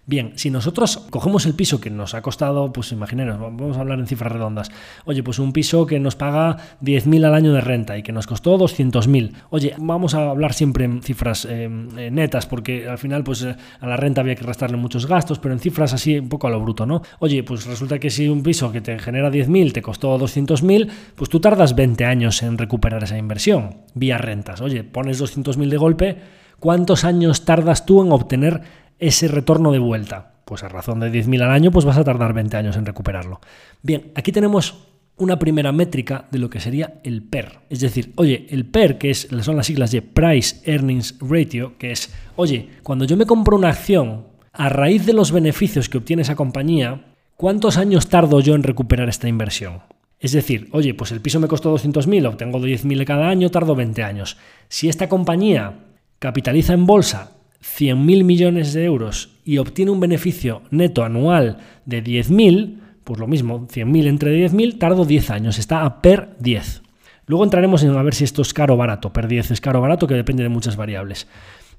Bien, 0.09 0.31
si 0.35 0.49
nosotros 0.49 1.05
cogemos 1.09 1.45
el 1.47 1.53
piso 1.53 1.81
que 1.81 1.89
nos 1.89 2.13
ha 2.13 2.21
costado, 2.21 2.71
pues 2.71 2.93
imaginaros, 2.93 3.41
vamos 3.41 3.75
a 3.75 3.81
hablar 3.81 3.99
en 3.99 4.07
cifras 4.07 4.31
redondas. 4.31 4.71
Oye, 5.03 5.21
pues 5.21 5.37
un 5.37 5.51
piso 5.51 5.85
que 5.85 5.99
nos 5.99 6.15
paga 6.15 6.55
10.000 6.81 7.25
al 7.25 7.33
año 7.33 7.51
de 7.51 7.59
renta 7.59 7.97
y 7.97 8.03
que 8.03 8.13
nos 8.13 8.25
costó 8.25 8.57
200.000. 8.57 9.33
Oye, 9.49 9.75
vamos 9.77 10.15
a 10.15 10.29
hablar 10.29 10.53
siempre 10.53 10.85
en 10.85 11.03
cifras 11.03 11.43
eh, 11.43 11.69
eh, 11.97 12.09
netas 12.09 12.45
porque 12.45 12.87
al 12.87 12.97
final 12.97 13.25
pues 13.25 13.41
eh, 13.41 13.57
a 13.81 13.85
la 13.85 13.97
renta 13.97 14.21
había 14.21 14.35
que 14.35 14.45
restarle 14.45 14.77
muchos 14.77 15.07
gastos, 15.07 15.39
pero 15.39 15.53
en 15.53 15.59
cifras 15.59 15.91
así 15.91 16.17
un 16.17 16.29
poco 16.29 16.47
a 16.47 16.51
lo 16.51 16.61
bruto, 16.61 16.85
¿no? 16.85 17.01
Oye, 17.19 17.43
pues 17.43 17.65
resulta 17.65 17.99
que 17.99 18.09
si 18.09 18.29
un 18.29 18.43
piso 18.43 18.71
que 18.71 18.79
te 18.79 18.97
genera 18.99 19.29
10.000 19.29 19.73
te 19.73 19.81
costó 19.81 20.17
200.000, 20.17 20.89
pues 21.15 21.29
tú 21.29 21.41
tardas 21.41 21.75
20 21.75 22.05
años 22.05 22.41
en 22.43 22.57
recuperar 22.57 23.03
esa 23.03 23.17
inversión 23.17 23.81
vía 23.93 24.17
rentas. 24.17 24.61
Oye, 24.61 24.85
pones 24.85 25.21
200.000 25.21 25.67
de 25.67 25.77
golpe, 25.77 26.17
¿cuántos 26.61 27.03
años 27.03 27.43
tardas 27.43 27.85
tú 27.85 28.01
en 28.01 28.13
obtener 28.13 28.86
ese 28.99 29.27
retorno 29.27 29.71
de 29.71 29.79
vuelta? 29.79 30.33
Pues 30.45 30.63
a 30.63 30.69
razón 30.69 30.99
de 30.99 31.11
10.000 31.11 31.43
al 31.43 31.51
año, 31.51 31.71
pues 31.71 31.85
vas 31.85 31.97
a 31.97 32.03
tardar 32.03 32.33
20 32.33 32.55
años 32.57 32.77
en 32.77 32.85
recuperarlo. 32.85 33.41
Bien, 33.81 34.11
aquí 34.15 34.31
tenemos 34.31 34.87
una 35.17 35.39
primera 35.39 35.71
métrica 35.71 36.27
de 36.31 36.39
lo 36.39 36.49
que 36.49 36.59
sería 36.59 36.99
el 37.03 37.23
PER. 37.23 37.59
Es 37.69 37.79
decir, 37.79 38.13
oye, 38.15 38.47
el 38.49 38.65
PER, 38.65 38.97
que 38.97 39.09
es, 39.09 39.27
son 39.41 39.57
las 39.57 39.65
siglas 39.65 39.91
de 39.91 40.01
Price 40.01 40.61
Earnings 40.63 41.15
Ratio, 41.19 41.77
que 41.77 41.91
es, 41.91 42.13
oye, 42.35 42.69
cuando 42.83 43.05
yo 43.05 43.17
me 43.17 43.25
compro 43.25 43.57
una 43.57 43.69
acción, 43.69 44.25
a 44.53 44.69
raíz 44.69 45.05
de 45.05 45.13
los 45.13 45.31
beneficios 45.31 45.89
que 45.89 45.97
obtiene 45.97 46.21
esa 46.21 46.35
compañía, 46.35 47.05
¿cuántos 47.35 47.77
años 47.77 48.07
tardo 48.07 48.39
yo 48.39 48.55
en 48.55 48.63
recuperar 48.63 49.09
esta 49.09 49.27
inversión? 49.27 49.81
Es 50.19 50.31
decir, 50.31 50.69
oye, 50.71 50.93
pues 50.93 51.11
el 51.11 51.21
piso 51.21 51.39
me 51.39 51.47
costó 51.47 51.75
200.000, 51.75 52.27
obtengo 52.27 52.59
10.000 52.59 53.05
cada 53.05 53.29
año, 53.29 53.51
tardo 53.51 53.75
20 53.75 54.03
años. 54.03 54.37
Si 54.67 54.89
esta 54.89 55.09
compañía 55.09 55.73
capitaliza 56.19 56.73
en 56.73 56.87
bolsa 56.87 57.36
100.000 57.75 58.23
millones 58.23 58.73
de 58.73 58.85
euros 58.85 59.29
y 59.43 59.57
obtiene 59.57 59.91
un 59.91 59.99
beneficio 59.99 60.61
neto 60.71 61.03
anual 61.03 61.57
de 61.85 62.03
10.000, 62.03 62.79
pues 63.03 63.19
lo 63.19 63.27
mismo, 63.27 63.67
100.000 63.67 64.07
entre 64.07 64.49
10.000, 64.49 64.77
tardo 64.77 65.05
10 65.05 65.29
años, 65.29 65.59
está 65.59 65.85
a 65.85 66.01
per 66.01 66.35
10. 66.39 66.81
Luego 67.27 67.43
entraremos 67.43 67.83
en 67.83 67.95
a 67.95 68.03
ver 68.03 68.15
si 68.15 68.23
esto 68.23 68.41
es 68.41 68.53
caro 68.53 68.75
o 68.75 68.77
barato. 68.77 69.11
Per 69.11 69.27
10 69.27 69.51
es 69.51 69.61
caro 69.61 69.79
o 69.79 69.81
barato, 69.81 70.07
que 70.07 70.15
depende 70.15 70.43
de 70.43 70.49
muchas 70.49 70.77
variables. 70.77 71.27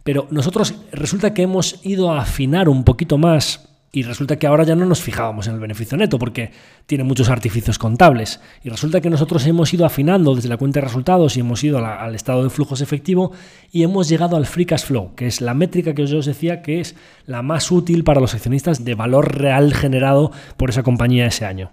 Pero 0.04 0.26
nosotros 0.30 0.74
resulta 0.92 1.34
que 1.34 1.42
hemos 1.42 1.84
ido 1.84 2.12
a 2.12 2.20
afinar 2.20 2.68
un 2.68 2.84
poquito 2.84 3.18
más 3.18 3.67
y 3.90 4.02
resulta 4.02 4.36
que 4.36 4.46
ahora 4.46 4.64
ya 4.64 4.76
no 4.76 4.84
nos 4.84 5.00
fijábamos 5.00 5.46
en 5.46 5.54
el 5.54 5.60
beneficio 5.60 5.96
neto 5.96 6.18
porque 6.18 6.50
tiene 6.86 7.04
muchos 7.04 7.30
artificios 7.30 7.78
contables. 7.78 8.40
Y 8.62 8.68
resulta 8.68 9.00
que 9.00 9.08
nosotros 9.08 9.46
hemos 9.46 9.72
ido 9.72 9.86
afinando 9.86 10.34
desde 10.34 10.50
la 10.50 10.58
cuenta 10.58 10.80
de 10.80 10.86
resultados 10.86 11.36
y 11.36 11.40
hemos 11.40 11.64
ido 11.64 11.78
al 11.78 12.14
estado 12.14 12.44
de 12.44 12.50
flujos 12.50 12.82
efectivo 12.82 13.32
y 13.72 13.84
hemos 13.84 14.08
llegado 14.08 14.36
al 14.36 14.44
free 14.44 14.66
cash 14.66 14.84
flow, 14.84 15.14
que 15.14 15.26
es 15.26 15.40
la 15.40 15.54
métrica 15.54 15.94
que 15.94 16.06
yo 16.06 16.18
os 16.18 16.26
decía 16.26 16.60
que 16.60 16.80
es 16.80 16.96
la 17.24 17.40
más 17.42 17.70
útil 17.70 18.04
para 18.04 18.20
los 18.20 18.34
accionistas 18.34 18.84
de 18.84 18.94
valor 18.94 19.38
real 19.38 19.72
generado 19.72 20.32
por 20.58 20.68
esa 20.68 20.82
compañía 20.82 21.26
ese 21.26 21.46
año. 21.46 21.70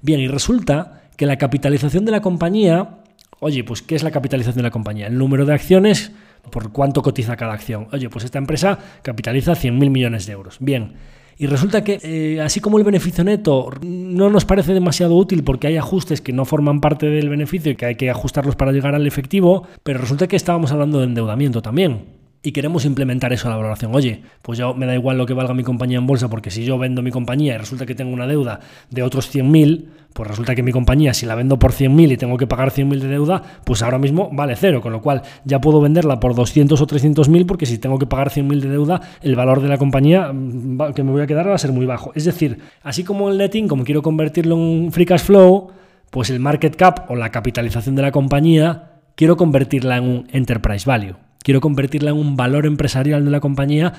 Bien, 0.00 0.18
y 0.18 0.26
resulta 0.26 1.02
que 1.16 1.26
la 1.26 1.38
capitalización 1.38 2.04
de 2.04 2.10
la 2.10 2.20
compañía, 2.20 2.98
oye, 3.38 3.62
pues 3.62 3.82
¿qué 3.82 3.94
es 3.94 4.02
la 4.02 4.10
capitalización 4.10 4.56
de 4.56 4.62
la 4.64 4.70
compañía? 4.72 5.06
El 5.06 5.16
número 5.16 5.46
de 5.46 5.54
acciones 5.54 6.10
por 6.50 6.72
cuánto 6.72 7.02
cotiza 7.02 7.36
cada 7.36 7.52
acción. 7.52 7.86
Oye, 7.92 8.10
pues 8.10 8.24
esta 8.24 8.38
empresa 8.38 8.80
capitaliza 9.02 9.52
100.000 9.52 9.90
millones 9.90 10.26
de 10.26 10.32
euros. 10.32 10.56
Bien. 10.58 10.94
Y 11.38 11.46
resulta 11.46 11.82
que, 11.82 11.98
eh, 12.02 12.40
así 12.40 12.60
como 12.60 12.78
el 12.78 12.84
beneficio 12.84 13.24
neto 13.24 13.70
no 13.82 14.30
nos 14.30 14.44
parece 14.44 14.74
demasiado 14.74 15.16
útil 15.16 15.44
porque 15.44 15.66
hay 15.66 15.76
ajustes 15.76 16.20
que 16.20 16.32
no 16.32 16.44
forman 16.44 16.80
parte 16.80 17.06
del 17.06 17.28
beneficio 17.28 17.72
y 17.72 17.76
que 17.76 17.86
hay 17.86 17.94
que 17.94 18.10
ajustarlos 18.10 18.56
para 18.56 18.72
llegar 18.72 18.94
al 18.94 19.06
efectivo, 19.06 19.66
pero 19.82 19.98
resulta 19.98 20.26
que 20.26 20.36
estábamos 20.36 20.72
hablando 20.72 20.98
de 20.98 21.06
endeudamiento 21.06 21.62
también 21.62 22.22
y 22.42 22.52
queremos 22.52 22.84
implementar 22.84 23.32
eso 23.32 23.46
a 23.46 23.50
la 23.50 23.56
valoración. 23.56 23.94
Oye, 23.94 24.22
pues 24.42 24.58
yo 24.58 24.74
me 24.74 24.86
da 24.86 24.94
igual 24.94 25.16
lo 25.16 25.26
que 25.26 25.34
valga 25.34 25.54
mi 25.54 25.62
compañía 25.62 25.98
en 25.98 26.06
bolsa, 26.06 26.28
porque 26.28 26.50
si 26.50 26.64
yo 26.64 26.76
vendo 26.76 27.00
mi 27.02 27.10
compañía 27.10 27.54
y 27.54 27.58
resulta 27.58 27.86
que 27.86 27.94
tengo 27.94 28.12
una 28.12 28.26
deuda 28.26 28.60
de 28.90 29.02
otros 29.02 29.32
100.000, 29.32 29.86
pues 30.12 30.28
resulta 30.28 30.54
que 30.54 30.62
mi 30.62 30.72
compañía, 30.72 31.14
si 31.14 31.26
la 31.26 31.34
vendo 31.34 31.58
por 31.58 31.72
100.000 31.72 32.12
y 32.12 32.16
tengo 32.16 32.36
que 32.36 32.46
pagar 32.46 32.70
100.000 32.70 33.00
de 33.00 33.08
deuda, 33.08 33.42
pues 33.64 33.82
ahora 33.82 33.98
mismo 33.98 34.28
vale 34.32 34.56
cero, 34.56 34.80
con 34.80 34.92
lo 34.92 35.00
cual 35.00 35.22
ya 35.44 35.60
puedo 35.60 35.80
venderla 35.80 36.20
por 36.20 36.34
200 36.34 36.80
o 36.80 36.86
300.000, 36.86 37.46
porque 37.46 37.66
si 37.66 37.78
tengo 37.78 37.98
que 37.98 38.06
pagar 38.06 38.30
100.000 38.30 38.60
de 38.60 38.68
deuda, 38.68 39.00
el 39.22 39.34
valor 39.36 39.60
de 39.60 39.68
la 39.68 39.78
compañía 39.78 40.32
mm, 40.32 40.92
que 40.94 41.02
me 41.02 41.12
voy 41.12 41.22
a 41.22 41.26
quedar 41.26 41.48
va 41.48 41.54
a 41.54 41.58
ser 41.58 41.72
muy 41.72 41.86
bajo. 41.86 42.12
Es 42.14 42.24
decir, 42.24 42.58
así 42.82 43.04
como 43.04 43.30
el 43.30 43.38
netting, 43.38 43.68
como 43.68 43.84
quiero 43.84 44.02
convertirlo 44.02 44.56
en 44.56 44.92
free 44.92 45.06
cash 45.06 45.22
flow, 45.22 45.68
pues 46.10 46.28
el 46.30 46.40
market 46.40 46.76
cap 46.76 47.10
o 47.10 47.16
la 47.16 47.30
capitalización 47.30 47.94
de 47.96 48.02
la 48.02 48.12
compañía, 48.12 49.00
quiero 49.14 49.36
convertirla 49.36 49.96
en 49.96 50.04
un 50.04 50.28
enterprise 50.30 50.88
value. 50.88 51.16
Quiero 51.42 51.60
convertirla 51.60 52.10
en 52.10 52.18
un 52.18 52.36
valor 52.36 52.66
empresarial 52.66 53.24
de 53.24 53.30
la 53.30 53.40
compañía, 53.40 53.92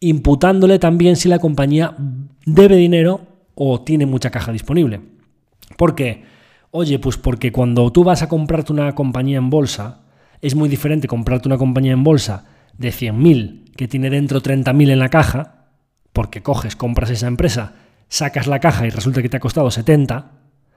imputándole 0.00 0.78
también 0.78 1.16
si 1.16 1.28
la 1.28 1.38
compañía 1.38 1.94
debe 2.44 2.76
dinero 2.76 3.20
o 3.54 3.80
tiene 3.80 4.06
mucha 4.06 4.30
caja 4.30 4.52
disponible. 4.52 5.17
¿Por 5.78 5.94
qué? 5.94 6.24
Oye, 6.72 6.98
pues 6.98 7.16
porque 7.16 7.52
cuando 7.52 7.92
tú 7.92 8.02
vas 8.02 8.22
a 8.22 8.28
comprarte 8.28 8.72
una 8.72 8.96
compañía 8.96 9.38
en 9.38 9.48
bolsa, 9.48 10.00
es 10.42 10.56
muy 10.56 10.68
diferente 10.68 11.06
comprarte 11.06 11.46
una 11.46 11.56
compañía 11.56 11.92
en 11.92 12.02
bolsa 12.02 12.46
de 12.76 12.88
100.000 12.88 13.74
que 13.76 13.86
tiene 13.86 14.10
dentro 14.10 14.42
30.000 14.42 14.90
en 14.90 14.98
la 14.98 15.08
caja, 15.08 15.68
porque 16.12 16.42
coges, 16.42 16.74
compras 16.74 17.10
esa 17.10 17.28
empresa, 17.28 17.74
sacas 18.08 18.48
la 18.48 18.58
caja 18.58 18.88
y 18.88 18.90
resulta 18.90 19.22
que 19.22 19.28
te 19.28 19.36
ha 19.36 19.40
costado 19.40 19.70
70, 19.70 20.32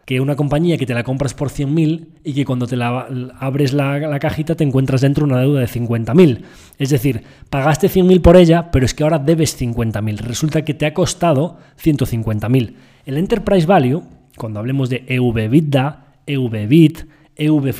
que 0.05 0.21
una 0.21 0.35
compañía 0.35 0.77
que 0.77 0.85
te 0.85 0.93
la 0.93 1.03
compras 1.03 1.33
por 1.33 1.49
100.000 1.49 2.09
y 2.23 2.33
que 2.33 2.45
cuando 2.45 2.67
te 2.67 2.75
la 2.75 3.07
abres 3.39 3.73
la, 3.73 4.19
cajita 4.19 4.53
te 4.53 4.63
encuentras 4.63 5.01
dentro 5.01 5.25
una 5.25 5.39
deuda 5.39 5.61
de 5.61 5.67
50.000. 5.67 6.43
Es 6.77 6.91
decir, 6.91 7.23
pagaste 7.49 7.87
100.000 7.87 8.21
por 8.21 8.37
ella, 8.37 8.69
pero 8.69 8.85
es 8.85 8.93
que 8.93 9.01
ahora 9.01 9.17
debes 9.17 9.59
50.000. 9.59 10.19
Resulta 10.19 10.61
que 10.61 10.75
te 10.75 10.85
ha 10.85 10.93
costado 10.93 11.57
150.000. 11.83 12.75
El 13.07 13.17
Enterprise 13.17 13.65
Value, 13.65 14.03
cuando 14.41 14.59
hablemos 14.59 14.89
de 14.89 15.05
EV-EBITDA, 15.05 16.15
EV-BIT, 16.25 17.01
EV 17.35 17.73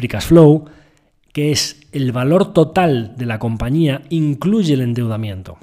que 1.34 1.52
es 1.52 1.88
el 1.92 2.12
valor 2.12 2.54
total 2.54 3.16
de 3.18 3.26
la 3.26 3.40
compañía, 3.40 4.04
incluye 4.10 4.76
el 4.76 4.82
endeudamiento. 4.82 5.58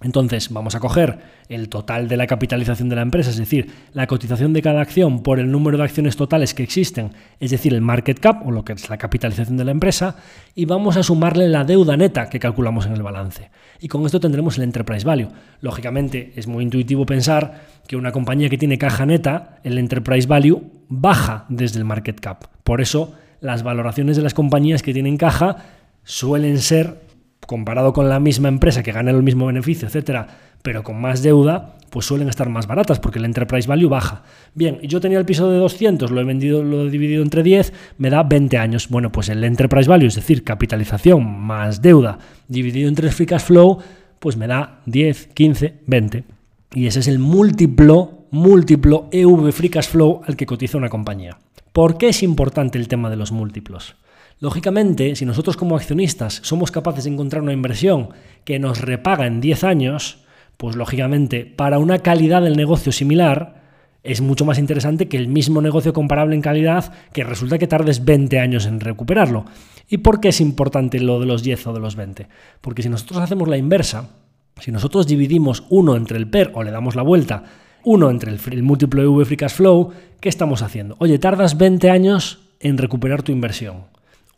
Entonces, 0.00 0.50
vamos 0.50 0.76
a 0.76 0.80
coger 0.80 1.18
el 1.48 1.68
total 1.68 2.06
de 2.06 2.16
la 2.16 2.28
capitalización 2.28 2.88
de 2.88 2.94
la 2.94 3.02
empresa, 3.02 3.30
es 3.30 3.36
decir, 3.36 3.68
la 3.92 4.06
cotización 4.06 4.52
de 4.52 4.62
cada 4.62 4.80
acción 4.80 5.24
por 5.24 5.40
el 5.40 5.50
número 5.50 5.76
de 5.76 5.82
acciones 5.82 6.16
totales 6.16 6.54
que 6.54 6.62
existen, 6.62 7.10
es 7.40 7.50
decir, 7.50 7.74
el 7.74 7.80
market 7.80 8.20
cap 8.20 8.46
o 8.46 8.52
lo 8.52 8.64
que 8.64 8.74
es 8.74 8.88
la 8.88 8.96
capitalización 8.96 9.56
de 9.56 9.64
la 9.64 9.72
empresa, 9.72 10.14
y 10.54 10.66
vamos 10.66 10.96
a 10.96 11.02
sumarle 11.02 11.48
la 11.48 11.64
deuda 11.64 11.96
neta 11.96 12.30
que 12.30 12.38
calculamos 12.38 12.86
en 12.86 12.92
el 12.92 13.02
balance. 13.02 13.50
Y 13.80 13.88
con 13.88 14.06
esto 14.06 14.20
tendremos 14.20 14.56
el 14.56 14.64
enterprise 14.64 15.04
value. 15.04 15.30
Lógicamente, 15.62 16.32
es 16.36 16.46
muy 16.46 16.62
intuitivo 16.62 17.04
pensar 17.04 17.62
que 17.88 17.96
una 17.96 18.12
compañía 18.12 18.48
que 18.48 18.58
tiene 18.58 18.78
caja 18.78 19.04
neta, 19.04 19.58
el 19.64 19.78
enterprise 19.78 20.28
value 20.28 20.62
baja 20.88 21.44
desde 21.48 21.78
el 21.78 21.84
market 21.84 22.20
cap. 22.20 22.44
Por 22.62 22.80
eso, 22.80 23.14
las 23.40 23.64
valoraciones 23.64 24.16
de 24.16 24.22
las 24.22 24.34
compañías 24.34 24.82
que 24.82 24.92
tienen 24.92 25.16
caja 25.16 25.56
suelen 26.04 26.58
ser 26.58 27.07
comparado 27.48 27.94
con 27.94 28.10
la 28.10 28.20
misma 28.20 28.48
empresa 28.48 28.82
que 28.82 28.92
gana 28.92 29.10
el 29.10 29.22
mismo 29.22 29.46
beneficio, 29.46 29.88
etcétera, 29.88 30.26
pero 30.60 30.82
con 30.82 31.00
más 31.00 31.22
deuda, 31.22 31.76
pues 31.88 32.04
suelen 32.04 32.28
estar 32.28 32.50
más 32.50 32.66
baratas 32.66 33.00
porque 33.00 33.18
el 33.18 33.24
enterprise 33.24 33.66
value 33.66 33.88
baja. 33.88 34.22
Bien, 34.54 34.78
yo 34.82 35.00
tenía 35.00 35.18
el 35.18 35.24
piso 35.24 35.50
de 35.50 35.56
200, 35.56 36.10
lo 36.10 36.20
he 36.20 36.24
vendido, 36.24 36.62
lo 36.62 36.86
he 36.86 36.90
dividido 36.90 37.22
entre 37.22 37.42
10, 37.42 37.72
me 37.96 38.10
da 38.10 38.22
20 38.22 38.58
años. 38.58 38.90
Bueno, 38.90 39.10
pues 39.10 39.30
el 39.30 39.42
enterprise 39.42 39.88
value, 39.88 40.08
es 40.08 40.16
decir, 40.16 40.44
capitalización 40.44 41.24
más 41.24 41.80
deuda 41.80 42.18
dividido 42.48 42.86
entre 42.86 43.10
free 43.10 43.24
cash 43.24 43.44
flow, 43.44 43.78
pues 44.18 44.36
me 44.36 44.46
da 44.46 44.80
10, 44.84 45.28
15, 45.28 45.74
20. 45.86 46.24
Y 46.74 46.86
ese 46.86 47.00
es 47.00 47.08
el 47.08 47.18
múltiplo, 47.18 48.26
múltiplo 48.30 49.08
EV 49.10 49.52
free 49.52 49.70
cash 49.70 49.88
flow 49.88 50.20
al 50.26 50.36
que 50.36 50.44
cotiza 50.44 50.76
una 50.76 50.90
compañía. 50.90 51.38
¿Por 51.72 51.96
qué 51.96 52.10
es 52.10 52.22
importante 52.22 52.76
el 52.76 52.88
tema 52.88 53.08
de 53.08 53.16
los 53.16 53.32
múltiplos? 53.32 53.96
Lógicamente, 54.40 55.16
si 55.16 55.24
nosotros 55.24 55.56
como 55.56 55.76
accionistas 55.76 56.40
somos 56.44 56.70
capaces 56.70 57.04
de 57.04 57.10
encontrar 57.10 57.42
una 57.42 57.52
inversión 57.52 58.10
que 58.44 58.58
nos 58.58 58.80
repaga 58.80 59.26
en 59.26 59.40
10 59.40 59.64
años, 59.64 60.24
pues 60.56 60.76
lógicamente 60.76 61.44
para 61.44 61.78
una 61.78 61.98
calidad 62.00 62.42
del 62.42 62.56
negocio 62.56 62.92
similar 62.92 63.58
es 64.04 64.20
mucho 64.20 64.44
más 64.44 64.58
interesante 64.58 65.08
que 65.08 65.16
el 65.16 65.28
mismo 65.28 65.60
negocio 65.60 65.92
comparable 65.92 66.34
en 66.34 66.42
calidad 66.42 66.92
que 67.12 67.24
resulta 67.24 67.58
que 67.58 67.66
tardes 67.66 68.04
20 68.04 68.38
años 68.38 68.66
en 68.66 68.80
recuperarlo. 68.80 69.44
¿Y 69.88 69.98
por 69.98 70.20
qué 70.20 70.28
es 70.28 70.40
importante 70.40 71.00
lo 71.00 71.18
de 71.18 71.26
los 71.26 71.42
10 71.42 71.66
o 71.66 71.72
de 71.72 71.80
los 71.80 71.96
20? 71.96 72.28
Porque 72.60 72.82
si 72.82 72.88
nosotros 72.88 73.20
hacemos 73.20 73.48
la 73.48 73.56
inversa, 73.56 74.10
Si 74.60 74.72
nosotros 74.72 75.06
dividimos 75.06 75.62
1 75.70 75.94
entre 75.94 76.18
el 76.18 76.28
PER 76.28 76.50
o 76.52 76.64
le 76.64 76.72
damos 76.72 76.96
la 76.96 77.02
vuelta, 77.02 77.44
1 77.84 78.10
entre 78.10 78.32
el, 78.32 78.62
múltiplo 78.64 79.02
de 79.02 79.06
V 79.06 79.24
Free 79.24 79.36
Cash 79.36 79.52
Flow, 79.52 79.92
¿qué 80.20 80.28
estamos 80.28 80.62
haciendo? 80.62 80.96
Oye, 80.98 81.20
tardas 81.20 81.56
20 81.56 81.90
años 81.90 82.40
en 82.58 82.76
recuperar 82.76 83.22
tu 83.22 83.30
inversión. 83.30 83.84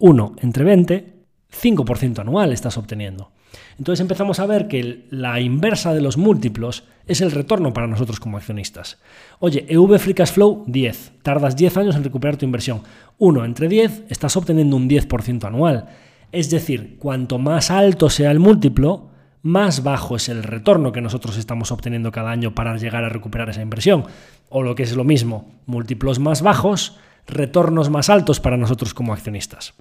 1 0.01 0.37
entre 0.41 0.65
20, 0.65 1.15
5% 1.53 2.19
anual 2.19 2.53
estás 2.53 2.77
obteniendo. 2.77 3.31
Entonces 3.79 4.01
empezamos 4.01 4.41
a 4.41 4.47
ver 4.47 4.69
que 4.69 5.07
la 5.11 5.41
inversa 5.41 5.95
de 5.95 6.01
los 6.01 6.17
múltiplos 6.17 6.85
es 7.07 7.21
el 7.21 7.31
retorno 7.31 7.73
para 7.73 7.87
nosotros 7.87 8.21
como 8.21 8.37
accionistas. 8.37 8.99
Oye, 9.39 9.67
EV 9.69 9.99
Free 9.99 10.15
Cash 10.15 10.33
Flow 10.33 10.65
10, 10.67 11.13
tardas 11.23 11.57
10 11.57 11.77
años 11.79 11.97
en 11.97 12.05
recuperar 12.05 12.37
tu 12.37 12.45
inversión. 12.45 12.83
1 13.19 13.45
entre 13.45 13.69
10, 13.69 14.05
estás 14.09 14.37
obteniendo 14.37 14.77
un 14.77 14.89
10% 14.89 15.45
anual. 15.45 15.89
Es 16.33 16.51
decir, 16.51 16.97
cuanto 16.99 17.39
más 17.39 17.71
alto 17.71 18.11
sea 18.11 18.31
el 18.31 18.39
múltiplo, 18.39 19.11
más 19.43 19.83
bajo 19.83 20.17
es 20.17 20.29
el 20.29 20.43
retorno 20.43 20.93
que 20.93 21.01
nosotros 21.01 21.37
estamos 21.39 21.73
obteniendo 21.73 22.13
cada 22.13 22.31
año 22.31 22.55
para 22.55 22.77
llegar 22.77 23.05
a 23.05 23.09
recuperar 23.09 23.49
esa 23.51 23.63
inversión. 23.63 24.05
O 24.49 24.63
lo 24.63 24.75
que 24.75 24.83
es 24.83 24.95
lo 24.95 25.05
mismo, 25.05 25.51
múltiplos 25.67 26.19
más 26.19 26.43
bajos, 26.43 26.99
retornos 27.27 27.91
más 27.91 28.11
altos 28.11 28.41
para 28.41 28.57
nosotros 28.57 28.95
como 28.95 29.13
accionistas. 29.13 29.75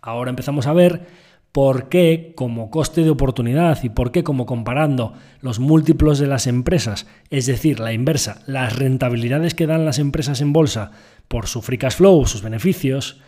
Ahora 0.00 0.30
empezamos 0.30 0.66
a 0.66 0.72
ver 0.72 1.06
por 1.52 1.88
qué 1.88 2.32
como 2.36 2.70
coste 2.70 3.02
de 3.02 3.10
oportunidad 3.10 3.82
y 3.82 3.88
por 3.88 4.12
qué 4.12 4.22
como 4.22 4.46
comparando 4.46 5.14
los 5.40 5.58
múltiplos 5.58 6.18
de 6.18 6.26
las 6.26 6.46
empresas, 6.46 7.06
es 7.30 7.46
decir, 7.46 7.80
la 7.80 7.92
inversa, 7.92 8.42
las 8.46 8.76
rentabilidades 8.76 9.54
que 9.54 9.66
dan 9.66 9.84
las 9.84 9.98
empresas 9.98 10.40
en 10.40 10.52
bolsa 10.52 10.92
por 11.26 11.46
su 11.46 11.62
free 11.62 11.78
cash 11.78 11.96
flow, 11.96 12.26
sus 12.26 12.42
beneficios, 12.42 13.20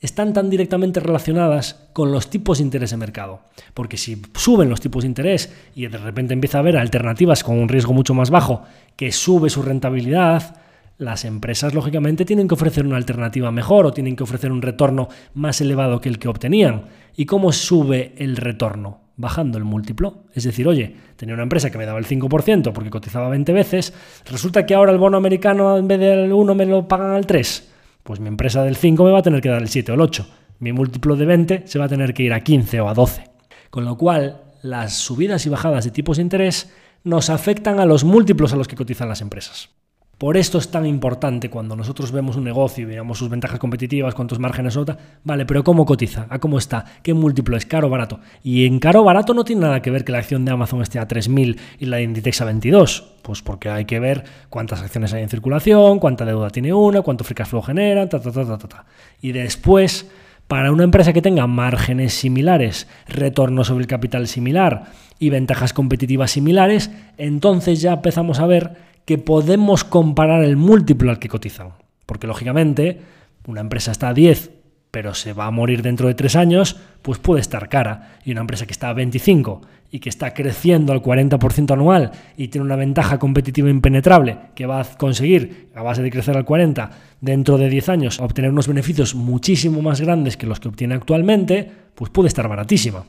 están 0.00 0.32
tan 0.32 0.48
directamente 0.48 1.00
relacionadas 1.00 1.88
con 1.92 2.12
los 2.12 2.30
tipos 2.30 2.58
de 2.58 2.64
interés 2.64 2.90
de 2.90 2.96
mercado. 2.96 3.40
Porque 3.74 3.96
si 3.96 4.20
suben 4.34 4.70
los 4.70 4.80
tipos 4.80 5.02
de 5.02 5.08
interés 5.08 5.52
y 5.74 5.86
de 5.86 5.98
repente 5.98 6.34
empieza 6.34 6.58
a 6.58 6.60
haber 6.60 6.76
alternativas 6.76 7.42
con 7.42 7.58
un 7.58 7.68
riesgo 7.68 7.92
mucho 7.92 8.14
más 8.14 8.30
bajo 8.30 8.62
que 8.96 9.10
sube 9.10 9.50
su 9.50 9.62
rentabilidad, 9.62 10.56
las 10.98 11.24
empresas 11.24 11.74
lógicamente 11.74 12.24
tienen 12.24 12.48
que 12.48 12.54
ofrecer 12.54 12.84
una 12.84 12.96
alternativa 12.96 13.52
mejor 13.52 13.86
o 13.86 13.92
tienen 13.92 14.16
que 14.16 14.24
ofrecer 14.24 14.50
un 14.50 14.62
retorno 14.62 15.08
más 15.34 15.60
elevado 15.60 16.00
que 16.00 16.08
el 16.08 16.18
que 16.18 16.28
obtenían. 16.28 16.86
¿Y 17.16 17.24
cómo 17.24 17.52
sube 17.52 18.14
el 18.18 18.36
retorno? 18.36 19.00
Bajando 19.16 19.58
el 19.58 19.64
múltiplo. 19.64 20.24
Es 20.34 20.44
decir, 20.44 20.66
oye, 20.66 20.94
tenía 21.16 21.34
una 21.34 21.44
empresa 21.44 21.70
que 21.70 21.78
me 21.78 21.86
daba 21.86 21.98
el 22.00 22.06
5% 22.06 22.72
porque 22.72 22.90
cotizaba 22.90 23.28
20 23.28 23.52
veces, 23.52 23.94
resulta 24.26 24.66
que 24.66 24.74
ahora 24.74 24.92
el 24.92 24.98
bono 24.98 25.16
americano 25.16 25.76
en 25.78 25.88
vez 25.88 26.00
del 26.00 26.32
1 26.32 26.54
me 26.54 26.66
lo 26.66 26.86
pagan 26.86 27.12
al 27.12 27.26
3. 27.26 27.72
Pues 28.02 28.20
mi 28.20 28.28
empresa 28.28 28.64
del 28.64 28.76
5 28.76 29.04
me 29.04 29.12
va 29.12 29.20
a 29.20 29.22
tener 29.22 29.40
que 29.40 29.48
dar 29.48 29.62
el 29.62 29.68
7 29.68 29.92
o 29.92 29.94
el 29.94 30.00
8. 30.00 30.28
Mi 30.60 30.72
múltiplo 30.72 31.14
de 31.14 31.26
20 31.26 31.62
se 31.66 31.78
va 31.78 31.84
a 31.84 31.88
tener 31.88 32.12
que 32.12 32.24
ir 32.24 32.32
a 32.32 32.40
15 32.40 32.80
o 32.80 32.88
a 32.88 32.94
12. 32.94 33.24
Con 33.70 33.84
lo 33.84 33.96
cual, 33.96 34.42
las 34.62 34.94
subidas 34.94 35.46
y 35.46 35.48
bajadas 35.48 35.84
de 35.84 35.92
tipos 35.92 36.16
de 36.16 36.24
interés 36.24 36.72
nos 37.04 37.30
afectan 37.30 37.78
a 37.78 37.86
los 37.86 38.02
múltiplos 38.02 38.52
a 38.52 38.56
los 38.56 38.66
que 38.66 38.76
cotizan 38.76 39.08
las 39.08 39.20
empresas. 39.20 39.70
Por 40.18 40.36
esto 40.36 40.58
es 40.58 40.68
tan 40.68 40.84
importante 40.84 41.48
cuando 41.48 41.76
nosotros 41.76 42.10
vemos 42.10 42.34
un 42.34 42.42
negocio 42.42 42.82
y 42.82 42.86
veamos 42.86 43.18
sus 43.18 43.30
ventajas 43.30 43.60
competitivas, 43.60 44.16
cuántos 44.16 44.40
márgenes 44.40 44.74
nota, 44.74 44.98
vale, 45.22 45.46
pero 45.46 45.62
¿cómo 45.62 45.86
cotiza? 45.86 46.26
¿A 46.28 46.40
cómo 46.40 46.58
está? 46.58 46.84
¿Qué 47.04 47.14
múltiplo 47.14 47.56
es? 47.56 47.64
¿Caro 47.64 47.86
o 47.86 47.90
barato? 47.90 48.18
Y 48.42 48.66
en 48.66 48.80
caro 48.80 49.02
o 49.02 49.04
barato 49.04 49.32
no 49.32 49.44
tiene 49.44 49.62
nada 49.62 49.80
que 49.80 49.92
ver 49.92 50.04
que 50.04 50.10
la 50.10 50.18
acción 50.18 50.44
de 50.44 50.50
Amazon 50.50 50.82
esté 50.82 50.98
a 50.98 51.06
3.000 51.06 51.56
y 51.78 51.86
la 51.86 51.98
de 51.98 52.02
Inditex 52.02 52.40
a 52.40 52.46
22. 52.46 53.12
Pues 53.22 53.42
porque 53.42 53.68
hay 53.68 53.84
que 53.84 54.00
ver 54.00 54.24
cuántas 54.50 54.82
acciones 54.82 55.12
hay 55.12 55.22
en 55.22 55.28
circulación, 55.28 56.00
cuánta 56.00 56.24
deuda 56.24 56.50
tiene 56.50 56.72
una, 56.72 57.02
cuánto 57.02 57.22
free 57.22 57.36
cash 57.36 57.50
flow 57.50 57.62
genera, 57.62 58.08
ta, 58.08 58.20
ta, 58.20 58.32
ta, 58.32 58.44
ta, 58.44 58.58
ta. 58.58 58.86
Y 59.20 59.30
después, 59.30 60.10
para 60.48 60.72
una 60.72 60.82
empresa 60.82 61.12
que 61.12 61.22
tenga 61.22 61.46
márgenes 61.46 62.12
similares, 62.14 62.88
retorno 63.06 63.62
sobre 63.62 63.82
el 63.82 63.86
capital 63.86 64.26
similar 64.26 64.86
y 65.20 65.30
ventajas 65.30 65.72
competitivas 65.72 66.32
similares, 66.32 66.90
entonces 67.18 67.80
ya 67.80 67.92
empezamos 67.92 68.40
a 68.40 68.46
ver 68.46 68.87
que 69.08 69.16
podemos 69.16 69.84
comparar 69.84 70.44
el 70.44 70.58
múltiplo 70.58 71.10
al 71.10 71.18
que 71.18 71.30
cotizan. 71.30 71.70
Porque 72.04 72.26
lógicamente 72.26 73.00
una 73.46 73.62
empresa 73.62 73.90
está 73.90 74.10
a 74.10 74.12
10, 74.12 74.50
pero 74.90 75.14
se 75.14 75.32
va 75.32 75.46
a 75.46 75.50
morir 75.50 75.80
dentro 75.80 76.08
de 76.08 76.14
3 76.14 76.36
años, 76.36 76.76
pues 77.00 77.18
puede 77.18 77.40
estar 77.40 77.70
cara. 77.70 78.18
Y 78.26 78.32
una 78.32 78.42
empresa 78.42 78.66
que 78.66 78.72
está 78.72 78.90
a 78.90 78.92
25 78.92 79.62
y 79.90 80.00
que 80.00 80.10
está 80.10 80.34
creciendo 80.34 80.92
al 80.92 81.00
40% 81.00 81.72
anual 81.72 82.10
y 82.36 82.48
tiene 82.48 82.66
una 82.66 82.76
ventaja 82.76 83.18
competitiva 83.18 83.70
impenetrable 83.70 84.36
que 84.54 84.66
va 84.66 84.82
a 84.82 84.84
conseguir, 84.84 85.70
a 85.74 85.82
base 85.82 86.02
de 86.02 86.10
crecer 86.10 86.36
al 86.36 86.44
40%, 86.44 86.90
dentro 87.22 87.56
de 87.56 87.70
10 87.70 87.88
años, 87.88 88.20
obtener 88.20 88.50
unos 88.50 88.68
beneficios 88.68 89.14
muchísimo 89.14 89.80
más 89.80 90.02
grandes 90.02 90.36
que 90.36 90.46
los 90.46 90.60
que 90.60 90.68
obtiene 90.68 90.96
actualmente, 90.96 91.66
pues 91.94 92.10
puede 92.10 92.28
estar 92.28 92.46
baratísima. 92.46 93.06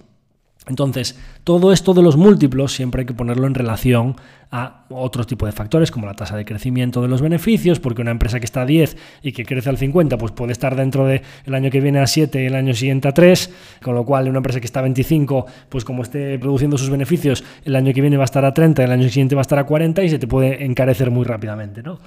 Entonces, 0.67 1.17
todo 1.43 1.73
esto 1.73 1.93
de 1.93 2.03
los 2.03 2.17
múltiplos 2.17 2.73
siempre 2.73 3.01
hay 3.01 3.05
que 3.05 3.13
ponerlo 3.13 3.47
en 3.47 3.55
relación 3.55 4.15
a 4.51 4.85
otro 4.89 5.23
tipo 5.25 5.45
de 5.45 5.51
factores 5.51 5.91
como 5.91 6.05
la 6.05 6.15
tasa 6.15 6.35
de 6.35 6.43
crecimiento 6.43 7.01
de 7.01 7.07
los 7.07 7.21
beneficios, 7.21 7.79
porque 7.79 8.01
una 8.01 8.11
empresa 8.11 8.39
que 8.39 8.45
está 8.45 8.61
a 8.61 8.65
10 8.65 8.97
y 9.21 9.31
que 9.31 9.45
crece 9.45 9.69
al 9.69 9.77
50, 9.77 10.17
pues 10.17 10.31
puede 10.31 10.51
estar 10.51 10.75
dentro 10.75 11.05
del 11.05 11.21
año 11.53 11.69
que 11.69 11.81
viene 11.81 11.99
a 11.99 12.07
7 12.07 12.43
y 12.43 12.45
el 12.47 12.55
año 12.55 12.73
siguiente 12.73 13.07
a 13.07 13.13
3, 13.13 13.51
con 13.81 13.95
lo 13.95 14.05
cual 14.05 14.27
una 14.27 14.37
empresa 14.37 14.59
que 14.59 14.65
está 14.65 14.79
a 14.79 14.83
25, 14.83 15.45
pues 15.69 15.85
como 15.85 16.03
esté 16.03 16.37
produciendo 16.39 16.77
sus 16.77 16.89
beneficios, 16.89 17.43
el 17.63 17.75
año 17.75 17.93
que 17.93 18.01
viene 18.01 18.17
va 18.17 18.23
a 18.23 18.25
estar 18.25 18.43
a 18.43 18.53
30, 18.53 18.83
el 18.83 18.91
año 18.91 19.07
siguiente 19.07 19.35
va 19.35 19.41
a 19.41 19.43
estar 19.43 19.59
a 19.59 19.65
40 19.65 20.03
y 20.03 20.09
se 20.09 20.19
te 20.19 20.27
puede 20.27 20.65
encarecer 20.65 21.09
muy 21.11 21.25
rápidamente, 21.25 21.83
¿no? 21.83 21.99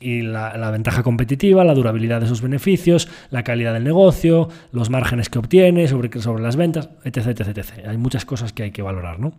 Y 0.00 0.22
la, 0.22 0.70
ventaja 0.70 1.02
competitiva, 1.02 1.64
la 1.64 1.74
durabilidad 1.74 2.20
de 2.20 2.26
sus 2.26 2.40
beneficios, 2.40 3.08
la 3.30 3.44
calidad 3.44 3.74
del 3.74 3.84
negocio, 3.84 4.48
los 4.72 4.90
márgenes 4.90 5.28
que 5.28 5.38
obtiene 5.38 5.86
sobre, 5.86 6.20
sobre 6.20 6.42
las 6.42 6.56
ventas, 6.56 6.88
etc, 7.04 7.40
etc. 7.40 7.86
Hay 7.86 7.98
muchas 7.98 8.24
cosas 8.24 8.52
que 8.52 8.64
hay 8.64 8.70
que 8.70 8.82
valorar, 8.82 9.20
¿no? 9.20 9.32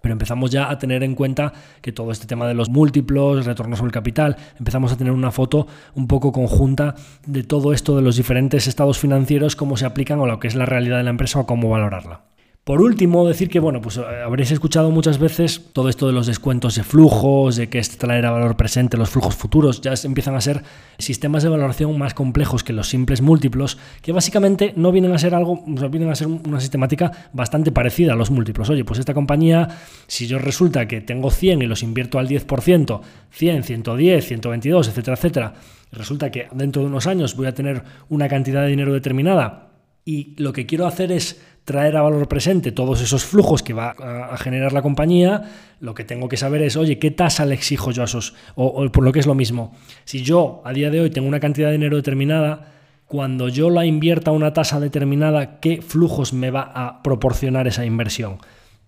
Pero 0.00 0.14
empezamos 0.14 0.50
ya 0.50 0.70
a 0.70 0.78
tener 0.78 1.02
en 1.02 1.14
cuenta 1.14 1.52
que 1.82 1.92
todo 1.92 2.10
este 2.10 2.26
tema 2.26 2.46
de 2.48 2.54
los 2.54 2.70
múltiplos, 2.70 3.44
retornos 3.44 3.78
sobre 3.78 3.88
el 3.88 3.92
capital, 3.92 4.36
empezamos 4.58 4.92
a 4.92 4.96
tener 4.96 5.12
una 5.12 5.30
foto 5.30 5.66
un 5.94 6.06
poco 6.06 6.32
conjunta 6.32 6.94
de 7.26 7.42
todo 7.42 7.72
esto 7.72 7.94
de 7.96 8.02
los 8.02 8.16
diferentes 8.16 8.66
estados 8.66 8.98
financieros, 8.98 9.56
cómo 9.56 9.76
se 9.76 9.84
aplican 9.84 10.18
o 10.20 10.26
lo 10.26 10.40
que 10.40 10.48
es 10.48 10.54
la 10.54 10.64
realidad 10.64 10.96
de 10.96 11.04
la 11.04 11.10
empresa 11.10 11.40
o 11.40 11.46
cómo 11.46 11.68
valorarla. 11.68 12.22
Por 12.70 12.82
último, 12.82 13.26
decir 13.26 13.48
que, 13.48 13.58
bueno, 13.58 13.80
pues 13.80 13.96
eh, 13.96 14.02
habréis 14.24 14.52
escuchado 14.52 14.92
muchas 14.92 15.18
veces 15.18 15.60
todo 15.72 15.88
esto 15.88 16.06
de 16.06 16.12
los 16.12 16.28
descuentos 16.28 16.76
de 16.76 16.84
flujos, 16.84 17.56
de 17.56 17.68
que 17.68 17.80
es 17.80 17.98
traer 17.98 18.26
a 18.26 18.30
valor 18.30 18.56
presente 18.56 18.96
los 18.96 19.10
flujos 19.10 19.34
futuros, 19.34 19.80
ya 19.80 19.94
empiezan 20.04 20.36
a 20.36 20.40
ser 20.40 20.62
sistemas 20.96 21.42
de 21.42 21.48
valoración 21.48 21.98
más 21.98 22.14
complejos 22.14 22.62
que 22.62 22.72
los 22.72 22.88
simples 22.88 23.22
múltiplos, 23.22 23.76
que 24.02 24.12
básicamente 24.12 24.72
no 24.76 24.92
vienen 24.92 25.12
a 25.12 25.18
ser 25.18 25.34
algo, 25.34 25.64
vienen 25.66 26.10
a 26.10 26.14
ser 26.14 26.28
una 26.28 26.60
sistemática 26.60 27.10
bastante 27.32 27.72
parecida 27.72 28.12
a 28.12 28.16
los 28.16 28.30
múltiplos. 28.30 28.70
Oye, 28.70 28.84
pues 28.84 29.00
esta 29.00 29.14
compañía, 29.14 29.66
si 30.06 30.28
yo 30.28 30.38
resulta 30.38 30.86
que 30.86 31.00
tengo 31.00 31.32
100 31.32 31.62
y 31.62 31.66
los 31.66 31.82
invierto 31.82 32.20
al 32.20 32.28
10%, 32.28 33.00
100, 33.32 33.64
110, 33.64 34.24
122, 34.24 34.86
etcétera, 34.86 35.16
etcétera, 35.16 35.54
resulta 35.90 36.30
que 36.30 36.46
dentro 36.52 36.82
de 36.82 36.86
unos 36.86 37.08
años 37.08 37.34
voy 37.34 37.48
a 37.48 37.52
tener 37.52 37.82
una 38.08 38.28
cantidad 38.28 38.62
de 38.62 38.68
dinero 38.68 38.92
determinada 38.92 39.69
y 40.10 40.34
lo 40.38 40.52
que 40.52 40.66
quiero 40.66 40.88
hacer 40.88 41.12
es 41.12 41.40
traer 41.64 41.96
a 41.96 42.02
valor 42.02 42.26
presente 42.26 42.72
todos 42.72 43.00
esos 43.00 43.24
flujos 43.24 43.62
que 43.62 43.72
va 43.72 43.90
a 43.90 44.36
generar 44.38 44.72
la 44.72 44.82
compañía, 44.82 45.52
lo 45.78 45.94
que 45.94 46.02
tengo 46.02 46.28
que 46.28 46.36
saber 46.36 46.62
es, 46.62 46.76
oye, 46.76 46.98
¿qué 46.98 47.12
tasa 47.12 47.46
le 47.46 47.54
exijo 47.54 47.92
yo 47.92 48.02
a 48.02 48.06
esos? 48.06 48.34
O, 48.56 48.90
por 48.90 49.04
lo 49.04 49.12
que 49.12 49.20
es 49.20 49.26
lo 49.26 49.36
mismo, 49.36 49.72
si 50.04 50.24
yo 50.24 50.62
a 50.64 50.72
día 50.72 50.90
de 50.90 51.00
hoy 51.00 51.10
tengo 51.10 51.28
una 51.28 51.38
cantidad 51.38 51.68
de 51.68 51.74
dinero 51.74 51.94
determinada, 51.94 52.72
cuando 53.06 53.48
yo 53.48 53.70
la 53.70 53.86
invierta 53.86 54.32
a 54.32 54.34
una 54.34 54.52
tasa 54.52 54.80
determinada, 54.80 55.60
¿qué 55.60 55.80
flujos 55.80 56.32
me 56.32 56.50
va 56.50 56.72
a 56.74 57.04
proporcionar 57.04 57.68
esa 57.68 57.84
inversión? 57.84 58.38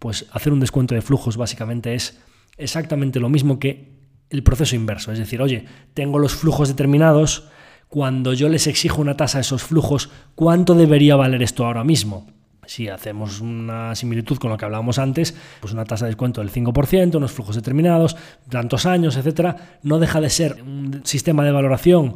Pues 0.00 0.26
hacer 0.32 0.52
un 0.52 0.58
descuento 0.58 0.96
de 0.96 1.02
flujos 1.02 1.36
básicamente 1.36 1.94
es 1.94 2.20
exactamente 2.56 3.20
lo 3.20 3.28
mismo 3.28 3.60
que 3.60 3.92
el 4.28 4.42
proceso 4.42 4.74
inverso. 4.74 5.12
Es 5.12 5.20
decir, 5.20 5.40
oye, 5.40 5.66
tengo 5.94 6.18
los 6.18 6.34
flujos 6.34 6.66
determinados, 6.66 7.48
cuando 7.93 8.32
yo 8.32 8.49
les 8.49 8.68
exijo 8.68 9.03
una 9.03 9.18
tasa 9.18 9.36
a 9.36 9.40
esos 9.43 9.64
flujos, 9.64 10.09
¿cuánto 10.34 10.74
debería 10.74 11.14
valer 11.14 11.43
esto 11.43 11.66
ahora 11.66 11.84
mismo? 11.84 12.26
Si 12.64 12.88
hacemos 12.88 13.43
una 13.43 13.95
similitud 13.95 14.38
con 14.38 14.51
lo 14.51 14.57
que 14.57 14.64
hablábamos 14.64 14.99
antes, 14.99 15.36
pues 15.61 15.74
una 15.74 15.84
tasa 15.84 16.07
de 16.07 16.12
descuento 16.12 16.40
del 16.40 16.51
5%, 16.51 17.16
unos 17.16 17.32
flujos 17.32 17.55
determinados, 17.55 18.16
tantos 18.49 18.86
años, 18.86 19.18
etcétera, 19.18 19.78
no 19.82 19.99
deja 19.99 20.22
de 20.22 20.30
ser 20.30 20.62
un 20.62 21.03
sistema 21.05 21.45
de 21.45 21.53
valoración 21.53 22.14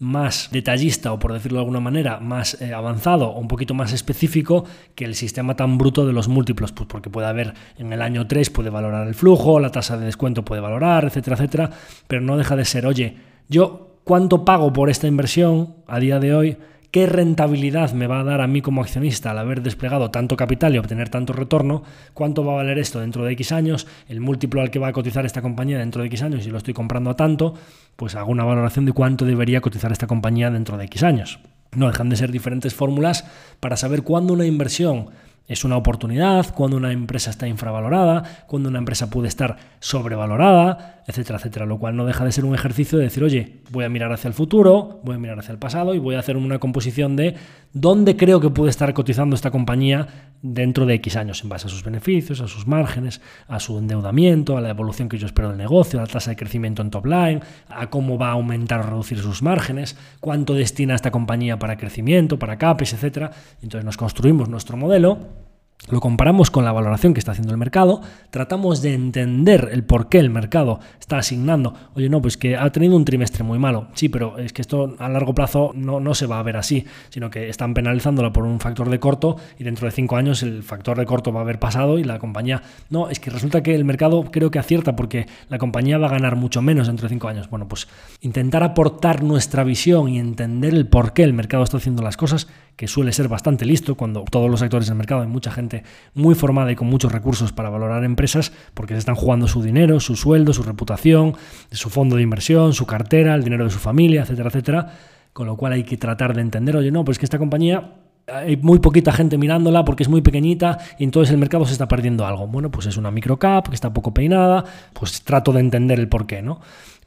más 0.00 0.48
detallista 0.50 1.12
o 1.12 1.20
por 1.20 1.32
decirlo 1.32 1.58
de 1.58 1.66
alguna 1.66 1.78
manera 1.78 2.18
más 2.18 2.60
eh, 2.60 2.74
avanzado 2.74 3.28
o 3.28 3.38
un 3.38 3.46
poquito 3.46 3.74
más 3.74 3.92
específico 3.92 4.64
que 4.96 5.04
el 5.04 5.14
sistema 5.14 5.54
tan 5.54 5.78
bruto 5.78 6.04
de 6.04 6.12
los 6.12 6.26
múltiplos, 6.26 6.72
pues 6.72 6.88
porque 6.88 7.10
puede 7.10 7.28
haber 7.28 7.54
en 7.78 7.92
el 7.92 8.02
año 8.02 8.26
3 8.26 8.50
puede 8.50 8.70
valorar 8.70 9.06
el 9.06 9.14
flujo, 9.14 9.60
la 9.60 9.70
tasa 9.70 9.96
de 9.96 10.04
descuento 10.04 10.44
puede 10.44 10.60
valorar, 10.60 11.04
etcétera, 11.04 11.36
etcétera, 11.36 11.70
pero 12.08 12.22
no 12.22 12.36
deja 12.36 12.56
de 12.56 12.64
ser, 12.64 12.86
oye, 12.86 13.16
yo 13.48 13.91
cuánto 14.04 14.44
pago 14.44 14.72
por 14.72 14.90
esta 14.90 15.06
inversión 15.06 15.74
a 15.86 15.98
día 15.98 16.18
de 16.18 16.34
hoy 16.34 16.56
qué 16.92 17.06
rentabilidad 17.06 17.92
me 17.92 18.06
va 18.06 18.20
a 18.20 18.24
dar 18.24 18.42
a 18.42 18.46
mí 18.46 18.60
como 18.60 18.82
accionista 18.82 19.30
al 19.30 19.38
haber 19.38 19.62
desplegado 19.62 20.10
tanto 20.10 20.36
capital 20.36 20.74
y 20.74 20.78
obtener 20.78 21.08
tanto 21.08 21.32
retorno, 21.32 21.82
cuánto 22.12 22.44
va 22.44 22.52
a 22.52 22.56
valer 22.56 22.78
esto 22.78 23.00
dentro 23.00 23.24
de 23.24 23.32
X 23.32 23.50
años, 23.50 23.86
el 24.08 24.20
múltiplo 24.20 24.60
al 24.60 24.70
que 24.70 24.78
va 24.78 24.88
a 24.88 24.92
cotizar 24.92 25.24
esta 25.24 25.40
compañía 25.40 25.78
dentro 25.78 26.02
de 26.02 26.08
X 26.08 26.22
años, 26.22 26.44
si 26.44 26.50
lo 26.50 26.58
estoy 26.58 26.74
comprando 26.74 27.08
a 27.08 27.16
tanto, 27.16 27.54
pues 27.96 28.14
hago 28.14 28.30
una 28.30 28.44
valoración 28.44 28.84
de 28.84 28.92
cuánto 28.92 29.24
debería 29.24 29.62
cotizar 29.62 29.90
esta 29.90 30.06
compañía 30.06 30.50
dentro 30.50 30.76
de 30.76 30.84
X 30.84 31.02
años. 31.02 31.40
No 31.74 31.86
dejan 31.86 32.10
de 32.10 32.16
ser 32.16 32.30
diferentes 32.30 32.74
fórmulas 32.74 33.24
para 33.58 33.78
saber 33.78 34.02
cuándo 34.02 34.34
una 34.34 34.44
inversión 34.44 35.08
es 35.48 35.64
una 35.64 35.76
oportunidad, 35.76 36.54
cuando 36.54 36.76
una 36.76 36.92
empresa 36.92 37.30
está 37.30 37.48
infravalorada, 37.48 38.44
cuando 38.46 38.68
una 38.68 38.78
empresa 38.78 39.10
puede 39.10 39.28
estar 39.28 39.56
sobrevalorada, 39.80 41.01
etcétera, 41.06 41.38
etcétera. 41.38 41.66
Lo 41.66 41.78
cual 41.78 41.96
no 41.96 42.04
deja 42.04 42.24
de 42.24 42.32
ser 42.32 42.44
un 42.44 42.54
ejercicio 42.54 42.98
de 42.98 43.04
decir, 43.04 43.24
oye, 43.24 43.60
voy 43.70 43.84
a 43.84 43.88
mirar 43.88 44.12
hacia 44.12 44.28
el 44.28 44.34
futuro, 44.34 45.00
voy 45.04 45.16
a 45.16 45.18
mirar 45.18 45.38
hacia 45.38 45.52
el 45.52 45.58
pasado 45.58 45.94
y 45.94 45.98
voy 45.98 46.14
a 46.14 46.18
hacer 46.18 46.36
una 46.36 46.58
composición 46.58 47.16
de 47.16 47.34
dónde 47.72 48.16
creo 48.16 48.40
que 48.40 48.50
puede 48.50 48.70
estar 48.70 48.92
cotizando 48.94 49.34
esta 49.34 49.50
compañía 49.50 50.32
dentro 50.42 50.86
de 50.86 50.94
X 50.94 51.16
años, 51.16 51.42
en 51.42 51.48
base 51.48 51.68
a 51.68 51.70
sus 51.70 51.84
beneficios, 51.84 52.40
a 52.40 52.48
sus 52.48 52.66
márgenes, 52.66 53.20
a 53.48 53.60
su 53.60 53.78
endeudamiento, 53.78 54.56
a 54.56 54.60
la 54.60 54.70
evolución 54.70 55.08
que 55.08 55.18
yo 55.18 55.26
espero 55.26 55.48
del 55.48 55.58
negocio, 55.58 55.98
a 55.98 56.02
la 56.02 56.08
tasa 56.08 56.30
de 56.30 56.36
crecimiento 56.36 56.82
en 56.82 56.90
top 56.90 57.06
line, 57.06 57.40
a 57.68 57.90
cómo 57.90 58.18
va 58.18 58.28
a 58.28 58.32
aumentar 58.32 58.80
o 58.80 58.82
reducir 58.84 59.18
sus 59.18 59.42
márgenes, 59.42 59.96
cuánto 60.20 60.54
destina 60.54 60.94
esta 60.94 61.10
compañía 61.10 61.58
para 61.58 61.76
crecimiento, 61.76 62.38
para 62.38 62.58
CAPES, 62.58 62.94
etcétera. 62.94 63.30
Entonces 63.62 63.84
nos 63.84 63.96
construimos 63.96 64.48
nuestro 64.48 64.76
modelo 64.76 65.51
lo 65.90 66.00
comparamos 66.00 66.50
con 66.50 66.64
la 66.64 66.72
valoración 66.72 67.12
que 67.12 67.18
está 67.18 67.32
haciendo 67.32 67.52
el 67.52 67.58
mercado, 67.58 68.00
tratamos 68.30 68.82
de 68.82 68.94
entender 68.94 69.68
el 69.72 69.84
por 69.84 70.08
qué 70.08 70.18
el 70.18 70.30
mercado 70.30 70.80
está 71.00 71.18
asignando, 71.18 71.74
oye, 71.94 72.08
no, 72.08 72.22
pues 72.22 72.36
que 72.36 72.56
ha 72.56 72.70
tenido 72.70 72.96
un 72.96 73.04
trimestre 73.04 73.42
muy 73.42 73.58
malo, 73.58 73.88
sí, 73.94 74.08
pero 74.08 74.38
es 74.38 74.52
que 74.52 74.62
esto 74.62 74.94
a 74.98 75.08
largo 75.08 75.34
plazo 75.34 75.72
no, 75.74 76.00
no 76.00 76.14
se 76.14 76.26
va 76.26 76.38
a 76.38 76.42
ver 76.42 76.56
así, 76.56 76.84
sino 77.10 77.30
que 77.30 77.48
están 77.48 77.74
penalizándola 77.74 78.32
por 78.32 78.44
un 78.44 78.60
factor 78.60 78.88
de 78.90 79.00
corto 79.00 79.36
y 79.58 79.64
dentro 79.64 79.86
de 79.86 79.92
cinco 79.92 80.16
años 80.16 80.42
el 80.42 80.62
factor 80.62 80.98
de 80.98 81.04
corto 81.04 81.32
va 81.32 81.40
a 81.40 81.42
haber 81.42 81.58
pasado 81.58 81.98
y 81.98 82.04
la 82.04 82.18
compañía, 82.18 82.62
no, 82.90 83.08
es 83.08 83.18
que 83.18 83.30
resulta 83.30 83.62
que 83.62 83.74
el 83.74 83.84
mercado 83.84 84.24
creo 84.30 84.50
que 84.50 84.58
acierta 84.58 84.94
porque 84.94 85.26
la 85.48 85.58
compañía 85.58 85.98
va 85.98 86.06
a 86.06 86.10
ganar 86.10 86.36
mucho 86.36 86.62
menos 86.62 86.86
dentro 86.86 87.08
de 87.08 87.14
cinco 87.14 87.28
años. 87.28 87.50
Bueno, 87.50 87.66
pues 87.68 87.88
intentar 88.20 88.62
aportar 88.62 89.22
nuestra 89.22 89.64
visión 89.64 90.08
y 90.08 90.18
entender 90.18 90.74
el 90.74 90.86
por 90.86 91.12
qué 91.12 91.24
el 91.24 91.32
mercado 91.32 91.64
está 91.64 91.78
haciendo 91.78 92.02
las 92.02 92.16
cosas, 92.16 92.48
que 92.76 92.88
suele 92.88 93.12
ser 93.12 93.28
bastante 93.28 93.64
listo 93.66 93.96
cuando 93.96 94.24
todos 94.30 94.50
los 94.50 94.62
actores 94.62 94.88
del 94.88 94.96
mercado 94.96 95.22
hay 95.22 95.28
mucha 95.28 95.50
gente 95.50 95.71
muy 96.14 96.34
formada 96.34 96.72
y 96.72 96.76
con 96.76 96.88
muchos 96.88 97.12
recursos 97.12 97.52
para 97.52 97.70
valorar 97.70 98.04
empresas 98.04 98.52
porque 98.74 98.94
se 98.94 98.98
están 98.98 99.14
jugando 99.14 99.46
su 99.48 99.62
dinero, 99.62 100.00
su 100.00 100.16
sueldo, 100.16 100.52
su 100.52 100.62
reputación, 100.62 101.34
su 101.70 101.90
fondo 101.90 102.16
de 102.16 102.22
inversión, 102.22 102.72
su 102.72 102.86
cartera, 102.86 103.34
el 103.34 103.44
dinero 103.44 103.64
de 103.64 103.70
su 103.70 103.78
familia, 103.78 104.22
etcétera, 104.22 104.48
etcétera. 104.48 104.92
Con 105.32 105.46
lo 105.46 105.56
cual 105.56 105.72
hay 105.72 105.84
que 105.84 105.96
tratar 105.96 106.34
de 106.34 106.42
entender, 106.42 106.76
oye, 106.76 106.90
no, 106.90 107.04
pues 107.04 107.18
que 107.18 107.24
esta 107.24 107.38
compañía 107.38 107.94
hay 108.26 108.56
muy 108.56 108.78
poquita 108.78 109.12
gente 109.12 109.36
mirándola 109.36 109.84
porque 109.84 110.02
es 110.02 110.08
muy 110.08 110.22
pequeñita 110.22 110.78
y 110.98 111.04
entonces 111.04 111.32
el 111.32 111.38
mercado 111.38 111.66
se 111.66 111.72
está 111.72 111.88
perdiendo 111.88 112.26
algo. 112.26 112.46
Bueno, 112.46 112.70
pues 112.70 112.86
es 112.86 112.96
una 112.96 113.10
microcap 113.10 113.68
que 113.68 113.74
está 113.74 113.92
poco 113.92 114.14
peinada, 114.14 114.64
pues 114.92 115.22
trato 115.22 115.52
de 115.52 115.60
entender 115.60 115.98
el 115.98 116.08
porqué, 116.08 116.42
¿no? 116.42 116.60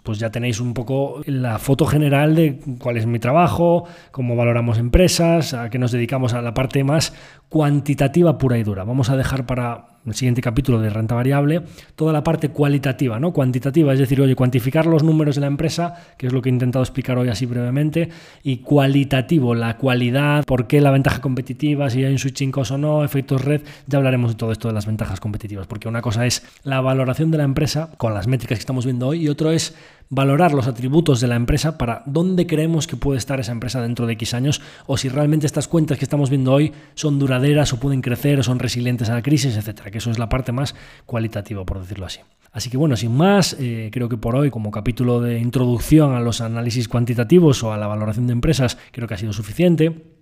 Pues 0.06 0.20
ya 0.20 0.30
tenéis 0.30 0.60
un 0.60 0.76
poco 0.76 1.22
la 1.26 1.58
foto 1.58 1.88
general 1.88 2.36
de 2.36 2.60
cuál 2.80 2.98
es 2.98 3.08
mi 3.08 3.18
trabajo, 3.18 3.86
cómo 4.12 4.36
valoramos 4.36 4.78
empresas, 4.78 5.56
a 5.56 5.72
qué 5.72 5.80
nos 5.80 5.92
dedicamos 5.92 6.34
a 6.34 6.44
la 6.44 6.54
parte 6.54 6.84
más 6.84 7.12
cuantitativa 7.50 8.38
pura 8.38 8.60
y 8.60 8.64
dura. 8.64 8.84
Vamos 8.84 9.10
a 9.10 9.18
dejar 9.18 9.48
para 9.48 9.95
el 10.06 10.14
siguiente 10.14 10.42
capítulo 10.42 10.80
de 10.80 10.90
renta 10.90 11.16
variable, 11.16 11.64
toda 11.96 12.14
la 12.14 12.24
parte 12.24 12.50
cualitativa, 12.50 13.20
¿no? 13.20 13.34
Cuantitativa, 13.34 13.94
es 13.94 14.00
decir, 14.00 14.22
oye, 14.22 14.36
cuantificar 14.36 14.86
los 14.86 15.04
números 15.04 15.36
de 15.36 15.42
la 15.42 15.48
empresa, 15.48 15.96
que 16.18 16.28
es 16.28 16.34
lo 16.34 16.42
que 16.42 16.50
he 16.50 16.54
intentado 16.54 16.84
explicar 16.84 17.18
hoy 17.18 17.30
así 17.30 17.46
brevemente, 17.46 18.10
y 18.44 18.58
cualitativo, 18.58 19.56
la 19.56 19.78
cualidad, 19.78 20.44
por 20.46 20.68
qué 20.68 20.82
la 20.82 20.92
ventaja 20.92 21.22
competitiva, 21.22 21.90
si 21.90 22.04
hay 22.04 22.12
un 22.12 22.20
switching 22.20 22.52
cost 22.52 22.72
o 22.72 22.78
no, 22.78 23.04
efectos 23.04 23.44
red, 23.44 23.62
ya 23.88 23.98
hablaremos 23.98 24.32
de 24.32 24.38
todo 24.38 24.52
esto 24.52 24.68
de 24.68 24.74
las 24.74 24.86
ventajas 24.86 25.20
competitivas, 25.20 25.68
porque 25.68 25.88
una 25.88 26.02
cosa 26.02 26.26
es 26.26 26.44
la 26.64 26.82
valoración 26.82 27.32
de 27.32 27.38
la 27.38 27.44
empresa 27.44 27.90
con 27.98 28.14
las 28.14 28.28
métricas 28.28 28.58
que 28.58 28.62
estamos 28.62 28.86
viendo 28.86 29.08
hoy 29.08 29.24
y 29.24 29.30
otro 29.30 29.52
es 29.52 29.76
valorar 30.10 30.54
los 30.54 30.68
atributos 30.68 31.20
de 31.20 31.28
la 31.28 31.36
empresa 31.36 31.78
para 31.78 32.04
dónde 32.06 32.48
creemos 32.48 32.88
que 32.88 32.96
puede 32.96 33.18
estar 33.18 33.40
esa 33.40 33.52
empresa 33.52 33.82
dentro 33.82 34.06
de 34.06 34.14
X 34.14 34.34
años 34.34 34.62
o 34.86 34.98
si 34.98 35.10
realmente 35.10 35.46
estas 35.46 35.68
cuentas 35.68 35.98
que 35.98 36.06
estamos 36.06 36.30
viendo 36.30 36.54
hoy 36.54 36.74
son 36.94 37.20
duraderas 37.20 37.74
o 37.74 37.80
pueden 37.80 38.02
crecer 38.02 38.40
o 38.40 38.44
son 38.44 38.60
resilientes 38.60 39.10
a 39.10 39.16
la 39.16 39.22
crisis, 39.22 39.58
etcétera 39.58 39.92
que 39.92 39.98
eso 39.98 40.12
es 40.12 40.20
la 40.20 40.30
parte 40.30 40.52
más 40.52 40.76
cualitativa, 41.06 41.66
por 41.66 41.80
decirlo 41.80 42.06
así. 42.06 42.20
Así 42.52 42.70
que 42.70 42.78
bueno, 42.78 42.96
sin 42.96 43.12
más, 43.12 43.58
eh, 43.60 43.90
creo 43.92 44.08
que 44.08 44.16
por 44.16 44.34
hoy, 44.34 44.50
como 44.50 44.72
capítulo 44.72 45.20
de 45.20 45.40
introducción 45.40 46.14
a 46.16 46.22
los 46.22 46.40
análisis 46.40 46.88
cuantitativos 46.88 47.62
o 47.64 47.74
a 47.74 47.78
la 47.78 47.88
valoración 47.88 48.28
de 48.28 48.34
empresas, 48.34 48.78
creo 48.94 49.10
que 49.10 49.14
ha 49.14 49.18
sido 49.18 49.34
suficiente. 49.34 50.15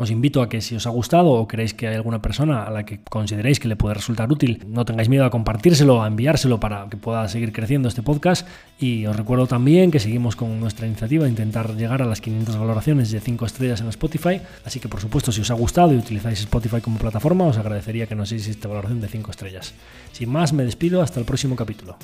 Os 0.00 0.08
invito 0.08 0.40
a 0.40 0.48
que 0.48 0.62
si 0.64 0.72
os 0.74 0.88
ha 0.88 0.90
gustado 0.90 1.28
o 1.36 1.44
creéis 1.44 1.76
que 1.76 1.84
hay 1.84 1.94
alguna 1.94 2.24
persona 2.24 2.64
a 2.64 2.70
la 2.72 2.88
que 2.88 3.04
consideréis 3.04 3.60
que 3.60 3.68
le 3.68 3.76
puede 3.76 3.92
resultar 3.92 4.32
útil, 4.32 4.64
no 4.66 4.86
tengáis 4.86 5.10
miedo 5.10 5.26
a 5.26 5.30
compartírselo, 5.30 6.02
a 6.02 6.08
enviárselo 6.08 6.58
para 6.58 6.88
que 6.88 6.96
pueda 6.96 7.28
seguir 7.28 7.52
creciendo 7.52 7.86
este 7.86 8.00
podcast. 8.00 8.48
Y 8.80 9.04
os 9.04 9.14
recuerdo 9.14 9.46
también 9.46 9.90
que 9.90 10.00
seguimos 10.00 10.36
con 10.36 10.58
nuestra 10.58 10.86
iniciativa 10.86 11.24
de 11.24 11.30
intentar 11.30 11.76
llegar 11.76 12.00
a 12.00 12.06
las 12.06 12.22
500 12.22 12.56
valoraciones 12.56 13.10
de 13.10 13.20
5 13.20 13.44
estrellas 13.44 13.82
en 13.82 13.88
Spotify. 13.88 14.40
Así 14.64 14.80
que 14.80 14.88
por 14.88 15.02
supuesto, 15.02 15.32
si 15.32 15.42
os 15.42 15.50
ha 15.50 15.54
gustado 15.54 15.92
y 15.92 15.98
utilizáis 15.98 16.40
Spotify 16.40 16.80
como 16.80 16.96
plataforma, 16.96 17.44
os 17.44 17.58
agradecería 17.58 18.06
que 18.06 18.14
nos 18.14 18.32
hicieseis 18.32 18.56
esta 18.56 18.68
valoración 18.68 19.02
de 19.02 19.08
5 19.08 19.30
estrellas. 19.30 19.74
Sin 20.12 20.30
más, 20.30 20.54
me 20.54 20.64
despido 20.64 21.02
hasta 21.02 21.20
el 21.20 21.26
próximo 21.26 21.56
capítulo. 21.56 21.98